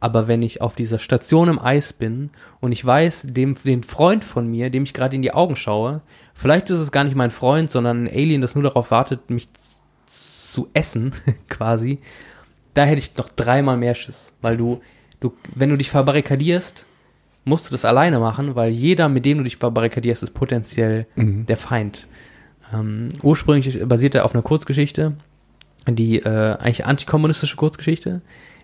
Aber 0.00 0.26
wenn 0.26 0.40
ich 0.40 0.62
auf 0.62 0.74
dieser 0.74 0.98
Station 0.98 1.50
im 1.50 1.58
Eis 1.58 1.92
bin 1.92 2.30
und 2.60 2.72
ich 2.72 2.82
weiß, 2.82 3.26
dem, 3.28 3.56
den 3.62 3.82
Freund 3.82 4.24
von 4.24 4.48
mir, 4.48 4.70
dem 4.70 4.84
ich 4.84 4.94
gerade 4.94 5.14
in 5.14 5.20
die 5.20 5.34
Augen 5.34 5.54
schaue, 5.54 6.00
vielleicht 6.32 6.70
ist 6.70 6.78
es 6.78 6.90
gar 6.90 7.04
nicht 7.04 7.14
mein 7.14 7.30
Freund, 7.30 7.70
sondern 7.70 8.04
ein 8.04 8.08
Alien, 8.08 8.40
das 8.40 8.54
nur 8.54 8.64
darauf 8.64 8.90
wartet, 8.90 9.28
mich 9.28 9.50
zu 10.50 10.68
essen, 10.72 11.12
quasi, 11.50 11.98
da 12.72 12.84
hätte 12.84 13.00
ich 13.00 13.14
noch 13.18 13.28
dreimal 13.28 13.76
mehr 13.76 13.94
Schiss. 13.94 14.32
Weil 14.40 14.56
du, 14.56 14.80
du, 15.20 15.34
wenn 15.54 15.68
du 15.68 15.76
dich 15.76 15.90
verbarrikadierst, 15.90 16.86
musst 17.44 17.66
du 17.66 17.72
das 17.72 17.84
alleine 17.84 18.18
machen, 18.18 18.54
weil 18.54 18.70
jeder, 18.70 19.10
mit 19.10 19.26
dem 19.26 19.38
du 19.38 19.44
dich 19.44 19.58
verbarrikadierst, 19.58 20.22
ist 20.22 20.32
potenziell 20.32 21.06
Mhm. 21.16 21.44
der 21.44 21.58
Feind. 21.58 22.08
Ähm, 22.72 23.10
ursprünglich 23.22 23.86
basiert 23.86 24.14
er 24.14 24.24
auf 24.24 24.34
einer 24.34 24.42
Kurzgeschichte, 24.42 25.14
die 25.88 26.18
äh, 26.18 26.56
eigentlich 26.58 26.86
antikommunistische 26.86 27.56
Kurzgeschichte, 27.56 28.20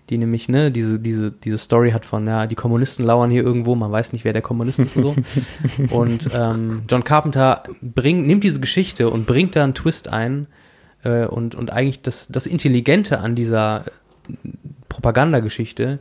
die 0.08 0.18
nämlich, 0.18 0.48
ne, 0.48 0.70
diese, 0.70 0.98
diese, 0.98 1.30
diese 1.30 1.58
Story 1.58 1.90
hat 1.90 2.06
von, 2.06 2.26
ja, 2.26 2.46
die 2.46 2.54
Kommunisten 2.54 3.04
lauern 3.04 3.30
hier 3.30 3.42
irgendwo, 3.42 3.74
man 3.74 3.92
weiß 3.92 4.12
nicht, 4.12 4.24
wer 4.24 4.32
der 4.32 4.42
Kommunist 4.42 4.78
ist 4.78 4.96
und 4.96 5.02
so. 5.02 5.14
und 5.90 6.30
ähm, 6.32 6.82
John 6.88 7.04
Carpenter 7.04 7.64
bringt, 7.82 8.26
nimmt 8.26 8.44
diese 8.44 8.60
Geschichte 8.60 9.10
und 9.10 9.26
bringt 9.26 9.56
da 9.56 9.64
einen 9.64 9.74
Twist 9.74 10.08
ein 10.08 10.46
äh, 11.04 11.26
und, 11.26 11.54
und 11.54 11.72
eigentlich 11.72 12.00
das, 12.00 12.28
das 12.28 12.46
Intelligente 12.46 13.20
an 13.20 13.34
dieser 13.34 13.84
Propagandageschichte, 14.88 15.98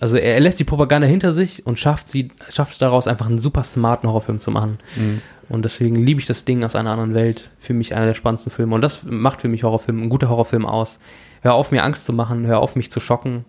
also 0.00 0.16
er, 0.16 0.34
er 0.34 0.40
lässt 0.40 0.60
die 0.60 0.64
Propaganda 0.64 1.06
hinter 1.06 1.32
sich 1.32 1.66
und 1.66 1.78
schafft 1.78 2.08
sie, 2.08 2.30
schafft 2.48 2.72
es 2.72 2.78
daraus 2.78 3.06
einfach 3.06 3.26
einen 3.26 3.38
super 3.40 3.64
smarten 3.64 4.08
Horrorfilm 4.08 4.40
zu 4.40 4.50
machen. 4.50 4.78
Mhm. 4.96 5.20
Und 5.48 5.64
deswegen 5.64 5.96
liebe 5.96 6.20
ich 6.20 6.26
das 6.26 6.44
Ding 6.44 6.62
aus 6.62 6.76
einer 6.76 6.90
anderen 6.90 7.14
Welt. 7.14 7.50
Für 7.58 7.72
mich 7.74 7.94
einer 7.94 8.06
der 8.06 8.14
spannendsten 8.14 8.52
Filme. 8.52 8.74
Und 8.74 8.82
das 8.82 9.02
macht 9.04 9.40
für 9.40 9.48
mich 9.48 9.62
Horrorfilm, 9.62 10.02
ein 10.02 10.08
guter 10.08 10.28
Horrorfilm 10.28 10.66
aus. 10.66 10.98
Hör 11.40 11.54
auf, 11.54 11.70
mir 11.70 11.84
Angst 11.84 12.04
zu 12.04 12.12
machen, 12.12 12.46
hör 12.46 12.60
auf, 12.60 12.76
mich 12.76 12.90
zu 12.90 13.00
schocken, 13.00 13.44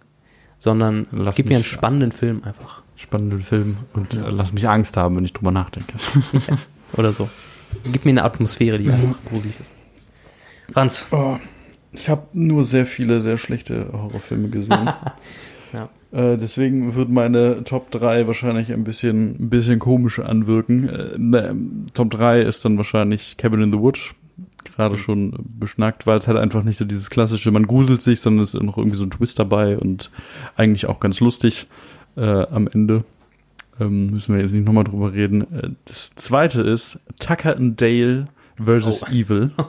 sondern 0.59 1.07
Lass 1.11 1.35
gib 1.35 1.47
mir 1.47 1.55
einen 1.55 1.65
spannenden 1.65 2.11
Film 2.11 2.43
einfach. 2.43 2.83
Spannenden 2.95 3.41
Film 3.41 3.77
und 3.93 4.13
äh, 4.13 4.29
lass 4.29 4.53
mich 4.53 4.67
Angst 4.67 4.97
haben, 4.97 5.15
wenn 5.15 5.25
ich 5.25 5.33
drüber 5.33 5.51
nachdenke. 5.51 5.93
Oder 6.93 7.11
so. 7.11 7.29
Gib 7.91 8.05
mir 8.05 8.11
eine 8.11 8.23
Atmosphäre, 8.23 8.77
die 8.77 8.89
einfach 8.89 9.15
gruselig 9.25 9.59
ist. 9.59 9.73
Franz. 10.73 11.07
Oh, 11.11 11.37
ich 11.91 12.09
habe 12.09 12.27
nur 12.33 12.63
sehr 12.63 12.85
viele 12.85 13.21
sehr 13.21 13.37
schlechte 13.37 13.89
Horrorfilme 13.91 14.49
gesehen. 14.49 14.89
Äh, 16.11 16.37
deswegen 16.37 16.95
wird 16.95 17.09
meine 17.09 17.63
Top 17.63 17.91
3 17.91 18.25
wahrscheinlich 18.27 18.71
ein 18.71 18.83
bisschen, 18.83 19.35
ein 19.39 19.49
bisschen 19.49 19.79
komisch 19.79 20.19
anwirken. 20.19 20.89
Äh, 20.89 21.17
ne, 21.17 21.55
Top 21.93 22.09
3 22.11 22.41
ist 22.41 22.65
dann 22.65 22.77
wahrscheinlich 22.77 23.37
Cabin 23.37 23.61
in 23.61 23.71
the 23.71 23.79
Woods. 23.79 24.15
Gerade 24.75 24.97
schon 24.97 25.33
beschnackt, 25.59 26.05
weil 26.07 26.17
es 26.17 26.27
halt 26.27 26.37
einfach 26.37 26.63
nicht 26.63 26.77
so 26.77 26.85
dieses 26.85 27.09
klassische, 27.09 27.51
man 27.51 27.67
gruselt 27.67 28.01
sich, 28.01 28.19
sondern 28.21 28.43
es 28.43 28.53
ist 28.53 28.61
noch 28.63 28.77
irgendwie 28.77 28.97
so 28.97 29.03
ein 29.03 29.11
Twist 29.11 29.39
dabei 29.39 29.77
und 29.77 30.11
eigentlich 30.57 30.85
auch 30.87 30.99
ganz 30.99 31.19
lustig 31.19 31.67
äh, 32.17 32.21
am 32.47 32.67
Ende. 32.67 33.03
Ähm, 33.79 34.07
müssen 34.11 34.35
wir 34.35 34.41
jetzt 34.41 34.51
nicht 34.51 34.65
nochmal 34.65 34.83
drüber 34.83 35.13
reden. 35.13 35.41
Äh, 35.53 35.69
das 35.85 36.15
zweite 36.15 36.61
ist 36.61 36.99
Tucker 37.19 37.55
and 37.55 37.79
Dale 37.79 38.27
versus 38.61 39.03
Oh. 39.03 39.11
Evil. 39.13 39.51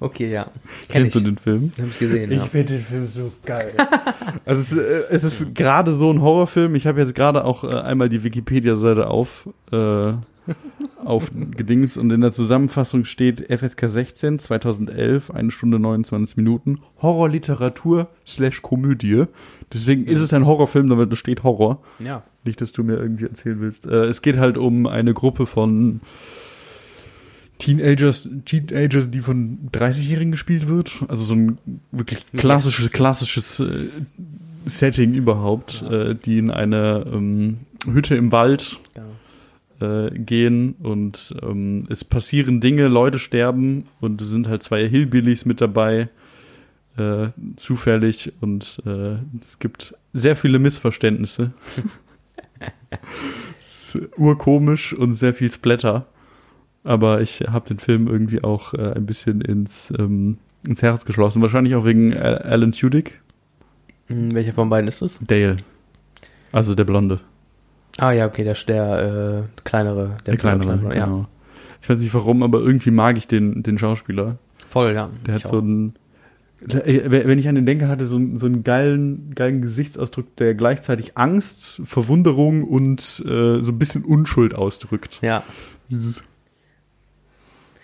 Okay, 0.00 0.30
ja. 0.30 0.44
Kenn 0.44 1.06
ich. 1.06 1.12
Kennst 1.12 1.16
du 1.16 1.20
den 1.20 1.38
Film? 1.38 1.72
Hab 1.78 1.86
ich 1.86 1.98
gesehen, 1.98 2.32
ja. 2.32 2.46
finde 2.46 2.74
den 2.74 2.82
Film 2.82 3.06
so 3.06 3.32
geil. 3.44 3.72
also 4.44 4.60
es, 4.60 4.76
äh, 4.76 5.02
es 5.10 5.24
ist 5.24 5.54
gerade 5.54 5.92
so 5.92 6.10
ein 6.10 6.22
Horrorfilm. 6.22 6.74
Ich 6.74 6.86
habe 6.86 7.00
jetzt 7.00 7.14
gerade 7.14 7.44
auch 7.44 7.64
äh, 7.64 7.68
einmal 7.68 8.08
die 8.08 8.22
Wikipedia-Seite 8.22 9.08
auf 9.08 9.48
äh, 9.72 10.12
auf 11.04 11.30
Gedings 11.56 11.96
und 11.96 12.10
in 12.12 12.20
der 12.20 12.32
Zusammenfassung 12.32 13.04
steht 13.04 13.46
FSK 13.52 13.88
16 13.88 14.38
2011 14.38 15.30
eine 15.30 15.50
Stunde 15.50 15.78
29 15.78 16.36
Minuten 16.36 16.80
Horrorliteratur 17.00 18.08
slash 18.26 18.62
Komödie. 18.62 19.24
Deswegen 19.72 20.04
ist 20.06 20.20
es 20.20 20.32
ein 20.32 20.46
Horrorfilm, 20.46 20.88
damit 20.88 21.12
da 21.12 21.16
steht 21.16 21.42
Horror. 21.42 21.82
Ja. 21.98 22.22
Nicht, 22.44 22.60
dass 22.60 22.72
du 22.72 22.82
mir 22.82 22.96
irgendwie 22.96 23.24
erzählen 23.24 23.60
willst. 23.60 23.86
Äh, 23.86 24.04
es 24.04 24.22
geht 24.22 24.38
halt 24.38 24.56
um 24.56 24.86
eine 24.86 25.14
Gruppe 25.14 25.46
von 25.46 26.00
Teenagers, 27.58 28.28
Teenagers, 28.44 29.10
die 29.10 29.20
von 29.20 29.68
30-Jährigen 29.72 30.30
gespielt 30.32 30.68
wird. 30.68 30.92
Also 31.08 31.22
so 31.24 31.34
ein 31.34 31.58
wirklich 31.92 32.20
klassisches, 32.36 32.90
klassisches 32.92 33.60
äh, 33.60 33.88
Setting 34.66 35.14
überhaupt, 35.14 35.82
Ja. 35.82 36.10
äh, 36.10 36.14
die 36.14 36.38
in 36.38 36.50
eine 36.50 37.04
ähm, 37.12 37.58
Hütte 37.86 38.14
im 38.16 38.32
Wald 38.32 38.78
Genau. 38.94 40.06
äh, 40.06 40.10
gehen 40.18 40.74
und 40.80 41.34
ähm, 41.42 41.86
es 41.88 42.04
passieren 42.04 42.60
Dinge, 42.60 42.88
Leute 42.88 43.18
sterben 43.18 43.84
und 44.00 44.20
es 44.22 44.28
sind 44.28 44.46
halt 44.48 44.62
zwei 44.62 44.88
Hillbillies 44.88 45.44
mit 45.44 45.60
dabei, 45.60 46.08
äh, 46.96 47.28
zufällig 47.56 48.32
und 48.40 48.82
äh, 48.84 49.16
es 49.40 49.58
gibt 49.58 49.94
sehr 50.12 50.34
viele 50.36 50.58
Missverständnisse. 50.58 51.52
es 53.58 53.94
ist 53.94 54.08
urkomisch 54.16 54.92
und 54.92 55.12
sehr 55.12 55.34
viel 55.34 55.50
Splatter, 55.50 56.06
aber 56.88 57.20
ich 57.20 57.40
habe 57.50 57.68
den 57.68 57.78
Film 57.78 58.08
irgendwie 58.08 58.42
auch 58.42 58.74
äh, 58.74 58.92
ein 58.94 59.06
bisschen 59.06 59.40
ins, 59.40 59.92
ähm, 59.98 60.38
ins 60.66 60.82
Herz 60.82 61.04
geschlossen, 61.04 61.42
wahrscheinlich 61.42 61.74
auch 61.74 61.84
wegen 61.84 62.16
Al- 62.16 62.38
Alan 62.38 62.72
Tudyk, 62.72 63.20
Hm, 64.06 64.34
welcher 64.34 64.54
von 64.54 64.70
beiden 64.70 64.88
ist 64.88 65.02
es? 65.02 65.18
Dale, 65.20 65.58
also 66.50 66.74
der 66.74 66.84
Blonde. 66.84 67.20
Ah 67.98 68.12
ja, 68.12 68.26
okay, 68.26 68.42
der, 68.44 68.54
der 68.66 69.44
äh, 69.58 69.60
kleinere. 69.64 70.16
Der, 70.24 70.36
kleinere, 70.36 70.80
ja. 70.96 71.04
genau. 71.04 71.26
Ich 71.82 71.88
weiß 71.90 71.98
nicht 72.00 72.14
warum, 72.14 72.42
aber 72.42 72.60
irgendwie 72.60 72.90
mag 72.90 73.18
ich 73.18 73.28
den, 73.28 73.62
den 73.62 73.76
Schauspieler. 73.78 74.38
Voll, 74.66 74.94
ja. 74.94 75.10
Der 75.26 75.34
hat 75.34 75.46
so 75.46 75.58
einen. 75.58 75.94
Ey, 76.84 77.02
Wenn 77.06 77.38
ich 77.38 77.48
an 77.48 77.54
den 77.54 77.66
denke, 77.66 77.86
hatte 77.88 78.04
so 78.06 78.16
einen, 78.16 78.36
so 78.36 78.46
einen 78.46 78.64
geilen, 78.64 79.32
geilen 79.34 79.62
Gesichtsausdruck, 79.62 80.34
der 80.36 80.54
gleichzeitig 80.54 81.16
Angst, 81.16 81.80
Verwunderung 81.84 82.64
und 82.64 83.00
äh, 83.26 83.60
so 83.62 83.72
ein 83.72 83.78
bisschen 83.78 84.04
Unschuld 84.04 84.54
ausdrückt. 84.54 85.18
Ja, 85.22 85.42
Dieses. 85.90 86.22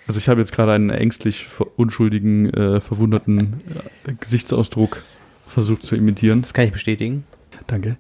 Also 0.07 0.19
ich 0.19 0.29
habe 0.29 0.41
jetzt 0.41 0.53
gerade 0.53 0.73
einen 0.73 0.91
ängstlich 0.91 1.47
unschuldigen, 1.77 2.53
äh, 2.53 2.81
verwunderten 2.81 3.61
äh, 4.07 4.13
Gesichtsausdruck 4.21 5.03
versucht 5.49 5.83
zu 5.83 5.97
imitieren. 5.97 6.43
Das 6.43 6.53
kann 6.53 6.67
ich 6.67 6.73
bestätigen. 6.73 7.25
Danke. 7.67 7.97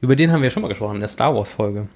Über 0.00 0.16
den 0.16 0.32
haben 0.32 0.42
wir 0.42 0.50
schon 0.50 0.62
mal 0.62 0.68
gesprochen, 0.68 0.96
in 0.96 1.00
der 1.00 1.08
Star 1.08 1.34
Wars 1.34 1.50
Folge. 1.52 1.88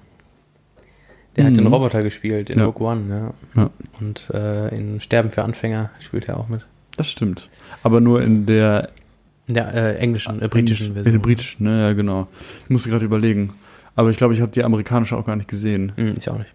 Der 1.35 1.43
hat 1.45 1.51
Mhm. 1.51 1.57
den 1.57 1.67
Roboter 1.67 2.01
gespielt 2.01 2.49
in 2.49 2.59
Ja. 2.59 2.65
Rogue 2.65 2.87
One, 2.87 3.33
ja. 3.55 3.61
Ja. 3.63 3.69
Und 3.99 4.29
äh, 4.33 4.75
in 4.75 4.99
Sterben 5.01 5.29
für 5.29 5.43
Anfänger 5.43 5.91
spielt 5.99 6.27
er 6.27 6.39
auch 6.39 6.47
mit. 6.47 6.65
Das 6.95 7.11
stimmt. 7.11 7.49
Aber 7.83 7.99
nur 8.01 8.21
in 8.23 8.45
der 8.47 8.89
In 9.47 9.53
der 9.53 9.73
äh, 9.73 9.95
englischen, 9.97 10.41
äh, 10.41 10.47
britischen 10.47 10.87
In 10.87 10.93
Version. 10.93 11.11
der 11.13 11.19
britischen, 11.19 11.63
ne, 11.65 11.81
ja, 11.81 11.93
genau. 11.93 12.27
Ich 12.63 12.69
musste 12.71 12.89
gerade 12.89 13.05
überlegen. 13.05 13.53
Aber 13.95 14.09
ich 14.09 14.17
glaube, 14.17 14.33
ich 14.33 14.41
habe 14.41 14.51
die 14.51 14.63
amerikanische 14.63 15.15
auch 15.15 15.25
gar 15.25 15.35
nicht 15.35 15.49
gesehen. 15.49 15.91
Hm, 15.95 16.15
ich 16.17 16.29
auch 16.29 16.37
nicht. 16.39 16.51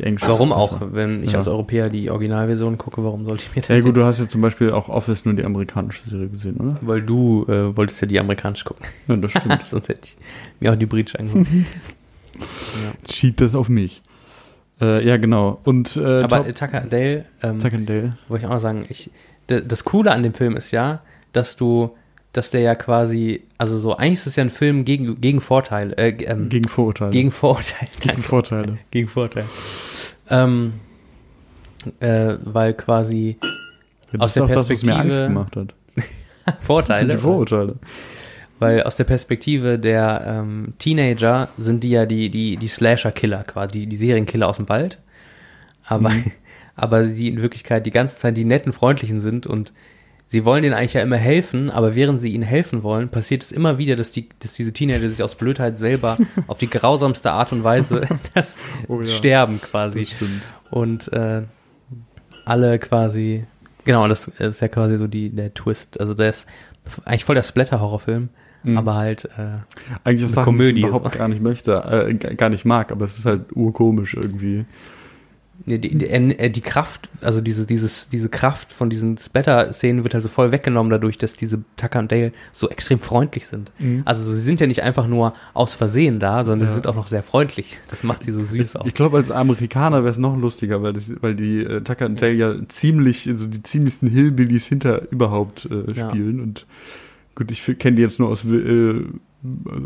Die 0.00 0.06
englische. 0.06 0.28
Warum 0.30 0.50
auch? 0.52 0.80
Wenn 0.92 1.22
ich 1.22 1.32
Ja. 1.32 1.38
als 1.40 1.46
Europäer 1.48 1.90
die 1.90 2.08
Originalversion 2.10 2.78
gucke, 2.78 3.04
warum 3.04 3.26
sollte 3.26 3.44
ich 3.46 3.54
mir 3.68 3.76
Ja 3.76 3.82
gut, 3.82 3.96
du 3.98 4.04
hast 4.04 4.18
ja 4.18 4.26
zum 4.26 4.40
Beispiel 4.40 4.70
auch 4.72 4.88
Office 4.88 5.26
nur 5.26 5.34
die 5.34 5.44
amerikanische 5.44 6.08
Serie 6.08 6.28
gesehen, 6.28 6.56
oder? 6.56 6.78
Weil 6.80 7.02
du 7.02 7.44
äh, 7.48 7.76
wolltest 7.76 8.00
ja 8.00 8.06
die 8.08 8.18
amerikanisch 8.18 8.64
gucken. 8.64 8.86
Ja, 9.08 9.16
das 9.16 9.30
stimmt. 9.32 9.60
Sonst 9.66 9.88
hätte 9.90 10.00
ich 10.04 10.16
mir 10.58 10.72
auch 10.72 10.76
die 10.76 10.86
britische 10.86 11.18
angeguckt. 11.18 11.48
Jetzt 13.02 13.14
schiebt 13.14 13.40
das 13.42 13.54
auf 13.54 13.68
mich. 13.68 14.02
Äh, 14.80 15.06
ja, 15.06 15.18
genau. 15.18 15.60
Und 15.64 15.96
äh, 15.98 16.22
Aber 16.22 16.46
äh, 16.46 16.52
Tucker 16.54 16.80
Dale, 16.88 17.26
ähm, 17.42 17.58
Tuck 17.58 17.74
and 17.74 17.86
Dale. 17.88 18.16
wollte 18.28 18.44
ich 18.44 18.48
auch 18.50 18.54
noch 18.54 18.60
sagen, 18.60 18.86
ich, 18.88 19.10
das 19.46 19.84
Coole 19.84 20.10
an 20.12 20.22
dem 20.22 20.32
Film 20.32 20.56
ist 20.56 20.70
ja, 20.70 21.02
dass 21.34 21.56
du, 21.56 21.90
dass 22.32 22.48
der 22.50 22.60
ja 22.62 22.74
quasi, 22.74 23.42
also 23.58 23.76
so, 23.78 23.96
eigentlich 23.96 24.14
ist 24.20 24.26
es 24.28 24.36
ja 24.36 24.44
ein 24.44 24.50
Film 24.50 24.86
gegen, 24.86 25.20
gegen 25.20 25.42
Vorteile, 25.42 25.94
äh, 25.98 26.10
ähm, 26.24 26.48
Gegen 26.48 26.68
Vorurteile. 26.68 27.10
gegen 27.10 27.30
Vorurteile. 27.30 27.90
Gegen 28.00 28.22
Vorteile. 28.22 28.78
gegen 28.90 29.08
Vorteile. 29.08 29.46
Ähm, 30.30 30.74
äh, 32.00 32.34
weil 32.44 32.74
quasi 32.74 33.36
Ja, 34.12 34.20
Aus 34.20 34.32
das 34.32 34.34
der 34.34 34.44
ist 34.44 34.50
auch 34.50 34.54
das, 34.54 34.70
was 34.70 34.82
mir 34.84 34.94
Angst 34.96 35.18
Perspektive- 35.18 35.28
gemacht 35.28 35.56
hat. 35.56 35.74
Vorteile. 36.60 37.08
Die 37.14 37.20
Vorurteile. 37.20 37.76
Weil 38.58 38.82
aus 38.82 38.96
der 38.96 39.04
Perspektive 39.04 39.78
der 39.78 40.22
ähm, 40.26 40.74
Teenager 40.78 41.48
sind 41.56 41.82
die 41.82 41.90
ja 41.90 42.04
die, 42.04 42.28
die, 42.28 42.56
die 42.58 42.68
Slasher-Killer 42.68 43.44
quasi, 43.44 43.72
die, 43.80 43.86
die 43.86 43.96
Serienkiller 43.96 44.48
aus 44.48 44.56
dem 44.56 44.68
Wald. 44.68 44.98
Aber, 45.84 46.10
Mhm. 46.10 46.30
aber 46.76 47.06
sie 47.06 47.28
in 47.28 47.40
Wirklichkeit 47.40 47.86
die 47.86 47.90
ganze 47.90 48.18
Zeit 48.18 48.36
die 48.36 48.44
netten, 48.44 48.72
freundlichen 48.72 49.20
sind 49.20 49.46
und 49.46 49.72
sie 50.30 50.44
wollen 50.44 50.62
denen 50.62 50.74
eigentlich 50.74 50.94
ja 50.94 51.02
immer 51.02 51.16
helfen, 51.18 51.70
aber 51.70 51.94
während 51.94 52.20
sie 52.20 52.32
ihnen 52.32 52.42
helfen 52.42 52.82
wollen, 52.82 53.08
passiert 53.10 53.42
es 53.42 53.52
immer 53.52 53.76
wieder, 53.78 53.94
dass, 53.96 54.10
die, 54.12 54.28
dass 54.38 54.54
diese 54.54 54.72
Teenager 54.72 55.08
sich 55.08 55.22
aus 55.22 55.34
Blödheit 55.34 55.78
selber 55.78 56.16
auf 56.46 56.56
die 56.58 56.70
grausamste 56.70 57.30
Art 57.32 57.52
und 57.52 57.62
Weise 57.64 58.08
das 58.34 58.56
Oh 58.88 59.00
ja. 59.00 59.04
sterben 59.04 59.60
quasi. 59.60 60.00
Das 60.00 60.10
stimmt. 60.10 60.42
Und 60.70 61.12
äh, 61.12 61.42
alle 62.44 62.78
quasi, 62.78 63.44
genau, 63.84 64.08
das 64.08 64.28
ist 64.28 64.60
ja 64.60 64.68
quasi 64.68 64.96
so 64.96 65.06
die, 65.06 65.30
der 65.30 65.52
Twist. 65.54 66.00
Also 66.00 66.14
der 66.14 66.30
ist 66.30 66.46
eigentlich 67.04 67.24
voll 67.24 67.34
der 67.34 67.42
Splatter-Horrorfilm, 67.42 68.28
Mhm. 68.62 68.76
aber 68.76 68.94
halt, 68.94 69.24
äh, 69.24 69.60
Eigentlich 70.04 70.20
Eine 70.20 70.28
Sachen, 70.28 70.44
Komödie 70.44 70.74
die 70.74 70.80
ich 70.82 70.86
überhaupt 70.88 71.16
gar 71.16 71.28
nicht 71.28 71.40
möchte, 71.42 71.76
äh, 72.10 72.12
gar 72.34 72.50
nicht 72.50 72.66
mag, 72.66 72.92
aber 72.92 73.06
es 73.06 73.16
ist 73.16 73.24
halt 73.24 73.56
urkomisch 73.56 74.12
irgendwie. 74.12 74.66
Nee, 75.66 75.78
die, 75.78 75.96
die, 75.96 76.06
äh, 76.08 76.50
die 76.50 76.60
Kraft, 76.60 77.08
also 77.20 77.40
diese, 77.40 77.66
dieses, 77.66 78.08
diese 78.08 78.28
Kraft 78.28 78.72
von 78.72 78.90
diesen 78.90 79.18
Splatter-Szenen 79.18 80.02
wird 80.04 80.14
halt 80.14 80.22
so 80.22 80.28
voll 80.28 80.52
weggenommen 80.52 80.90
dadurch, 80.90 81.18
dass 81.18 81.32
diese 81.34 81.62
Tucker 81.76 81.98
und 81.98 82.10
Dale 82.12 82.32
so 82.52 82.68
extrem 82.70 82.98
freundlich 82.98 83.46
sind. 83.46 83.70
Mhm. 83.78 84.02
Also 84.04 84.22
so, 84.22 84.32
sie 84.32 84.40
sind 84.40 84.60
ja 84.60 84.66
nicht 84.66 84.82
einfach 84.82 85.06
nur 85.06 85.34
aus 85.54 85.74
Versehen 85.74 86.18
da, 86.20 86.44
sondern 86.44 86.66
sie 86.66 86.72
Ja. 86.72 86.74
sind 86.74 86.86
auch 86.86 86.94
noch 86.96 87.06
sehr 87.06 87.22
freundlich. 87.22 87.78
Das 87.88 88.02
macht 88.04 88.24
sie 88.24 88.32
so 88.32 88.42
süß 88.42 88.76
auch. 88.76 88.86
Ich 88.86 88.94
glaube, 88.94 89.16
als 89.18 89.30
Amerikaner 89.30 90.02
wäre 90.02 90.12
es 90.12 90.18
noch 90.18 90.36
lustiger, 90.36 90.82
weil, 90.82 90.92
das, 90.92 91.12
weil 91.20 91.34
die 91.34 91.58
äh, 91.60 91.80
Tucker 91.82 92.06
und 92.06 92.20
Dale 92.20 92.32
ja 92.34 92.54
ziemlich, 92.68 93.28
also 93.28 93.46
die 93.46 93.62
ziemlichsten 93.62 94.06
Hillbillies 94.06 94.66
hinter 94.66 95.10
überhaupt 95.12 95.68
äh, 95.70 95.92
Ja. 95.92 96.08
spielen. 96.10 96.40
Und 96.40 96.66
gut, 97.34 97.50
ich 97.50 97.64
kenne 97.78 97.96
die 97.96 98.02
jetzt 98.02 98.18
nur 98.18 98.28
aus, 98.28 98.44
äh, 98.44 98.94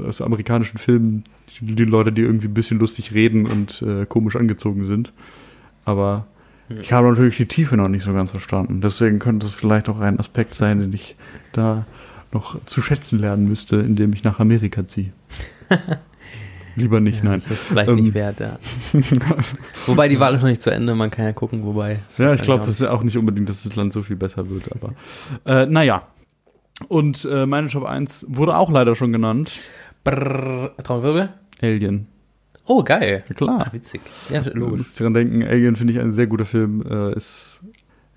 aus 0.06 0.20
amerikanischen 0.20 0.78
Filmen, 0.78 1.24
die, 1.60 1.74
die 1.76 1.84
Leute, 1.84 2.10
die 2.12 2.22
irgendwie 2.22 2.48
ein 2.48 2.54
bisschen 2.54 2.78
lustig 2.78 3.14
reden 3.14 3.46
und 3.46 3.82
äh, 3.82 4.06
komisch 4.06 4.36
angezogen 4.36 4.84
sind. 4.86 5.12
Aber 5.84 6.26
Hm. 6.68 6.80
ich 6.80 6.92
habe 6.92 7.08
natürlich 7.08 7.36
die 7.36 7.46
Tiefe 7.46 7.76
noch 7.76 7.88
nicht 7.88 8.04
so 8.04 8.12
ganz 8.14 8.30
verstanden. 8.30 8.80
Deswegen 8.80 9.18
könnte 9.18 9.46
es 9.46 9.52
vielleicht 9.52 9.88
auch 9.88 10.00
ein 10.00 10.18
Aspekt 10.18 10.54
sein, 10.54 10.80
den 10.80 10.92
ich 10.92 11.14
da 11.52 11.84
noch 12.32 12.58
zu 12.64 12.80
schätzen 12.82 13.18
lernen 13.18 13.46
müsste, 13.48 13.76
indem 13.76 14.12
ich 14.12 14.24
nach 14.24 14.40
Amerika 14.40 14.86
ziehe. 14.86 15.12
Lieber 16.76 16.98
nicht, 17.00 17.22
Ja, 17.22 17.30
nein. 17.30 17.42
Das 17.48 17.58
ist 17.60 17.66
vielleicht 17.68 17.88
Ähm. 17.88 17.96
nicht 17.96 18.14
wert, 18.14 18.40
ja. 18.40 18.58
Wobei 19.86 20.08
die 20.08 20.18
Wahl 20.18 20.34
ist 20.34 20.42
noch 20.42 20.48
nicht 20.48 20.62
zu 20.62 20.70
Ende, 20.70 20.94
man 20.94 21.10
kann 21.10 21.26
ja 21.26 21.32
gucken, 21.32 21.64
wobei. 21.64 22.00
Ja, 22.18 22.34
ich 22.34 22.42
glaube, 22.42 22.64
das 22.66 22.80
ist 22.80 22.86
auch 22.86 23.02
nicht 23.04 23.16
unbedingt, 23.16 23.48
dass 23.48 23.62
das 23.62 23.76
Land 23.76 23.92
so 23.92 24.02
viel 24.02 24.16
besser 24.16 24.48
wird, 24.48 24.64
aber 24.72 24.92
äh, 25.44 25.66
naja. 25.66 26.02
Und 26.88 27.24
äh, 27.30 27.46
meine 27.46 27.68
Top 27.68 27.84
1 27.84 28.26
wurde 28.28 28.56
auch 28.56 28.70
leider 28.70 28.96
schon 28.96 29.12
genannt. 29.12 29.52
Brrr, 30.02 30.72
Traumwirbel? 30.82 31.28
Alien. 31.62 32.08
Oh, 32.66 32.82
geil. 32.82 33.24
Ja 33.28 33.34
klar. 33.34 33.64
Ach, 33.68 33.72
witzig. 33.72 34.00
Ja, 34.30 34.40
Du 34.40 34.56
logisch. 34.58 34.78
musst 34.78 35.00
dran 35.00 35.14
denken, 35.14 35.42
Alien 35.42 35.76
finde 35.76 35.92
ich 35.92 36.00
ein 36.00 36.12
sehr 36.12 36.26
guter 36.26 36.46
Film. 36.46 36.82
Äh, 36.88 37.14
ist, 37.16 37.62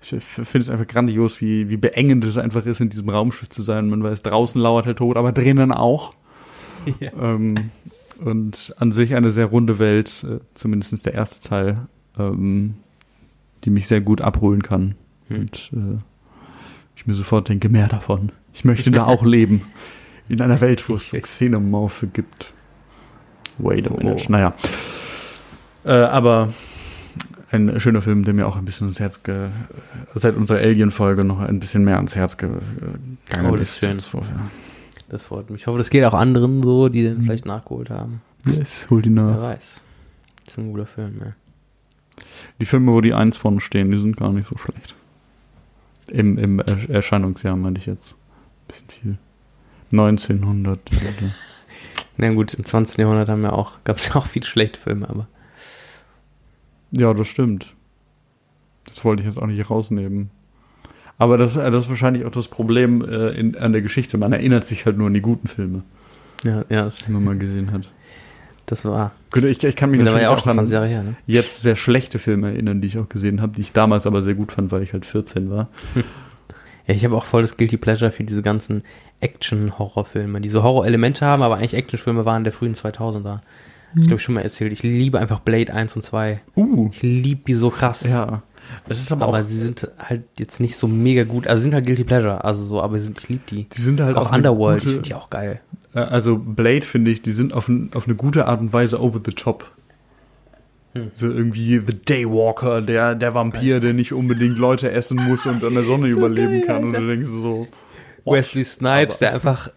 ich 0.00 0.08
finde 0.24 0.58
es 0.60 0.70
einfach 0.70 0.86
grandios, 0.86 1.40
wie, 1.40 1.68
wie 1.68 1.76
beengend 1.76 2.24
es 2.24 2.38
einfach 2.38 2.64
ist, 2.64 2.80
in 2.80 2.88
diesem 2.88 3.08
Raumschiff 3.10 3.48
zu 3.50 3.62
sein. 3.62 3.88
Man 3.90 4.02
weiß, 4.02 4.22
draußen 4.22 4.60
lauert 4.60 4.86
der 4.86 4.96
Tod, 4.96 5.16
aber 5.16 5.32
drinnen 5.32 5.72
auch. 5.72 6.14
Ja. 7.00 7.10
Ähm, 7.20 7.70
und 8.24 8.72
an 8.78 8.92
sich 8.92 9.14
eine 9.14 9.30
sehr 9.30 9.46
runde 9.46 9.78
Welt, 9.78 10.24
äh, 10.26 10.38
zumindest 10.54 11.04
der 11.04 11.12
erste 11.12 11.46
Teil, 11.46 11.86
ähm, 12.18 12.76
die 13.64 13.70
mich 13.70 13.88
sehr 13.88 14.00
gut 14.00 14.22
abholen 14.22 14.62
kann. 14.62 14.94
Hm. 15.28 15.36
Und 15.40 15.70
äh, 15.74 15.98
ich 16.96 17.06
mir 17.06 17.14
sofort 17.14 17.48
denke, 17.48 17.68
mehr 17.68 17.88
davon. 17.88 18.32
Ich 18.54 18.64
möchte 18.64 18.90
da 18.90 19.04
auch 19.04 19.24
leben. 19.24 19.62
In 20.28 20.40
einer 20.40 20.60
Welt, 20.60 20.88
wo 20.88 20.94
es 20.94 21.10
Xenomorphe 21.12 22.06
gibt. 22.06 22.54
Wait 23.58 23.86
a 23.86 23.90
minute. 23.94 24.24
Oh. 24.28 24.32
Naja. 24.32 24.54
Äh, 25.84 25.92
aber 25.92 26.52
ein 27.50 27.80
schöner 27.80 28.02
Film, 28.02 28.24
der 28.24 28.34
mir 28.34 28.46
auch 28.46 28.56
ein 28.56 28.64
bisschen 28.64 28.86
ans 28.86 29.00
Herz 29.00 29.22
ge 29.22 29.48
seit 30.14 30.36
unserer 30.36 30.58
Alien-Folge 30.58 31.24
noch 31.24 31.40
ein 31.40 31.60
bisschen 31.60 31.84
mehr 31.84 31.96
ans 31.96 32.14
Herz 32.14 32.36
gegangen 32.36 32.60
Oh, 33.48 33.52
das 33.56 33.62
ist. 33.70 33.78
schön. 33.80 33.98
vorher. 34.00 34.34
Das 35.08 35.24
freut 35.26 35.48
mich. 35.48 35.62
Ich 35.62 35.66
hoffe, 35.66 35.78
das 35.78 35.88
geht 35.88 36.04
auch 36.04 36.12
anderen 36.14 36.62
so, 36.62 36.88
die 36.90 37.02
den 37.02 37.22
vielleicht 37.22 37.46
nachgeholt 37.46 37.88
haben. 37.90 38.20
Yes, 38.46 38.86
hol 38.90 39.00
die 39.00 39.14
Wer 39.14 39.22
nach. 39.22 39.40
weiß. 39.42 39.80
Das 40.44 40.52
ist 40.54 40.58
ein 40.58 40.70
guter 40.72 40.86
Film, 40.86 41.14
ja. 41.24 41.32
Die 42.60 42.66
Filme, 42.66 42.92
wo 42.92 43.00
die 43.00 43.14
eins 43.14 43.36
vorne 43.38 43.60
stehen, 43.60 43.90
die 43.90 43.98
sind 43.98 44.16
gar 44.16 44.32
nicht 44.32 44.48
so 44.48 44.56
schlecht. 44.58 44.94
Im, 46.08 46.36
im 46.38 46.60
Ersch- 46.60 46.90
Erscheinungsjahr 46.90 47.56
meinte 47.56 47.80
ich 47.80 47.86
jetzt. 47.86 48.16
Bisschen 48.66 48.88
viel. 48.88 49.18
1900. 49.92 50.80
Na 52.18 52.28
gut, 52.30 52.54
im 52.54 52.64
20. 52.64 52.98
Jahrhundert 52.98 53.28
haben 53.28 53.42
wir 53.42 53.52
auch, 53.52 53.72
gab 53.84 53.96
es 53.96 54.14
auch 54.16 54.26
viele 54.26 54.44
schlechte 54.46 54.78
Filme, 54.78 55.08
aber. 55.08 55.28
ja, 56.90 57.14
das 57.14 57.28
stimmt. 57.28 57.74
Das 58.86 59.04
wollte 59.04 59.22
ich 59.22 59.26
jetzt 59.28 59.38
auch 59.38 59.46
nicht 59.46 59.70
rausnehmen. 59.70 60.30
Aber 61.18 61.36
das, 61.36 61.56
äh, 61.56 61.70
das 61.70 61.84
ist 61.84 61.88
wahrscheinlich 61.90 62.24
auch 62.24 62.32
das 62.32 62.48
Problem 62.48 63.04
äh, 63.04 63.30
in, 63.30 63.56
an 63.56 63.72
der 63.72 63.82
Geschichte. 63.82 64.18
Man 64.18 64.32
erinnert 64.32 64.64
sich 64.64 64.86
halt 64.86 64.96
nur 64.96 65.08
an 65.08 65.14
die 65.14 65.20
guten 65.20 65.48
Filme, 65.48 65.82
Ja, 66.44 66.64
ja, 66.68 66.84
das, 66.86 66.98
die 66.98 67.10
man 67.12 67.24
mal 67.24 67.36
gesehen 67.36 67.72
hat. 67.72 67.90
das 68.66 68.84
war. 68.84 69.12
Gut, 69.30 69.44
ich, 69.44 69.62
ich 69.62 69.76
kann 69.76 69.90
mich 69.90 70.00
natürlich 70.00 70.22
ja 70.22 70.30
auch 70.30 70.38
auch 70.38 70.44
schon 70.44 70.54
20 70.54 70.60
an 70.60 70.72
Jahre 70.72 70.86
her, 70.86 71.02
ne? 71.02 71.16
jetzt 71.26 71.60
sehr 71.60 71.76
schlechte 71.76 72.18
Filme 72.18 72.48
erinnern, 72.50 72.80
die 72.80 72.86
ich 72.88 72.98
auch 72.98 73.08
gesehen 73.08 73.42
habe, 73.42 73.52
die 73.54 73.60
ich 73.60 73.72
damals 73.72 74.06
aber 74.06 74.22
sehr 74.22 74.34
gut 74.34 74.52
fand, 74.52 74.72
weil 74.72 74.82
ich 74.82 74.92
halt 74.92 75.06
14 75.06 75.50
war. 75.50 75.68
Ja, 76.86 76.94
ich 76.94 77.04
habe 77.04 77.14
auch 77.16 77.26
voll 77.26 77.42
das 77.42 77.58
Guilty 77.58 77.76
Pleasure 77.76 78.10
für 78.12 78.24
diese 78.24 78.40
ganzen 78.40 78.82
Action-Horrorfilme, 79.20 80.40
die 80.40 80.48
so 80.48 80.62
Horror-Elemente 80.62 81.24
haben, 81.24 81.42
aber 81.42 81.56
eigentlich 81.56 81.74
Actionfilme 81.74 82.24
waren 82.24 82.44
der 82.44 82.52
frühen 82.52 82.74
2000er. 82.74 83.38
Ich 83.96 84.02
glaube, 84.02 84.16
ich 84.16 84.22
schon 84.22 84.34
mal 84.34 84.42
erzählt. 84.42 84.70
Ich 84.72 84.82
liebe 84.82 85.18
einfach 85.18 85.40
Blade 85.40 85.72
1 85.72 85.96
und 85.96 86.04
2. 86.04 86.40
Uh, 86.56 86.90
Ich 86.92 87.02
liebe 87.02 87.40
die 87.46 87.54
so 87.54 87.70
krass. 87.70 88.02
ja. 88.08 88.42
Es 88.86 89.00
ist 89.00 89.10
aber, 89.12 89.26
aber 89.28 89.38
auch, 89.38 89.44
sie 89.46 89.56
sind 89.56 89.90
halt 89.98 90.24
jetzt 90.38 90.60
nicht 90.60 90.76
so 90.76 90.86
mega 90.86 91.24
gut. 91.24 91.46
Also 91.46 91.60
sie 91.60 91.62
sind 91.64 91.74
halt 91.74 91.86
Guilty 91.86 92.04
Pleasure, 92.04 92.44
also 92.44 92.62
so, 92.64 92.82
aber 92.82 92.98
sind, 93.00 93.18
ich 93.18 93.28
liebe 93.30 93.42
die. 93.48 93.64
die 93.64 93.80
sind 93.80 93.98
halt 94.02 94.14
auch 94.18 94.30
Underworld, 94.30 94.78
ich 94.80 94.84
gute- 94.84 94.92
finde 94.96 95.08
die 95.08 95.14
auch 95.14 95.30
geil. 95.30 95.60
Also 95.94 96.36
Blade 96.36 96.82
finde 96.82 97.10
ich, 97.10 97.22
die 97.22 97.32
sind 97.32 97.54
auf, 97.54 97.66
ein, 97.68 97.90
auf 97.94 98.06
eine 98.06 98.14
gute 98.14 98.46
Art 98.46 98.60
und 98.60 98.74
Weise 98.74 99.00
over 99.00 99.20
the 99.24 99.32
top. 99.32 99.70
Hm. 100.92 101.10
So 101.14 101.28
irgendwie 101.28 101.78
The 101.84 101.96
Daywalker, 102.04 102.82
der, 102.82 103.14
der 103.14 103.32
Vampir, 103.32 103.80
der 103.80 103.94
nicht 103.94 104.12
unbedingt 104.12 104.58
Leute 104.58 104.90
essen 104.90 105.16
muss 105.26 105.46
und 105.46 105.64
an 105.64 105.72
der 105.72 105.84
Sonne 105.84 106.08
überleben 106.08 106.60
kann. 106.66 106.84
Und 106.84 106.92
du 106.92 107.06
denkst 107.06 107.30
so? 107.30 107.66
Wesley 108.32 108.64
Snipes, 108.64 109.16
Aber- 109.16 109.18
der 109.20 109.34
einfach 109.34 109.70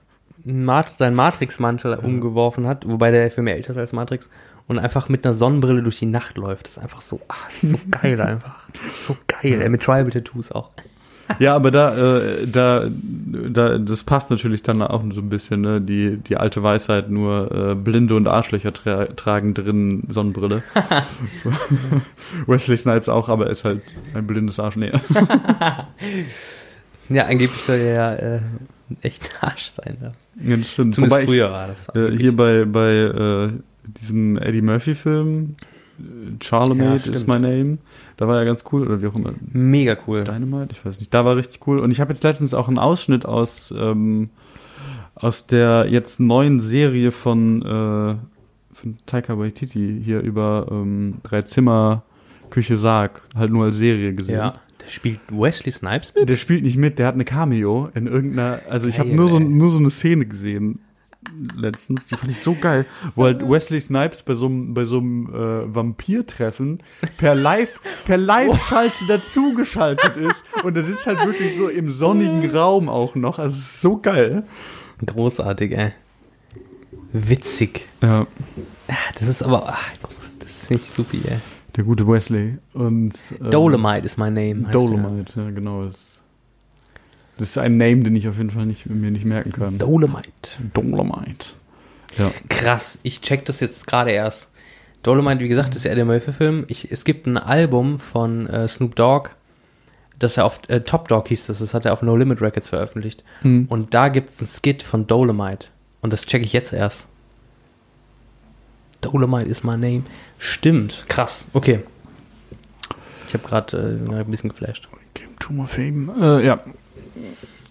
Mat 0.43 0.95
seinen 0.97 1.15
Matrix-Mantel 1.15 1.93
umgeworfen 1.95 2.65
hat, 2.67 2.87
wobei 2.87 3.11
der 3.11 3.29
Film 3.29 3.47
ja 3.47 3.53
älter 3.53 3.71
ist 3.71 3.77
als 3.77 3.93
Matrix, 3.93 4.27
und 4.67 4.79
einfach 4.79 5.09
mit 5.09 5.25
einer 5.25 5.33
Sonnenbrille 5.35 5.83
durch 5.83 5.99
die 5.99 6.05
Nacht 6.05 6.37
läuft. 6.37 6.65
Das 6.65 6.77
ist 6.77 6.83
einfach 6.83 7.01
so, 7.01 7.19
ist 7.61 7.71
so 7.71 7.77
geil 7.91 8.19
einfach. 8.21 8.63
So 9.05 9.15
geil, 9.27 9.61
ey, 9.61 9.69
mit 9.69 9.81
Tribal 9.83 10.09
Tattoos 10.09 10.51
auch. 10.51 10.69
Ja, 11.39 11.55
aber 11.55 11.71
da, 11.71 12.17
äh, 12.19 12.45
da, 12.47 12.87
da, 12.89 13.77
das 13.77 14.03
passt 14.03 14.29
natürlich 14.31 14.63
dann 14.63 14.81
auch 14.81 15.01
so 15.11 15.21
ein 15.21 15.29
bisschen, 15.29 15.61
ne? 15.61 15.79
Die, 15.79 16.17
die 16.17 16.35
alte 16.35 16.61
Weisheit, 16.61 17.09
nur 17.09 17.51
äh, 17.71 17.75
Blinde 17.75 18.15
und 18.15 18.27
Arschlöcher 18.27 18.73
tra 18.73 19.05
tragen 19.05 19.53
drin 19.53 20.03
Sonnenbrille. 20.09 20.61
Wesley 22.47 22.75
Snipes 22.75 23.07
auch, 23.07 23.29
aber 23.29 23.45
er 23.45 23.51
ist 23.51 23.63
halt 23.63 23.81
ein 24.13 24.27
blindes 24.27 24.59
Arsch. 24.59 24.75
Nee. 24.75 24.91
Ja, 27.11 27.25
angeblich 27.25 27.61
soll 27.61 27.77
er 27.77 27.93
ja 27.93 28.13
äh, 28.13 28.39
echt 29.01 29.23
ein 29.23 29.49
Arsch 29.49 29.67
sein. 29.67 29.97
Ja. 30.01 30.11
Ja, 30.43 30.57
das 30.57 30.71
stimmt. 30.71 30.95
Zumindest 30.95 31.11
Wobei 31.11 31.23
ich, 31.23 31.29
früher 31.29 31.51
war 31.51 31.67
das. 31.67 31.89
äh, 31.95 32.17
hier 32.17 32.35
bei, 32.35 32.65
bei 32.65 32.91
äh, 32.93 33.49
diesem 33.85 34.37
Eddie 34.37 34.61
Murphy-Film, 34.61 35.55
äh, 35.99 36.03
Charlemagne 36.43 37.01
Ja, 37.03 37.11
is 37.11 37.27
my 37.27 37.39
name, 37.39 37.77
da 38.17 38.27
war 38.27 38.39
er 38.39 38.45
ganz 38.45 38.63
cool, 38.71 38.83
oder 38.87 39.01
wie 39.01 39.07
auch 39.07 39.15
immer. 39.15 39.33
Mega 39.51 39.97
cool. 40.07 40.23
Dynamite, 40.23 40.69
ich 40.71 40.85
weiß 40.85 40.99
nicht. 40.99 41.13
Da 41.13 41.25
war 41.25 41.35
richtig 41.35 41.65
cool. 41.67 41.79
Und 41.79 41.91
ich 41.91 41.99
habe 41.99 42.11
jetzt 42.11 42.23
letztens 42.23 42.53
auch 42.53 42.67
einen 42.67 42.79
Ausschnitt 42.79 43.25
aus, 43.25 43.73
ähm, 43.77 44.29
aus 45.15 45.47
der 45.47 45.87
jetzt 45.89 46.19
neuen 46.19 46.59
Serie 46.59 47.11
von, 47.11 47.61
äh, 47.61 48.15
von 48.75 48.97
Taika 49.05 49.37
Waititi 49.37 50.01
hier 50.03 50.21
über 50.21 50.67
ähm, 50.71 51.15
drei 51.23 51.41
Zimmer 51.43 52.03
Küche 52.49 52.77
Sarg, 52.77 53.21
halt 53.35 53.51
nur 53.51 53.65
als 53.65 53.77
Serie 53.77 54.13
gesehen. 54.13 54.35
Ja, 54.35 54.55
der 54.83 54.89
spielt 54.89 55.19
Wesley 55.29 55.71
Snipes 55.71 56.13
mit? 56.15 56.27
Der 56.29 56.37
spielt 56.37 56.63
nicht 56.63 56.77
mit, 56.77 56.99
der 56.99 57.07
hat 57.07 57.15
eine 57.15 57.25
Cameo 57.25 57.89
in 57.93 58.07
irgendeiner, 58.07 58.61
also 58.69 58.87
ich 58.87 58.99
habe 58.99 59.09
nur 59.09 59.29
so, 59.29 59.39
nur 59.39 59.71
so 59.71 59.77
eine 59.79 59.91
Szene 59.91 60.25
gesehen 60.25 60.79
letztens, 61.55 62.07
die 62.07 62.15
fand 62.15 62.31
ich 62.31 62.39
so 62.39 62.55
geil, 62.59 62.87
wo 63.15 63.25
halt 63.25 63.47
Wesley 63.47 63.79
Snipes 63.79 64.23
bei 64.23 64.33
so 64.33 64.47
einem 64.47 64.73
bei 64.73 64.85
so 64.85 64.97
einem 64.97 65.27
äh, 65.29 65.75
Vampir-Treffen 65.75 66.81
per 67.17 67.35
Live 67.35 67.79
per 68.05 68.17
Live-Schalte 68.17 69.05
dazugeschaltet 69.07 70.17
ist 70.17 70.43
und 70.63 70.75
er 70.75 70.81
sitzt 70.83 71.05
halt 71.05 71.23
wirklich 71.25 71.55
so 71.55 71.67
im 71.67 71.91
sonnigen 71.91 72.49
Raum 72.49 72.89
auch 72.89 73.13
noch, 73.13 73.37
also 73.37 73.53
es 73.55 73.61
ist 73.61 73.81
so 73.81 73.97
geil. 73.97 74.43
Großartig, 75.05 75.71
ey. 75.77 75.91
Witzig. 77.13 77.87
Ja, 78.01 78.25
Ah, 78.87 78.93
Das 79.19 79.27
ist 79.27 79.43
aber, 79.43 79.69
ach, 79.69 79.89
das 80.39 80.63
ist 80.63 80.71
nicht 80.71 80.95
super, 80.95 81.17
ey. 81.25 81.37
Der 81.75 81.83
gute 81.83 82.07
Wesley 82.07 82.57
und 82.73 83.13
ähm, 83.39 83.51
Dolomite 83.51 84.05
is 84.05 84.17
my 84.17 84.29
name. 84.29 84.69
Dolomite, 84.71 85.39
ja 85.39 85.49
genau. 85.51 85.85
Das, 85.85 86.21
das 87.37 87.49
ist 87.49 87.57
ein 87.57 87.77
Name, 87.77 88.03
den 88.03 88.15
ich 88.15 88.27
auf 88.27 88.37
jeden 88.37 88.51
Fall 88.51 88.65
nicht, 88.65 88.85
mir 88.87 89.11
nicht 89.11 89.25
merken 89.25 89.51
kann. 89.51 89.77
Dolomite. 89.77 90.29
Dolomite. 90.73 91.53
Ja. 92.17 92.31
Krass, 92.49 92.99
ich 93.03 93.21
check 93.21 93.45
das 93.45 93.59
jetzt 93.59 93.87
gerade 93.87 94.11
erst. 94.11 94.49
Dolomite, 95.03 95.39
wie 95.39 95.47
gesagt, 95.47 95.75
ist 95.75 95.85
ja 95.85 95.95
der 95.95 96.05
Murphy-Film. 96.05 96.65
Es 96.89 97.03
gibt 97.05 97.25
ein 97.25 97.37
Album 97.37 97.99
von 97.99 98.47
äh, 98.47 98.67
Snoop 98.67 98.95
Dogg, 98.95 99.31
das 100.19 100.37
er 100.37 100.45
auf 100.45 100.61
äh, 100.67 100.81
Top 100.81 101.07
Dog 101.07 101.29
hieß 101.29 101.47
das, 101.47 101.59
das 101.59 101.73
hat 101.73 101.85
er 101.85 101.93
auf 101.93 102.03
No 102.03 102.15
Limit 102.15 102.41
Records 102.41 102.69
veröffentlicht. 102.69 103.23
Mhm. 103.41 103.65
Und 103.69 103.93
da 103.93 104.09
gibt 104.09 104.29
es 104.29 104.41
ein 104.41 104.47
Skit 104.47 104.83
von 104.83 105.07
Dolomite. 105.07 105.67
Und 106.01 106.13
das 106.13 106.25
check 106.25 106.43
ich 106.43 106.53
jetzt 106.53 106.73
erst. 106.73 107.07
Dolomite 109.01 109.49
is 109.49 109.63
my 109.63 109.77
name. 109.77 110.03
Stimmt, 110.37 111.05
krass. 111.09 111.47
Okay. 111.53 111.79
Ich 113.27 113.33
habe 113.33 113.47
gerade 113.47 113.99
äh, 114.09 114.13
ein 114.13 114.31
bisschen 114.31 114.49
geflasht. 114.49 114.87
Game 115.13 115.37
to 115.39 115.53
my 115.53 115.65
fame. 115.65 116.11
Äh, 116.19 116.45
ja. 116.45 116.59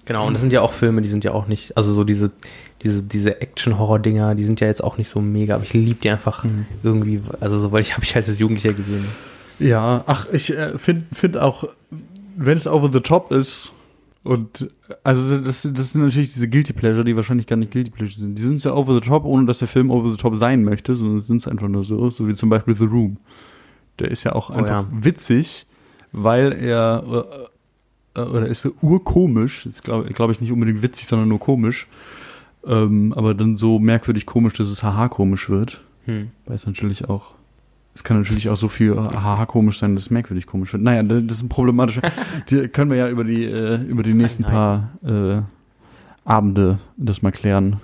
Genau, 0.04 0.26
und 0.26 0.32
das 0.32 0.40
sind 0.40 0.52
ja 0.52 0.60
auch 0.60 0.72
Filme, 0.72 1.02
die 1.02 1.08
sind 1.08 1.22
ja 1.22 1.32
auch 1.32 1.46
nicht, 1.46 1.76
also 1.76 1.92
so 1.92 2.02
diese, 2.02 2.32
diese, 2.82 3.02
diese 3.02 3.40
Action-Horror-Dinger, 3.40 4.34
die 4.34 4.44
sind 4.44 4.60
ja 4.60 4.66
jetzt 4.66 4.82
auch 4.82 4.98
nicht 4.98 5.08
so 5.08 5.20
mega, 5.20 5.54
aber 5.54 5.64
ich 5.64 5.72
liebe 5.72 6.00
die 6.02 6.10
einfach 6.10 6.44
irgendwie, 6.82 7.22
also 7.38 7.58
so, 7.58 7.70
weil 7.70 7.82
ich 7.82 7.92
habe 7.92 8.02
ich 8.02 8.14
halt 8.14 8.26
als 8.26 8.38
Jugendlicher 8.38 8.72
gesehen. 8.72 9.06
Ja, 9.60 10.02
ach, 10.06 10.26
ich 10.32 10.56
äh, 10.56 10.78
finde 10.78 11.04
find 11.12 11.36
auch, 11.36 11.68
wenn 12.36 12.56
es 12.56 12.66
over 12.66 12.90
the 12.92 13.00
top 13.00 13.30
ist 13.30 13.72
und 14.22 14.70
also 15.02 15.38
das, 15.38 15.62
das 15.62 15.92
sind 15.92 16.02
natürlich 16.02 16.32
diese 16.32 16.48
Guilty 16.48 16.72
Pleasure, 16.74 17.04
die 17.04 17.16
wahrscheinlich 17.16 17.46
gar 17.46 17.56
nicht 17.56 17.72
Guilty 17.72 17.90
Pleasure 17.90 18.18
sind. 18.18 18.38
Die 18.38 18.42
sind 18.42 18.62
ja 18.62 18.74
over 18.74 18.94
the 18.94 19.00
top, 19.00 19.24
ohne 19.24 19.46
dass 19.46 19.60
der 19.60 19.68
Film 19.68 19.90
over 19.90 20.10
the 20.10 20.16
top 20.16 20.36
sein 20.36 20.62
möchte, 20.62 20.94
sondern 20.94 21.20
sind 21.20 21.38
es 21.38 21.48
einfach 21.48 21.68
nur 21.68 21.84
so, 21.84 22.10
so 22.10 22.28
wie 22.28 22.34
zum 22.34 22.50
Beispiel 22.50 22.74
The 22.74 22.84
Room. 22.84 23.16
Der 23.98 24.10
ist 24.10 24.24
ja 24.24 24.32
auch 24.32 24.50
Oh 24.50 24.54
einfach 24.54 24.82
ja. 24.82 24.88
witzig, 24.90 25.66
weil 26.12 26.52
er 26.52 27.02
äh, 28.14 28.20
äh, 28.20 28.24
oder 28.24 28.46
ist 28.46 28.62
so 28.62 28.72
urkomisch, 28.82 29.66
ist 29.66 29.84
glaube 29.84 30.08
glaub 30.12 30.30
ich 30.30 30.40
nicht 30.40 30.52
unbedingt 30.52 30.82
witzig, 30.82 31.06
sondern 31.06 31.28
nur 31.28 31.38
komisch. 31.38 31.86
Ähm, 32.66 33.14
aber 33.16 33.34
dann 33.34 33.56
so 33.56 33.78
merkwürdig 33.78 34.26
komisch, 34.26 34.54
dass 34.54 34.68
es 34.68 34.82
haha 34.82 35.08
komisch 35.08 35.48
wird. 35.48 35.80
Hm. 36.04 36.30
Weil 36.44 36.56
es 36.56 36.66
natürlich 36.66 37.08
auch, 37.08 37.34
es 38.00 38.04
kann 38.04 38.18
natürlich 38.18 38.48
auch 38.48 38.56
so 38.56 38.68
viel 38.68 38.96
haha 38.96 39.44
komisch 39.44 39.78
sein, 39.78 39.94
dass 39.94 40.04
es 40.04 40.10
merkwürdig 40.10 40.46
komisch 40.46 40.72
wird. 40.72 40.82
Naja, 40.82 41.02
das 41.02 41.36
ist 41.36 41.42
ein 41.42 41.50
problematischer. 41.50 42.00
die 42.48 42.66
können 42.68 42.90
wir 42.90 42.96
ja 42.96 43.10
über 43.10 43.24
die, 43.24 43.44
äh, 43.44 43.76
über 43.82 44.02
die 44.02 44.14
nächsten 44.14 44.42
paar 44.42 44.88
äh, 45.04 45.42
Abende 46.24 46.78
das 46.96 47.20
mal 47.20 47.30
klären, 47.30 47.76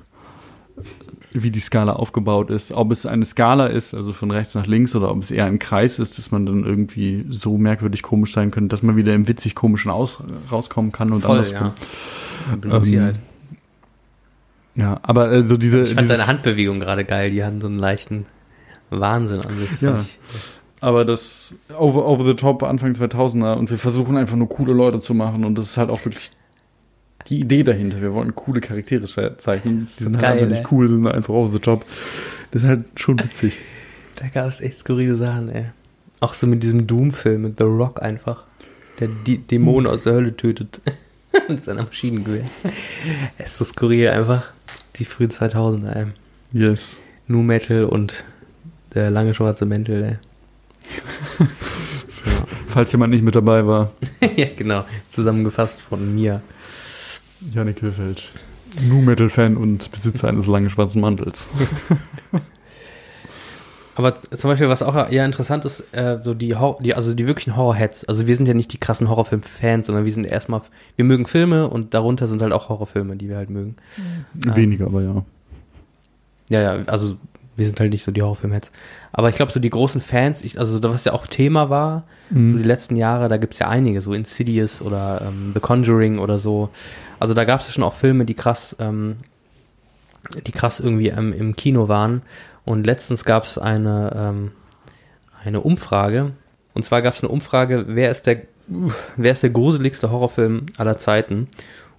wie 1.32 1.50
die 1.50 1.60
Skala 1.60 1.92
aufgebaut 1.92 2.48
ist. 2.48 2.72
Ob 2.72 2.92
es 2.92 3.04
eine 3.04 3.26
Skala 3.26 3.66
ist, 3.66 3.92
also 3.92 4.14
von 4.14 4.30
rechts 4.30 4.54
nach 4.54 4.66
links, 4.66 4.96
oder 4.96 5.10
ob 5.10 5.22
es 5.22 5.30
eher 5.30 5.44
ein 5.44 5.58
Kreis 5.58 5.98
ist, 5.98 6.16
dass 6.16 6.30
man 6.30 6.46
dann 6.46 6.64
irgendwie 6.64 7.26
so 7.28 7.58
merkwürdig 7.58 8.02
komisch 8.02 8.32
sein 8.32 8.50
könnte, 8.50 8.68
dass 8.68 8.82
man 8.82 8.96
wieder 8.96 9.12
im 9.12 9.28
witzig 9.28 9.54
komischen 9.54 9.90
aus, 9.90 10.22
rauskommen 10.50 10.92
kann 10.92 11.12
und 11.12 11.20
Voll, 11.20 11.32
andersrum. 11.32 11.72
ja. 12.72 12.72
Ähm, 12.72 13.02
halt. 13.02 13.16
Ja, 14.76 14.98
aber 15.02 15.30
äh, 15.30 15.42
so 15.42 15.58
diese, 15.58 15.82
Ich 15.82 15.88
fand 15.88 16.00
diese 16.00 16.08
seine 16.08 16.26
Handbewegung 16.26 16.80
gerade 16.80 17.04
geil, 17.04 17.32
die 17.32 17.44
hatten 17.44 17.60
so 17.60 17.66
einen 17.66 17.78
leichten 17.78 18.24
Wahnsinn 18.90 19.40
an 19.40 19.58
sich. 19.58 19.80
Ja. 19.80 20.04
Aber 20.80 21.04
das 21.04 21.54
over, 21.78 22.06
over 22.06 22.24
the 22.24 22.34
top 22.34 22.62
Anfang 22.62 22.92
2000er 22.92 23.54
und 23.54 23.70
wir 23.70 23.78
versuchen 23.78 24.16
einfach 24.16 24.36
nur 24.36 24.48
coole 24.48 24.72
Leute 24.72 25.00
zu 25.00 25.14
machen 25.14 25.44
und 25.44 25.56
das 25.56 25.70
ist 25.70 25.76
halt 25.76 25.90
auch 25.90 26.04
wirklich 26.04 26.30
die 27.28 27.40
Idee 27.40 27.62
dahinter. 27.62 28.00
Wir 28.00 28.12
wollen 28.12 28.34
coole 28.34 28.60
Charaktere 28.60 29.06
zeichnen. 29.36 29.88
Die 29.98 30.04
sind 30.04 30.16
halt 30.16 30.26
einfach 30.26 30.48
nicht 30.48 30.70
cool, 30.70 30.88
sind 30.88 31.06
einfach 31.06 31.34
over 31.34 31.52
the 31.52 31.58
top. 31.58 31.84
Das 32.50 32.62
ist 32.62 32.68
halt 32.68 32.84
schon 32.96 33.18
witzig. 33.18 33.58
Da 34.16 34.28
gab 34.28 34.48
es 34.48 34.60
echt 34.60 34.78
skurrile 34.78 35.16
Sachen, 35.16 35.48
ey. 35.48 35.66
Auch 36.20 36.34
so 36.34 36.46
mit 36.46 36.62
diesem 36.62 36.86
Doom-Film, 36.86 37.42
mit 37.42 37.58
The 37.58 37.64
Rock 37.64 38.02
einfach. 38.02 38.44
Der 38.98 39.08
die 39.08 39.38
Dämonen 39.38 39.90
aus 39.90 40.04
der 40.04 40.14
Hölle 40.14 40.36
tötet. 40.36 40.80
mit 41.48 41.62
seiner 41.62 41.84
Maschinengewehr. 41.84 42.44
Es 43.38 43.52
ist 43.52 43.58
so 43.58 43.64
skurril 43.64 44.08
einfach. 44.08 44.44
Die 44.96 45.04
frühen 45.04 45.30
2000er, 45.30 45.92
ey. 45.92 46.06
Yes. 46.52 46.98
Nu 47.26 47.42
Metal 47.42 47.84
und 47.84 48.24
der 48.96 49.10
lange 49.10 49.34
schwarze 49.34 49.66
Mäntel, 49.66 50.02
ey. 50.02 50.16
Falls 52.68 52.92
jemand 52.92 53.12
nicht 53.12 53.22
mit 53.22 53.34
dabei 53.34 53.66
war, 53.66 53.92
ja, 54.36 54.46
genau. 54.56 54.84
Zusammengefasst 55.10 55.80
von 55.80 56.14
mir. 56.14 56.42
Janik 57.52 57.82
Höfeld. 57.82 58.32
Nu 58.88 59.00
Metal 59.00 59.30
Fan 59.30 59.56
und 59.56 59.90
Besitzer 59.90 60.28
eines 60.28 60.46
langen 60.46 60.70
schwarzen 60.70 61.00
Mantels. 61.00 61.48
Aber 63.94 64.18
zum 64.20 64.50
Beispiel, 64.50 64.68
was 64.68 64.82
auch 64.82 65.10
eher 65.10 65.24
interessant 65.24 65.64
ist, 65.64 65.80
äh, 65.94 66.18
so 66.22 66.34
die, 66.34 66.54
Hor 66.54 66.76
die, 66.82 66.92
also 66.92 67.14
die 67.14 67.26
wirklichen 67.26 67.56
Horrorheads. 67.56 68.04
Also 68.04 68.26
wir 68.26 68.36
sind 68.36 68.46
ja 68.46 68.52
nicht 68.52 68.70
die 68.74 68.78
krassen 68.78 69.08
Horrorfilm-Fans, 69.08 69.86
sondern 69.86 70.04
wir 70.04 70.12
sind 70.12 70.26
erstmal, 70.26 70.60
wir 70.96 71.06
mögen 71.06 71.26
Filme 71.26 71.68
und 71.68 71.94
darunter 71.94 72.26
sind 72.26 72.42
halt 72.42 72.52
auch 72.52 72.68
Horrorfilme, 72.68 73.16
die 73.16 73.30
wir 73.30 73.38
halt 73.38 73.48
mögen. 73.48 73.76
Weniger, 74.34 74.86
aber 74.86 75.00
ja. 75.00 75.24
Ja, 76.50 76.60
ja, 76.60 76.84
also 76.86 77.16
wir 77.56 77.66
sind 77.66 77.80
halt 77.80 77.90
nicht 77.90 78.04
so 78.04 78.12
die 78.12 78.22
Horrorfilm-Heads. 78.22 78.70
Aber 79.12 79.30
ich 79.30 79.36
glaube, 79.36 79.50
so 79.50 79.60
die 79.60 79.70
großen 79.70 80.00
Fans, 80.00 80.44
ich, 80.44 80.58
also 80.58 80.82
was 80.82 81.04
ja 81.04 81.12
auch 81.12 81.26
Thema 81.26 81.70
war, 81.70 82.04
so 82.30 82.58
die 82.58 82.64
letzten 82.64 82.96
Jahre, 82.96 83.28
da 83.28 83.36
gibt's 83.36 83.58
ja 83.58 83.68
einige, 83.68 84.00
so 84.00 84.12
Insidious 84.12 84.82
oder 84.82 85.22
ähm, 85.26 85.52
The 85.54 85.60
Conjuring 85.60 86.18
oder 86.18 86.38
so. 86.38 86.70
Also 87.18 87.34
da 87.34 87.44
gab's 87.44 87.66
ja 87.66 87.72
schon 87.72 87.84
auch 87.84 87.94
Filme, 87.94 88.24
die 88.24 88.34
krass, 88.34 88.76
ähm, 88.78 89.16
die 90.46 90.52
krass 90.52 90.80
irgendwie 90.80 91.08
ähm, 91.08 91.32
im 91.32 91.56
Kino 91.56 91.88
waren. 91.88 92.22
Und 92.64 92.84
letztens 92.84 93.24
gab's 93.24 93.58
eine, 93.58 94.12
ähm, 94.16 94.52
eine 95.44 95.60
Umfrage. 95.60 96.32
Und 96.74 96.84
zwar 96.84 97.00
gab's 97.00 97.22
eine 97.22 97.30
Umfrage, 97.30 97.84
wer 97.88 98.10
ist 98.10 98.26
der, 98.26 98.42
wer 99.16 99.32
ist 99.32 99.44
der 99.44 99.50
gruseligste 99.50 100.10
Horrorfilm 100.10 100.66
aller 100.76 100.98
Zeiten? 100.98 101.48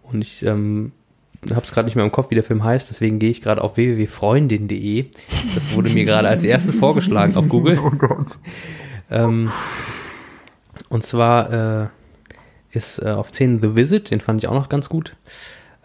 Und 0.03 0.21
ich 0.21 0.43
ähm, 0.45 0.91
hab's 1.53 1.72
gerade 1.72 1.85
nicht 1.85 1.95
mehr 1.95 2.05
im 2.05 2.11
Kopf, 2.11 2.30
wie 2.31 2.35
der 2.35 2.43
Film 2.43 2.64
heißt, 2.64 2.89
deswegen 2.89 3.19
gehe 3.19 3.30
ich 3.30 3.41
gerade 3.41 3.64
auf 3.64 3.77
www.freundin.de. 3.77 5.05
Das 5.55 5.73
wurde 5.73 5.89
mir 5.89 6.05
gerade 6.05 6.27
als 6.27 6.43
erstes 6.43 6.76
vorgeschlagen 6.80 7.35
auf 7.35 7.47
Google. 7.47 7.80
Oh 7.84 7.91
Gott. 7.91 8.38
Ähm, 9.09 9.51
und 10.89 11.03
zwar 11.05 11.84
äh, 11.84 11.88
ist 12.72 12.99
äh, 13.01 13.09
auf 13.09 13.31
10 13.31 13.61
The 13.61 13.76
Visit, 13.76 14.11
den 14.11 14.22
fand 14.22 14.43
ich 14.43 14.47
auch 14.49 14.53
noch 14.53 14.69
ganz 14.69 14.89
gut. 14.89 15.15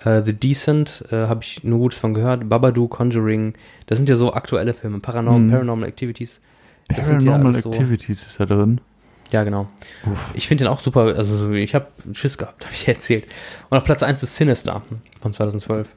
Äh, 0.05 0.23
The 0.25 0.33
Decent 0.33 1.05
äh, 1.13 1.27
habe 1.29 1.43
ich 1.43 1.63
nur 1.65 1.79
gut 1.79 1.95
von 1.95 2.15
gehört. 2.15 2.49
Babadook, 2.49 2.91
Conjuring, 2.91 3.55
das 3.87 3.99
sind 3.99 4.09
ja 4.09 4.17
so 4.17 4.33
aktuelle 4.35 4.75
Filme. 4.75 4.99
Paranorm 5.01 5.47
Mhm. 5.47 5.51
Paranormal 5.51 5.89
Activities. 5.89 6.41
Das 6.89 7.07
sind 7.07 7.23
ja 7.23 7.31
Paranormal 7.33 7.53
alles 7.55 7.63
so- 7.65 7.71
Activities 7.71 8.27
ist 8.27 8.41
da 8.41 8.47
drin. 8.47 8.81
Ja, 9.33 9.45
genau. 9.45 9.67
Uff. 10.11 10.31
Ich 10.35 10.47
finde 10.47 10.65
den 10.65 10.69
auch 10.73 10.81
super. 10.81 11.15
Also 11.17 11.37
so, 11.37 11.53
ich 11.53 11.75
habe 11.75 11.87
Schiss 12.13 12.37
gehabt, 12.39 12.65
habe 12.65 12.75
ich 12.75 12.87
erzählt. 12.87 13.25
Und 13.71 13.79
auf 13.79 13.85
Platz 13.85 14.03
1 14.03 14.23
ist 14.23 14.37
Sinister 14.37 14.83
von 15.21 15.33
2012. 15.33 15.89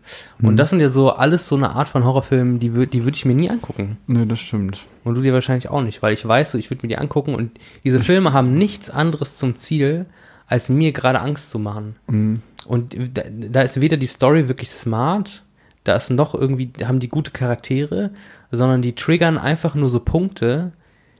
Und 0.41 0.51
Mhm. 0.51 0.57
das 0.57 0.69
sind 0.69 0.79
ja 0.79 0.89
so 0.89 1.11
alles 1.11 1.47
so 1.47 1.55
eine 1.55 1.71
Art 1.71 1.89
von 1.89 2.05
Horrorfilmen, 2.05 2.59
die, 2.59 2.73
wür 2.75 2.85
die 2.85 3.03
würde 3.03 3.15
ich 3.17 3.25
mir 3.25 3.35
nie 3.35 3.49
angucken. 3.49 3.97
Nee, 4.07 4.25
das 4.25 4.39
stimmt. 4.39 4.85
Und 5.03 5.15
du 5.15 5.21
dir 5.21 5.33
wahrscheinlich 5.33 5.69
auch 5.69 5.81
nicht, 5.81 6.01
weil 6.01 6.13
ich 6.13 6.25
weiß, 6.25 6.51
so, 6.51 6.57
ich 6.57 6.69
würde 6.71 6.83
mir 6.83 6.89
die 6.89 6.97
angucken 6.97 7.35
und 7.35 7.51
diese 7.83 7.99
Filme 7.99 8.33
haben 8.33 8.57
nichts 8.57 8.89
anderes 8.89 9.37
zum 9.37 9.59
Ziel, 9.59 10.05
als 10.47 10.69
mir 10.69 10.91
gerade 10.93 11.19
Angst 11.19 11.51
zu 11.51 11.59
machen. 11.59 11.95
Mhm. 12.07 12.41
Und 12.65 12.95
da, 13.13 13.23
da 13.29 13.61
ist 13.61 13.81
weder 13.81 13.97
die 13.97 14.07
Story 14.07 14.47
wirklich 14.47 14.71
smart, 14.71 15.43
da 15.83 15.95
ist 15.95 16.09
noch 16.09 16.33
irgendwie, 16.33 16.71
haben 16.83 16.99
die 16.99 17.09
gute 17.09 17.31
Charaktere, 17.31 18.11
sondern 18.51 18.81
die 18.81 18.93
triggern 18.95 19.37
einfach 19.37 19.75
nur 19.75 19.89
so 19.89 19.99
Punkte, 19.99 20.71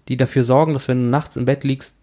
die 0.08 0.18
dafür 0.18 0.44
sorgen, 0.44 0.74
dass 0.74 0.88
wenn 0.88 1.04
du 1.04 1.10
nachts 1.10 1.36
im 1.36 1.46
Bett 1.46 1.64
liegst, 1.64 1.96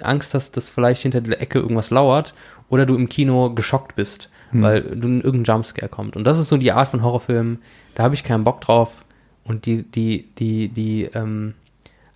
Angst 0.00 0.34
hast, 0.34 0.56
dass 0.56 0.68
vielleicht 0.68 1.02
hinter 1.02 1.20
der 1.20 1.40
Ecke 1.40 1.58
irgendwas 1.58 1.90
lauert 1.90 2.34
oder 2.68 2.86
du 2.86 2.94
im 2.94 3.08
Kino 3.08 3.52
geschockt 3.54 3.96
bist, 3.96 4.28
Hm. 4.50 4.62
weil 4.62 4.80
du 4.80 5.08
irgendein 5.08 5.44
Jumpscare 5.44 5.90
kommt. 5.90 6.16
Und 6.16 6.24
das 6.24 6.38
ist 6.38 6.48
so 6.48 6.56
die 6.56 6.72
Art 6.72 6.88
von 6.88 7.02
Horrorfilmen, 7.02 7.58
da 7.94 8.04
habe 8.04 8.14
ich 8.14 8.24
keinen 8.24 8.44
Bock 8.44 8.60
drauf. 8.62 9.04
Und 9.44 9.66
die, 9.66 9.82
die, 9.82 10.26
die, 10.38 10.68
die 10.68 11.04
ähm, 11.14 11.52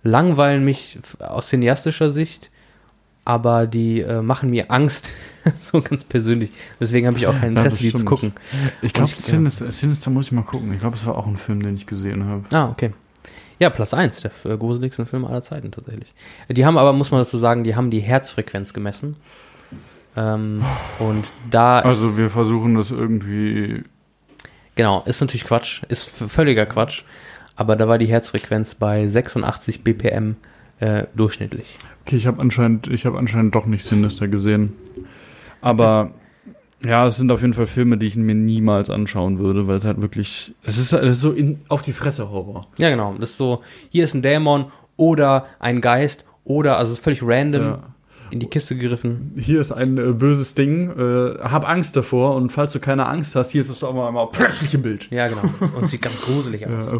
langweilen 0.03 0.63
mich 0.65 0.97
aus 1.19 1.49
cineastischer 1.49 2.09
Sicht, 2.09 2.49
aber 3.25 3.67
die 3.67 4.01
äh, 4.01 4.21
machen 4.21 4.49
mir 4.49 4.71
Angst, 4.71 5.13
so 5.59 5.81
ganz 5.81 6.03
persönlich. 6.03 6.51
Deswegen 6.79 7.07
habe 7.07 7.17
ich 7.17 7.27
auch 7.27 7.33
kein 7.33 7.53
Ja, 7.53 7.59
Interesse, 7.61 7.69
das 7.69 7.77
die 7.77 7.93
zu 7.93 8.05
gucken. 8.05 8.33
Ich 8.81 8.93
glaube, 8.93 9.09
Sinister, 9.13 9.71
Sinister 9.71 10.09
muss 10.09 10.25
ich 10.27 10.31
mal 10.31 10.41
gucken. 10.43 10.73
Ich 10.73 10.79
glaube, 10.79 10.95
es 10.95 11.05
war 11.05 11.15
auch 11.17 11.27
ein 11.27 11.37
Film, 11.37 11.61
den 11.61 11.75
ich 11.75 11.85
gesehen 11.87 12.25
habe. 12.25 12.43
Ah, 12.51 12.69
okay. 12.69 12.93
Ja, 13.59 13.69
Platz 13.69 13.93
1 13.93 14.21
der 14.21 14.31
äh, 14.45 14.57
gruseligsten 14.57 15.05
Filme 15.05 15.27
aller 15.27 15.43
Zeiten 15.43 15.71
tatsächlich. 15.71 16.13
Die 16.49 16.65
haben 16.65 16.77
aber, 16.77 16.93
muss 16.93 17.11
man 17.11 17.21
dazu 17.21 17.37
sagen, 17.37 17.63
die 17.63 17.75
haben 17.75 17.91
die 17.91 17.99
Herzfrequenz 18.01 18.73
gemessen. 18.73 19.15
Ähm, 20.15 20.63
und 20.99 21.25
da 21.49 21.79
ist, 21.79 21.85
Also 21.85 22.17
wir 22.17 22.29
versuchen 22.29 22.75
das 22.75 22.91
irgendwie. 22.91 23.83
genau, 24.75 25.03
ist 25.05 25.21
natürlich 25.21 25.45
Quatsch, 25.45 25.83
ist 25.89 26.03
völliger 26.09 26.65
Quatsch, 26.65 27.03
aber 27.55 27.75
da 27.75 27.87
war 27.87 27.97
die 27.97 28.05
Herzfrequenz 28.07 28.75
bei 28.75 29.07
86 29.07 29.83
BPM 29.83 30.35
äh, 30.79 31.05
durchschnittlich. 31.15 31.77
Okay, 32.05 32.17
ich 32.17 32.27
habe 32.27 32.41
anscheinend, 32.41 32.87
ich 32.87 33.05
habe 33.05 33.17
anscheinend 33.17 33.55
doch 33.55 33.65
nicht 33.65 33.85
Sinister 33.85 34.27
gesehen. 34.27 34.73
Aber 35.61 36.11
ja, 36.85 37.07
es 37.07 37.17
sind 37.17 37.31
auf 37.31 37.41
jeden 37.41 37.53
Fall 37.53 37.67
Filme, 37.67 37.97
die 37.97 38.07
ich 38.07 38.15
mir 38.15 38.35
niemals 38.35 38.89
anschauen 38.89 39.39
würde, 39.39 39.67
weil 39.67 39.77
es 39.77 39.85
halt 39.85 40.01
wirklich, 40.01 40.53
es 40.63 40.77
ist, 40.77 40.93
es 40.93 41.11
ist 41.11 41.21
so 41.21 41.31
in, 41.31 41.59
auf 41.69 41.81
die 41.81 41.93
Fresse 41.93 42.29
Horror. 42.29 42.67
Ja, 42.77 42.89
genau, 42.89 43.15
das 43.19 43.31
ist 43.31 43.37
so, 43.37 43.61
hier 43.89 44.03
ist 44.03 44.13
ein 44.13 44.21
Dämon 44.21 44.65
oder 44.97 45.45
ein 45.59 45.81
Geist 45.81 46.25
oder, 46.43 46.77
also 46.77 46.91
es 46.91 46.97
ist 46.99 47.03
völlig 47.03 47.21
random 47.23 47.61
Ja. 47.61 47.79
in 48.31 48.39
die 48.39 48.47
Kiste 48.47 48.75
gegriffen. 48.75 49.31
Hier 49.37 49.61
ist 49.61 49.71
ein 49.71 49.97
äh, 49.97 50.11
böses 50.13 50.55
Ding, 50.55 50.89
äh, 50.91 51.39
hab 51.41 51.67
Angst 51.69 51.95
davor 51.95 52.35
und 52.35 52.51
falls 52.51 52.73
du 52.73 52.79
keine 52.79 53.05
Angst 53.07 53.35
hast, 53.35 53.51
hier 53.51 53.61
ist 53.61 53.69
es 53.69 53.79
doch 53.79 53.93
mal, 53.93 54.11
mal 54.11 54.27
plötzlich 54.31 54.73
im 54.73 54.81
Bild. 54.81 55.09
Ja, 55.11 55.27
genau, 55.27 55.43
und 55.77 55.87
sieht 55.87 56.01
ganz 56.01 56.19
gruselig 56.21 56.67
aus. 56.67 56.91
Ja. 56.91 56.99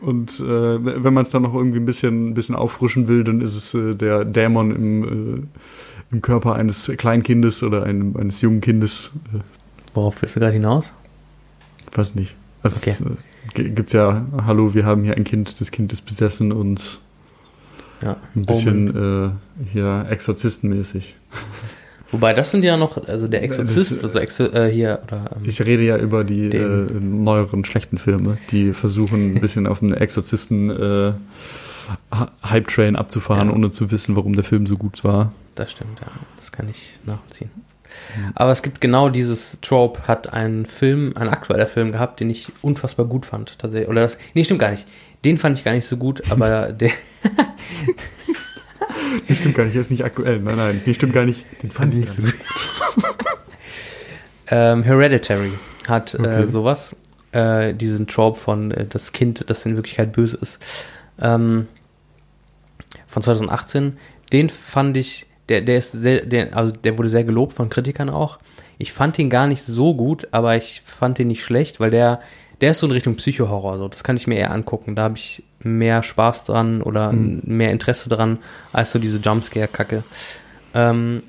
Und 0.00 0.38
äh, 0.38 1.02
wenn 1.04 1.12
man 1.12 1.24
es 1.24 1.30
dann 1.30 1.42
noch 1.42 1.54
irgendwie 1.54 1.80
ein 1.80 1.84
bisschen, 1.86 2.28
ein 2.28 2.34
bisschen 2.34 2.54
auffrischen 2.54 3.08
will, 3.08 3.24
dann 3.24 3.40
ist 3.40 3.56
es 3.56 3.74
äh, 3.74 3.94
der 3.96 4.24
Dämon 4.24 4.70
im, 4.70 5.02
äh, 5.04 5.42
im 6.12 6.22
Körper 6.22 6.54
eines 6.54 6.90
Kleinkindes 6.96 7.62
oder 7.62 7.84
einem, 7.84 8.16
eines 8.16 8.40
jungen 8.40 8.60
Kindes. 8.60 9.10
Äh, 9.34 9.38
Worauf 9.94 10.20
willst 10.22 10.36
du 10.36 10.40
gerade 10.40 10.52
hinaus? 10.52 10.92
weiß 11.94 12.14
nicht. 12.14 12.34
Also 12.62 12.76
es 12.88 13.00
äh, 13.00 13.68
gibt 13.70 13.92
ja, 13.92 14.24
hallo, 14.46 14.72
wir 14.74 14.86
haben 14.86 15.02
hier 15.04 15.16
ein 15.16 15.24
Kind, 15.24 15.60
das 15.60 15.70
Kind 15.70 15.92
ist 15.92 16.02
besessen 16.06 16.52
und 16.52 17.00
Ja. 18.02 18.16
ein 18.34 18.46
bisschen 18.46 18.96
äh, 19.26 19.64
hier 19.72 20.06
exorzistenmäßig. 20.08 21.16
Wobei 22.12 22.34
das 22.34 22.50
sind 22.50 22.62
ja 22.62 22.76
noch, 22.76 23.06
also 23.08 23.26
der 23.26 23.40
Das 23.40 23.50
Exorzist, 23.58 23.92
ist- 23.92 24.04
also 24.04 24.18
Exo, 24.18 24.44
äh, 24.44 24.70
hier, 24.70 25.00
oder, 25.06 25.30
ähm, 25.34 25.42
Ich 25.44 25.60
rede 25.62 25.82
ja 25.82 25.96
über 25.96 26.24
die 26.24 26.46
äh, 26.50 26.90
neueren 27.00 27.64
schlechten 27.64 27.96
Filme, 27.98 28.36
die 28.50 28.72
versuchen 28.74 29.34
ein 29.36 29.40
bisschen 29.40 29.66
auf 29.66 29.80
den 29.80 29.92
Exorzisten 29.94 30.68
äh, 30.70 31.12
Hy- 32.10 32.28
Hype-Train 32.44 32.96
abzufahren, 32.96 33.48
Ja. 33.48 33.54
ohne 33.54 33.70
zu 33.70 33.90
wissen, 33.90 34.14
warum 34.14 34.34
der 34.34 34.44
Film 34.44 34.66
so 34.66 34.76
gut 34.76 35.04
war. 35.04 35.32
Das 35.54 35.70
stimmt, 35.70 36.00
ja, 36.00 36.06
das 36.36 36.52
kann 36.52 36.68
ich 36.68 36.92
nachvollziehen. 37.04 37.50
Aber 38.34 38.52
es 38.52 38.62
gibt 38.62 38.80
genau 38.80 39.10
dieses 39.10 39.60
Trope, 39.60 40.08
hat 40.08 40.32
ein 40.32 40.64
Film, 40.64 41.12
ein 41.14 41.28
aktueller 41.28 41.66
Film 41.66 41.92
gehabt, 41.92 42.20
den 42.20 42.30
ich 42.30 42.50
unfassbar 42.62 43.04
gut 43.06 43.26
fand, 43.26 43.58
tatsächlich, 43.58 43.88
oder 43.90 44.00
das, 44.00 44.16
nee, 44.34 44.44
stimmt 44.44 44.60
gar 44.60 44.70
nicht. 44.70 44.86
Den 45.24 45.36
fand 45.38 45.58
ich 45.58 45.64
gar 45.64 45.72
nicht 45.72 45.86
so 45.86 45.96
gut, 45.98 46.22
aber 46.30 46.72
der, 46.72 46.90
Nee, 49.28 49.34
stimmt 49.34 49.54
gar 49.54 49.64
nicht, 49.64 49.74
er 49.74 49.80
ist 49.80 49.90
nicht 49.90 50.04
aktuell. 50.04 50.40
Nein, 50.40 50.56
nein, 50.56 50.80
nee, 50.84 50.94
stimmt 50.94 51.12
gar 51.12 51.24
nicht. 51.24 51.44
Den 51.62 51.70
fand 51.70 51.92
ich 51.92 52.00
nicht 52.00 52.12
so 52.12 52.22
gut. 52.22 52.34
ähm, 54.48 54.82
Hereditary 54.82 55.52
hat 55.86 56.14
Okay. 56.14 56.42
äh, 56.42 56.46
sowas, 56.46 56.96
äh, 57.32 57.74
diesen 57.74 58.06
Trope 58.06 58.38
von 58.40 58.70
äh, 58.70 58.86
das 58.86 59.12
Kind, 59.12 59.44
das 59.48 59.64
in 59.66 59.76
Wirklichkeit 59.76 60.12
böse 60.12 60.38
ist, 60.40 60.58
ähm, 61.20 61.68
von 63.06 63.22
2018. 63.22 63.98
Den 64.32 64.48
fand 64.50 64.96
ich, 64.96 65.26
der, 65.52 65.60
der 65.60 65.76
ist 65.76 65.92
sehr, 65.92 66.24
der, 66.24 66.56
also 66.56 66.72
der 66.72 66.96
wurde 66.96 67.10
sehr 67.10 67.24
gelobt 67.24 67.52
von 67.52 67.68
Kritikern 67.68 68.08
auch. 68.08 68.38
Ich 68.78 68.92
fand 68.92 69.18
ihn 69.18 69.28
gar 69.28 69.46
nicht 69.46 69.62
so 69.62 69.94
gut, 69.94 70.28
aber 70.30 70.56
ich 70.56 70.82
fand 70.86 71.18
ihn 71.18 71.28
nicht 71.28 71.44
schlecht, 71.44 71.78
weil 71.78 71.90
der, 71.90 72.20
der 72.62 72.70
ist 72.70 72.78
so 72.78 72.86
in 72.86 72.92
Richtung 72.92 73.16
Psychohorror, 73.16 73.76
so. 73.76 73.88
Das 73.88 74.02
kann 74.02 74.16
ich 74.16 74.26
mir 74.26 74.36
eher 74.36 74.50
angucken. 74.50 74.96
Da 74.96 75.02
habe 75.02 75.16
ich 75.16 75.42
mehr 75.60 76.02
Spaß 76.02 76.46
dran 76.46 76.80
oder 76.80 77.12
mehr 77.12 77.70
Interesse 77.70 78.08
dran, 78.08 78.38
als 78.72 78.92
so 78.92 78.98
diese 78.98 79.18
Jumpscare-Kacke. 79.18 80.04
Ähm, 80.74 81.22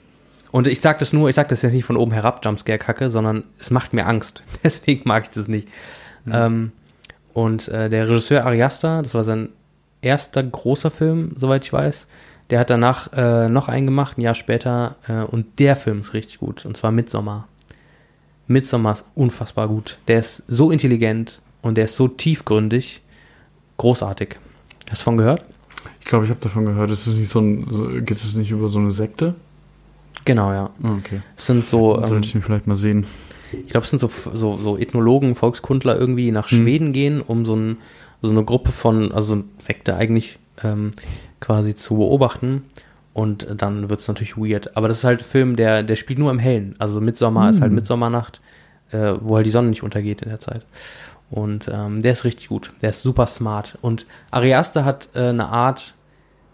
und 0.52 0.68
ich 0.68 0.80
sage 0.80 1.00
das 1.00 1.12
nur, 1.12 1.28
ich 1.28 1.36
sage 1.36 1.50
das 1.50 1.62
jetzt 1.62 1.74
nicht 1.74 1.86
von 1.86 1.98
oben 1.98 2.14
herab, 2.14 2.44
Jumpscare-Kacke, 2.46 3.10
sondern 3.10 3.44
es 3.60 3.72
macht 3.72 3.92
mir 3.92 4.06
Angst. 4.06 4.42
Deswegen 4.64 5.02
mag 5.06 5.24
ich 5.24 5.32
das 5.32 5.50
nicht. 5.50 5.68
Ähm, 6.32 6.72
und 7.34 7.68
äh, 7.68 7.90
der 7.90 8.08
Regisseur 8.08 8.46
Ariasta, 8.46 9.02
das 9.02 9.14
war 9.14 9.26
sein 9.26 9.50
erster 10.02 10.42
großer 10.42 10.92
Film, 10.92 11.36
soweit 11.38 11.66
ich 11.66 11.74
weiß, 11.74 12.08
der 12.50 12.60
hat 12.60 12.70
danach 12.70 13.12
äh, 13.14 13.50
noch 13.50 13.68
einen 13.68 13.88
gemacht, 13.88 14.18
ein 14.18 14.22
Jahr 14.22 14.36
später, 14.36 14.96
äh, 15.08 15.24
und 15.24 15.60
der 15.60 15.76
Film 15.76 16.02
ist 16.02 16.14
richtig 16.14 16.40
gut, 16.40 16.66
und 16.66 16.78
zwar 16.78 16.92
Midsommar. 16.92 17.48
Midsommar 18.48 18.94
ist 18.94 19.06
unfassbar 19.16 19.68
gut. 19.68 19.98
Der 20.08 20.20
ist 20.20 20.44
so 20.48 20.70
intelligent 20.72 21.42
und 21.62 21.76
der 21.76 21.86
ist 21.86 21.96
so 21.96 22.08
tiefgründig, 22.08 23.02
großartig. 23.78 24.38
Hast 24.90 25.02
du 25.02 25.04
von 25.06 25.18
gehört? 25.18 25.46
Ich 26.00 26.06
glaube, 26.06 26.26
ich 26.26 26.32
habe 26.32 26.42
davon 26.42 26.66
gehört, 26.66 26.92
ist 26.92 27.08
es 27.08 27.16
nicht 27.18 27.30
so 27.30 27.40
ein, 27.40 28.06
geht 28.06 28.12
es 28.12 28.36
nicht 28.36 28.52
über 28.52 28.70
so 28.70 28.80
eine 28.80 28.92
Sekte? 28.92 29.36
Genau, 30.26 30.52
ja. 30.52 30.70
Ah, 30.84 30.94
okay. 30.98 31.22
Es 31.38 31.46
sind 31.46 31.66
so, 31.66 31.98
ähm, 31.98 32.06
sollte 32.06 32.28
ich 32.28 32.36
ihn 32.36 32.42
vielleicht 32.42 32.68
mal 32.68 32.76
sehen. 32.76 33.06
ich 33.52 33.70
glaube, 33.70 33.86
es 33.86 33.90
sind 33.90 34.00
so, 34.00 34.10
so, 34.34 34.58
so 34.58 34.78
Ethnologen, 34.78 35.36
Volkskundler 35.36 35.98
irgendwie 35.98 36.32
nach 36.32 36.50
Hm. 36.50 36.64
Schweden 36.64 36.94
gehen, 36.94 37.22
um 37.22 37.46
so, 37.46 37.56
ein, 37.56 37.78
so 38.22 38.30
eine 38.32 38.44
Gruppe 38.44 38.72
von, 38.72 39.12
also 39.12 39.28
so 39.28 39.34
eine 39.34 39.44
Sekte 39.58 39.96
eigentlich 39.96 40.40
ähm, 40.64 40.92
quasi 41.44 41.76
zu 41.76 41.98
beobachten. 41.98 42.64
Und 43.14 43.48
dann 43.58 43.90
wird 43.90 44.00
es 44.00 44.08
natürlich 44.08 44.38
weird. 44.38 44.76
Aber 44.76 44.88
das 44.88 45.00
ist 45.00 45.04
halt 45.04 45.22
ein 45.22 45.26
Film, 45.26 45.56
der, 45.56 45.84
der 45.84 45.96
spielt 45.96 46.18
nur 46.18 46.32
im 46.32 46.40
Hellen. 46.40 46.74
Also 46.80 47.00
Midsommer 47.00 47.50
ist 47.50 47.62
halt 47.62 47.70
Hm. 47.70 47.76
Midsommernacht, 47.76 48.42
äh, 48.92 49.14
wo 49.20 49.36
halt 49.36 49.46
die 49.46 49.52
Sonne 49.52 49.70
nicht 49.70 49.84
untergeht 49.84 50.24
in 50.24 50.30
der 50.30 50.40
Zeit. 50.40 50.66
Und 51.30 51.70
ähm, 51.72 52.02
der 52.02 52.14
ist 52.14 52.24
richtig 52.24 52.48
gut. 52.48 52.72
Der 52.82 52.90
ist 52.90 53.02
super 53.02 53.28
smart. 53.28 53.78
Und 53.82 54.06
Ariaster 54.32 54.84
hat 54.84 55.10
äh, 55.14 55.30
eine 55.30 55.48
Art, 55.48 55.94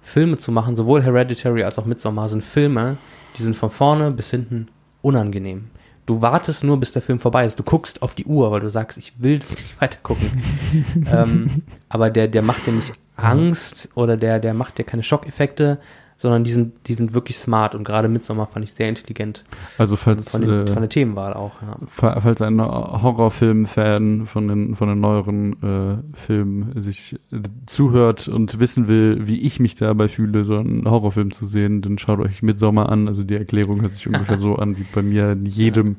Filme 0.02 0.38
zu 0.38 0.52
machen, 0.52 0.76
sowohl 0.76 1.04
Hereditary 1.04 1.64
als 1.64 1.78
auch 1.78 1.86
Midsommar 1.86 2.30
sind 2.30 2.44
Filme, 2.44 2.98
die 3.38 3.44
sind 3.44 3.56
von 3.56 3.70
vorne 3.70 4.10
bis 4.10 4.32
hinten 4.32 4.70
unangenehm. 5.02 5.68
Du 6.08 6.22
wartest 6.24 6.64
nur, 6.64 6.80
bis 6.80 6.92
der 6.92 7.04
Film 7.04 7.20
vorbei 7.20 7.46
ist. 7.46 7.60
Du 7.60 7.64
guckst 7.64 8.02
auf 8.02 8.16
die 8.16 8.26
Uhr, 8.26 8.50
weil 8.52 8.62
du 8.62 8.70
sagst, 8.70 8.98
ich 8.98 9.14
will 9.22 9.38
es 9.38 9.52
nicht 9.56 9.80
weiter 9.80 10.00
gucken. 10.02 10.42
ähm, 11.12 11.62
aber 11.90 12.10
der, 12.10 12.28
der 12.28 12.42
macht 12.42 12.66
dir 12.66 12.72
nicht 12.72 12.94
Angst 13.24 13.90
oder 13.96 14.18
der, 14.18 14.40
der 14.40 14.54
macht 14.54 14.78
dir 14.78 14.84
keine 14.84 15.04
Schockeffekte, 15.04 15.80
sondern 16.22 16.44
die 16.44 16.52
sind, 16.52 16.74
die 16.88 16.96
sind 16.96 17.14
wirklich 17.14 17.38
smart 17.38 17.76
und 17.76 17.86
gerade 17.86 18.10
Midsommar 18.10 18.48
fand 18.48 18.66
ich 18.66 18.74
sehr 18.74 18.90
intelligent. 18.90 19.46
Also 19.78 19.96
falls, 19.96 20.30
Von, 20.32 20.42
den, 20.42 20.50
äh, 20.50 20.68
von 20.68 20.82
der 20.82 20.90
Themenwahl 20.90 21.34
auch, 21.34 21.62
ja. 21.62 21.78
fa- 21.88 22.20
falls 22.20 22.42
ein 22.42 22.60
Horrorfilm-Fan 22.60 24.28
von 24.28 24.48
den, 24.48 24.76
von 24.76 24.88
den 24.90 25.00
neueren 25.00 25.54
äh, 25.64 26.18
Filmen 26.18 26.74
sich 26.82 27.16
äh, 27.32 27.40
zuhört 27.66 28.28
und 28.28 28.60
wissen 28.60 28.88
will, 28.88 29.28
wie 29.28 29.40
ich 29.42 29.60
mich 29.60 29.76
dabei 29.76 30.08
fühle, 30.08 30.44
so 30.44 30.58
einen 30.58 30.90
Horrorfilm 30.90 31.32
zu 31.32 31.46
sehen, 31.46 31.82
dann 31.82 31.98
schaut 31.98 32.20
euch 32.20 32.42
Midsommar 32.42 32.90
an. 32.90 33.08
Also 33.08 33.24
die 33.24 33.36
Erklärung 33.36 33.82
hört 33.82 33.96
sich 33.96 34.08
ungefähr 34.08 34.38
so 34.40 34.56
an 34.56 34.78
wie 34.78 34.86
bei 34.94 35.02
mir 35.02 35.32
in 35.32 35.46
jedem, 35.46 35.98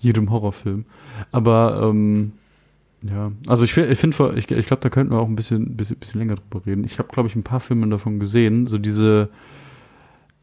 jedem 0.00 0.30
Horrorfilm. 0.30 0.84
Aber 1.32 1.80
ähm, 1.90 2.32
ja, 3.08 3.32
also 3.46 3.64
ich, 3.64 3.76
ich 3.76 3.98
finde, 3.98 4.34
ich, 4.36 4.50
ich 4.50 4.66
glaube, 4.66 4.82
da 4.82 4.88
könnten 4.88 5.12
wir 5.12 5.18
auch 5.18 5.28
ein 5.28 5.36
bisschen, 5.36 5.76
bisschen, 5.76 5.96
bisschen 5.96 6.20
länger 6.20 6.36
drüber 6.36 6.64
reden. 6.64 6.84
Ich 6.84 6.98
habe, 6.98 7.08
glaube 7.12 7.28
ich, 7.28 7.36
ein 7.36 7.42
paar 7.42 7.60
Filme 7.60 7.86
davon 7.88 8.18
gesehen. 8.18 8.66
So 8.66 8.78
diese 8.78 9.28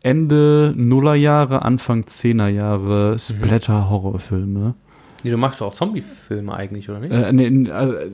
Ende 0.02 0.74
Nullerjahre, 0.76 1.64
Anfang 1.64 2.06
Zehnerjahre 2.08 3.18
Splatter-Horrorfilme. 3.18 4.76
Nee, 5.24 5.32
du 5.32 5.38
magst 5.38 5.62
doch 5.62 5.68
auch 5.68 5.74
Zombie-Filme 5.74 6.54
eigentlich, 6.54 6.90
oder 6.90 7.00
nicht? 7.00 7.12
Äh, 7.12 7.32
nee, 7.32 7.48
äh, 7.48 8.12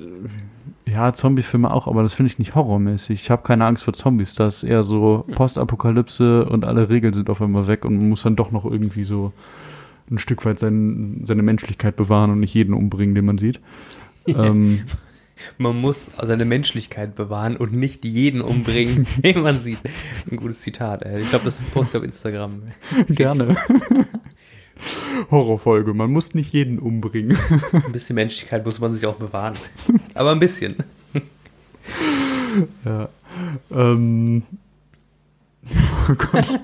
ja, 0.86 1.12
Zombie-Filme 1.14 1.72
auch, 1.72 1.88
aber 1.88 2.04
das 2.04 2.14
finde 2.14 2.32
ich 2.32 2.40
nicht 2.40 2.56
horrormäßig. 2.56 3.22
Ich 3.22 3.32
habe 3.32 3.44
keine 3.44 3.66
Angst 3.66 3.84
vor 3.84 3.94
Zombies. 3.94 4.36
Das 4.36 4.58
ist 4.58 4.70
eher 4.70 4.84
so 4.84 5.26
Postapokalypse 5.36 6.46
und 6.46 6.66
alle 6.66 6.90
Regeln 6.90 7.14
sind 7.14 7.30
auf 7.30 7.42
einmal 7.42 7.68
weg 7.68 7.84
und 7.86 7.98
man 7.98 8.10
muss 8.10 8.24
dann 8.24 8.36
doch 8.36 8.52
noch 8.52 8.66
irgendwie 8.66 9.04
so 9.04 9.34
ein 10.10 10.20
Stück 10.20 10.46
weit 10.46 10.60
sein, 10.60 11.22
seine 11.24 11.44
Menschlichkeit 11.44 11.96
bewahren 11.96 12.32
und 12.32 12.40
nicht 12.40 12.54
jeden 12.54 12.74
umbringen, 12.74 13.16
den 13.16 13.26
man 13.26 13.38
sieht. 13.38 13.60
Ähm, 14.28 14.84
Man 15.58 15.80
muss 15.80 16.12
seine 16.22 16.46
Menschlichkeit 16.46 17.16
bewahren 17.16 17.58
und 17.58 17.74
nicht 17.74 18.06
jeden 18.06 18.42
umbringen, 18.42 19.08
den 19.24 19.42
man 19.42 19.60
sieht. 19.60 19.80
Das 19.84 20.26
ist 20.26 20.32
ein 20.32 20.38
gutes 20.38 20.62
Zitat. 20.62 21.04
Ey. 21.04 21.22
Ich 21.22 21.30
glaube, 21.30 21.46
das 21.46 21.64
poste 21.64 21.98
ich 21.98 22.02
auf 22.02 22.06
Instagram. 22.06 22.64
Gerne. 23.10 23.56
Horrorfolge. 25.32 25.94
Man 25.94 26.12
muss 26.12 26.36
nicht 26.36 26.54
jeden 26.54 26.80
umbringen. 26.80 27.38
Ein 27.72 27.92
bisschen 27.92 28.16
Menschlichkeit 28.16 28.66
muss 28.66 28.80
man 28.80 28.94
sich 28.94 29.06
auch 29.06 29.16
bewahren. 29.16 29.56
Aber 30.14 30.32
ein 30.32 30.40
bisschen. 30.40 30.76
Ja. 32.86 33.10
Ähm. 33.72 34.44
Oh 35.66 36.14
Gott. 36.14 36.60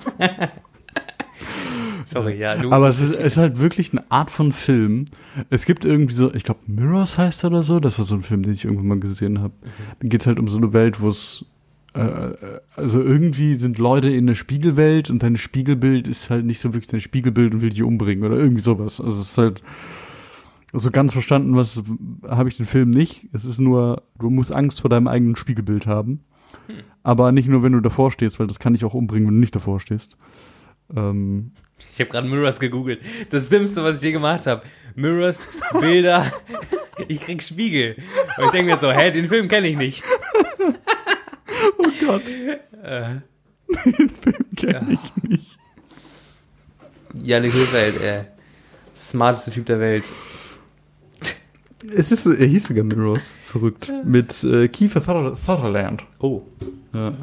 Sorry, 2.14 2.38
ja. 2.38 2.56
Du, 2.56 2.72
Aber 2.72 2.88
es 2.88 3.00
ist, 3.00 3.16
ist 3.16 3.38
halt 3.38 3.60
wirklich 3.60 3.92
eine 3.92 4.04
Art 4.10 4.30
von 4.30 4.54
Film. 4.54 5.06
Es 5.50 5.66
gibt 5.66 5.86
irgendwie 5.86 6.14
so, 6.14 6.34
ich 6.34 6.44
glaube, 6.44 6.62
Mirrors 6.68 7.18
heißt 7.18 7.44
er 7.44 7.50
oder 7.50 7.64
so. 7.64 7.80
Das 7.80 7.98
war 7.98 8.06
so 8.06 8.16
ein 8.16 8.24
Film, 8.24 8.44
den 8.44 8.54
ich 8.54 8.66
irgendwann 8.66 8.88
mal 8.88 9.00
gesehen 9.00 9.42
habe. 9.42 9.54
Da 10.00 10.08
geht 10.08 10.22
es 10.22 10.28
halt 10.28 10.40
um 10.40 10.48
so 10.48 10.58
eine 10.58 10.74
Welt, 10.74 11.02
wo 11.02 11.10
es 11.10 11.46
äh, 11.94 12.34
also 12.76 13.02
irgendwie 13.02 13.56
sind 13.56 13.78
Leute 13.78 14.10
in 14.10 14.28
der 14.28 14.36
Spiegelwelt 14.36 15.10
und 15.10 15.24
dein 15.24 15.38
Spiegelbild 15.38 16.08
ist 16.08 16.30
halt 16.30 16.46
nicht 16.46 16.60
so 16.60 16.74
wirklich 16.74 16.88
dein 16.88 17.02
Spiegelbild 17.02 17.54
und 17.54 17.62
will 17.62 17.70
dich 17.70 17.84
umbringen 17.84 18.24
oder 18.24 18.38
irgendwie 18.38 18.62
sowas. 18.62 19.00
Also 19.00 19.22
es 19.22 19.30
ist 19.30 19.38
halt 19.38 19.62
so 20.74 20.90
ganz 20.90 21.14
verstanden, 21.14 21.56
was 21.56 21.84
habe 22.28 22.50
ich 22.50 22.58
den 22.58 22.66
Film 22.66 22.90
nicht. 22.90 23.28
Es 23.32 23.46
ist 23.46 23.60
nur, 23.60 24.02
du 24.20 24.30
musst 24.32 24.52
Angst 24.52 24.82
vor 24.82 24.90
deinem 24.90 25.08
eigenen 25.08 25.36
Spiegelbild 25.36 25.86
haben. 25.86 26.24
Aber 27.04 27.32
nicht 27.32 27.48
nur, 27.48 27.62
wenn 27.62 27.74
du 27.74 27.82
davor 27.82 28.12
stehst, 28.12 28.40
weil 28.40 28.48
das 28.48 28.60
kann 28.60 28.74
dich 28.74 28.86
auch 28.86 28.94
umbringen, 28.94 29.28
wenn 29.28 29.36
du 29.36 29.40
nicht 29.42 29.56
davor 29.56 29.80
stehst. 29.80 30.18
Ähm, 30.96 31.52
ich 31.94 32.00
habe 32.00 32.10
gerade 32.10 32.28
Mirrors 32.28 32.60
gegoogelt. 32.60 33.02
Das 33.30 33.50
Dümmste, 33.50 33.84
was 33.84 33.98
ich 33.98 34.04
je 34.04 34.12
gemacht 34.12 34.48
habe. 34.48 34.64
Mirrors, 34.96 35.42
Bilder, 35.80 36.32
ich 37.08 37.22
krieg 37.22 37.42
Spiegel. 37.42 37.96
Und 38.38 38.46
ich 38.46 38.52
denke 38.52 38.72
mir 38.74 38.78
so, 38.80 38.92
hä, 38.92 39.12
den 39.12 39.28
Film 39.28 39.48
kenne 39.48 39.68
ich 39.68 39.78
nicht. 39.78 40.04
oh 41.78 41.90
Gott, 42.06 42.24
Äh, 42.84 43.22
den 43.86 44.10
Film 44.10 44.46
kenne 44.56 44.98
ich 45.04 45.24
nicht. 45.30 45.58
Janik 47.24 47.54
Hilfeld, 47.54 48.02
äh, 48.02 48.24
smarteste 48.96 49.52
Typ 49.52 49.66
der 49.68 49.80
Welt. 49.80 50.04
Es 51.96 52.12
ist, 52.12 52.26
er 52.26 52.46
hieß 52.46 52.66
sogar 52.66 52.84
Mirrors, 52.84 53.32
verrückt. 53.46 53.92
Mit 54.06 54.44
äh, 54.44 54.68
Kiefer 54.70 55.02
Suther- 55.02 55.36
Sutherland. 55.36 56.04
Oh. 56.20 56.44
Ja. 56.94 57.14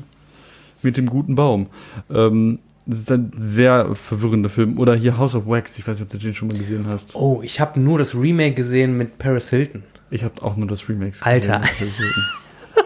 Mit 0.83 0.97
dem 0.97 1.07
guten 1.07 1.35
Baum. 1.35 1.69
Ähm, 2.11 2.59
das 2.91 3.01
ist 3.01 3.13
ein 3.13 3.33
sehr 3.37 3.95
verwirrender 3.95 4.51
Film. 4.51 4.79
Oder 4.79 4.95
hier 4.95 5.17
House 5.19 5.35
of 5.35 5.47
Wax, 5.47 5.79
ich 5.79 5.87
weiß 5.87 5.99
nicht, 6.01 6.07
ob 6.07 6.11
du 6.13 6.19
den 6.19 6.35
schon 6.35 6.49
mal 6.49 6.57
gesehen 6.59 6.87
hast. 6.89 7.15
Oh, 7.15 7.41
ich 7.43 7.61
habe 7.61 7.81
nur 7.81 7.99
das 7.99 8.15
Remake 8.15 8.55
gesehen 8.55 8.97
mit 8.97 9.19
Paris 9.19 9.49
Hilton. 9.51 9.83
Ich 10.11 10.25
habe 10.25 10.43
auch 10.43 10.57
nur 10.57 10.67
das 10.69 10.89
Remake 10.89 11.17
Alter. 11.23 11.63
gesehen. 11.79 12.13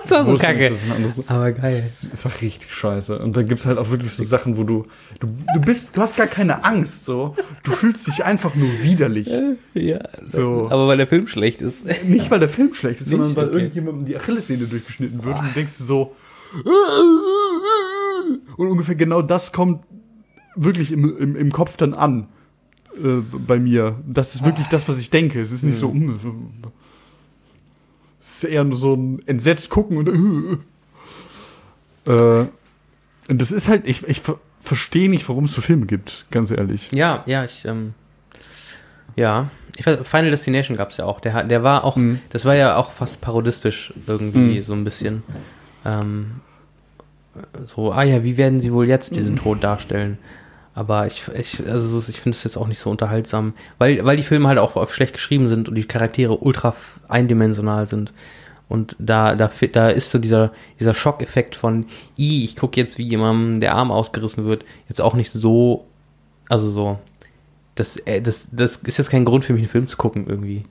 Das 0.02 0.10
war 0.10 0.24
so 0.26 0.32
nicht, 0.32 0.42
kacke. 0.42 0.66
ein 0.66 0.92
anderes 0.92 1.22
Aber 1.28 1.52
geil. 1.52 1.74
ist- 1.74 2.10
es 2.12 2.24
war 2.26 2.32
richtig 2.42 2.72
scheiße. 2.74 3.18
Und 3.18 3.36
dann 3.36 3.46
gibt's 3.46 3.64
halt 3.64 3.78
auch 3.78 3.88
wirklich 3.90 4.12
so 4.12 4.22
Sachen, 4.22 4.56
wo 4.58 4.64
du, 4.64 4.84
du, 5.20 5.28
du 5.54 5.60
bist, 5.60 5.96
du 5.96 6.00
hast 6.02 6.16
gar 6.16 6.26
keine 6.26 6.62
Angst, 6.64 7.04
so. 7.06 7.34
Du 7.62 7.70
fühlst 7.72 8.06
dich 8.06 8.22
einfach 8.24 8.54
nur 8.54 8.68
widerlich. 8.82 9.30
Ja, 9.72 10.00
So. 10.26 10.68
aber 10.70 10.88
weil 10.88 10.96
der 10.98 11.06
Film 11.06 11.26
schlecht 11.26 11.62
ist. 11.62 11.86
Nicht, 12.04 12.30
weil 12.30 12.38
der 12.40 12.48
Film 12.50 12.74
schlecht 12.74 13.00
ist, 13.00 13.08
sondern 13.10 13.34
weil 13.36 13.48
Okay. 13.48 13.56
irgendjemandem 13.58 14.04
die 14.06 14.16
Achillessehne 14.16 14.66
durchgeschnitten 14.66 15.24
wird 15.24 15.38
und 15.38 15.48
du 15.48 15.52
denkst 15.54 15.78
dir 15.78 15.84
so, 15.84 16.14
und 18.56 18.66
ungefähr 18.68 18.94
genau 18.94 19.22
das 19.22 19.52
kommt 19.52 19.84
wirklich 20.54 20.92
im, 20.92 21.16
im, 21.18 21.36
im 21.36 21.52
Kopf 21.52 21.76
dann 21.76 21.94
an. 21.94 22.26
Äh, 22.96 23.22
bei 23.46 23.58
mir. 23.58 23.96
Das 24.06 24.34
ist 24.36 24.44
wirklich 24.44 24.68
das, 24.68 24.88
was 24.88 25.00
ich 25.00 25.10
denke. 25.10 25.40
Es 25.40 25.50
ist 25.50 25.64
nicht 25.64 25.76
so, 25.78 25.92
mm. 25.92 26.20
Es 28.20 28.36
ist 28.36 28.44
eher 28.44 28.62
nur 28.64 28.76
so 28.76 28.94
ein 28.94 29.20
entsetzt 29.26 29.68
gucken 29.68 29.96
und 29.98 30.08
äh, 32.06 32.46
und 33.28 33.40
das 33.40 33.52
ist 33.52 33.68
halt, 33.68 33.86
ich, 33.88 34.06
ich 34.06 34.20
ver 34.20 34.38
verstehe 34.62 35.10
nicht, 35.10 35.28
warum 35.28 35.44
es 35.44 35.52
so 35.52 35.60
Filme 35.60 35.84
gibt, 35.84 36.24
ganz 36.30 36.50
ehrlich. 36.50 36.90
Ja, 36.94 37.22
ja, 37.26 37.44
ich, 37.44 37.64
ähm, 37.66 37.92
ja. 39.14 39.50
Ich 39.76 39.84
weiß, 39.84 39.98
Final 40.08 40.30
Destination 40.30 40.76
gab's 40.78 40.96
ja 40.96 41.04
auch. 41.04 41.20
Der, 41.20 41.44
der 41.44 41.62
war 41.62 41.84
auch, 41.84 41.96
Mhm. 41.96 42.20
das 42.30 42.44
war 42.46 42.54
ja 42.54 42.76
auch 42.76 42.92
fast 42.92 43.20
parodistisch 43.20 43.92
irgendwie, 44.06 44.60
Mhm. 44.60 44.64
so 44.64 44.72
ein 44.72 44.84
bisschen. 44.84 45.22
Ähm, 45.84 46.40
so, 47.74 47.92
ah 47.92 48.04
ja, 48.04 48.22
wie 48.24 48.36
werden 48.38 48.60
sie 48.60 48.72
wohl 48.72 48.86
jetzt 48.88 49.14
diesen 49.16 49.36
Tod 49.42 49.62
darstellen? 49.64 50.16
Aber 50.74 51.06
ich, 51.06 51.22
ich, 51.38 51.64
also 51.68 52.02
ich 52.08 52.20
finde 52.20 52.36
es 52.36 52.42
jetzt 52.42 52.56
auch 52.56 52.66
nicht 52.66 52.80
so 52.80 52.90
unterhaltsam, 52.90 53.54
weil, 53.78 54.04
weil 54.04 54.16
die 54.16 54.24
Filme 54.24 54.48
halt 54.48 54.58
auch 54.58 54.90
schlecht 54.90 55.12
geschrieben 55.14 55.48
sind 55.48 55.68
und 55.68 55.76
die 55.76 55.84
Charaktere 55.84 56.36
ultra 56.36 56.74
eindimensional 57.06 57.88
sind. 57.88 58.12
Und 58.68 58.96
da, 58.98 59.36
da, 59.36 59.50
da 59.72 59.88
ist 59.88 60.10
so 60.10 60.18
dieser, 60.18 60.50
dieser 60.80 60.94
Schockeffekt 60.94 61.54
von, 61.54 61.86
i, 62.18 62.44
ich 62.44 62.56
gucke 62.56 62.80
jetzt, 62.80 62.98
wie 62.98 63.08
jemandem 63.08 63.60
der 63.60 63.74
Arm 63.74 63.92
ausgerissen 63.92 64.46
wird, 64.46 64.64
jetzt 64.88 65.00
auch 65.00 65.14
nicht 65.14 65.30
so, 65.30 65.86
also 66.48 66.68
so, 66.70 66.98
das, 67.76 67.96
äh, 67.98 68.20
das, 68.20 68.48
das 68.50 68.76
ist 68.76 68.98
jetzt 68.98 69.10
kein 69.10 69.24
Grund 69.24 69.44
für 69.44 69.52
mich, 69.52 69.62
einen 69.62 69.68
Film 69.68 69.86
zu 69.86 69.96
gucken 69.96 70.26
irgendwie. 70.26 70.64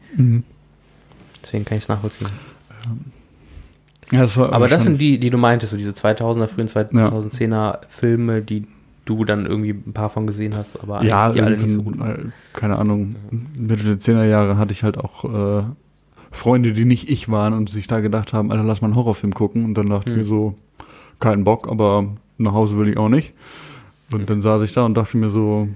Deswegen 1.43 1.63
kann 1.63 1.77
ich 1.77 1.83
es 1.83 1.89
nachvollziehen. 1.89 2.29
Ja, 4.11 4.19
das 4.21 4.35
war 4.37 4.51
Aber 4.51 4.67
das 4.67 4.83
sind 4.83 4.99
die, 4.99 5.17
die 5.17 5.29
du 5.29 5.37
meintest, 5.37 5.71
so 5.71 5.77
diese 5.77 5.91
2000er, 5.91 6.47
frühen 6.47 6.67
2010er 6.67 7.79
Filme, 7.89 8.41
die 8.41 8.67
du 9.05 9.25
dann 9.25 9.45
irgendwie 9.45 9.71
ein 9.71 9.93
paar 9.93 10.09
von 10.09 10.27
gesehen 10.27 10.55
hast, 10.55 10.81
aber 10.81 10.97
eigentlich 10.99 11.09
ja, 11.09 11.31
die 11.31 11.41
alle 11.41 11.57
nicht 11.57 11.73
so 11.73 11.83
gut. 11.83 11.99
äh, 11.99 12.17
keine 12.53 12.77
Ahnung, 12.77 13.15
Mitte 13.57 13.83
der 13.83 13.99
10er 13.99 14.25
Jahre 14.25 14.57
hatte 14.57 14.71
ich 14.73 14.83
halt 14.83 14.97
auch 14.97 15.25
äh, 15.25 15.63
Freunde, 16.31 16.73
die 16.73 16.85
nicht 16.85 17.09
ich 17.09 17.29
waren 17.29 17.53
und 17.53 17.69
sich 17.69 17.87
da 17.87 17.99
gedacht 17.99 18.33
haben, 18.33 18.51
Alter, 18.51 18.63
lass 18.63 18.81
mal 18.81 18.87
einen 18.87 18.95
Horrorfilm 18.95 19.33
gucken. 19.33 19.65
Und 19.65 19.75
dann 19.75 19.89
dachte 19.89 20.09
ich 20.09 20.13
Hm. 20.13 20.19
mir 20.21 20.25
so, 20.25 20.55
keinen 21.19 21.43
Bock, 21.43 21.67
aber 21.69 22.07
nach 22.37 22.53
Hause 22.53 22.77
will 22.77 22.87
ich 22.89 22.97
auch 22.97 23.09
nicht. 23.09 23.33
Und 24.11 24.29
dann 24.29 24.41
saß 24.41 24.61
ich 24.63 24.73
da 24.73 24.85
und 24.85 24.95
dachte 24.95 25.17
mir 25.17 25.29
so, 25.29 25.67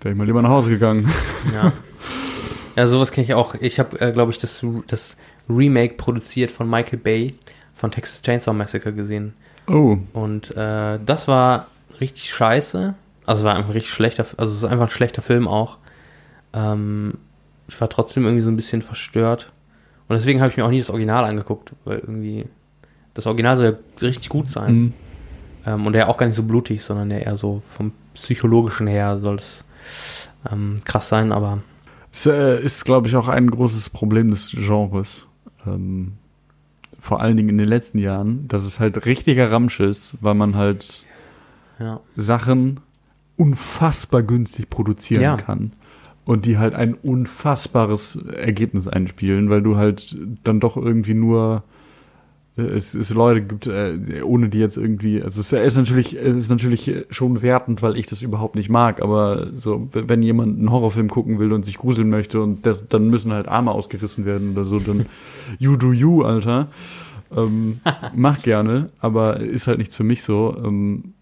wäre 0.00 0.12
ich 0.12 0.18
mal 0.18 0.24
lieber 0.26 0.42
nach 0.42 0.50
Hause 0.50 0.70
gegangen. 0.70 1.08
Ja. 1.54 1.72
ja, 2.76 2.86
sowas 2.86 3.10
kenne 3.12 3.24
ich 3.24 3.34
auch. 3.34 3.54
Ich 3.60 3.78
habe, 3.78 4.00
äh, 4.00 4.12
glaube 4.12 4.30
ich, 4.32 4.38
das, 4.38 4.64
das 4.86 5.16
Remake 5.48 5.94
produziert 5.94 6.50
von 6.50 6.68
Michael 6.70 6.98
Bay 6.98 7.34
von 7.74 7.90
Texas 7.90 8.22
Chainsaw 8.22 8.52
Massacre 8.56 8.92
gesehen. 8.92 9.34
Oh, 9.66 9.96
Und 10.12 10.54
äh, 10.56 10.98
das 11.04 11.26
war 11.28 11.66
richtig 12.00 12.32
scheiße. 12.32 12.94
Also 13.26 13.40
es 13.40 13.44
war 13.44 13.56
einfach 13.56 13.74
richtig 13.74 13.92
schlechter, 13.92 14.26
also 14.36 14.52
es 14.52 14.58
ist 14.58 14.64
einfach 14.64 14.86
ein 14.86 14.90
schlechter 14.90 15.22
Film 15.22 15.48
auch. 15.48 15.78
Ähm, 16.52 17.14
ich 17.68 17.80
war 17.80 17.88
trotzdem 17.88 18.24
irgendwie 18.24 18.42
so 18.42 18.50
ein 18.50 18.56
bisschen 18.56 18.82
verstört. 18.82 19.52
Und 20.08 20.16
deswegen 20.16 20.40
habe 20.40 20.50
ich 20.50 20.56
mir 20.56 20.64
auch 20.64 20.70
nie 20.70 20.80
das 20.80 20.90
Original 20.90 21.24
angeguckt, 21.24 21.72
weil 21.84 21.98
irgendwie 21.98 22.46
das 23.14 23.26
Original 23.26 23.56
soll 23.56 23.66
ja 23.66 24.06
richtig 24.06 24.28
gut 24.28 24.50
sein. 24.50 24.74
mhm. 24.74 24.92
Ähm, 25.66 25.86
und 25.86 25.94
der 25.94 26.08
auch 26.08 26.18
gar 26.18 26.26
nicht 26.26 26.36
so 26.36 26.42
blutig, 26.42 26.82
sondern 26.82 27.08
der 27.08 27.24
eher 27.24 27.36
so 27.36 27.62
vom 27.74 27.92
psychologischen 28.14 28.86
her 28.86 29.18
soll 29.20 29.36
es 29.36 29.64
ähm, 30.50 30.76
krass 30.84 31.08
sein, 31.08 31.32
aber 31.32 31.62
Es 32.12 32.26
äh, 32.26 32.60
ist, 32.62 32.84
glaube 32.84 33.08
ich, 33.08 33.16
auch 33.16 33.28
ein 33.28 33.50
großes 33.50 33.90
Problem 33.90 34.30
des 34.30 34.52
Genres. 34.52 35.26
Ähm, 35.66 36.12
vor 37.00 37.20
allen 37.20 37.36
Dingen 37.36 37.50
in 37.50 37.58
den 37.58 37.68
letzten 37.68 37.98
Jahren, 37.98 38.46
dass 38.48 38.64
es 38.64 38.78
halt 38.78 39.04
richtiger 39.06 39.50
Ramsch 39.50 39.80
ist, 39.80 40.16
weil 40.20 40.34
man 40.34 40.54
halt 40.56 41.06
ja. 41.78 42.00
Sachen 42.16 42.80
unfassbar 43.36 44.22
günstig 44.22 44.70
produzieren 44.70 45.22
Ja. 45.22 45.36
kann. 45.36 45.72
Und 46.24 46.46
die 46.46 46.56
halt 46.56 46.74
ein 46.74 46.94
unfassbares 46.94 48.16
Ergebnis 48.16 48.88
einspielen, 48.88 49.50
weil 49.50 49.60
du 49.62 49.76
halt 49.76 50.16
dann 50.42 50.58
doch 50.58 50.76
irgendwie 50.78 51.12
nur 51.12 51.64
äh, 52.56 52.62
es, 52.62 52.94
es 52.94 53.10
Leute 53.12 53.42
gibt, 53.42 53.66
äh, 53.66 54.22
ohne 54.22 54.48
die 54.48 54.58
jetzt 54.58 54.78
irgendwie, 54.78 55.22
also 55.22 55.40
es 55.40 55.52
ist 55.52 55.76
natürlich, 55.76 56.16
es 56.16 56.36
ist 56.36 56.48
natürlich 56.50 56.90
schon 57.10 57.42
wertend, 57.42 57.82
weil 57.82 57.96
ich 57.98 58.06
das 58.06 58.22
überhaupt 58.22 58.54
nicht 58.54 58.70
mag, 58.70 59.02
aber 59.02 59.48
so, 59.54 59.88
wenn 59.92 60.22
jemand 60.22 60.58
einen 60.58 60.70
Horrorfilm 60.70 61.08
gucken 61.08 61.38
will 61.38 61.52
und 61.52 61.64
sich 61.66 61.76
gruseln 61.76 62.08
möchte 62.08 62.40
und 62.40 62.64
das, 62.64 62.88
dann 62.88 63.10
müssen 63.10 63.32
halt 63.32 63.48
Arme 63.48 63.72
ausgerissen 63.72 64.24
werden 64.24 64.52
oder 64.52 64.64
so, 64.64 64.78
dann 64.78 65.06
you 65.58 65.76
do 65.76 65.92
you, 65.92 66.22
Alter. 66.22 66.68
Ähm, 67.36 67.80
mach 68.14 68.40
gerne, 68.42 68.90
aber 69.00 69.40
ist 69.40 69.66
halt 69.66 69.78
nichts 69.78 69.96
für 69.96 70.04
mich 70.04 70.22
so. 70.22 70.56
Ähm, 70.64 71.13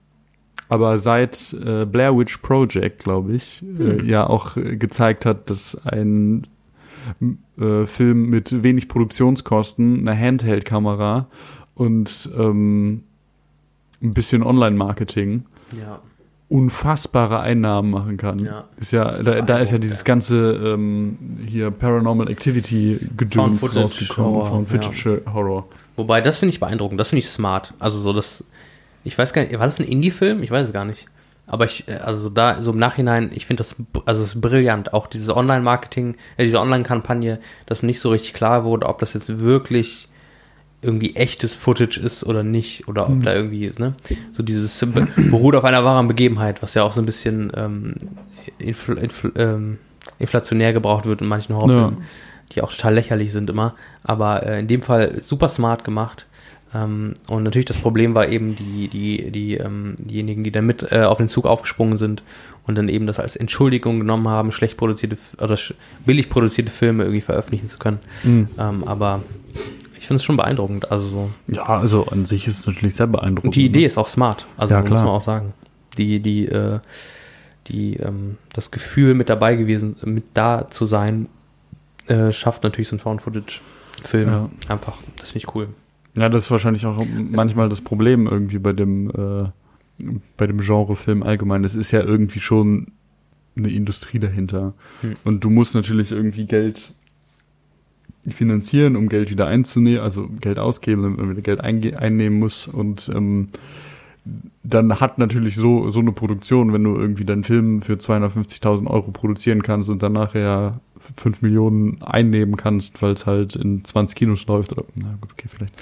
aber 0.73 0.97
seit 0.97 1.53
äh, 1.67 1.85
Blair 1.85 2.17
Witch 2.17 2.39
Project, 2.39 3.05
glaube 3.05 3.35
ich, 3.35 3.63
äh, 3.79 4.03
ja 4.07 4.27
auch 4.27 4.57
äh, 4.57 4.77
gezeigt 4.79 5.27
hat, 5.27 5.51
dass 5.51 5.79
ein 5.85 6.47
äh, 7.61 7.85
Film 7.85 8.31
mit 8.31 8.63
wenig 8.63 8.89
Produktionskosten, 8.89 10.09
einer 10.09 10.19
Handheld-Kamera 10.19 11.27
und 11.75 12.31
ähm, 12.39 13.03
ein 14.03 14.15
bisschen 14.15 14.43
Online-Marketing 14.43 15.43
Ja. 15.79 16.01
unfassbare 16.49 17.41
Einnahmen 17.41 17.91
machen 17.91 18.17
kann. 18.17 18.39
Ja. 18.39 18.65
Ist 18.79 18.93
ja, 18.93 19.23
da, 19.23 19.43
da 19.43 19.59
ist 19.59 19.73
ja 19.73 19.79
dieses 19.79 20.05
ganze 20.05 20.53
ähm, 20.75 21.19
hier 21.47 21.71
Paranormal 21.71 22.31
Activity 22.31 22.97
Found 22.99 23.19
Gedöns 23.19 23.61
Footage 23.61 23.81
rausgekommen, 23.83 24.35
Horror, 24.37 24.49
Found 24.49 24.69
Footage 24.71 25.23
Horror. 25.35 25.69
Wobei, 25.97 26.23
das 26.23 26.39
finde 26.39 26.55
ich 26.55 26.61
beeindruckend, 26.61 26.99
das 26.99 27.11
finde 27.11 27.19
ich 27.21 27.29
smart. 27.29 27.75
Also 27.79 27.99
so 28.01 28.15
das, 28.15 28.43
ich 29.05 29.17
weiß 29.19 29.33
gar 29.33 29.43
nicht, 29.43 29.59
war 29.59 29.67
das 29.67 29.81
ein 29.81 29.87
Indie-Film? 29.87 30.43
Ich 30.43 30.51
weiß 30.51 30.69
es 30.69 30.73
gar 30.73 30.85
nicht. 30.85 31.07
Aber 31.47 31.65
ich, 31.65 31.89
äh, 31.89 31.95
also 31.95 32.29
da, 32.31 32.63
so 32.63 32.73
im 32.73 32.79
Nachhinein, 32.79 33.31
ich 33.35 33.47
finde 33.47 33.63
das, 33.63 33.77
also 34.07 34.23
es 34.23 34.35
ist 34.35 34.41
brillant. 34.41 34.93
Auch 34.95 35.07
dieses 35.07 35.29
Online-Marketing, 35.29 36.17
äh, 36.37 36.45
diese 36.45 36.61
Online-Kampagne, 36.61 37.39
dass 37.67 37.83
nicht 37.83 38.01
so 38.01 38.11
richtig 38.11 38.33
klar 38.33 38.65
wurde, 38.65 38.87
ob 38.87 38.99
das 38.99 39.15
jetzt 39.15 39.41
wirklich 39.41 40.09
irgendwie 40.85 41.15
echtes 41.15 41.55
Footage 41.55 41.99
ist 42.01 42.25
oder 42.25 42.43
nicht, 42.43 42.89
oder 42.89 43.09
ob 43.09 43.23
da 43.23 43.33
irgendwie, 43.33 43.71
ne, 43.79 43.95
so 44.33 44.43
dieses 44.43 44.77
be- 44.81 45.07
beruht 45.31 45.55
auf 45.55 45.63
einer 45.63 45.85
wahren 45.85 46.09
Begebenheit, 46.09 46.61
was 46.61 46.75
ja 46.75 46.83
auch 46.83 46.93
so 46.93 47.01
ein 47.01 47.07
bisschen 47.07 47.53
ähm, 47.57 47.95
infl 48.59 48.99
infl 48.99 49.33
ähm, 49.37 49.79
inflationär 50.19 50.73
gebraucht 50.73 51.07
wird 51.07 51.21
in 51.21 51.29
manchen 51.29 51.55
Horrorfilmen, 51.55 51.99
die 52.51 52.63
auch 52.63 52.73
total 52.73 52.95
lächerlich 52.95 53.31
sind 53.33 53.49
immer. 53.49 53.77
Aber 54.03 54.45
äh, 54.45 54.59
in 54.59 54.67
dem 54.67 54.83
Fall 54.83 55.23
super 55.23 55.49
smart 55.49 55.85
gemacht. 55.85 56.27
Ähm, 56.75 57.15
und 57.29 57.43
natürlich 57.43 57.67
das 57.67 57.79
Problem 57.79 58.15
war 58.15 58.29
eben 58.29 58.57
die, 58.57 58.89
die, 58.89 59.31
die, 59.31 59.55
ähm, 59.57 59.95
diejenigen, 59.99 60.43
die 60.45 60.51
dann 60.51 60.67
mit 60.67 60.91
äh, 60.91 61.03
auf 61.03 61.19
den 61.19 61.29
Zug 61.29 61.47
aufgesprungen 61.47 61.99
sind 61.99 62.23
und 62.67 62.77
dann 62.77 62.89
eben 62.89 63.07
das 63.07 63.19
als 63.19 63.37
Entschuldigung 63.37 63.99
genommen 63.99 64.29
haben, 64.29 64.53
schlecht 64.53 64.77
produzierte 64.77 65.17
oder 65.39 65.57
sch 65.57 65.75
billig 66.07 66.31
produzierte 66.31 66.73
Filme 66.73 67.05
irgendwie 67.05 67.21
veröffentlichen 67.21 67.69
zu 67.69 67.79
können. 67.79 67.99
Mhm. 68.23 68.49
Ähm, 68.59 68.85
aber 68.85 69.23
ich 69.99 70.07
finde 70.07 70.17
es 70.17 70.25
schon 70.25 70.37
beeindruckend. 70.37 70.91
Also 70.91 71.09
so. 71.09 71.31
Ja, 71.49 71.65
also 71.65 72.07
an 72.07 72.27
sich 72.27 72.47
ist 72.49 72.61
es 72.61 72.67
natürlich 72.67 72.95
sehr 72.95 73.07
beeindruckend. 73.07 73.49
Und 73.51 73.55
die 73.55 73.67
Idee 73.67 73.85
ist 73.85 73.99
auch 73.99 74.09
smart. 74.09 74.47
Also 74.57 74.75
Ja, 74.75 74.81
muss 74.81 74.91
man 74.91 75.09
auch 75.09 75.23
sagen. 75.23 75.53
Die, 75.99 76.21
die, 76.21 76.47
äh, 76.47 76.81
die, 77.69 77.97
ähm, 77.97 78.39
das 78.55 78.71
Gefühl 78.71 79.15
mit 79.15 79.29
dabei 79.29 79.57
gewesen, 79.57 79.97
mit 80.05 80.25
da 80.35 80.69
zu 80.71 80.87
sein, 80.87 81.29
äh, 82.07 82.33
schafft 82.33 82.65
natürlich 82.65 82.89
so 82.89 82.97
ein 82.97 82.99
Found-Footage-Film 82.99 84.29
Ja. 84.29 84.51
einfach. 84.69 84.95
Das 85.19 85.31
finde 85.31 85.47
ich 85.47 85.55
cool. 85.55 85.69
Ja, 86.17 86.29
das 86.29 86.45
ist 86.45 86.51
wahrscheinlich 86.51 86.85
auch 86.87 87.05
manchmal 87.31 87.69
das 87.69 87.81
Problem 87.81 88.27
irgendwie 88.27 88.59
bei 88.59 88.73
dem, 88.73 89.11
äh, 89.11 89.49
bei 90.37 90.47
dem 90.47 90.59
Genrefilm 90.59 91.23
allgemein. 91.23 91.65
Es 91.65 91.75
ist 91.75 91.91
ja 91.91 92.03
irgendwie 92.03 92.41
schon 92.41 92.89
eine 93.57 93.71
Industrie 93.71 94.19
dahinter. 94.19 94.75
Hm. 95.01 95.17
Und 95.25 95.45
du 95.45 95.51
musst 95.51 95.75
natürlich 95.75 96.13
irgendwie 96.13 96.47
Geld 96.47 96.95
finanzieren, 98.29 98.97
um 98.97 99.09
Geld 99.09 99.31
wieder 99.31 99.47
einzunehmen, 99.47 100.01
also 100.01 100.29
Geld 100.41 100.59
ausgeben, 100.59 101.03
wenn 101.03 101.17
man 101.17 101.31
wieder 101.31 101.43
Geld 101.43 101.61
einnehmen 101.61 102.39
muss. 102.39 102.69
Und 102.69 103.11
ähm, 103.15 103.49
dann 104.63 105.01
hat 105.01 105.19
natürlich 105.19 105.57
so, 105.57 105.91
so 105.91 106.01
eine 106.01 106.13
Produktion, 106.13 106.73
wenn 106.73 106.85
du 106.85 106.97
irgendwie 106.97 107.25
deinen 107.25 107.43
Film 107.43 107.83
für 107.83 107.95
250.000 107.95 108.87
Euro 108.87 109.11
produzieren 109.11 109.63
kannst 109.63 109.91
und 109.91 110.03
dann 110.03 110.13
nachher 110.13 110.81
5 111.17 111.43
Millionen 111.43 112.03
einnehmen 112.03 112.57
kannst, 112.57 113.03
weil 113.03 113.13
es 113.13 113.27
halt 113.27 113.57
in 113.57 113.85
20 113.85 114.17
Kinos 114.17 114.47
läuft 114.47 114.73
oder, 114.73 114.85
na 114.95 115.17
gut, 115.21 115.33
okay, 115.33 115.49
vielleicht 115.49 115.75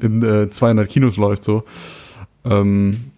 in 0.02 0.22
äh, 0.22 0.50
200 0.50 0.88
Kinos 0.88 1.16
läuft 1.16 1.42
so, 1.44 1.64
ähm, 2.44 3.10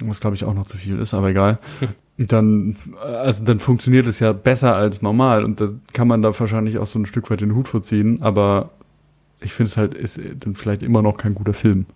was 0.00 0.20
glaube 0.20 0.36
ich 0.36 0.44
auch 0.44 0.54
noch 0.54 0.66
zu 0.66 0.76
viel 0.76 0.98
ist, 0.98 1.14
aber 1.14 1.30
egal. 1.30 1.58
Dann, 2.18 2.76
also 3.00 3.42
dann 3.42 3.58
funktioniert 3.58 4.06
es 4.06 4.18
ja 4.20 4.32
besser 4.34 4.76
als 4.76 5.00
normal 5.00 5.44
und 5.44 5.60
da 5.60 5.68
kann 5.94 6.06
man 6.06 6.20
da 6.20 6.38
wahrscheinlich 6.38 6.76
auch 6.78 6.86
so 6.86 6.98
ein 6.98 7.06
Stück 7.06 7.30
weit 7.30 7.40
den 7.40 7.54
Hut 7.54 7.68
vorziehen, 7.68 8.20
aber 8.22 8.70
ich 9.40 9.54
finde 9.54 9.68
es 9.70 9.76
halt, 9.78 9.94
ist 9.94 10.20
dann 10.40 10.54
vielleicht 10.54 10.82
immer 10.82 11.00
noch 11.00 11.16
kein 11.16 11.34
guter 11.34 11.54
Film 11.54 11.86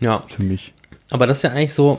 Ja, 0.00 0.22
für 0.28 0.44
mich. 0.44 0.72
aber 1.10 1.26
das 1.26 1.38
ist 1.38 1.42
ja 1.42 1.50
eigentlich 1.50 1.74
so, 1.74 1.98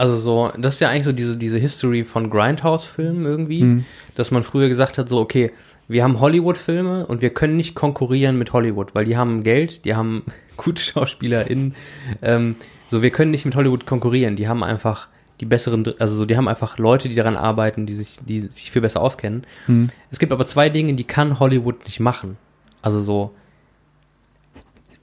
also 0.00 0.16
so, 0.16 0.50
das 0.56 0.74
ist 0.74 0.80
ja 0.80 0.88
eigentlich 0.88 1.04
so 1.04 1.12
diese, 1.12 1.36
diese 1.36 1.58
History 1.58 2.04
von 2.04 2.30
Grindhouse-Filmen 2.30 3.26
irgendwie, 3.26 3.62
Mhm. 3.62 3.84
dass 4.14 4.30
man 4.30 4.42
früher 4.42 4.70
gesagt 4.70 4.96
hat, 4.96 5.10
so, 5.10 5.18
okay, 5.18 5.52
wir 5.88 6.02
haben 6.02 6.20
Hollywood-Filme 6.20 7.04
und 7.06 7.20
wir 7.20 7.28
können 7.30 7.56
nicht 7.56 7.74
konkurrieren 7.74 8.38
mit 8.38 8.54
Hollywood, 8.54 8.94
weil 8.94 9.04
die 9.04 9.18
haben 9.18 9.42
Geld, 9.42 9.84
die 9.84 9.94
haben 9.94 10.22
gute 10.56 10.82
SchauspielerInnen, 10.82 11.74
ähm, 12.22 12.56
so, 12.88 13.02
wir 13.02 13.10
können 13.10 13.30
nicht 13.30 13.44
mit 13.44 13.54
Hollywood 13.54 13.84
konkurrieren, 13.84 14.36
die 14.36 14.48
haben 14.48 14.64
einfach 14.64 15.08
die 15.40 15.44
besseren, 15.44 15.84
also 15.98 16.16
so, 16.16 16.24
die 16.24 16.36
haben 16.38 16.48
einfach 16.48 16.78
Leute, 16.78 17.08
die 17.08 17.14
daran 17.14 17.36
arbeiten, 17.36 17.84
die 17.84 17.94
sich, 17.94 18.16
die 18.26 18.48
sich 18.54 18.70
viel 18.70 18.80
besser 18.80 19.02
auskennen. 19.02 19.44
Mhm. 19.66 19.90
Es 20.10 20.18
gibt 20.18 20.32
aber 20.32 20.46
zwei 20.46 20.70
Dinge, 20.70 20.94
die 20.94 21.04
kann 21.04 21.38
Hollywood 21.38 21.84
nicht 21.84 22.00
machen. 22.00 22.38
Also 22.80 23.02
so, 23.02 23.34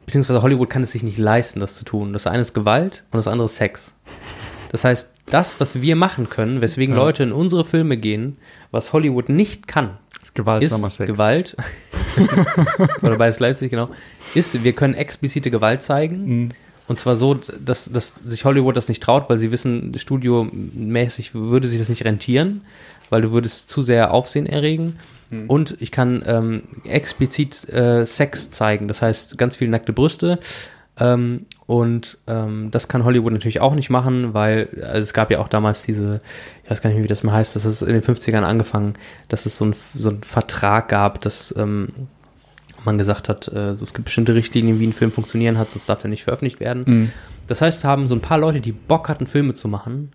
beziehungsweise 0.07 0.41
Hollywood 0.41 0.71
kann 0.71 0.81
es 0.81 0.91
sich 0.91 1.03
nicht 1.03 1.19
leisten, 1.19 1.59
das 1.59 1.75
zu 1.75 1.85
tun. 1.85 2.13
Das 2.13 2.25
eine 2.25 2.41
ist 2.41 2.55
Gewalt 2.55 3.03
und 3.11 3.17
das 3.17 3.27
andere 3.27 3.45
ist 3.45 3.57
Sex. 3.57 3.93
Das 4.71 4.83
heißt, 4.83 5.13
das, 5.27 5.59
was 5.59 5.81
wir 5.81 5.95
machen 5.95 6.29
können, 6.29 6.61
weswegen 6.61 6.95
Ja. 6.95 7.01
Leute 7.01 7.23
in 7.23 7.31
unsere 7.31 7.65
Filme 7.65 7.97
gehen, 7.97 8.37
was 8.71 8.93
Hollywood 8.93 9.29
nicht 9.29 9.67
kann, 9.67 9.97
ist 10.21 10.35
gewaltsamer 10.35 10.87
ist 10.87 10.95
Sex. 10.95 11.11
Gewalt. 11.11 11.55
Oder 13.01 13.17
beides 13.17 13.37
gleichzeitig, 13.37 13.71
genau. 13.71 13.89
Ist, 14.33 14.63
wir 14.63 14.73
können 14.73 14.93
explizite 14.93 15.51
Gewalt 15.51 15.81
zeigen. 15.83 16.25
Mhm. 16.25 16.49
Und 16.87 16.99
zwar 16.99 17.17
so, 17.17 17.33
dass, 17.33 17.91
dass 17.91 18.13
sich 18.25 18.45
Hollywood 18.45 18.77
das 18.77 18.87
nicht 18.87 19.03
traut, 19.03 19.29
weil 19.29 19.37
sie 19.37 19.51
wissen, 19.51 19.93
studiomäßig 19.97 21.33
würde 21.33 21.67
sich 21.67 21.79
das 21.79 21.89
nicht 21.89 22.05
rentieren, 22.05 22.61
weil 23.09 23.21
du 23.21 23.31
würdest 23.31 23.69
zu 23.69 23.81
sehr 23.81 24.13
Aufsehen 24.13 24.45
erregen. 24.45 24.97
Mhm. 25.29 25.49
Und 25.49 25.75
ich 25.79 25.91
kann 25.91 26.23
ähm, 26.25 26.63
explizit 26.85 27.67
äh, 27.69 28.05
Sex 28.05 28.51
zeigen, 28.51 28.87
das 28.87 29.01
heißt 29.01 29.37
ganz 29.37 29.57
viele 29.57 29.71
nackte 29.71 29.91
Brüste. 29.91 30.39
Ähm, 30.99 31.45
und 31.65 32.17
ähm, 32.27 32.69
das 32.71 32.87
kann 32.87 33.03
Hollywood 33.03 33.33
natürlich 33.33 33.61
auch 33.61 33.75
nicht 33.75 33.89
machen, 33.89 34.33
weil 34.33 34.69
also 34.81 34.99
es 34.99 35.13
gab 35.13 35.29
ja 35.29 35.39
auch 35.39 35.47
damals 35.47 35.83
diese, 35.83 36.21
ich 36.63 36.71
weiß 36.71 36.81
gar 36.81 36.89
nicht 36.89 36.97
mehr, 36.97 37.03
wie 37.03 37.09
das 37.09 37.23
mal 37.23 37.33
heißt, 37.33 37.55
das 37.55 37.65
ist 37.65 37.81
in 37.81 37.93
den 37.93 38.01
50ern 38.01 38.43
angefangen, 38.43 38.95
dass 39.27 39.45
es 39.45 39.57
so 39.57 39.65
ein, 39.65 39.75
so 39.93 40.09
ein 40.09 40.23
Vertrag 40.23 40.87
gab, 40.89 41.21
dass 41.21 41.53
ähm, 41.57 41.89
man 42.83 42.97
gesagt 42.97 43.29
hat, 43.29 43.47
äh, 43.49 43.75
so, 43.75 43.83
es 43.83 43.93
gibt 43.93 44.05
bestimmte 44.05 44.33
Richtlinien, 44.33 44.79
wie 44.79 44.87
ein 44.87 44.93
Film 44.93 45.11
funktionieren 45.11 45.57
hat, 45.57 45.71
sonst 45.71 45.87
darf 45.87 46.03
er 46.03 46.09
nicht 46.09 46.23
veröffentlicht 46.23 46.59
werden. 46.59 46.83
Mhm. 46.85 47.11
Das 47.47 47.61
heißt, 47.61 47.83
haben 47.83 48.07
so 48.07 48.15
ein 48.15 48.21
paar 48.21 48.39
Leute, 48.39 48.59
die 48.61 48.71
Bock 48.71 49.09
hatten, 49.09 49.27
Filme 49.27 49.53
zu 49.53 49.67
machen, 49.67 50.11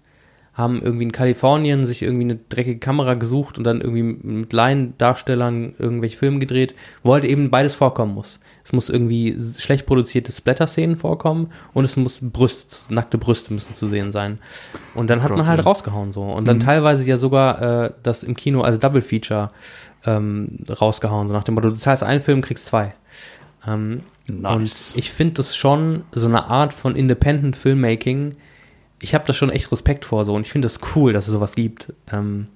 haben 0.54 0.82
irgendwie 0.82 1.04
in 1.04 1.12
Kalifornien 1.12 1.86
sich 1.86 2.02
irgendwie 2.02 2.24
eine 2.24 2.38
dreckige 2.48 2.78
Kamera 2.78 3.14
gesucht 3.14 3.56
und 3.56 3.64
dann 3.64 3.80
irgendwie 3.80 4.02
mit 4.02 4.52
Laiendarstellern 4.52 5.74
irgendwelche 5.78 6.18
Filme 6.18 6.38
gedreht, 6.40 6.74
wo 7.02 7.14
halt 7.14 7.24
eben 7.24 7.50
beides 7.50 7.74
vorkommen 7.74 8.14
muss. 8.14 8.38
Es 8.64 8.72
muss 8.72 8.88
irgendwie 8.90 9.36
schlecht 9.58 9.86
produzierte 9.86 10.30
Splatter-Szenen 10.30 10.96
vorkommen 10.96 11.50
und 11.72 11.84
es 11.84 11.96
muss 11.96 12.18
Brüste, 12.20 12.76
nackte 12.90 13.18
Brüste 13.18 13.52
müssen 13.54 13.74
zu 13.74 13.88
sehen 13.88 14.12
sein. 14.12 14.38
Und 14.94 15.08
dann 15.10 15.22
hat 15.22 15.30
Gott, 15.30 15.38
man 15.38 15.46
halt 15.48 15.58
ja. 15.60 15.64
rausgehauen 15.64 16.12
so. 16.12 16.22
Und 16.22 16.46
dann 16.46 16.58
Mhm. 16.58 16.60
teilweise 16.60 17.04
ja 17.06 17.16
sogar 17.16 17.62
äh, 17.86 17.90
das 18.02 18.22
im 18.22 18.36
Kino 18.36 18.60
als 18.60 18.78
Double 18.78 19.02
Feature 19.02 19.50
ähm, 20.04 20.58
rausgehauen, 20.68 21.28
so 21.28 21.34
nach 21.34 21.44
dem 21.44 21.54
Motto, 21.54 21.70
du 21.70 21.76
zahlst 21.76 22.02
einen 22.02 22.20
Film, 22.22 22.40
kriegst 22.42 22.66
zwei. 22.66 22.94
Ähm, 23.66 24.02
Nice. 24.28 24.92
und 24.92 24.98
ich 24.98 25.10
finde 25.10 25.34
das 25.34 25.56
schon 25.56 26.02
so 26.12 26.26
eine 26.28 26.44
Art 26.46 26.72
von 26.74 26.94
Independent 26.94 27.56
Filmmaking. 27.56 28.36
Ich 29.02 29.14
habe 29.14 29.24
da 29.26 29.34
schon 29.34 29.50
echt 29.50 29.70
Respekt 29.70 30.04
vor 30.06 30.24
so 30.24 30.34
und 30.34 30.46
ich 30.46 30.52
finde 30.52 30.66
das 30.66 30.80
cool, 30.94 31.12
dass 31.12 31.26
es 31.26 31.32
sowas 31.34 31.54
gibt. 31.54 31.92
Ähm, 32.10 32.46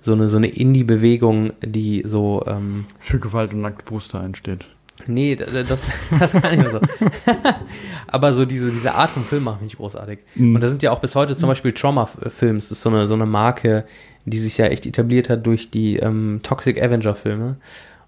so 0.00 0.12
eine 0.12 0.28
so 0.28 0.36
eine 0.36 0.48
Indie-Bewegung, 0.48 1.52
die 1.64 2.02
so 2.04 2.44
ähm, 2.46 2.86
Für 2.98 3.18
Gewalt 3.20 3.54
und 3.54 3.60
nackte 3.62 3.84
Brüste 3.84 4.18
einsteht. 4.20 4.66
nee, 5.06 5.36
das 5.36 5.86
das 6.18 6.32
kann 6.32 6.54
ich 6.54 6.60
mehr 6.60 6.70
so. 6.72 6.80
Aber 8.08 8.32
so 8.32 8.44
diese 8.44 8.70
diese 8.70 8.94
Art 8.94 9.10
von 9.10 9.24
Film 9.24 9.44
macht 9.44 9.62
mich 9.62 9.76
großartig. 9.76 10.18
Mhm. 10.34 10.56
Und 10.56 10.60
da 10.60 10.68
sind 10.68 10.82
ja 10.82 10.90
auch 10.90 11.00
bis 11.00 11.14
heute 11.14 11.36
zum 11.36 11.48
Beispiel 11.48 11.72
Trauma-Films, 11.72 12.68
das 12.68 12.78
ist 12.78 12.82
so 12.82 12.90
eine 12.90 13.06
so 13.06 13.14
eine 13.14 13.26
Marke, 13.26 13.84
die 14.24 14.38
sich 14.38 14.58
ja 14.58 14.66
echt 14.66 14.86
etabliert 14.86 15.28
hat 15.28 15.46
durch 15.46 15.70
die 15.70 15.96
ähm, 15.96 16.40
Toxic 16.42 16.80
Avenger-Filme, 16.82 17.56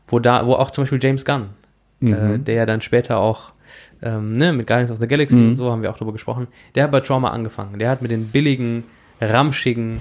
wo 0.09 0.19
da 0.19 0.47
wo 0.47 0.55
auch 0.55 0.71
zum 0.71 0.83
Beispiel 0.85 1.03
James 1.03 1.25
Gunn 1.25 1.43
äh, 2.03 2.07
Mhm. 2.07 2.45
der 2.45 2.55
ja 2.57 2.67
dann 2.67 2.81
später 2.83 3.19
auch 3.19 3.53
ähm, 4.05 4.37
ne, 4.37 4.53
mit 4.53 4.67
Guardians 4.69 4.93
of 4.93 4.99
the 4.99 5.09
Galaxy 5.09 5.35
Mhm. 5.37 5.49
und 5.51 5.57
so 5.57 5.71
haben 5.73 5.83
wir 5.83 5.91
auch 5.91 5.97
drüber 5.99 6.13
gesprochen. 6.13 6.47
Der 6.77 6.85
hat 6.85 6.93
bei 6.93 7.01
Trauma 7.01 7.31
angefangen. 7.31 7.79
Der 7.81 7.89
hat 7.91 8.03
mit 8.03 8.11
den 8.13 8.29
billigen, 8.29 8.85
ramschigen 9.21 10.01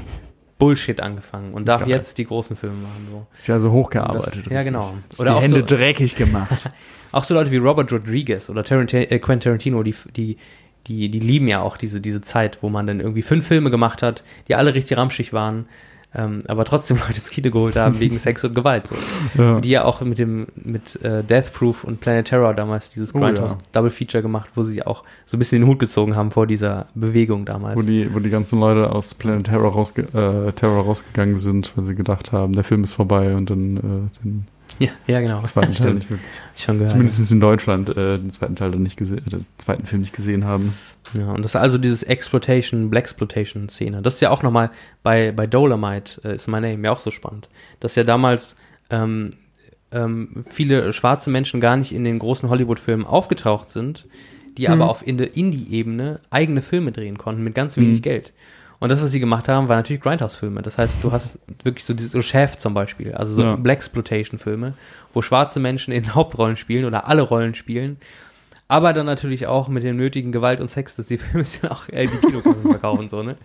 Bullshit 0.59 1.01
angefangen 1.01 1.53
und 1.53 1.67
darf 1.67 1.81
Geil. 1.81 1.89
jetzt 1.89 2.17
die 2.17 2.25
großen 2.25 2.55
Filme 2.55 2.75
machen. 2.75 3.07
So. 3.11 3.25
Ist 3.35 3.47
ja 3.47 3.59
so 3.59 3.71
hochgearbeitet. 3.71 4.45
Das- 4.45 4.53
ja, 4.53 4.63
genau. 4.63 4.93
Oder 5.17 5.31
die 5.31 5.35
auch 5.37 5.41
Hände 5.41 5.59
so- 5.67 5.75
dreckig 5.75 6.15
gemacht. 6.15 6.69
Auch 7.11 7.23
so 7.23 7.35
Leute 7.35 7.51
wie 7.51 7.57
Robert 7.57 7.91
Rodriguez 7.91 8.49
oder 8.49 8.63
Tarantino, 8.63 9.03
äh, 9.03 9.19
Quentin 9.19 9.41
Tarantino, 9.51 9.83
die, 9.83 9.93
die, 10.15 10.37
die, 10.87 11.09
die 11.09 11.19
lieben 11.19 11.47
ja 11.47 11.61
auch 11.61 11.77
diese, 11.77 12.01
diese 12.01 12.21
Zeit, 12.21 12.57
wo 12.61 12.69
man 12.69 12.87
dann 12.87 12.99
irgendwie 12.99 13.21
fünf 13.21 13.45
Filme 13.47 13.69
gemacht 13.69 14.01
hat, 14.01 14.23
die 14.47 14.55
alle 14.55 14.73
richtig 14.73 14.97
ramschig 14.97 15.31
waren, 15.31 15.67
ähm, 16.15 16.43
aber 16.47 16.65
trotzdem 16.65 16.97
Leute 17.07 17.19
ins 17.19 17.29
Kino 17.29 17.49
geholt 17.49 17.75
haben 17.75 17.99
wegen 17.99 18.19
Sex 18.19 18.43
und 18.43 18.53
Gewalt. 18.53 18.87
So. 18.87 18.95
ja. 19.41 19.59
Die 19.59 19.69
ja 19.69 19.85
auch 19.85 20.01
mit 20.01 20.19
dem 20.19 20.47
mit 20.55 21.01
äh, 21.03 21.23
Death 21.23 21.53
Proof 21.53 21.83
und 21.83 21.99
Planet 21.99 22.27
Terror 22.27 22.53
damals 22.53 22.89
dieses 22.91 23.13
Oh, 23.15 23.19
Grindhouse 23.19 23.53
ja. 23.53 23.57
Double 23.71 23.91
Feature 23.91 24.21
gemacht, 24.21 24.49
wo 24.55 24.63
sie 24.63 24.85
auch 24.85 25.03
so 25.25 25.37
ein 25.37 25.39
bisschen 25.39 25.61
den 25.61 25.67
Hut 25.67 25.79
gezogen 25.79 26.15
haben 26.15 26.31
vor 26.31 26.47
dieser 26.47 26.87
Bewegung 26.95 27.45
damals. 27.45 27.75
Wo 27.77 27.81
die, 27.81 28.13
wo 28.13 28.19
die 28.19 28.29
ganzen 28.29 28.59
Leute 28.59 28.91
aus 28.91 29.13
Planet 29.13 29.47
Terror, 29.47 29.71
rausge 29.73 30.01
äh, 30.01 30.51
Terror 30.51 30.83
rausgegangen 30.83 31.37
sind, 31.37 31.75
weil 31.75 31.85
sie 31.85 31.95
gedacht 31.95 32.31
haben, 32.31 32.53
der 32.53 32.63
Film 32.63 32.83
ist 32.83 32.93
vorbei 32.93 33.35
und 33.35 33.49
dann 33.49 33.77
äh, 33.77 34.23
den 34.23 34.47
ja, 34.79 34.89
ja, 35.07 35.21
genau. 35.21 35.41
zweiten 35.43 35.73
Teil 35.73 35.93
nicht 35.95 36.09
wirklich, 36.09 36.29
Schon 36.55 36.75
gehört. 36.77 36.91
zumindest 36.91 37.31
in 37.31 37.39
Deutschland, 37.39 37.89
äh, 37.89 38.17
den 38.17 38.31
zweiten 38.31 38.55
Teil 38.55 38.71
dann 38.71 38.83
nicht 38.83 38.97
gesehen, 38.97 39.19
äh, 39.25 39.29
den 39.29 39.45
zweiten 39.57 39.85
Film 39.85 40.01
nicht 40.01 40.13
gesehen 40.13 40.45
haben. 40.45 40.73
Ja, 41.13 41.31
und 41.31 41.43
das 41.43 41.51
ist 41.51 41.55
also 41.55 41.77
dieses 41.77 42.03
Exploitation, 42.03 42.89
Blaxploitation-Szene. 42.89 44.01
Das 44.01 44.15
ist 44.15 44.19
ja 44.21 44.29
auch 44.29 44.43
nochmal 44.43 44.71
bei, 45.03 45.31
bei 45.31 45.47
Dolomite, 45.47 46.21
äh, 46.23 46.35
ist 46.35 46.47
My 46.47 46.59
Name, 46.61 46.79
ja 46.83 46.91
auch 46.91 46.99
so 46.99 47.11
spannend. 47.11 47.49
Dass 47.79 47.95
ja 47.95 48.03
damals 48.03 48.55
ähm, 48.89 49.31
ähm, 49.91 50.45
viele 50.49 50.91
schwarze 50.93 51.29
Menschen 51.29 51.59
gar 51.61 51.77
nicht 51.77 51.91
in 51.91 52.03
den 52.03 52.19
großen 52.19 52.49
Hollywood-Filmen 52.49 53.05
aufgetaucht 53.05 53.69
sind, 53.71 54.05
die 54.57 54.69
aber 54.69 54.89
auf 54.89 55.05
in 55.05 55.17
der 55.17 55.35
Indie-Ebene 55.35 56.19
eigene 56.29 56.61
Filme 56.61 56.91
drehen 56.91 57.17
konnten 57.17 57.43
mit 57.43 57.55
ganz 57.55 57.75
wenig 57.77 57.99
Mhm. 57.99 58.03
Geld. 58.03 58.33
Und 58.83 58.89
das, 58.89 59.01
was 59.01 59.11
sie 59.11 59.21
gemacht 59.21 59.47
haben, 59.47 59.69
war 59.69 59.77
natürlich 59.77 60.01
Grindhouse-Filme. 60.01 60.61
Das 60.61 60.77
heißt, 60.77 60.97
du 61.01 61.13
hast 61.13 61.39
wirklich 61.63 61.85
so 61.85 61.93
diese 61.93 62.09
so 62.09 62.21
Chef 62.21 62.57
zum 62.57 62.73
Beispiel, 62.73 63.13
also 63.13 63.33
so 63.33 63.41
Ja. 63.41 63.55
Blaxploitation-Filme, 63.55 64.73
wo 65.13 65.21
schwarze 65.21 65.61
Menschen 65.61 65.93
in 65.93 66.13
Hauptrollen 66.15 66.57
spielen 66.57 66.83
oder 66.83 67.07
alle 67.07 67.21
Rollen 67.21 67.55
spielen. 67.55 67.95
Aber 68.67 68.91
dann 68.91 69.05
natürlich 69.05 69.47
auch 69.47 69.69
mit 69.69 69.83
dem 69.83 69.95
nötigen 69.95 70.33
Gewalt 70.33 70.59
und 70.59 70.69
Sex, 70.69 70.97
dass 70.97 71.05
die 71.05 71.17
Filme 71.23 71.45
dann 71.61 71.71
auch 71.71 71.87
äh, 71.93 72.07
die 72.07 72.17
Kinokassen 72.27 72.65
verkaufen, 72.67 73.07
so, 73.07 73.23
ne? 73.23 73.37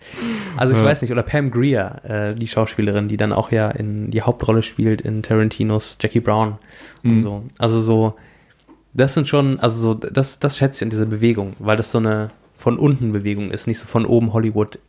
Also 0.56 0.74
ich 0.74 0.80
Ja. 0.80 0.86
weiß 0.86 1.02
nicht, 1.02 1.12
oder 1.12 1.22
Pam 1.22 1.52
Grier, 1.52 2.00
äh, 2.02 2.34
die 2.34 2.48
Schauspielerin, 2.48 3.06
die 3.06 3.16
dann 3.16 3.32
auch 3.32 3.52
ja 3.52 3.70
in 3.70 4.10
die 4.10 4.22
Hauptrolle 4.22 4.64
spielt 4.64 5.00
in 5.02 5.22
Tarantinos 5.22 5.98
Jackie 6.00 6.18
Brown 6.18 6.58
und 7.04 7.14
Mhm. 7.18 7.20
so. 7.20 7.44
Also 7.58 7.80
so, 7.80 8.14
das 8.92 9.14
sind 9.14 9.28
schon, 9.28 9.60
also 9.60 9.78
so, 9.80 9.94
das, 9.94 10.40
das 10.40 10.58
schätze 10.58 10.78
ich 10.78 10.86
an 10.86 10.90
dieser 10.90 11.06
Bewegung, 11.06 11.54
weil 11.60 11.76
das 11.76 11.92
so 11.92 11.98
eine 11.98 12.30
von 12.56 12.76
unten 12.76 13.12
Bewegung 13.12 13.52
ist, 13.52 13.68
nicht 13.68 13.78
so 13.78 13.86
von 13.86 14.04
oben 14.04 14.32
Hollywood 14.32 14.80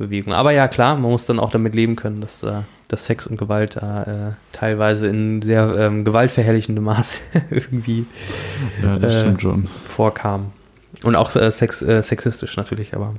Bewegung. 0.00 0.32
Aber 0.32 0.50
ja, 0.50 0.66
klar, 0.66 0.96
man 0.96 1.10
muss 1.10 1.26
dann 1.26 1.38
auch 1.38 1.50
damit 1.50 1.74
leben 1.74 1.94
können, 1.94 2.20
dass, 2.20 2.42
äh, 2.42 2.62
dass 2.88 3.04
Sex 3.04 3.26
und 3.26 3.36
Gewalt 3.36 3.76
da 3.76 4.02
äh, 4.02 4.32
teilweise 4.52 5.06
in 5.06 5.42
sehr 5.42 5.76
ähm, 5.78 6.04
gewaltverherrlichendem 6.04 6.82
Maß 6.82 7.20
irgendwie 7.50 8.06
Ja, 8.82 8.96
Äh, 8.96 9.36
vorkam. 9.86 10.52
Und 11.04 11.14
auch 11.14 11.34
äh, 11.36 11.50
sex, 11.52 11.82
äh, 11.82 12.02
sexistisch 12.02 12.56
natürlich, 12.56 12.94
aber 12.94 13.14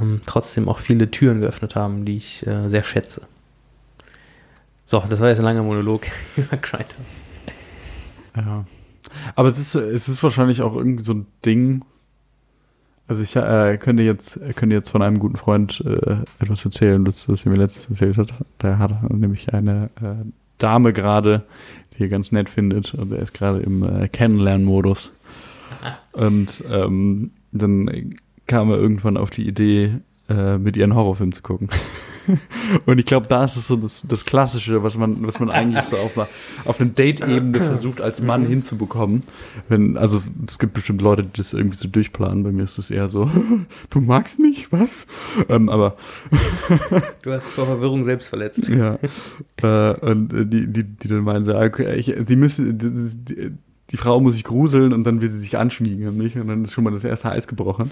ähm, 0.00 0.20
trotzdem 0.24 0.68
auch 0.68 0.78
viele 0.78 1.10
Türen 1.10 1.40
geöffnet 1.40 1.74
haben, 1.74 2.04
die 2.04 2.16
ich 2.16 2.46
sehr 2.46 2.84
schätze. 2.84 3.22
So, 4.86 5.04
das 5.08 5.20
war 5.20 5.28
jetzt 5.28 5.38
ein 5.38 5.44
langer 5.44 5.62
Monolog 5.62 6.02
über 6.36 6.56
Grindhouse. 6.56 7.22
Ja. 8.36 8.64
Aber 9.34 9.48
es 9.48 9.58
ist, 9.58 9.74
es 9.74 10.08
ist 10.08 10.22
wahrscheinlich 10.22 10.62
auch 10.62 10.74
irgendwie 10.74 11.04
so 11.04 11.14
ein 11.14 11.26
Ding. 11.44 11.84
Also 13.10 13.24
ich 13.24 13.34
äh, 13.34 13.76
könnte 13.76 14.04
jetzt 14.04 14.38
könnte 14.54 14.76
jetzt 14.76 14.90
von 14.90 15.02
einem 15.02 15.18
guten 15.18 15.34
Freund 15.34 15.82
äh, 15.84 16.18
etwas 16.38 16.64
erzählen, 16.64 17.04
das, 17.04 17.28
was 17.28 17.44
er 17.44 17.50
mir 17.50 17.58
letztens 17.58 17.90
erzählt 18.00 18.18
hat. 18.18 18.32
Der 18.62 18.78
hat 18.78 19.10
nämlich 19.10 19.52
eine 19.52 19.90
äh, 20.00 20.24
Dame 20.58 20.92
gerade, 20.92 21.42
die 21.98 22.04
er 22.04 22.08
ganz 22.08 22.30
nett 22.30 22.48
findet 22.48 22.94
und 22.94 23.10
er 23.10 23.18
ist 23.18 23.34
gerade 23.34 23.58
im 23.58 23.82
äh, 23.82 24.06
Kennenlernmodus. 24.06 25.10
Und 26.12 26.64
ähm, 26.70 27.32
dann 27.50 28.14
kam 28.46 28.70
er 28.70 28.76
irgendwann 28.76 29.16
auf 29.16 29.30
die 29.30 29.46
Idee, 29.46 29.94
äh, 30.28 30.58
mit 30.58 30.76
ihr 30.76 30.84
einen 30.84 30.94
Horrorfilm 30.94 31.32
zu 31.32 31.42
gucken. 31.42 31.68
Und 32.86 32.98
ich 32.98 33.06
glaube, 33.06 33.26
da 33.28 33.44
ist 33.44 33.56
es 33.56 33.66
so 33.66 33.76
das, 33.76 34.02
das 34.06 34.24
Klassische, 34.24 34.82
was 34.82 34.96
man, 34.96 35.26
was 35.26 35.40
man 35.40 35.50
eigentlich 35.50 35.84
so 35.84 35.96
auf, 35.96 36.16
einer- 36.16 36.28
auf 36.64 36.80
einer 36.80 36.90
Date-Ebene 36.90 37.60
versucht, 37.60 38.00
als 38.00 38.20
Mann 38.22 38.46
hinzubekommen. 38.46 39.22
Wenn, 39.68 39.96
also 39.96 40.20
es 40.46 40.58
gibt 40.58 40.74
bestimmt 40.74 41.02
Leute, 41.02 41.22
die 41.22 41.30
das 41.36 41.52
irgendwie 41.52 41.76
so 41.76 41.88
durchplanen. 41.88 42.42
Bei 42.44 42.52
mir 42.52 42.64
ist 42.64 42.78
es 42.78 42.90
eher 42.90 43.08
so, 43.08 43.30
du 43.90 44.00
magst 44.00 44.38
mich, 44.38 44.70
was? 44.72 45.06
Ähm, 45.48 45.68
aber 45.68 45.96
Du 47.22 47.32
hast 47.32 47.46
vor 47.48 47.66
Verwirrung 47.66 48.04
selbst 48.04 48.28
verletzt. 48.28 48.68
ja. 48.68 48.98
äh, 49.62 49.94
und 50.00 50.32
äh, 50.32 50.46
die, 50.46 50.66
die, 50.66 50.84
die 50.84 51.08
dann 51.08 51.22
meinen, 51.24 51.44
so, 51.44 51.56
okay, 51.56 51.94
ich, 51.96 52.12
die 52.18 52.36
müssen, 52.36 52.78
die, 52.78 53.34
die, 53.34 53.50
die 53.90 53.96
Frau 53.96 54.20
muss 54.20 54.34
sich 54.34 54.44
gruseln 54.44 54.92
und 54.92 55.04
dann 55.04 55.20
will 55.20 55.28
sie 55.28 55.40
sich 55.40 55.58
anschmiegen 55.58 56.06
an 56.06 56.16
mich 56.16 56.36
und 56.36 56.46
dann 56.48 56.64
ist 56.64 56.72
schon 56.72 56.84
mal 56.84 56.90
das 56.92 57.04
erste 57.04 57.30
Eis 57.32 57.48
gebrochen. 57.48 57.90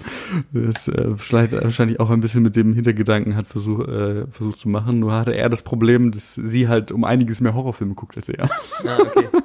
Das 0.51 0.87
äh, 0.87 1.15
vielleicht 1.17 1.51
wahrscheinlich 1.53 1.99
auch 1.99 2.09
ein 2.09 2.21
bisschen 2.21 2.41
mit 2.43 2.55
dem 2.55 2.73
Hintergedanken 2.73 3.35
hat 3.35 3.47
versucht, 3.47 3.87
äh, 3.89 4.25
versucht 4.31 4.57
zu 4.59 4.69
machen. 4.69 4.99
Nur 4.99 5.13
hatte 5.13 5.35
er 5.35 5.49
das 5.49 5.61
Problem, 5.61 6.11
dass 6.11 6.35
sie 6.35 6.67
halt 6.67 6.91
um 6.91 7.03
einiges 7.03 7.41
mehr 7.41 7.53
Horrorfilme 7.53 7.95
guckt 7.95 8.15
als 8.17 8.29
er. 8.29 8.49
Ah, 8.85 8.97
okay. 9.01 9.27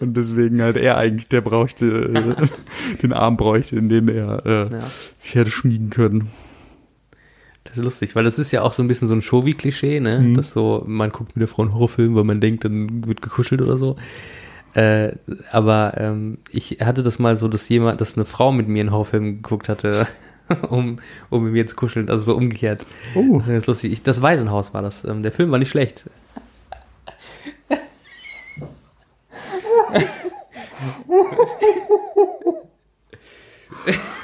Und 0.00 0.16
deswegen 0.16 0.62
halt 0.62 0.76
er 0.76 0.96
eigentlich, 0.96 1.28
der 1.28 1.40
bräuchte, 1.40 1.86
äh, 1.86 2.96
den 3.02 3.12
Arm 3.12 3.36
bräuchte, 3.36 3.76
in 3.76 3.88
den 3.88 4.08
er 4.08 4.44
äh, 4.46 4.72
Ja. 4.72 4.80
sich 5.16 5.34
hätte 5.34 5.50
schmiegen 5.50 5.90
können. 5.90 6.28
Das 7.64 7.78
ist 7.78 7.84
lustig, 7.84 8.14
weil 8.16 8.24
das 8.24 8.38
ist 8.38 8.50
ja 8.52 8.62
auch 8.62 8.72
so 8.72 8.82
ein 8.82 8.88
bisschen 8.88 9.08
so 9.08 9.14
ein 9.14 9.22
Showy-Klischee, 9.22 10.00
ne? 10.00 10.18
Mhm. 10.20 10.34
Dass 10.34 10.52
so, 10.52 10.82
man 10.86 11.10
guckt 11.10 11.36
mit 11.36 11.40
der 11.40 11.48
Frau 11.48 11.62
einen 11.62 11.72
Horrorfilm, 11.74 12.14
weil 12.14 12.24
man 12.24 12.40
denkt, 12.40 12.64
dann 12.64 13.06
wird 13.06 13.22
gekuschelt 13.22 13.62
oder 13.62 13.76
so. 13.76 13.96
Äh, 14.74 15.12
aber 15.50 15.94
ähm, 15.98 16.38
ich 16.50 16.78
hatte 16.80 17.02
das 17.02 17.18
mal 17.18 17.36
so, 17.36 17.48
dass 17.48 17.68
jemand, 17.68 18.00
dass 18.00 18.16
eine 18.16 18.24
Frau 18.24 18.52
mit 18.52 18.68
mir 18.68 18.80
einen 18.80 18.92
Horrorfilm 18.92 19.42
geguckt 19.42 19.68
hatte, 19.68 20.06
um, 20.68 20.98
um 21.30 21.44
mit 21.44 21.52
mir 21.52 21.66
zu 21.66 21.76
kuscheln, 21.76 22.08
also 22.08 22.24
so 22.24 22.36
umgekehrt. 22.36 22.86
Oh, 23.14 23.38
Das 23.38 23.48
ist 23.48 23.66
lustig. 23.66 23.92
Ich, 23.92 24.02
das 24.02 24.22
Waisenhaus 24.22 24.72
war 24.72 24.82
das. 24.82 25.04
Ähm, 25.04 25.22
der 25.22 25.32
Film 25.32 25.50
war 25.50 25.58
nicht 25.58 25.70
schlecht. 25.70 26.04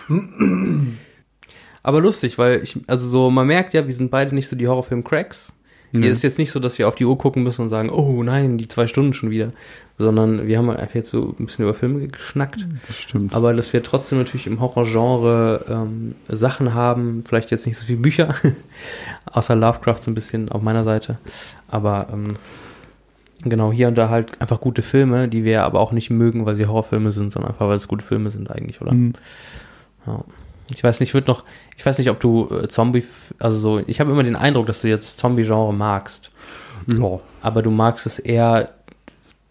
Aber 1.83 2.01
lustig, 2.01 2.39
weil 2.39 2.63
ich, 2.63 2.79
also 2.87 3.09
so, 3.09 3.31
man 3.31 3.47
merkt 3.47 3.75
ja, 3.75 3.87
wir 3.87 3.95
sind 3.95 4.11
beide 4.11 4.35
nicht 4.35 4.49
so 4.49 4.57
die 4.57 4.69
Horrorfilm-Cracks. 4.69 5.53
Hier 5.93 6.01
Ja. 6.03 6.11
ist 6.11 6.23
jetzt 6.23 6.39
nicht 6.39 6.51
so, 6.51 6.61
dass 6.61 6.79
wir 6.79 6.87
auf 6.89 6.95
die 6.95 7.05
Uhr 7.05 7.17
gucken 7.17 7.43
müssen 7.43 7.63
und 7.63 7.69
sagen, 7.71 7.91
oh 7.91 8.23
nein, 8.23 8.59
die 8.59 8.69
zwei 8.69 8.87
Stunden 8.87 9.13
schon 9.15 9.31
wieder. 9.31 9.53
Sondern 9.97 10.47
wir 10.47 10.59
haben 10.59 10.69
halt 10.69 10.79
einfach 10.79 10.95
jetzt 10.95 11.11
so 11.11 11.35
ein 11.39 11.47
bisschen 11.47 11.65
über 11.65 11.75
Filme 11.75 12.07
geschnackt. 12.07 12.67
das 12.87 12.97
stimmt. 12.97 13.35
Aber 13.35 13.53
dass 13.55 13.73
wir 13.73 13.83
trotzdem 13.83 14.19
natürlich 14.19 14.47
im 14.47 14.61
Horrorgenre 14.61 15.65
ähm, 15.69 16.15
Sachen 16.29 16.75
haben, 16.75 17.23
vielleicht 17.27 17.51
jetzt 17.51 17.67
nicht 17.67 17.77
so 17.79 17.85
viele 17.87 17.99
Bücher, 17.99 18.35
außer 19.33 19.57
Lovecraft 19.57 20.03
so 20.03 20.11
ein 20.11 20.15
bisschen 20.15 20.51
auf 20.51 20.63
meiner 20.63 20.85
Seite. 20.85 21.19
Aber 21.69 22.09
ähm, 22.13 22.35
genau, 23.43 23.73
hier 23.73 23.89
und 23.89 23.97
da 23.99 24.09
halt 24.09 24.41
einfach 24.41 24.61
gute 24.61 24.83
Filme, 24.83 25.27
die 25.27 25.43
wir 25.45 25.65
aber 25.65 25.81
auch 25.81 25.93
nicht 25.93 26.11
mögen, 26.11 26.47
weil 26.47 26.55
sie 26.57 26.67
Horrorfilme 26.67 27.13
sind, 27.13 27.33
sondern 27.33 27.53
einfach, 27.53 27.67
weil 27.67 27.77
es 27.77 27.89
gute 27.89 28.05
Filme 28.05 28.31
sind 28.31 28.51
eigentlich, 28.51 28.81
oder? 28.81 28.93
Mhm. 28.93 29.15
Ja. 30.07 30.23
Ich 30.75 30.85
weiß 30.85 31.01
nicht, 31.01 31.11
ich 31.11 31.15
würde 31.15 31.29
noch, 31.31 31.45
ich 31.77 31.85
weiß 31.87 31.99
nicht, 31.99 32.11
ob 32.11 32.21
du 32.21 32.49
äh, 32.51 32.69
Zombie, 32.69 33.05
also 33.39 33.59
so, 33.59 33.79
ich 33.87 34.01
habe 34.01 34.11
immer 34.13 34.23
den 34.23 34.37
Eindruck, 34.37 34.67
dass 34.67 34.83
du 34.83 34.89
jetzt 34.89 35.19
Zombie-Genre 35.19 35.73
magst, 35.73 36.31
Ja. 36.87 37.21
aber 37.43 37.63
du 37.63 37.71
magst 37.71 38.07
es 38.07 38.19
eher 38.19 38.71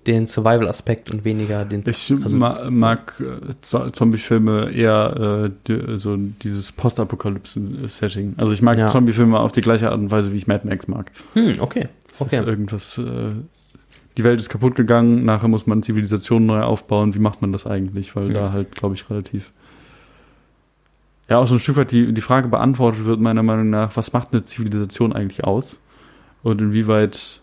den 0.06 0.26
Survival-Aspekt 0.28 1.12
und 1.12 1.26
weniger 1.26 1.66
den. 1.66 1.84
Ich 1.86 2.14
Also- 2.24 2.38
ma 2.38 2.70
mag 2.70 3.20
äh, 3.20 3.54
Zo- 3.62 3.90
Zombie-Filme 3.90 4.72
eher 4.72 5.48
äh, 5.48 5.52
die, 5.68 6.00
so 6.00 6.16
dieses 6.16 6.72
Postapokalypsen-Setting. 6.72 8.36
Also 8.38 8.54
ich 8.54 8.62
mag 8.62 8.78
Ja. 8.78 8.88
Zombie-Filme 8.88 9.40
auf 9.40 9.52
die 9.52 9.62
gleiche 9.62 9.90
Art 9.92 10.00
und 10.00 10.12
Weise, 10.12 10.32
wie 10.34 10.38
ich 10.38 10.48
Mad 10.48 10.68
Max 10.68 10.88
mag. 10.88 11.12
Hm, 11.34 11.54
okay. 11.60 11.88
Es 12.14 12.22
Okay. 12.22 12.38
ist 12.38 12.48
irgendwas, 12.48 12.98
äh, 12.98 13.32
die 14.18 14.24
Welt 14.24 14.40
ist 14.40 14.50
kaputt 14.50 14.76
gegangen, 14.76 15.26
nachher 15.26 15.48
muss 15.48 15.68
man 15.68 15.84
Zivilisation 15.84 16.46
neu 16.46 16.62
aufbauen. 16.62 17.14
Wie 17.14 17.20
macht 17.20 17.42
man 17.42 17.52
das 17.52 17.68
eigentlich? 17.68 18.16
Weil 18.16 18.28
Ja. 18.32 18.34
da 18.48 18.52
halt, 18.52 18.72
glaube 18.76 18.96
ich, 18.96 19.10
relativ 19.10 19.52
ja 21.30 21.38
auch 21.38 21.48
so 21.48 21.56
ein 21.56 21.60
Stück 21.60 21.78
weit 21.78 21.92
die, 21.92 22.14
die 22.14 22.22
Frage 22.22 22.48
beantwortet 22.48 23.06
wird, 23.06 23.20
meiner 23.20 23.44
Meinung 23.44 23.70
nach, 23.70 23.96
was 23.96 24.14
macht 24.14 24.34
eine 24.34 24.44
Zivilisation 24.44 25.14
eigentlich 25.14 25.44
aus? 25.44 25.82
Und 26.44 26.62
inwieweit 26.62 27.42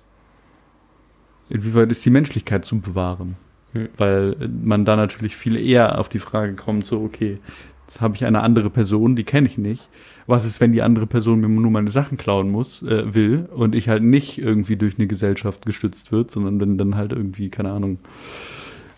inwieweit 1.48 1.90
ist 1.90 2.04
die 2.04 2.10
Menschlichkeit 2.10 2.64
zu 2.64 2.80
bewahren? 2.80 3.36
Hm. 3.72 3.88
Weil 3.96 4.36
man 4.62 4.84
da 4.84 4.96
natürlich 4.96 5.36
viel 5.36 5.56
eher 5.56 5.98
auf 5.98 6.08
die 6.08 6.18
Frage 6.18 6.54
kommt, 6.54 6.86
so, 6.86 7.02
okay, 7.02 7.38
jetzt 7.86 8.00
habe 8.00 8.16
ich 8.16 8.24
eine 8.24 8.40
andere 8.40 8.70
Person, 8.70 9.16
die 9.16 9.24
kenne 9.24 9.46
ich 9.46 9.58
nicht. 9.58 9.88
Was 10.26 10.44
ist, 10.44 10.60
wenn 10.60 10.72
die 10.72 10.82
andere 10.82 11.06
Person 11.06 11.40
mir 11.40 11.48
nur 11.48 11.70
meine 11.70 11.90
Sachen 11.90 12.16
klauen 12.16 12.50
muss, 12.50 12.82
äh, 12.82 13.14
will 13.14 13.48
und 13.54 13.74
ich 13.74 13.88
halt 13.88 14.02
nicht 14.02 14.38
irgendwie 14.38 14.76
durch 14.76 14.98
eine 14.98 15.06
Gesellschaft 15.06 15.66
gestützt 15.66 16.12
wird, 16.12 16.30
sondern 16.30 16.60
wenn 16.60 16.78
dann 16.78 16.96
halt 16.96 17.12
irgendwie, 17.12 17.50
keine 17.50 17.72
Ahnung, 17.72 17.98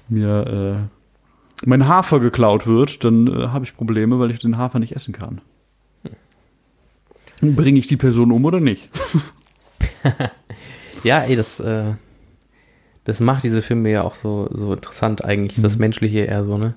mir 0.09 0.89
äh, 0.89 0.95
mein 1.65 1.89
Hafer 1.89 2.20
geklaut 2.20 2.66
wird, 2.66 3.05
dann 3.05 3.27
äh, 3.27 3.49
habe 3.49 3.65
ich 3.65 3.77
Probleme, 3.77 4.19
weil 4.19 4.31
ich 4.31 4.39
den 4.39 4.59
Hafer 4.59 4.78
nicht 4.78 4.95
essen 4.95 5.12
kann. 5.12 5.41
Bringe 7.41 7.78
ich 7.78 7.87
die 7.87 7.97
Person 7.97 8.33
um 8.33 8.45
oder 8.45 8.61
nicht? 8.61 8.91
Ja, 11.05 11.20
ey, 11.23 11.37
das, 11.37 11.61
äh, 11.61 11.93
das 13.05 13.20
macht 13.20 13.45
diese 13.45 13.62
Filme 13.62 13.91
ja 13.91 14.03
auch 14.03 14.16
so, 14.16 14.49
so 14.53 14.73
interessant 14.73 15.24
eigentlich. 15.24 15.61
Das 15.62 15.74
Mhm. 15.77 15.81
Menschliche 15.81 16.20
eher 16.20 16.45
so, 16.45 16.59
ne? 16.59 16.74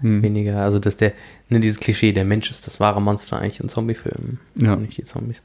Hm. 0.00 0.22
Weniger, 0.22 0.62
also 0.62 0.78
dass 0.78 0.96
der, 0.96 1.12
ne, 1.48 1.58
dieses 1.60 1.80
Klischee, 1.80 2.12
der 2.12 2.24
Mensch 2.24 2.50
ist 2.50 2.66
das 2.66 2.80
wahre 2.80 3.00
Monster 3.02 3.38
eigentlich 3.38 3.60
in 3.60 3.68
Zombiefilmen. 3.68 4.40
Ja. 4.54 4.76
Nicht 4.76 4.96
die 4.98 5.04
Zombies. 5.04 5.42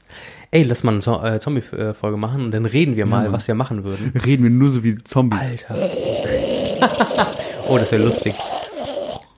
Ey, 0.50 0.62
lass 0.62 0.82
mal 0.82 0.92
eine 0.92 1.00
Zo 1.00 1.22
äh, 1.22 1.40
Zombie-Folge 1.40 2.16
machen 2.18 2.44
und 2.44 2.52
dann 2.52 2.66
reden 2.66 2.96
wir 2.96 3.06
mal, 3.06 3.24
Mann. 3.24 3.32
was 3.32 3.48
wir 3.48 3.54
machen 3.54 3.84
würden. 3.84 4.12
Reden 4.24 4.42
wir 4.42 4.50
nur 4.50 4.68
so 4.68 4.84
wie 4.84 4.96
Zombies. 5.04 5.40
Alter. 5.40 5.74
oh, 7.68 7.78
das 7.78 7.90
wäre 7.92 8.02
lustig. 8.04 8.34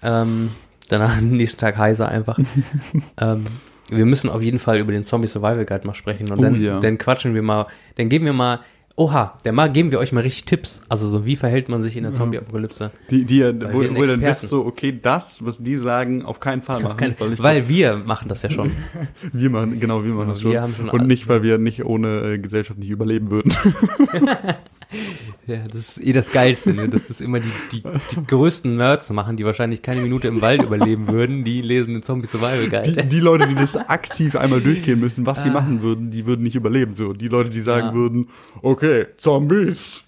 Ähm, 0.04 0.50
danach 0.88 1.16
am 1.18 1.30
nächsten 1.30 1.58
Tag 1.58 1.76
heiser 1.76 2.08
einfach. 2.08 2.38
ähm, 3.20 3.44
wir 3.90 4.06
müssen 4.06 4.30
auf 4.30 4.42
jeden 4.42 4.58
Fall 4.58 4.78
über 4.78 4.92
den 4.92 5.04
Zombie 5.04 5.28
Survival 5.28 5.64
Guide 5.64 5.86
mal 5.86 5.94
sprechen 5.94 6.30
und 6.30 6.38
Oh, 6.38 6.42
dann, 6.42 6.60
ja. 6.60 6.80
dann 6.80 6.98
quatschen 6.98 7.34
wir 7.34 7.42
mal, 7.42 7.66
dann 7.96 8.08
geben 8.08 8.24
wir 8.24 8.32
mal, 8.32 8.60
oha, 8.96 9.36
dann 9.42 9.54
mal 9.56 9.70
geben 9.70 9.90
wir 9.90 9.98
euch 9.98 10.12
mal 10.12 10.20
richtig 10.20 10.44
Tipps. 10.44 10.80
Also 10.88 11.08
so, 11.08 11.26
wie 11.26 11.36
verhält 11.36 11.68
man 11.68 11.82
sich 11.82 11.96
in 11.96 12.04
der 12.04 12.14
Zombie-Apokalypse? 12.14 12.92
Die, 13.10 13.24
die, 13.24 13.42
Weil 13.42 13.72
wo, 13.72 13.82
ihr 13.82 14.06
dann 14.06 14.20
wisst, 14.20 14.48
so, 14.48 14.64
okay, 14.64 14.98
das, 15.02 15.44
was 15.44 15.62
die 15.62 15.76
sagen, 15.76 16.24
auf 16.24 16.40
keinen 16.40 16.62
Fall 16.62 16.80
machen. 16.80 16.96
Kein, 16.96 17.16
ich 17.32 17.42
weil 17.42 17.68
wir 17.68 17.96
machen 17.96 18.28
das 18.28 18.42
ja 18.42 18.50
schon. 18.50 18.70
wir 19.32 19.50
machen, 19.50 19.80
genau, 19.80 20.04
wir 20.04 20.14
machen 20.14 20.28
das 20.28 20.44
wir 20.44 20.52
schon. 20.52 20.60
haben 20.60 20.74
schon 20.76 20.88
Und 20.90 21.06
nicht, 21.06 21.28
weil 21.28 21.42
wir 21.42 21.58
nicht 21.58 21.84
ohne 21.84 22.34
äh, 22.34 22.38
Gesellschaft 22.38 22.78
nicht 22.78 22.90
überleben 22.90 23.30
würden. 23.30 23.52
Ja, 25.46 25.58
das 25.70 25.96
ist 25.96 26.00
eh 26.06 26.12
das 26.12 26.30
Geilste, 26.32 26.72
ne? 26.72 26.88
Das 26.88 27.10
ist 27.10 27.20
immer 27.20 27.40
die, 27.40 27.50
die, 27.72 27.82
die 27.82 28.26
größten 28.26 28.76
Nerds 28.76 29.10
machen, 29.10 29.36
die 29.36 29.44
wahrscheinlich 29.44 29.82
keine 29.82 30.00
Minute 30.00 30.28
im 30.28 30.40
Wald 30.40 30.62
überleben 30.62 31.08
würden, 31.08 31.44
die 31.44 31.60
lesen 31.62 31.94
den 31.94 32.02
Zombie 32.02 32.26
Survival 32.26 32.68
Guide. 32.68 33.02
Die, 33.02 33.08
die 33.08 33.20
Leute, 33.20 33.46
die 33.48 33.54
das 33.54 33.76
aktiv 33.76 34.36
einmal 34.36 34.60
durchgehen 34.60 35.00
müssen, 35.00 35.26
was 35.26 35.42
sie 35.42 35.50
machen 35.50 35.82
würden, 35.82 36.10
die 36.10 36.26
würden 36.26 36.42
nicht 36.42 36.56
überleben. 36.56 36.94
So, 36.94 37.12
die 37.12 37.28
Leute, 37.28 37.50
die 37.50 37.60
sagen 37.60 37.86
Ah. 37.88 37.90
Ja. 37.90 37.94
würden, 37.94 38.28
okay, 38.62 39.06
Zombies, 39.16 40.04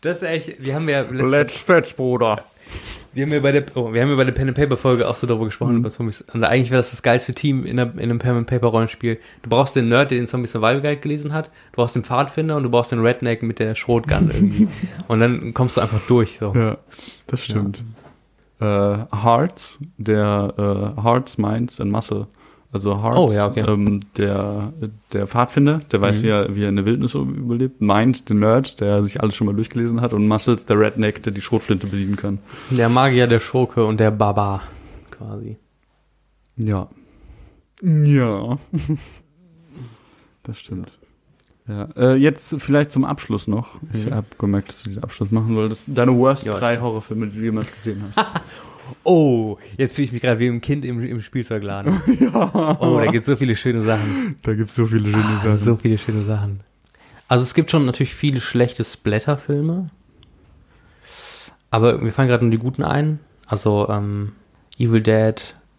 Das 0.00 0.18
ist 0.22 0.28
echt, 0.28 0.62
wir 0.62 0.74
haben 0.74 0.88
ja, 0.88 1.02
let's 1.02 1.56
fetch, 1.56 1.96
Bruder. 1.96 2.44
Wir 3.14 3.24
haben 3.24 3.32
ja 3.32 3.40
bei 3.40 3.52
der, 3.52 3.64
oh, 3.74 3.92
wir 3.92 4.02
haben 4.02 4.10
ja 4.10 4.16
bei 4.16 4.24
der 4.24 4.32
Pen 4.32 4.48
and 4.48 4.56
Paper 4.56 4.76
Folge 4.76 5.08
auch 5.08 5.16
so 5.16 5.26
darüber 5.26 5.46
gesprochen, 5.46 5.74
Mhm. 5.74 5.78
über 5.80 5.90
Zombies. 5.90 6.22
Und 6.32 6.44
eigentlich 6.44 6.70
wäre 6.70 6.80
das 6.80 6.90
das 6.90 7.02
geilste 7.02 7.32
Team 7.34 7.64
in, 7.64 7.78
einer, 7.78 7.92
in 7.94 8.10
einem 8.10 8.18
Pen 8.18 8.36
and 8.36 8.46
Paper 8.46 8.66
Rollenspiel. 8.68 9.18
Du 9.42 9.48
brauchst 9.50 9.76
den 9.76 9.88
Nerd, 9.88 10.10
der 10.10 10.18
den 10.18 10.26
Zombie 10.26 10.46
Survival 10.48 10.80
Guide 10.80 10.96
gelesen 10.98 11.32
hat, 11.32 11.46
du 11.46 11.76
brauchst 11.76 11.96
den 11.96 12.04
Pfadfinder 12.04 12.56
und 12.56 12.64
du 12.64 12.70
brauchst 12.70 12.92
den 12.92 13.00
Redneck 13.00 13.42
mit 13.42 13.58
der 13.58 13.74
Schrotgun 13.74 14.30
irgendwie. 14.32 14.68
und 15.08 15.20
dann 15.20 15.54
kommst 15.54 15.76
du 15.76 15.80
einfach 15.80 16.00
durch, 16.06 16.38
so. 16.38 16.52
Ja, 16.54 16.76
das 17.26 17.44
stimmt. 17.44 17.82
Äh, 18.60 18.64
Hearts, 18.64 19.78
der 19.98 20.54
äh, 20.96 21.02
Hearts, 21.02 21.38
Minds 21.38 21.80
and 21.80 21.90
Muscle. 21.90 22.26
Also 22.74 23.00
Hearts, 23.02 23.16
Oh, 23.16 23.32
ja, 23.34 23.46
okay. 23.46 23.60
ähm, 23.66 24.00
der, 24.18 24.72
der 25.12 25.26
Pfadfinder, 25.28 25.80
der 25.92 26.00
weiß, 26.00 26.18
Mhm. 26.18 26.22
wie, 26.24 26.28
er, 26.28 26.56
wie 26.56 26.62
er 26.64 26.68
in 26.70 26.76
der 26.76 26.84
Wildnis 26.84 27.14
überlebt. 27.14 27.80
Mind, 27.80 28.28
der 28.28 28.36
Nerd, 28.36 28.80
der 28.80 29.02
sich 29.04 29.22
alles 29.22 29.36
schon 29.36 29.46
mal 29.46 29.54
durchgelesen 29.54 30.00
hat. 30.00 30.12
Und 30.12 30.26
Muscles, 30.26 30.66
der 30.66 30.78
Redneck, 30.80 31.22
der 31.22 31.32
die 31.32 31.40
Schrotflinte 31.40 31.86
bedienen 31.86 32.16
kann. 32.16 32.40
Der 32.70 32.88
Magier, 32.88 33.26
der 33.28 33.38
Schurke 33.40 33.86
und 33.86 34.00
der 34.00 34.10
Barbar, 34.10 34.62
quasi. 35.10 35.56
Ja. 36.56 36.88
Ja. 37.82 38.58
Das 40.46 40.58
stimmt. 40.60 40.98
Ja, 41.66 41.88
äh, 41.96 42.16
jetzt 42.16 42.56
vielleicht 42.58 42.90
zum 42.90 43.06
Abschluss 43.06 43.46
noch. 43.48 43.68
Ich 43.94 44.04
Mhm. 44.06 44.14
habe 44.14 44.26
gemerkt, 44.36 44.68
dass 44.68 44.82
du 44.82 44.90
den 44.90 45.02
Abschluss 45.02 45.30
machen 45.30 45.56
wolltest. 45.56 45.88
Deine 45.96 46.14
worst 46.14 46.44
Ja, 46.44 46.52
drei 46.58 46.78
Horrorfilme, 46.78 47.28
die 47.28 47.38
du 47.38 47.44
jemals 47.44 47.72
gesehen 47.72 48.02
hast. 48.06 48.18
Oh, 49.02 49.58
jetzt 49.76 49.94
fühle 49.94 50.06
ich 50.06 50.12
mich 50.12 50.22
gerade 50.22 50.38
wie 50.40 50.46
ein 50.48 50.60
Kind 50.60 50.84
im, 50.84 51.02
im 51.04 51.20
Spielzeugladen. 51.20 52.00
Oh, 52.34 53.00
da 53.02 53.10
gibt 53.10 53.26
so 53.26 53.36
viele 53.36 53.56
schöne 53.56 53.82
Sachen. 53.82 54.36
da 54.42 54.54
gibt's 54.54 54.74
so 54.74 54.86
viele 54.86 55.10
schöne 55.10 55.38
Sachen. 55.38 55.58
So 55.58 55.76
viele 55.76 55.98
schöne 55.98 56.24
Sachen. 56.24 56.60
Also 57.28 57.42
es 57.42 57.54
gibt 57.54 57.70
schon 57.70 57.86
natürlich 57.86 58.14
viele 58.14 58.40
schlechte 58.40 58.84
Splatter-Filme. 58.84 59.90
Aber 61.70 61.98
mir 61.98 62.12
fallen 62.12 62.28
gerade 62.28 62.44
nur 62.44 62.52
die 62.52 62.58
guten 62.58 62.82
ein. 62.82 63.18
Also 63.46 63.88
ähm, 63.88 64.32
Evil 64.78 65.02
Dead, 65.02 65.34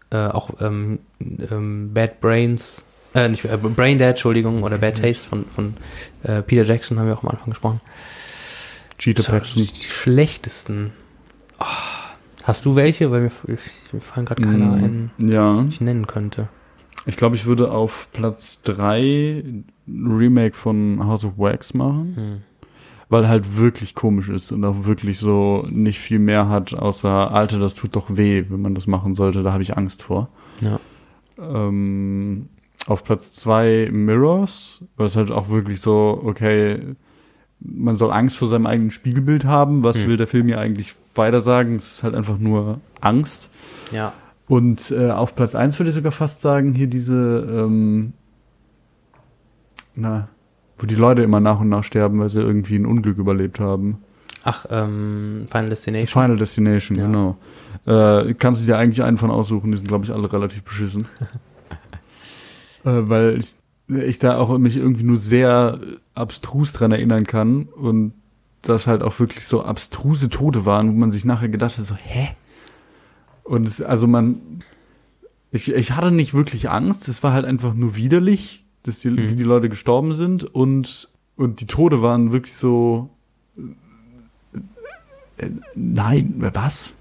äh, 0.10 0.28
auch 0.28 0.50
ähm, 0.60 1.00
ähm, 1.20 1.94
Bad 1.94 2.20
Brains, 2.20 2.84
äh, 3.14 3.30
nicht 3.30 3.46
äh, 3.46 3.58
Brain 3.58 3.98
Dead, 3.98 4.10
Entschuldigung, 4.10 4.64
oder 4.64 4.78
Bad 4.78 5.02
Taste 5.02 5.28
von, 5.28 5.46
von 5.46 5.78
äh, 6.24 6.42
Peter 6.42 6.64
Jackson 6.64 7.00
haben 7.00 7.08
wir 7.08 7.18
auch 7.18 7.24
am 7.24 7.30
Anfang 7.30 7.50
gesprochen. 7.50 7.82
Cheetah 8.98 9.24
Paxton. 9.24 9.68
die 9.68 9.84
schlechtesten. 9.86 10.92
Oh, 11.60 11.66
hast 12.46 12.66
du 12.66 12.76
welche? 12.76 13.12
Weil 13.12 13.22
mir, 13.24 13.32
mir 13.92 14.02
fallen 14.02 14.26
gerade 14.26 14.42
keiner 14.42 14.74
ein, 14.74 15.12
Mm, 15.18 15.30
Ja, 15.30 15.62
die 15.62 15.70
ich 15.70 15.82
nennen 15.82 16.08
könnte. 16.08 16.48
ich 17.06 17.18
glaube, 17.18 17.36
ich 17.36 17.46
würde 17.46 17.72
auf 17.72 18.08
Platz 18.14 18.62
3 18.64 19.44
ein 19.88 20.08
Remake 20.18 20.56
von 20.56 21.06
House 21.06 21.26
of 21.26 21.38
Wax 21.38 21.74
machen, 21.74 22.14
Hm. 22.16 22.42
weil 23.10 23.28
halt 23.28 23.58
wirklich 23.58 23.94
komisch 23.96 24.30
ist 24.30 24.52
und 24.52 24.64
auch 24.66 24.86
wirklich 24.86 25.20
so 25.20 25.68
nicht 25.70 26.00
viel 26.00 26.20
mehr 26.20 26.50
hat, 26.50 26.74
außer, 26.74 27.32
Alter, 27.32 27.60
das 27.60 27.74
tut 27.76 27.96
doch 27.96 28.08
weh, 28.10 28.46
wenn 28.50 28.62
man 28.62 28.74
das 28.76 28.88
machen 28.88 29.14
sollte, 29.16 29.44
da 29.44 29.52
habe 29.54 29.62
ich 29.64 29.78
Angst 29.78 30.02
vor. 30.02 30.30
Ja. 30.62 30.80
Ähm, 31.40 32.48
auf 32.88 33.04
Platz 33.04 33.34
2 33.36 33.90
Mirrors, 33.92 34.84
was 34.96 35.16
halt 35.16 35.32
auch 35.32 35.50
wirklich 35.50 35.82
so, 35.82 36.22
okay, 36.24 36.80
man 37.60 37.96
soll 37.96 38.12
Angst 38.12 38.38
vor 38.38 38.48
seinem 38.48 38.66
eigenen 38.68 38.92
Spiegelbild 38.92 39.46
haben, 39.46 39.84
was 39.84 40.02
Hm. 40.02 40.08
will 40.10 40.18
der 40.18 40.28
Film 40.28 40.48
ja 40.48 40.58
eigentlich 40.60 40.96
weiter 41.18 41.42
sagen? 41.42 41.76
Es 41.78 41.98
ist 41.98 42.04
halt 42.04 42.16
einfach 42.16 42.38
nur 42.38 42.80
Angst. 43.02 43.50
Ja. 43.92 44.14
Und 44.48 44.92
äh, 44.92 45.10
auf 45.12 45.36
Platz 45.36 45.56
1 45.56 45.80
würde 45.80 45.90
ich 45.90 45.96
sogar 45.96 46.12
fast 46.12 46.42
sagen, 46.42 46.74
hier 46.74 46.88
diese, 46.88 47.48
ähm, 47.50 48.14
na, 49.96 50.28
wo 50.78 50.86
die 50.86 50.96
Leute 50.96 51.24
immer 51.24 51.40
nach 51.40 51.60
und 51.60 51.70
nach 51.70 51.84
sterben, 51.84 52.20
weil 52.20 52.30
sie 52.30 52.42
irgendwie 52.42 52.76
ein 52.76 52.86
Unglück 52.86 53.18
überlebt 53.18 53.60
haben. 53.60 54.00
Ach, 54.44 54.66
ähm, 54.70 55.48
Final 55.50 55.70
Destination. 55.70 56.22
Final 56.24 56.38
Destination, 56.38 56.98
Ja. 56.98 57.06
genau. 57.08 57.38
Äh, 57.86 58.34
kannst 58.36 58.62
du 58.62 58.66
dir 58.66 58.78
eigentlich 58.78 59.04
einen 59.04 59.18
von 59.18 59.32
aussuchen, 59.32 59.72
die 59.72 59.78
sind, 59.78 59.88
glaube 59.88 60.06
ich, 60.06 60.12
alle 60.12 60.32
relativ 60.32 60.64
beschissen. 60.64 61.08
äh, 62.84 62.92
weil 62.92 63.40
ich, 63.40 63.56
ich 63.88 64.20
da 64.20 64.38
auch 64.38 64.56
mich 64.58 64.78
irgendwie 64.78 65.04
nur 65.04 65.18
sehr 65.18 65.80
abstrus 66.14 66.74
dran 66.74 66.92
erinnern 66.92 67.26
kann 67.26 67.64
und 67.64 68.14
das 68.70 68.88
halt 68.88 69.02
auch 69.02 69.20
wirklich 69.20 69.46
so 69.46 69.64
abstruse 69.64 70.30
Tote 70.30 70.66
waren, 70.66 70.90
wo 70.90 70.94
man 70.98 71.12
sich 71.12 71.26
nachher 71.26 71.50
gedacht 71.50 71.78
hat, 71.78 71.86
so, 71.86 71.96
hä? 71.96 72.30
Und 73.44 73.68
es, 73.68 73.82
also 73.82 74.08
man, 74.08 74.64
ich, 75.52 75.72
ich 75.72 75.92
hatte 75.92 76.12
nicht 76.12 76.34
wirklich 76.34 76.70
Angst, 76.70 77.08
es 77.08 77.24
war 77.24 77.34
halt 77.34 77.46
einfach 77.46 77.74
nur 77.74 77.96
widerlich, 77.96 78.66
dass 78.84 79.00
die, 79.00 79.10
Mhm. 79.10 79.30
wie 79.30 79.36
die 79.36 79.44
Leute 79.44 79.70
gestorben 79.70 80.14
sind 80.16 80.44
und, 80.44 81.10
und 81.38 81.62
die 81.62 81.66
Tode 81.68 82.02
waren 82.02 82.32
wirklich 82.32 82.54
so, 82.56 83.10
äh, 85.38 85.50
nein, 85.76 86.34
was? 86.54 86.96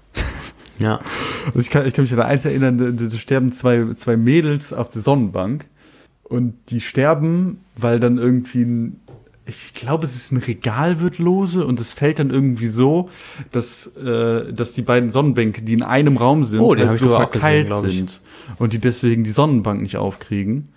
Ja. 0.77 0.99
Also 1.47 1.59
ich 1.59 1.69
kann, 1.69 1.85
ich 1.87 1.93
kann 1.93 2.03
mich 2.03 2.13
an 2.13 2.19
eins 2.21 2.43
erinnern, 2.43 2.77
da, 2.77 2.91
da 2.91 3.17
sterben 3.17 3.51
zwei, 3.53 3.93
zwei 3.93 4.17
Mädels 4.17 4.73
auf 4.73 4.89
der 4.89 5.01
Sonnenbank 5.01 5.65
und 6.23 6.53
die 6.69 6.81
sterben, 6.81 7.59
weil 7.77 7.99
dann 7.99 8.17
irgendwie 8.17 8.63
ein, 8.63 8.99
ich 9.47 9.73
glaube, 9.73 10.05
es 10.05 10.15
ist 10.15 10.31
ein 10.31 10.37
Regal 10.37 10.99
wird 11.01 11.19
lose 11.19 11.65
und 11.65 11.79
es 11.79 11.93
fällt 11.93 12.19
dann 12.19 12.31
irgendwie 12.31 12.67
so, 12.67 13.09
dass, 13.51 13.87
äh, 13.95 14.51
dass 14.51 14.73
die 14.73 14.81
beiden 14.81 15.09
Sonnenbänke, 15.09 15.61
die 15.61 15.73
in 15.73 15.83
einem 15.83 16.17
Raum 16.17 16.45
sind, 16.45 16.61
Oh, 16.61 16.75
halt 16.75 16.99
so 16.99 17.13
auch 17.13 17.29
verkeilt 17.29 17.69
gesehen, 17.69 18.07
sind 18.07 18.21
und 18.57 18.73
die 18.73 18.79
deswegen 18.79 19.23
die 19.23 19.31
Sonnenbank 19.31 19.81
nicht 19.81 19.97
aufkriegen 19.97 20.69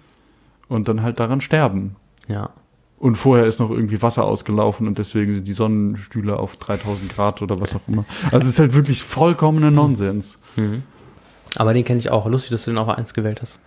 und 0.68 0.88
dann 0.88 1.02
halt 1.02 1.18
daran 1.18 1.40
sterben. 1.40 1.96
Ja. 2.28 2.50
Und 2.98 3.16
vorher 3.16 3.46
ist 3.46 3.60
noch 3.60 3.70
irgendwie 3.70 4.02
Wasser 4.02 4.24
ausgelaufen 4.24 4.86
und 4.86 4.98
deswegen 4.98 5.36
sind 5.36 5.46
die 5.46 5.52
Sonnenstühle 5.52 6.36
auf 6.38 6.56
3000 6.56 7.14
Grad 7.14 7.42
oder 7.42 7.60
was 7.60 7.74
auch 7.74 7.86
immer. 7.86 8.04
Also 8.32 8.38
es 8.38 8.48
ist 8.48 8.58
halt 8.58 8.74
wirklich 8.74 9.02
vollkommener 9.02 9.70
Nonsens. 9.70 10.40
Mhm. 10.56 10.82
Aber 11.56 11.72
den 11.72 11.84
kenne 11.84 12.00
ich 12.00 12.10
auch. 12.10 12.26
Lustig, 12.26 12.50
dass 12.50 12.64
du 12.64 12.72
den 12.72 12.78
auf 12.78 12.88
eins 12.88 13.14
gewählt 13.14 13.40
hast. 13.40 13.60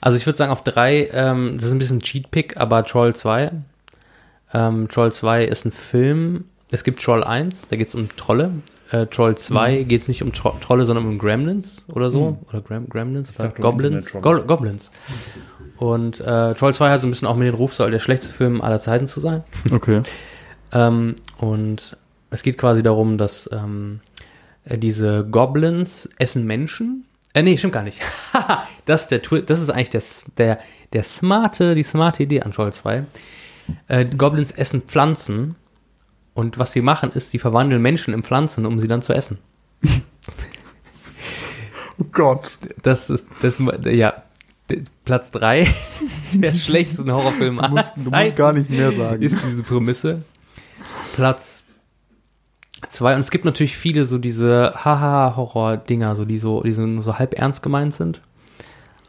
Also 0.00 0.16
ich 0.16 0.26
würde 0.26 0.36
sagen 0.36 0.52
auf 0.52 0.64
drei, 0.64 1.08
ähm, 1.12 1.56
das 1.56 1.66
ist 1.66 1.72
ein 1.72 1.78
bisschen 1.78 2.00
Cheat-Pick, 2.00 2.56
aber 2.56 2.84
Troll 2.84 3.14
2. 3.14 3.50
Ähm, 4.52 4.88
Troll 4.88 5.12
2 5.12 5.44
ist 5.44 5.64
ein 5.64 5.72
Film. 5.72 6.44
Es 6.70 6.84
gibt 6.84 7.02
Troll 7.02 7.24
1, 7.24 7.68
da 7.68 7.76
geht 7.76 7.88
es 7.88 7.94
um 7.94 8.08
Trolle. 8.16 8.50
Äh, 8.90 9.06
Troll 9.06 9.36
2 9.36 9.84
geht 9.84 10.00
es 10.00 10.08
nicht 10.08 10.22
um 10.22 10.32
Tro 10.32 10.50
Trolle, 10.60 10.84
sondern 10.84 11.06
um 11.06 11.18
Gremlins 11.18 11.84
oder 11.88 12.10
so. 12.10 12.38
Oder 12.48 12.60
Grem 12.60 12.88
Gremlins 12.88 13.32
oder 13.38 13.48
Goblins. 13.50 14.12
Go 14.12 14.42
Goblins. 14.42 14.90
Und 15.76 16.20
äh, 16.20 16.54
Troll 16.54 16.74
2 16.74 16.90
hat 16.90 17.00
so 17.00 17.06
ein 17.06 17.10
bisschen 17.10 17.28
auch 17.28 17.36
mit 17.36 17.46
den 17.46 17.54
Ruf, 17.54 17.74
soll 17.74 17.90
der 17.90 18.00
schlechteste 18.00 18.34
Film 18.34 18.60
aller 18.60 18.80
Zeiten 18.80 19.08
zu 19.08 19.20
sein. 19.20 19.44
Okay. 19.70 20.02
Ähm, 20.72 21.16
und 21.38 21.96
es 22.30 22.44
geht 22.44 22.56
quasi 22.56 22.84
darum, 22.84 23.18
dass 23.18 23.50
ähm, 23.52 23.98
äh, 24.64 24.78
diese 24.78 25.26
Goblins 25.28 26.08
essen 26.16 26.46
Menschen. 26.46 27.06
Äh, 27.34 27.42
nee, 27.42 27.56
stimmt 27.56 27.72
gar 27.74 27.82
nicht. 27.82 28.00
das, 28.86 29.02
ist 29.02 29.10
der, 29.10 29.22
Twi- 29.22 29.42
das 29.42 29.60
ist 29.60 29.70
eigentlich 29.70 29.90
der, 29.90 30.02
der, 30.36 30.58
der 30.92 31.02
smarte, 31.02 31.74
die 31.74 31.82
smarte 31.84 32.22
Idee 32.24 32.42
an 32.42 32.50
Troll 32.52 32.72
2. 32.72 33.04
Äh, 33.88 34.04
die 34.06 34.16
Goblins 34.16 34.50
essen 34.52 34.82
Pflanzen. 34.82 35.54
Und 36.34 36.58
was 36.58 36.72
sie 36.72 36.80
machen, 36.80 37.10
ist, 37.12 37.30
sie 37.30 37.38
verwandeln 37.38 37.82
Menschen 37.82 38.14
in 38.14 38.22
Pflanzen, 38.22 38.64
um 38.66 38.80
sie 38.80 38.88
dann 38.88 39.02
zu 39.02 39.12
essen. 39.12 39.38
Oh 41.98 42.04
Gott. 42.12 42.56
Das 42.82 43.10
ist, 43.10 43.26
das, 43.42 43.58
ja, 43.84 44.22
Platz 45.04 45.30
3 45.32 45.66
der 46.32 46.54
schlechtesten 46.54 47.12
Horrorfilme 47.12 47.58
Du 47.60 47.64
aller 47.66 47.74
musst, 47.74 47.92
du 47.96 48.10
musst 48.10 48.36
gar 48.36 48.52
nicht 48.52 48.70
mehr 48.70 48.90
sagen. 48.92 49.22
ist 49.22 49.36
diese 49.46 49.62
Prämisse. 49.62 50.22
Platz 51.14 51.59
zwei 52.88 53.14
und 53.14 53.20
es 53.20 53.30
gibt 53.30 53.44
natürlich 53.44 53.76
viele 53.76 54.04
so 54.04 54.18
diese 54.18 54.72
Haha-Horror-Dinger, 54.76 56.16
so 56.16 56.24
die 56.24 56.38
so, 56.38 56.62
die 56.62 56.72
so, 56.72 57.02
so 57.02 57.18
halb 57.18 57.38
ernst 57.38 57.62
gemeint 57.62 57.94
sind. 57.94 58.20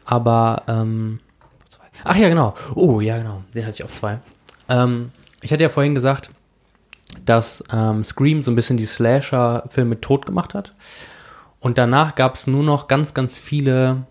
Aber, 0.04 0.62
ähm, 0.68 1.20
ach 2.04 2.16
ja, 2.16 2.28
genau. 2.28 2.54
Oh, 2.74 3.00
ja, 3.00 3.18
genau. 3.18 3.42
Den 3.54 3.64
hatte 3.64 3.74
ich 3.74 3.84
auf 3.84 3.92
zwei. 3.94 4.18
Ähm, 4.68 5.10
ich 5.40 5.52
hatte 5.52 5.62
ja 5.62 5.68
vorhin 5.68 5.94
gesagt, 5.94 6.30
dass 7.24 7.62
ähm, 7.72 8.04
Scream 8.04 8.42
so 8.42 8.50
ein 8.50 8.56
bisschen 8.56 8.76
die 8.76 8.86
Slasher-Filme 8.86 10.00
tot 10.00 10.26
gemacht 10.26 10.54
hat. 10.54 10.72
Und 11.60 11.78
danach 11.78 12.14
gab 12.14 12.34
es 12.34 12.46
nur 12.46 12.64
noch 12.64 12.88
ganz, 12.88 13.14
ganz 13.14 13.38
viele 13.38 14.06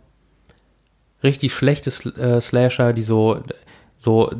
richtig 1.23 1.53
schlechte 1.53 1.91
Sl 1.91 2.17
äh, 2.19 2.41
Slasher, 2.41 2.93
die 2.93 3.01
so, 3.01 3.43
so 4.01 4.31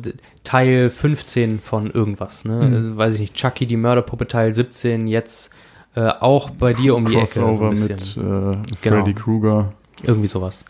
Teil 0.42 0.90
15 0.90 1.60
von 1.60 1.88
irgendwas, 1.88 2.44
ne? 2.44 2.68
Mhm. 2.68 2.94
Äh, 2.94 2.96
Weiß 2.96 3.14
ich 3.14 3.20
nicht, 3.20 3.34
Chucky, 3.34 3.66
die 3.66 3.76
Mörderpuppe 3.76 4.26
Teil 4.26 4.52
17, 4.52 5.06
jetzt 5.06 5.50
äh, 5.94 6.08
auch 6.08 6.50
bei 6.50 6.72
dir 6.72 6.96
um 6.96 7.06
die 7.06 7.14
Ecke. 7.16 7.26
So 7.28 7.40
Crossover 7.42 7.70
ein 7.70 7.80
mit 7.80 8.16
äh, 8.16 8.70
Genau. 8.82 8.96
Freddy 8.98 9.14
Krueger. 9.14 9.72
Irgendwie 10.02 10.26
sowas. 10.28 10.64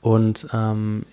Und 0.00 0.46
ähm, 0.52 1.04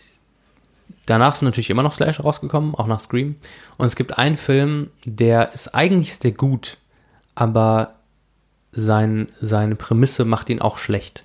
Danach 1.08 1.36
sind 1.36 1.46
natürlich 1.46 1.70
immer 1.70 1.84
noch 1.84 1.94
Slasher 1.94 2.24
rausgekommen, 2.24 2.76
auch 2.76 2.86
nach 2.86 3.00
Scream. 3.00 3.38
Und 3.78 3.86
es 3.86 3.96
gibt 3.96 4.18
einen 4.18 4.36
Film, 4.36 4.90
der 5.06 5.54
ist 5.54 5.74
eigentlich 5.74 6.10
ist 6.10 6.26
der 6.26 6.34
gut, 6.34 6.78
aber 7.34 7.94
sein, 8.74 9.30
seine 9.40 9.76
Prämisse 9.76 10.26
macht 10.26 10.50
ihn 10.50 10.60
auch 10.62 10.78
schlecht. 10.78 11.24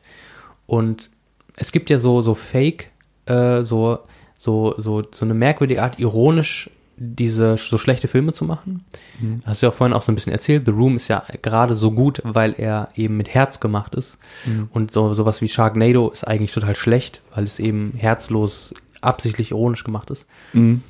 Und 0.66 1.10
es 1.56 1.72
gibt 1.72 1.90
ja 1.90 1.98
so, 1.98 2.22
so 2.22 2.36
Fake, 2.36 2.92
äh, 3.26 3.62
so, 3.64 3.98
so, 4.42 4.74
so, 4.76 5.02
so 5.14 5.24
eine 5.24 5.34
merkwürdige 5.34 5.80
Art, 5.84 6.00
ironisch 6.00 6.68
diese 6.96 7.56
so 7.58 7.78
schlechte 7.78 8.08
Filme 8.08 8.32
zu 8.32 8.44
machen. 8.44 8.84
Mhm. 9.20 9.40
Hast 9.46 9.62
du 9.62 9.66
ja 9.66 9.70
vorhin 9.70 9.94
auch 9.94 10.02
so 10.02 10.10
ein 10.10 10.16
bisschen 10.16 10.32
erzählt. 10.32 10.66
The 10.66 10.72
Room 10.72 10.96
ist 10.96 11.06
ja 11.06 11.22
gerade 11.42 11.76
so 11.76 11.92
gut, 11.92 12.20
weil 12.24 12.52
er 12.58 12.88
eben 12.96 13.16
mit 13.16 13.28
Herz 13.28 13.60
gemacht 13.60 13.94
ist. 13.94 14.18
Mhm. 14.44 14.68
Und 14.72 14.90
so 14.90 15.14
sowas 15.14 15.40
wie 15.42 15.48
Sharknado 15.48 16.10
ist 16.10 16.26
eigentlich 16.26 16.50
total 16.50 16.74
schlecht, 16.74 17.22
weil 17.32 17.44
es 17.44 17.60
eben 17.60 17.92
herzlos, 17.96 18.74
absichtlich 19.00 19.52
ironisch 19.52 19.84
gemacht 19.84 20.10
ist. 20.10 20.26
Mhm. 20.52 20.82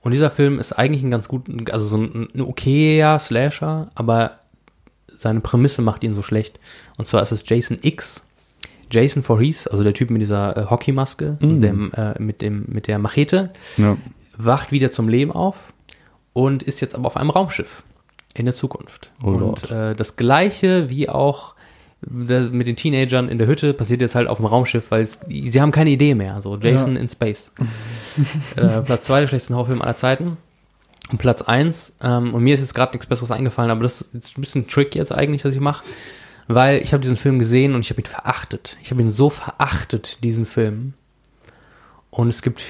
Und 0.00 0.10
dieser 0.10 0.32
Film 0.32 0.58
ist 0.58 0.72
eigentlich 0.72 1.04
ein 1.04 1.12
ganz 1.12 1.28
gut, 1.28 1.46
also 1.70 1.86
so 1.86 1.98
ein, 1.98 2.28
ein 2.34 2.40
okayer 2.40 3.20
Slasher, 3.20 3.88
aber 3.94 4.32
seine 5.16 5.40
Prämisse 5.40 5.80
macht 5.80 6.02
ihn 6.02 6.14
so 6.14 6.22
schlecht. 6.22 6.58
Und 6.96 7.06
zwar 7.06 7.22
ist 7.22 7.30
es 7.30 7.48
Jason 7.48 7.78
X. 7.82 8.25
Jason 8.90 9.22
Voorhees, 9.22 9.66
also 9.66 9.82
der 9.84 9.94
Typ 9.94 10.10
mit 10.10 10.22
dieser 10.22 10.56
äh, 10.56 10.70
Hockeymaske 10.70 11.38
mhm. 11.40 11.60
dem, 11.60 11.92
äh, 11.92 12.20
mit, 12.20 12.42
dem, 12.42 12.64
mit 12.68 12.86
der 12.86 12.98
Machete, 12.98 13.50
ja. 13.76 13.96
wacht 14.36 14.72
wieder 14.72 14.92
zum 14.92 15.08
Leben 15.08 15.32
auf 15.32 15.72
und 16.32 16.62
ist 16.62 16.80
jetzt 16.80 16.94
aber 16.94 17.06
auf 17.06 17.16
einem 17.16 17.30
Raumschiff 17.30 17.82
in 18.34 18.44
der 18.44 18.54
Zukunft. 18.54 19.10
Oh 19.22 19.28
und 19.28 19.70
äh, 19.70 19.94
das 19.94 20.16
gleiche 20.16 20.90
wie 20.90 21.08
auch 21.08 21.54
mit 22.08 22.66
den 22.66 22.76
Teenagern 22.76 23.28
in 23.28 23.38
der 23.38 23.46
Hütte 23.46 23.72
passiert 23.72 24.00
jetzt 24.00 24.14
halt 24.14 24.28
auf 24.28 24.36
dem 24.36 24.46
Raumschiff, 24.46 24.90
weil 24.90 25.06
sie 25.06 25.60
haben 25.60 25.72
keine 25.72 25.90
Idee 25.90 26.14
mehr. 26.14 26.40
So 26.42 26.56
Jason 26.56 26.94
ja. 26.94 27.00
in 27.00 27.08
Space. 27.08 27.50
äh, 28.56 28.82
Platz 28.82 29.06
zwei 29.06 29.20
der 29.20 29.28
schlechtesten 29.28 29.54
Horrorfilme 29.54 29.82
aller 29.82 29.96
Zeiten. 29.96 30.36
Und 31.10 31.18
Platz 31.18 31.42
eins 31.42 31.92
ähm, 32.02 32.34
und 32.34 32.42
mir 32.42 32.54
ist 32.54 32.60
jetzt 32.60 32.74
gerade 32.74 32.92
nichts 32.92 33.06
Besseres 33.06 33.30
eingefallen, 33.30 33.70
aber 33.70 33.82
das 33.82 34.00
ist 34.00 34.36
ein 34.36 34.40
bisschen 34.40 34.66
Trick 34.66 34.94
jetzt 34.94 35.12
eigentlich, 35.12 35.44
was 35.44 35.54
ich 35.54 35.60
mache, 35.60 35.84
weil 36.48 36.82
ich 36.82 36.92
habe 36.92 37.00
diesen 37.00 37.16
Film 37.16 37.38
gesehen 37.38 37.74
und 37.74 37.80
ich 37.80 37.90
habe 37.90 38.00
ihn 38.00 38.06
verachtet. 38.06 38.76
Ich 38.82 38.90
habe 38.90 39.02
ihn 39.02 39.10
so 39.10 39.30
verachtet, 39.30 40.22
diesen 40.22 40.44
Film. 40.44 40.94
Und 42.10 42.28
es 42.28 42.42
gibt 42.42 42.62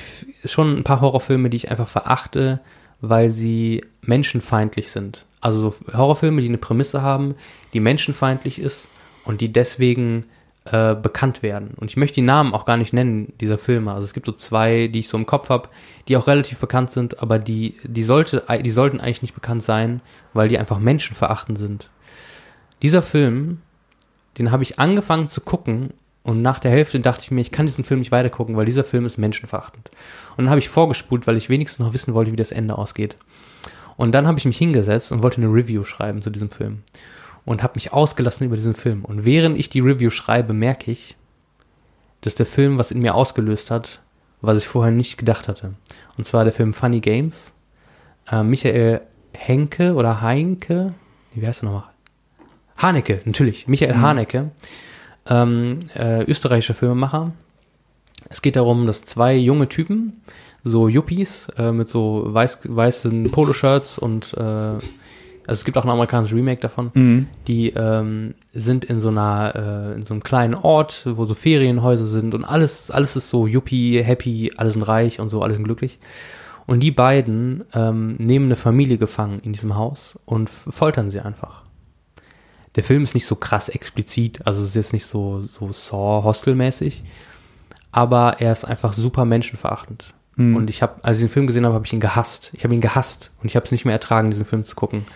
schon 0.45 0.77
ein 0.77 0.85
paar 0.85 1.01
Horrorfilme, 1.01 1.51
die 1.51 1.57
ich 1.57 1.71
einfach 1.71 1.89
verachte, 1.89 2.61
weil 3.01 3.31
sie 3.31 3.85
menschenfeindlich 4.03 4.91
sind. 4.91 5.25
Also 5.41 5.61
so 5.71 5.97
Horrorfilme, 5.97 6.41
die 6.41 6.49
eine 6.49 6.59
Prämisse 6.59 7.03
haben, 7.03 7.35
die 7.73 7.81
menschenfeindlich 7.81 8.59
ist 8.59 8.89
und 9.25 9.41
die 9.41 9.53
deswegen 9.53 10.25
äh, 10.65 10.95
bekannt 10.95 11.43
werden. 11.43 11.75
Und 11.77 11.91
ich 11.91 11.97
möchte 11.97 12.17
die 12.17 12.23
Namen 12.23 12.55
auch 12.55 12.65
gar 12.65 12.77
nicht 12.77 12.93
nennen, 12.93 13.35
dieser 13.41 13.59
Filme. 13.59 13.93
Also 13.93 14.05
es 14.05 14.15
gibt 14.15 14.27
so 14.27 14.33
zwei, 14.33 14.89
die 14.89 15.01
ich 15.01 15.09
so 15.09 15.17
im 15.17 15.27
Kopf 15.27 15.49
habe, 15.49 15.69
die 16.09 16.17
auch 16.17 16.27
relativ 16.27 16.59
bekannt 16.59 16.91
sind, 16.91 17.23
aber 17.23 17.39
die, 17.39 17.77
die, 17.85 18.03
sollte, 18.03 18.43
die 18.65 18.71
sollten 18.71 18.99
eigentlich 18.99 19.23
nicht 19.23 19.35
bekannt 19.35 19.63
sein, 19.63 20.01
weil 20.33 20.49
die 20.49 20.59
einfach 20.59 20.81
menschenverachtend 20.81 21.59
sind. 21.59 21.91
Dieser 22.83 23.03
Film, 23.03 23.63
den 24.39 24.51
habe 24.51 24.63
ich 24.63 24.79
angefangen 24.79 25.29
zu 25.29 25.41
gucken 25.41 25.91
und 26.23 26.43
nach 26.43 26.59
der 26.59 26.71
Hälfte 26.71 27.01
dachte 27.01 27.23
ich 27.23 27.31
mir, 27.31 27.41
ich 27.41 27.53
kann 27.53 27.67
diesen 27.67 27.85
Film 27.85 28.01
nicht 28.01 28.13
weitergucken, 28.13 28.57
weil 28.57 28.67
dieser 28.67 28.85
Film 28.85 29.07
ist 29.07 29.17
menschenverachtend. 29.17 29.91
Und 30.37 30.45
dann 30.45 30.51
habe 30.51 30.59
ich 30.59 30.69
vorgespult, 30.69 31.27
weil 31.27 31.37
ich 31.37 31.49
wenigstens 31.49 31.85
noch 31.85 31.95
wissen 31.95 32.15
wollte, 32.15 32.33
wie 32.33 32.37
das 32.37 32.51
Ende 32.51 32.77
ausgeht. 32.77 33.17
Und 33.97 34.13
dann 34.13 34.27
habe 34.27 34.39
ich 34.39 34.45
mich 34.45 34.59
hingesetzt 34.59 35.13
und 35.13 35.23
wollte 35.23 35.41
eine 35.41 35.53
Review 35.53 35.85
schreiben 35.85 36.23
zu 36.23 36.31
diesem 36.31 36.51
Film 36.51 36.83
und 37.45 37.63
habe 37.63 37.75
mich 37.77 37.93
ausgelassen 37.93 38.45
über 38.45 38.57
diesen 38.57 38.75
Film. 38.75 39.05
Und 39.05 39.25
während 39.25 39.59
ich 39.59 39.71
die 39.71 39.81
Review 39.81 40.11
schreibe, 40.11 40.53
merke 40.53 40.91
ich, 40.91 41.17
dass 42.21 42.35
der 42.35 42.47
Film 42.47 42.77
was 42.77 42.91
in 42.91 43.01
mir 43.01 43.15
ausgelöst 43.15 43.71
hat, 43.71 44.01
was 44.41 44.59
ich 44.59 44.69
vorher 44.69 44.93
nicht 44.93 45.17
gedacht 45.17 45.49
hatte. 45.49 45.75
Und 46.19 46.27
zwar 46.27 46.45
der 46.45 46.53
Film 46.53 46.75
Funny 46.75 47.01
Games. 47.01 47.53
Äh, 48.29 48.43
Michael 48.43 49.03
Henke 49.33 49.95
oder 49.95 50.21
Heinke, 50.21 50.95
wie 51.35 51.47
heißt 51.47 51.63
er 51.63 51.67
nochmal? 51.67 51.96
Haneke, 52.77 53.21
natürlich. 53.25 53.67
Michael 53.67 53.97
mhm. 53.97 54.03
Haneke, 54.03 54.51
ähm, 55.29 55.81
äh, 55.95 56.25
österreichischer 56.25 56.75
Filmemacher. 56.75 57.33
Es 58.29 58.43
geht 58.43 58.57
darum, 58.57 58.87
dass 58.87 59.05
zwei 59.05 59.37
junge 59.37 59.69
Typen, 59.69 60.23
so 60.65 60.89
Yuppies, 60.89 61.49
äh, 61.57 61.73
mit 61.73 61.89
so 61.89 62.25
weiß, 62.27 62.61
weißen 62.65 63.31
Poloshirts 63.31 63.99
und 63.99 64.35
äh, 64.35 64.79
also 65.47 65.61
es 65.61 65.65
gibt 65.65 65.79
auch 65.79 65.85
ein 65.85 65.91
amerikanisches 65.91 66.37
Remake 66.37 66.61
davon, 66.61 66.91
mhm. 66.95 67.29
die 67.47 67.71
ähm, 67.71 68.35
sind 68.53 68.85
in 68.85 69.01
so 69.01 69.09
einer, 69.09 69.53
äh, 69.55 69.95
in 69.95 70.05
so 70.05 70.13
einem 70.13 70.25
kleinen 70.25 70.55
Ort, 70.55 71.07
wo 71.07 71.25
so 71.25 71.35
Ferienhäuser 71.35 72.07
sind 72.07 72.35
und 72.35 72.45
alles, 72.45 72.91
alles 72.91 73.15
ist 73.15 73.29
so 73.29 73.47
yuppie, 73.47 74.03
happy, 74.03 74.53
alles 74.57 74.73
sind 74.73 74.83
reich 74.83 75.21
und 75.21 75.31
so, 75.31 75.43
alles 75.43 75.57
sind 75.57 75.65
glücklich. 75.65 76.01
Und 76.67 76.81
die 76.81 76.91
beiden 76.91 77.65
ähm, 77.75 78.17
nehmen 78.17 78.47
eine 78.47 78.57
Familie 78.57 78.99
gefangen 78.99 79.39
in 79.39 79.53
diesem 79.53 79.77
Haus 79.77 80.19
und 80.25 80.51
foltern 80.51 81.13
sie 81.13 81.21
einfach. 81.21 81.63
Der 82.77 82.85
Film 82.85 83.03
ist 83.03 83.15
nicht 83.15 83.27
so 83.27 83.35
krass 83.37 83.69
explizit, 83.69 84.47
also 84.47 84.63
es 84.63 84.69
ist 84.69 84.75
jetzt 84.77 84.93
nicht 84.93 85.07
so, 85.07 85.47
so 85.51 85.73
Saw-Hostel-mäßig, 85.73 87.03
aber 87.91 88.37
er 88.41 88.53
ist 88.53 88.65
einfach 88.65 88.93
super 88.93 89.25
menschenverachtend. 89.25 90.15
Mhm. 90.37 90.57
Und 90.57 90.71
ich 90.71 90.83
habe, 90.83 91.03
als 91.03 91.17
ich 91.17 91.25
den 91.25 91.31
Film 91.31 91.47
gesehen 91.47 91.65
habe, 91.65 91.75
habe 91.75 91.87
ich 91.87 91.93
ihn 91.93 92.01
gehasst. 92.01 92.51
Ich 92.53 92.65
habe 92.65 92.75
ihn 92.75 92.83
gehasst 92.83 93.33
und 93.41 93.47
ich 93.49 93.57
habe 93.57 93.65
es 93.65 93.73
nicht 93.73 93.87
mehr 93.87 93.95
ertragen, 93.95 94.31
diesen 94.31 94.45
Film 94.45 94.65
zu 94.65 94.77
gucken. 94.77 95.07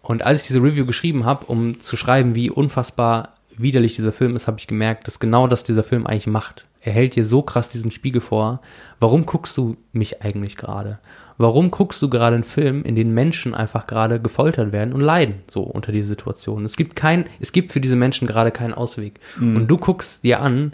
Und 0.00 0.22
als 0.22 0.40
ich 0.40 0.46
diese 0.46 0.62
Review 0.62 0.86
geschrieben 0.86 1.26
habe, 1.26 1.44
um 1.46 1.80
zu 1.82 1.98
schreiben, 1.98 2.34
wie 2.34 2.50
unfassbar 2.50 3.34
widerlich 3.58 3.94
dieser 3.96 4.12
Film 4.12 4.36
ist, 4.36 4.46
habe 4.46 4.58
ich 4.58 4.66
gemerkt, 4.66 5.06
dass 5.06 5.20
genau 5.20 5.46
das 5.46 5.64
dieser 5.64 5.84
Film 5.84 6.06
eigentlich 6.06 6.26
macht. 6.26 6.64
Er 6.80 6.92
hält 6.92 7.16
dir 7.16 7.26
so 7.26 7.42
krass 7.42 7.68
diesen 7.68 7.90
Spiegel 7.90 8.22
vor. 8.22 8.62
Warum 9.00 9.26
guckst 9.26 9.56
du 9.58 9.76
mich 9.92 10.22
eigentlich 10.22 10.56
gerade? 10.56 10.98
Warum 11.40 11.70
guckst 11.70 12.02
du 12.02 12.10
gerade 12.10 12.34
einen 12.34 12.44
Film, 12.44 12.82
in 12.82 12.96
dem 12.96 13.14
Menschen 13.14 13.54
einfach 13.54 13.86
gerade 13.86 14.20
gefoltert 14.20 14.72
werden 14.72 14.92
und 14.92 15.00
leiden, 15.00 15.36
so 15.48 15.62
unter 15.62 15.92
dieser 15.92 16.08
Situation? 16.08 16.64
Es 16.64 16.76
gibt 16.76 16.96
kein, 16.96 17.26
es 17.38 17.52
gibt 17.52 17.70
für 17.70 17.80
diese 17.80 17.94
Menschen 17.94 18.26
gerade 18.26 18.50
keinen 18.50 18.74
Ausweg. 18.74 19.20
Mhm. 19.38 19.56
Und 19.56 19.68
du 19.68 19.78
guckst 19.78 20.24
dir 20.24 20.40
an, 20.40 20.72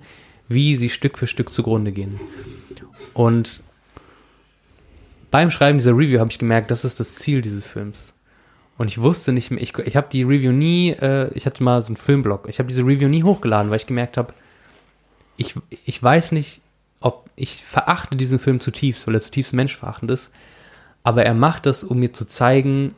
wie 0.49 0.77
sie 0.77 0.89
Stück 0.89 1.19
für 1.19 1.27
Stück 1.27 1.53
zugrunde 1.53 1.93
gehen. 1.93 2.19
Und 3.13 3.63
beim 5.31 5.51
Schreiben 5.51 5.79
dieser 5.79 5.93
Review 5.93 6.19
habe 6.19 6.31
ich 6.31 6.39
gemerkt, 6.39 6.71
das 6.71 6.85
ist 6.85 6.99
das 6.99 7.17
Ziel 7.17 7.43
dieses 7.43 7.67
Films. 7.67 8.15
Und 8.79 8.89
ich 8.89 9.01
wusste 9.01 9.33
nicht 9.33 9.51
mehr, 9.51 9.63
ich, 9.63 9.77
ich 9.79 9.97
habe 9.97 10.09
die 10.11 10.23
Review 10.23 10.53
nie, 10.53 10.91
äh, 10.91 11.31
ich 11.35 11.45
hatte 11.45 11.63
mal 11.63 11.83
so 11.83 11.89
einen 11.89 11.97
Filmblog, 11.97 12.49
ich 12.49 12.59
habe 12.59 12.69
diese 12.69 12.83
Review 12.83 13.09
nie 13.09 13.23
hochgeladen, 13.23 13.71
weil 13.71 13.77
ich 13.77 13.87
gemerkt 13.87 14.17
habe, 14.17 14.33
ich, 15.37 15.55
ich 15.85 16.03
weiß 16.03 16.33
nicht, 16.33 16.61
ob 17.01 17.29
ich 17.37 17.63
verachte 17.65 18.17
diesen 18.17 18.39
Film 18.39 18.61
zutiefst, 18.61 19.07
weil 19.07 19.15
er 19.15 19.21
zutiefst 19.21 19.53
menschverachtend 19.53 20.11
ist, 20.11 20.31
aber 21.05 21.25
er 21.25 21.35
macht 21.35 21.67
das, 21.67 21.85
um 21.85 22.01
mir 22.01 22.13
zu 22.13 22.25
zeigen, 22.25 22.95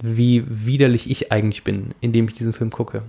wie 0.00 0.44
widerlich 0.48 1.10
ich 1.10 1.30
eigentlich 1.30 1.64
bin, 1.64 1.94
indem 2.00 2.28
ich 2.28 2.34
diesen 2.34 2.52
Film 2.52 2.70
gucke. 2.70 3.02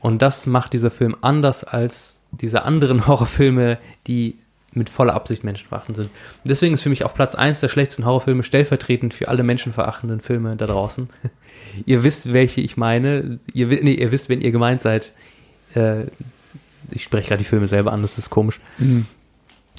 Und 0.00 0.22
das 0.22 0.46
macht 0.46 0.72
dieser 0.72 0.90
Film 0.90 1.16
anders 1.20 1.64
als 1.64 2.20
diese 2.30 2.62
anderen 2.62 3.06
Horrorfilme, 3.06 3.78
die 4.06 4.38
mit 4.72 4.90
voller 4.90 5.14
Absicht 5.14 5.44
menschenverachtend 5.44 5.96
sind. 5.96 6.10
deswegen 6.42 6.74
ist 6.74 6.82
für 6.82 6.88
mich 6.88 7.04
auf 7.04 7.14
Platz 7.14 7.36
1 7.36 7.60
der 7.60 7.68
schlechtesten 7.68 8.04
Horrorfilme 8.04 8.42
stellvertretend 8.42 9.14
für 9.14 9.28
alle 9.28 9.44
menschenverachtenden 9.44 10.20
Filme 10.20 10.56
da 10.56 10.66
draußen. 10.66 11.08
ihr 11.86 12.02
wisst, 12.02 12.32
welche 12.32 12.60
ich 12.60 12.76
meine. 12.76 13.38
Ihr, 13.52 13.68
nee, 13.68 13.94
ihr 13.94 14.10
wisst, 14.10 14.28
wenn 14.28 14.40
ihr 14.40 14.50
gemeint 14.50 14.80
seid. 14.80 15.12
Äh, 15.74 16.06
ich 16.90 17.04
spreche 17.04 17.28
gerade 17.28 17.38
die 17.38 17.48
Filme 17.48 17.68
selber 17.68 17.92
an, 17.92 18.02
das 18.02 18.18
ist 18.18 18.30
komisch. 18.30 18.60
Mhm. 18.78 19.06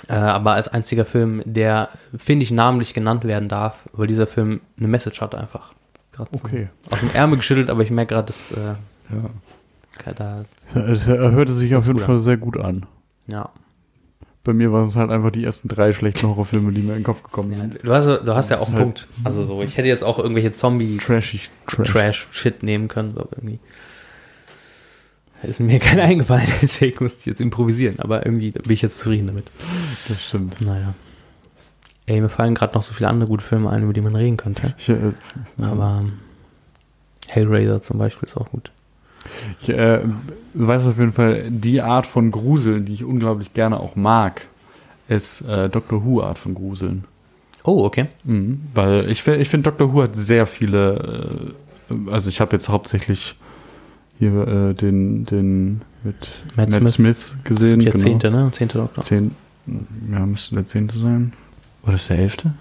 Äh, 0.08 0.14
aber 0.14 0.54
als 0.54 0.68
einziger 0.68 1.06
Film, 1.06 1.42
der, 1.46 1.90
finde 2.18 2.44
ich, 2.44 2.52
namentlich 2.52 2.94
genannt 2.94 3.26
werden 3.26 3.50
darf, 3.50 3.80
weil 3.94 4.08
dieser 4.08 4.28
Film 4.28 4.62
eine 4.78 4.88
Message 4.88 5.22
hat 5.22 5.36
einfach. 5.36 5.74
Okay. 6.32 6.70
So 6.86 6.92
aus 6.92 7.00
dem 7.02 7.12
Ärmel 7.12 7.38
geschüttelt, 7.38 7.70
aber 7.70 7.84
ich 7.84 7.92
merke 7.92 8.14
gerade, 8.14 8.28
dass 8.28 8.52
äh, 8.52 8.76
ja. 9.14 10.14
da, 10.14 10.46
es 10.80 11.08
hörte 11.08 11.54
sich 11.54 11.76
auf 11.76 11.88
jeden 11.88 12.00
Fall 12.00 12.20
sehr 12.20 12.38
gut 12.38 12.58
an. 12.58 12.86
Ja 13.28 13.50
bei 14.46 14.54
mir 14.54 14.72
waren 14.72 14.86
es 14.86 14.96
halt 14.96 15.10
einfach 15.10 15.32
die 15.32 15.44
ersten 15.44 15.68
drei 15.68 15.92
schlechten 15.92 16.28
Horrorfilme, 16.28 16.72
die 16.72 16.82
mir 16.82 16.92
in 16.92 17.00
den 17.00 17.04
Kopf 17.04 17.24
gekommen 17.24 17.54
sind. 17.58 17.74
Ja, 17.74 17.80
du 17.84 17.94
hast, 17.94 18.06
du 18.06 18.36
hast 18.36 18.50
ja 18.50 18.60
auch 18.60 18.68
einen 18.68 18.76
halt 18.78 18.84
Punkt. 18.84 19.08
Also 19.26 19.44
so, 19.44 19.62
ich 19.62 19.76
hätte 19.76 19.90
jetzt 19.90 20.04
auch 20.04 20.20
irgendwelche 20.20 20.54
Zombie 20.54 20.98
Trashig, 20.98 21.50
Trash. 21.68 21.92
Trash 21.92 22.28
Shit 22.32 22.64
nehmen 22.64 22.88
können, 22.88 23.18
aber 23.18 23.30
irgendwie 23.36 23.60
ist 25.46 25.60
mir 25.60 25.80
keiner 25.80 26.04
eingefallen, 26.04 26.48
deswegen 26.62 27.04
musste 27.04 27.20
ich 27.22 27.26
jetzt 27.26 27.42
improvisieren, 27.42 28.00
aber 28.00 28.26
irgendwie 28.26 28.52
bin 28.52 28.72
ich 28.72 28.82
jetzt 28.82 29.00
zufrieden 29.00 29.28
damit. 29.28 29.48
Das 30.08 30.24
stimmt. 30.24 30.62
Naja. 30.62 30.94
Ey, 32.08 32.22
mir 32.22 32.30
fallen 32.30 32.54
gerade 32.54 32.76
noch 32.76 32.84
so 32.84 32.94
viele 32.94 33.10
andere 33.10 33.28
gute 33.28 33.44
Filme 33.44 33.70
ein, 33.70 33.84
über 33.84 33.94
die 33.94 34.02
man 34.02 34.16
reden 34.16 34.38
könnte. 34.38 34.76
Ich, 34.78 34.90
äh, 34.90 35.14
aber 35.58 36.06
Hellraiser 37.28 37.82
zum 37.82 37.98
Beispiel 37.98 38.28
ist 38.28 38.38
auch 38.38 38.50
gut. 38.52 38.72
Ich 39.60 39.70
äh, 39.70 40.02
weiß 40.54 40.86
auf 40.86 41.00
jeden 41.00 41.14
Fall, 41.14 41.50
die 41.50 41.82
Art 41.82 42.06
von 42.06 42.30
Gruseln, 42.30 42.86
die 42.86 42.94
ich 42.94 43.04
unglaublich 43.04 43.54
gerne 43.54 43.80
auch 43.80 43.96
mag, 43.96 44.48
ist 45.08 45.42
äh, 45.42 45.68
Doctor 45.70 46.06
Who 46.06 46.22
Art 46.22 46.38
von 46.38 46.54
Gruseln. 46.54 47.06
Oh, 47.64 47.84
okay. 47.84 48.08
Mhm, 48.24 48.62
weil 48.74 49.10
ich, 49.10 49.26
ich 49.28 49.50
finde, 49.50 49.72
Doctor 49.72 49.94
Who 49.94 50.04
hat 50.04 50.16
sehr 50.16 50.46
viele, 50.46 51.56
äh, 51.90 52.12
also 52.12 52.30
ich 52.30 52.40
habe 52.40 52.56
jetzt 52.56 52.70
hauptsächlich 52.70 53.36
hier 54.20 54.48
äh, 54.48 54.74
den, 54.74 55.26
den 55.26 55.82
mit 56.04 56.30
Matt, 56.56 56.70
Matt 56.70 56.80
Smith. 56.92 56.94
Smith. 56.94 57.36
gesehen. 57.44 57.80
Der 57.80 57.92
genau. 57.92 58.04
zehnte, 58.04 58.32
ne? 58.32 58.50
Zehnte 58.52 58.78
Doktor. 58.78 59.02
Zehn, 59.04 59.36
Ja, 60.12 60.26
müsste 60.26 60.56
der 60.56 60.68
zehnte 60.68 60.98
sein. 61.00 61.34
Oder 61.84 61.96
ist 61.96 62.10
der 62.10 62.20
elfte? 62.20 62.54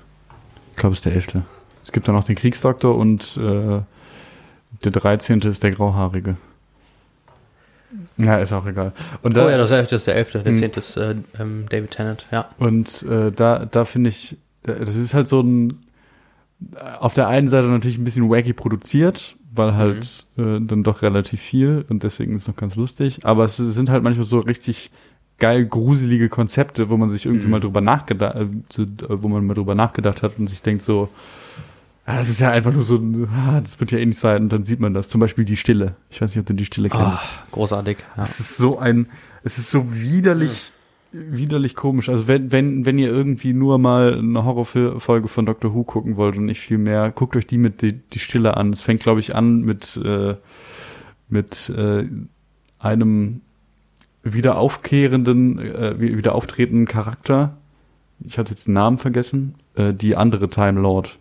Ich 0.71 0.77
glaube, 0.77 0.93
es 0.95 0.99
ist 1.01 1.07
der 1.07 1.15
elfte. 1.15 1.43
Es 1.85 1.93
gibt 1.93 2.09
dann 2.09 2.15
noch 2.15 2.25
den 2.25 2.37
Kriegsdoktor 2.37 2.97
und 2.97 3.37
äh, 3.37 3.81
der 4.85 4.93
dreizehnte 4.93 5.49
ist 5.49 5.63
der 5.63 5.71
Grauhaarige. 5.73 6.37
Ja, 8.17 8.39
ist 8.39 8.53
auch 8.53 8.67
egal. 8.67 8.93
Und 9.23 9.37
da, 9.37 9.47
oh 9.47 9.51
ja, 9.51 9.57
das 9.59 9.71
elfte 9.71 9.97
ist 9.97 10.07
der 10.07 10.17
elfte, 10.17 10.43
der 10.43 10.53
Hm. 10.53 10.59
zehnte 10.59 10.81
ist 10.81 10.97
äh, 10.97 11.15
ähm, 11.39 11.67
David 11.69 11.93
Tennant, 11.93 12.27
ja. 12.33 12.49
Und 12.59 13.03
äh, 13.05 13.31
da, 13.31 13.67
da 13.67 13.85
finde 13.85 14.11
ich, 14.11 14.37
das 14.63 14.97
ist 14.97 15.15
halt 15.15 15.29
so 15.29 15.41
ein, 15.41 15.84
auf 17.01 17.15
der 17.15 17.29
einen 17.29 17.49
Seite 17.49 17.69
natürlich 17.69 17.99
ein 17.99 18.05
bisschen 18.05 18.29
wacky 18.31 18.53
produziert, 18.53 19.37
weil 19.55 19.75
halt 19.77 20.27
äh, 20.37 20.61
dann 20.61 20.83
doch 20.83 21.03
relativ 21.03 21.41
viel 21.41 21.85
und 21.89 22.03
deswegen 22.03 22.35
ist 22.35 22.43
es 22.43 22.49
noch 22.49 22.57
ganz 22.57 22.77
lustig. 22.77 23.21
Aber 23.25 23.45
es 23.45 23.57
sind 23.57 23.91
halt 23.91 24.03
manchmal 24.03 24.25
so 24.27 24.41
richtig 24.41 24.91
geil 25.39 25.67
gruselige 25.67 26.29
Konzepte, 26.29 26.91
wo 26.91 26.97
man 26.97 27.11
sich 27.11 27.27
irgendwie 27.27 27.47
Mhm. 27.47 27.51
mal 27.53 27.61
drüber 27.61 27.81
nachgedacht, 27.81 28.37
äh, 28.37 28.47
so, 28.73 28.85
wo 29.09 29.29
man 29.29 29.47
mal 29.47 29.55
drüber 29.55 29.75
nachgedacht 29.75 30.23
hat 30.23 30.39
und 30.39 30.49
sich 30.49 30.63
denkt 30.63 30.83
so, 30.83 31.09
ah, 32.07 32.17
das 32.19 32.29
ist 32.29 32.41
ja 32.41 32.51
einfach 32.51 32.73
nur 32.73 32.83
so, 32.83 33.01
ah, 33.47 33.61
das 33.61 33.79
wird 33.81 33.91
ja 33.93 33.99
eh 33.99 34.07
nicht 34.07 34.19
sein 34.21 34.43
und 34.45 34.53
dann 34.53 34.65
sieht 34.65 34.79
man 34.81 34.95
das. 34.95 35.09
Zum 35.09 35.21
Beispiel 35.21 35.45
die 35.45 35.57
Stille. 35.57 35.97
Ich 36.11 36.21
weiß 36.21 36.31
nicht, 36.31 36.41
ob 36.41 36.47
du 36.47 36.55
die 36.55 36.65
Stille 36.65 36.89
kennst. 36.89 37.23
Ah, 37.25 37.47
großartig. 37.51 37.99
Ja. 38.17 38.23
Es 38.23 38.39
ist 38.41 38.57
so 38.57 38.79
ein, 38.79 39.07
es 39.43 39.59
ist 39.59 39.71
so 39.71 39.85
widerlich, 39.93 40.73
widerlich 41.15 41.75
komisch. 41.77 42.09
Also 42.09 42.27
wenn, 42.27 42.51
wenn, 42.51 42.85
wenn 42.87 42.99
ihr 42.99 43.09
irgendwie 43.09 43.53
nur 43.53 43.79
mal 43.79 44.19
eine 44.19 44.45
Horrorfolge 44.45 45.29
von 45.29 45.47
Doctor 45.47 45.73
Who 45.75 45.85
gucken 45.85 46.17
wollt 46.17 46.37
und 46.37 46.45
nicht 46.47 46.61
viel 46.61 46.79
mehr, 46.79 47.13
guckt 47.13 47.37
euch 47.37 47.47
die 47.47 47.59
mit 47.59 47.83
die, 47.83 47.93
die 47.93 48.19
Stille 48.19 48.57
an. 48.57 48.71
Es 48.73 48.83
fängt, 48.83 49.01
glaube 49.03 49.21
ich, 49.21 49.35
an 49.35 49.61
mit, 49.61 49.97
äh, 50.05 50.35
mit 51.29 51.71
äh, 51.71 52.05
einem 52.79 53.41
wieder 54.23 54.57
aufkehrenden, 54.59 55.59
äh, 55.59 55.95
wie- 56.01 56.17
wieder 56.17 56.35
auftretenden 56.35 56.87
Charakter. 56.89 57.57
Ich 58.21 58.39
hatte 58.39 58.51
jetzt 58.51 58.67
den 58.67 58.75
Namen 58.75 58.99
vergessen. 58.99 59.55
Äh, 59.77 59.93
die 59.95 60.17
andere 60.17 60.49
Time 60.49 60.81
Lord 60.81 61.19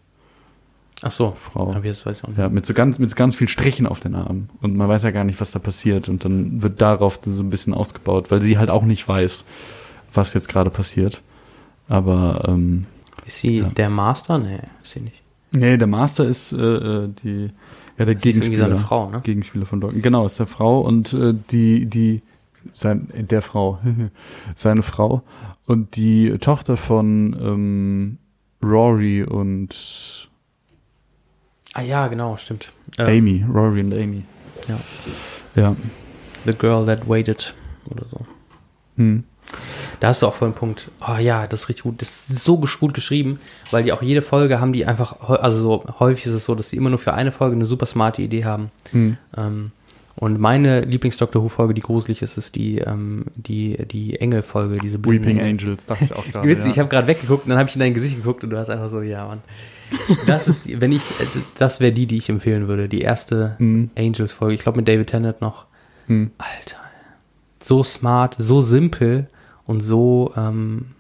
Ach 1.01 1.11
so, 1.11 1.35
Frau. 1.41 1.69
aber 1.73 1.83
jetzt 1.85 2.05
weiß 2.05 2.17
ich 2.19 2.23
auch 2.23 2.29
nicht. 2.29 2.37
Ja, 2.37 2.47
mit 2.47 2.65
so 2.65 2.73
ganz, 2.73 2.97
mit 2.97 3.09
so 3.09 3.15
ganz 3.15 3.35
vielen 3.35 3.49
Strichen 3.49 3.87
auf 3.87 3.99
den 3.99 4.15
Armen. 4.15 4.49
Und 4.61 4.77
man 4.77 4.87
weiß 4.87 5.03
ja 5.03 5.11
gar 5.11 5.25
nicht, 5.25 5.41
was 5.41 5.51
da 5.51 5.59
passiert. 5.59 6.07
Und 6.07 6.23
dann 6.23 6.61
wird 6.61 6.81
darauf 6.81 7.19
so 7.25 7.41
ein 7.43 7.49
bisschen 7.49 7.73
ausgebaut, 7.73 8.31
weil 8.31 8.39
sie 8.41 8.57
halt 8.57 8.69
auch 8.69 8.83
nicht 8.83 9.05
weiß, 9.05 9.43
was 10.13 10.33
jetzt 10.33 10.47
gerade 10.49 10.69
passiert. 10.69 11.21
Aber, 11.87 12.45
ähm, 12.47 12.85
Ist 13.25 13.39
sie 13.39 13.59
Ja. 13.59 13.69
der 13.69 13.89
Master? 13.89 14.37
Nee, 14.37 14.59
ist 14.83 14.93
sie 14.93 14.99
nicht. 15.01 15.21
nee, 15.51 15.77
der 15.77 15.87
Master 15.87 16.25
ist 16.25 16.51
äh, 16.53 16.57
äh, 16.57 17.09
die, 17.23 17.49
ja, 17.97 18.05
der 18.05 18.07
Sie 18.07 18.13
ist 18.13 18.21
Gegenspieler. 18.21 18.67
seine 18.69 18.77
Frau, 18.79 19.09
ne? 19.09 19.21
Gegenspieler 19.21 19.65
von 19.65 19.79
Dawkins. 19.81 20.01
Genau, 20.03 20.25
ist 20.25 20.39
der 20.39 20.47
Frau 20.47 20.81
und 20.81 21.13
äh, 21.13 21.33
die, 21.51 21.85
die, 21.85 22.21
sein, 22.73 23.09
äh, 23.13 23.23
der 23.23 23.41
Frau, 23.41 23.79
seine 24.55 24.81
Frau 24.83 25.21
und 25.65 25.95
die 25.95 26.37
Tochter 26.39 26.75
von 26.77 27.35
ähm, 27.39 28.17
Rory 28.63 29.23
und 29.23 30.29
Ah 31.75 31.81
ja, 31.81 32.07
genau, 32.07 32.37
stimmt. 32.37 32.71
Ähm, 32.99 33.07
Amy. 33.07 33.45
Rory 33.51 33.81
und 33.81 33.93
Amy. 33.93 34.23
Ja. 34.67 34.79
Ja. 35.55 35.75
The 36.45 36.53
Girl 36.53 36.85
That 36.85 37.07
Waited 37.09 37.53
oder 37.89 38.05
so. 38.11 38.25
Hm. 38.97 39.23
Da 39.99 40.09
hast 40.09 40.21
du 40.21 40.27
auch 40.27 40.33
voll 40.33 40.49
einen 40.49 40.55
Punkt. 40.55 40.91
Oh 41.07 41.17
ja, 41.17 41.47
das 41.47 41.61
ist 41.61 41.69
richtig 41.69 41.83
gut. 41.83 42.01
Das 42.01 42.29
ist 42.29 42.43
so 42.43 42.57
gut 42.57 42.93
geschrieben, 42.93 43.39
weil 43.71 43.83
die 43.83 43.93
auch 43.93 44.01
jede 44.01 44.21
Folge 44.21 44.59
haben 44.59 44.73
die 44.73 44.85
einfach, 44.85 45.21
also 45.29 45.59
so 45.59 45.85
häufig 45.99 46.25
ist 46.25 46.33
es 46.33 46.45
so, 46.45 46.55
dass 46.55 46.69
die 46.69 46.77
immer 46.77 46.89
nur 46.89 46.99
für 46.99 47.13
eine 47.13 47.31
Folge 47.31 47.55
eine 47.55 47.65
super 47.65 47.85
smarte 47.85 48.21
Idee 48.21 48.45
haben. 48.45 48.71
Hm. 48.91 49.17
Ähm, 49.37 49.71
und 50.15 50.39
meine 50.39 50.81
Lieblings-Doctor 50.81 51.41
Who-Folge, 51.41 51.73
die 51.73 51.81
gruselig 51.81 52.21
ist, 52.21 52.37
ist 52.37 52.55
die, 52.55 52.77
ähm, 52.77 53.25
die, 53.35 53.77
die 53.87 54.19
Engel-Folge, 54.19 54.79
diese 54.79 55.03
Weeping. 55.03 55.41
Angels, 55.41 55.87
dachte 55.87 56.03
ich 56.03 56.13
auch 56.13 56.25
gerade. 56.31 56.47
Witzig, 56.47 56.65
ja. 56.65 56.71
ich 56.71 56.79
habe 56.79 56.89
gerade 56.89 57.07
weggeguckt 57.07 57.45
und 57.45 57.49
dann 57.49 57.57
habe 57.57 57.69
ich 57.69 57.75
in 57.75 57.79
dein 57.79 57.93
Gesicht 57.93 58.17
geguckt 58.17 58.43
und 58.43 58.51
du 58.51 58.57
hast 58.57 58.69
einfach 58.69 58.89
so, 58.89 59.01
ja, 59.01 59.25
Mann. 59.25 59.41
Das 60.27 60.47
ist, 60.47 60.65
die, 60.65 60.81
wenn 60.81 60.91
ich, 60.91 61.01
äh, 61.19 61.25
das 61.57 61.79
wäre 61.79 61.91
die, 61.91 62.05
die 62.05 62.17
ich 62.17 62.29
empfehlen 62.29 62.67
würde. 62.67 62.87
Die 62.89 63.01
erste 63.01 63.55
Hm. 63.57 63.89
Angels-Folge. 63.97 64.53
Ich 64.53 64.61
glaube 64.61 64.77
mit 64.77 64.87
David 64.87 65.07
Tennant 65.07 65.41
noch. 65.41 65.65
Hm. 66.07 66.31
Alter. 66.37 66.77
So 67.63 67.83
smart, 67.83 68.35
so 68.37 68.61
simpel 68.61 69.27
und 69.65 69.81
so, 69.81 70.33
ähm, 70.35 70.91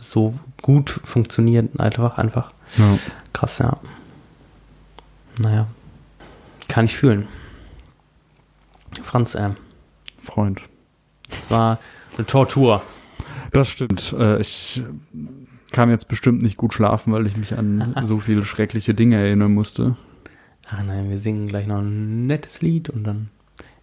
so 0.00 0.34
gut 0.62 0.90
funktioniert 0.90 1.78
einfach, 1.78 2.18
einfach. 2.18 2.52
Ja. 2.76 2.98
Krass, 3.32 3.58
ja. 3.58 3.78
Naja. 5.38 5.66
Kann 6.68 6.86
ich 6.86 6.96
fühlen. 6.96 7.28
Franz, 9.02 9.34
äh, 9.34 9.50
Freund. 10.24 10.62
es 11.30 11.50
war 11.50 11.78
eine 12.16 12.26
Tortur. 12.26 12.82
Das 13.52 13.68
stimmt. 13.68 14.14
Äh, 14.18 14.40
ich 14.40 14.82
kann 15.70 15.90
jetzt 15.90 16.08
bestimmt 16.08 16.42
nicht 16.42 16.56
gut 16.56 16.74
schlafen, 16.74 17.12
weil 17.12 17.26
ich 17.26 17.36
mich 17.36 17.56
an 17.56 17.94
so 18.04 18.18
viele 18.20 18.44
schreckliche 18.44 18.94
Dinge 18.94 19.16
erinnern 19.16 19.52
musste. 19.52 19.96
Ah 20.68 20.82
nein, 20.82 21.10
wir 21.10 21.20
singen 21.20 21.46
gleich 21.46 21.66
noch 21.66 21.78
ein 21.78 22.26
nettes 22.26 22.60
Lied 22.60 22.90
und 22.90 23.04
dann. 23.04 23.28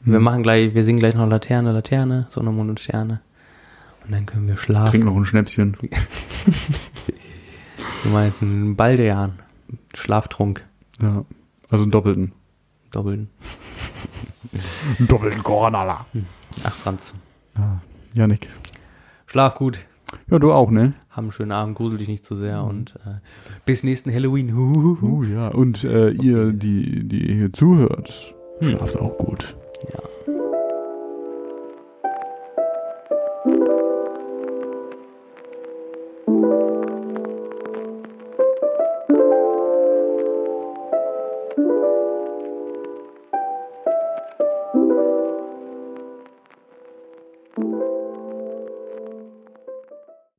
Hm. 0.04 0.14
Wir 0.14 0.20
machen 0.20 0.44
gleich, 0.44 0.74
wir 0.74 0.84
singen 0.84 1.00
gleich 1.00 1.16
noch 1.16 1.28
Laterne, 1.28 1.72
Laterne, 1.72 2.28
Sonne, 2.32 2.52
Mond 2.52 2.72
und 2.72 2.80
Sterne. 2.80 3.22
Und 4.06 4.12
dann 4.12 4.26
können 4.26 4.48
wir 4.48 4.58
schlafen. 4.58 4.92
Trink 4.92 5.06
noch 5.06 5.16
ein 5.16 5.26
Schnäpschen. 5.26 5.78
Du 8.04 8.10
meinst 8.10 8.42
einen 8.42 8.76
Baldrian. 8.76 9.40
Schlaftrunk. 9.94 10.66
Ja. 11.02 11.24
Also 11.70 11.84
einen 11.84 11.92
doppelten. 11.92 12.34
Doppeln. 12.92 13.30
Einen 15.00 15.08
doppelten 15.08 15.42
Kornala. 15.42 16.06
Ach, 16.64 16.74
Franz. 16.74 17.14
Ja. 17.58 17.82
Janik. 18.14 18.50
Schlaf 19.26 19.56
gut. 19.56 19.80
Ja, 20.30 20.38
du 20.38 20.52
auch, 20.52 20.70
ne? 20.70 20.94
Haben 21.10 21.26
einen 21.26 21.32
schönen 21.32 21.52
Abend, 21.52 21.76
grusel 21.76 21.98
dich 21.98 22.08
nicht 22.08 22.24
zu 22.24 22.36
sehr 22.36 22.64
und 22.64 22.96
äh, 23.06 23.16
bis 23.66 23.84
nächsten 23.84 24.14
Halloween. 24.14 24.54
Huhuhu. 24.54 25.08
Uh, 25.08 25.24
ja. 25.24 25.48
Und 25.48 25.84
äh, 25.86 26.10
ihr, 26.12 26.52
die, 26.52 27.08
die 27.08 27.34
hier 27.34 27.52
zuhört, 27.52 28.36
schlaft 28.62 29.00
auch 29.00 29.18
gut. 29.18 29.56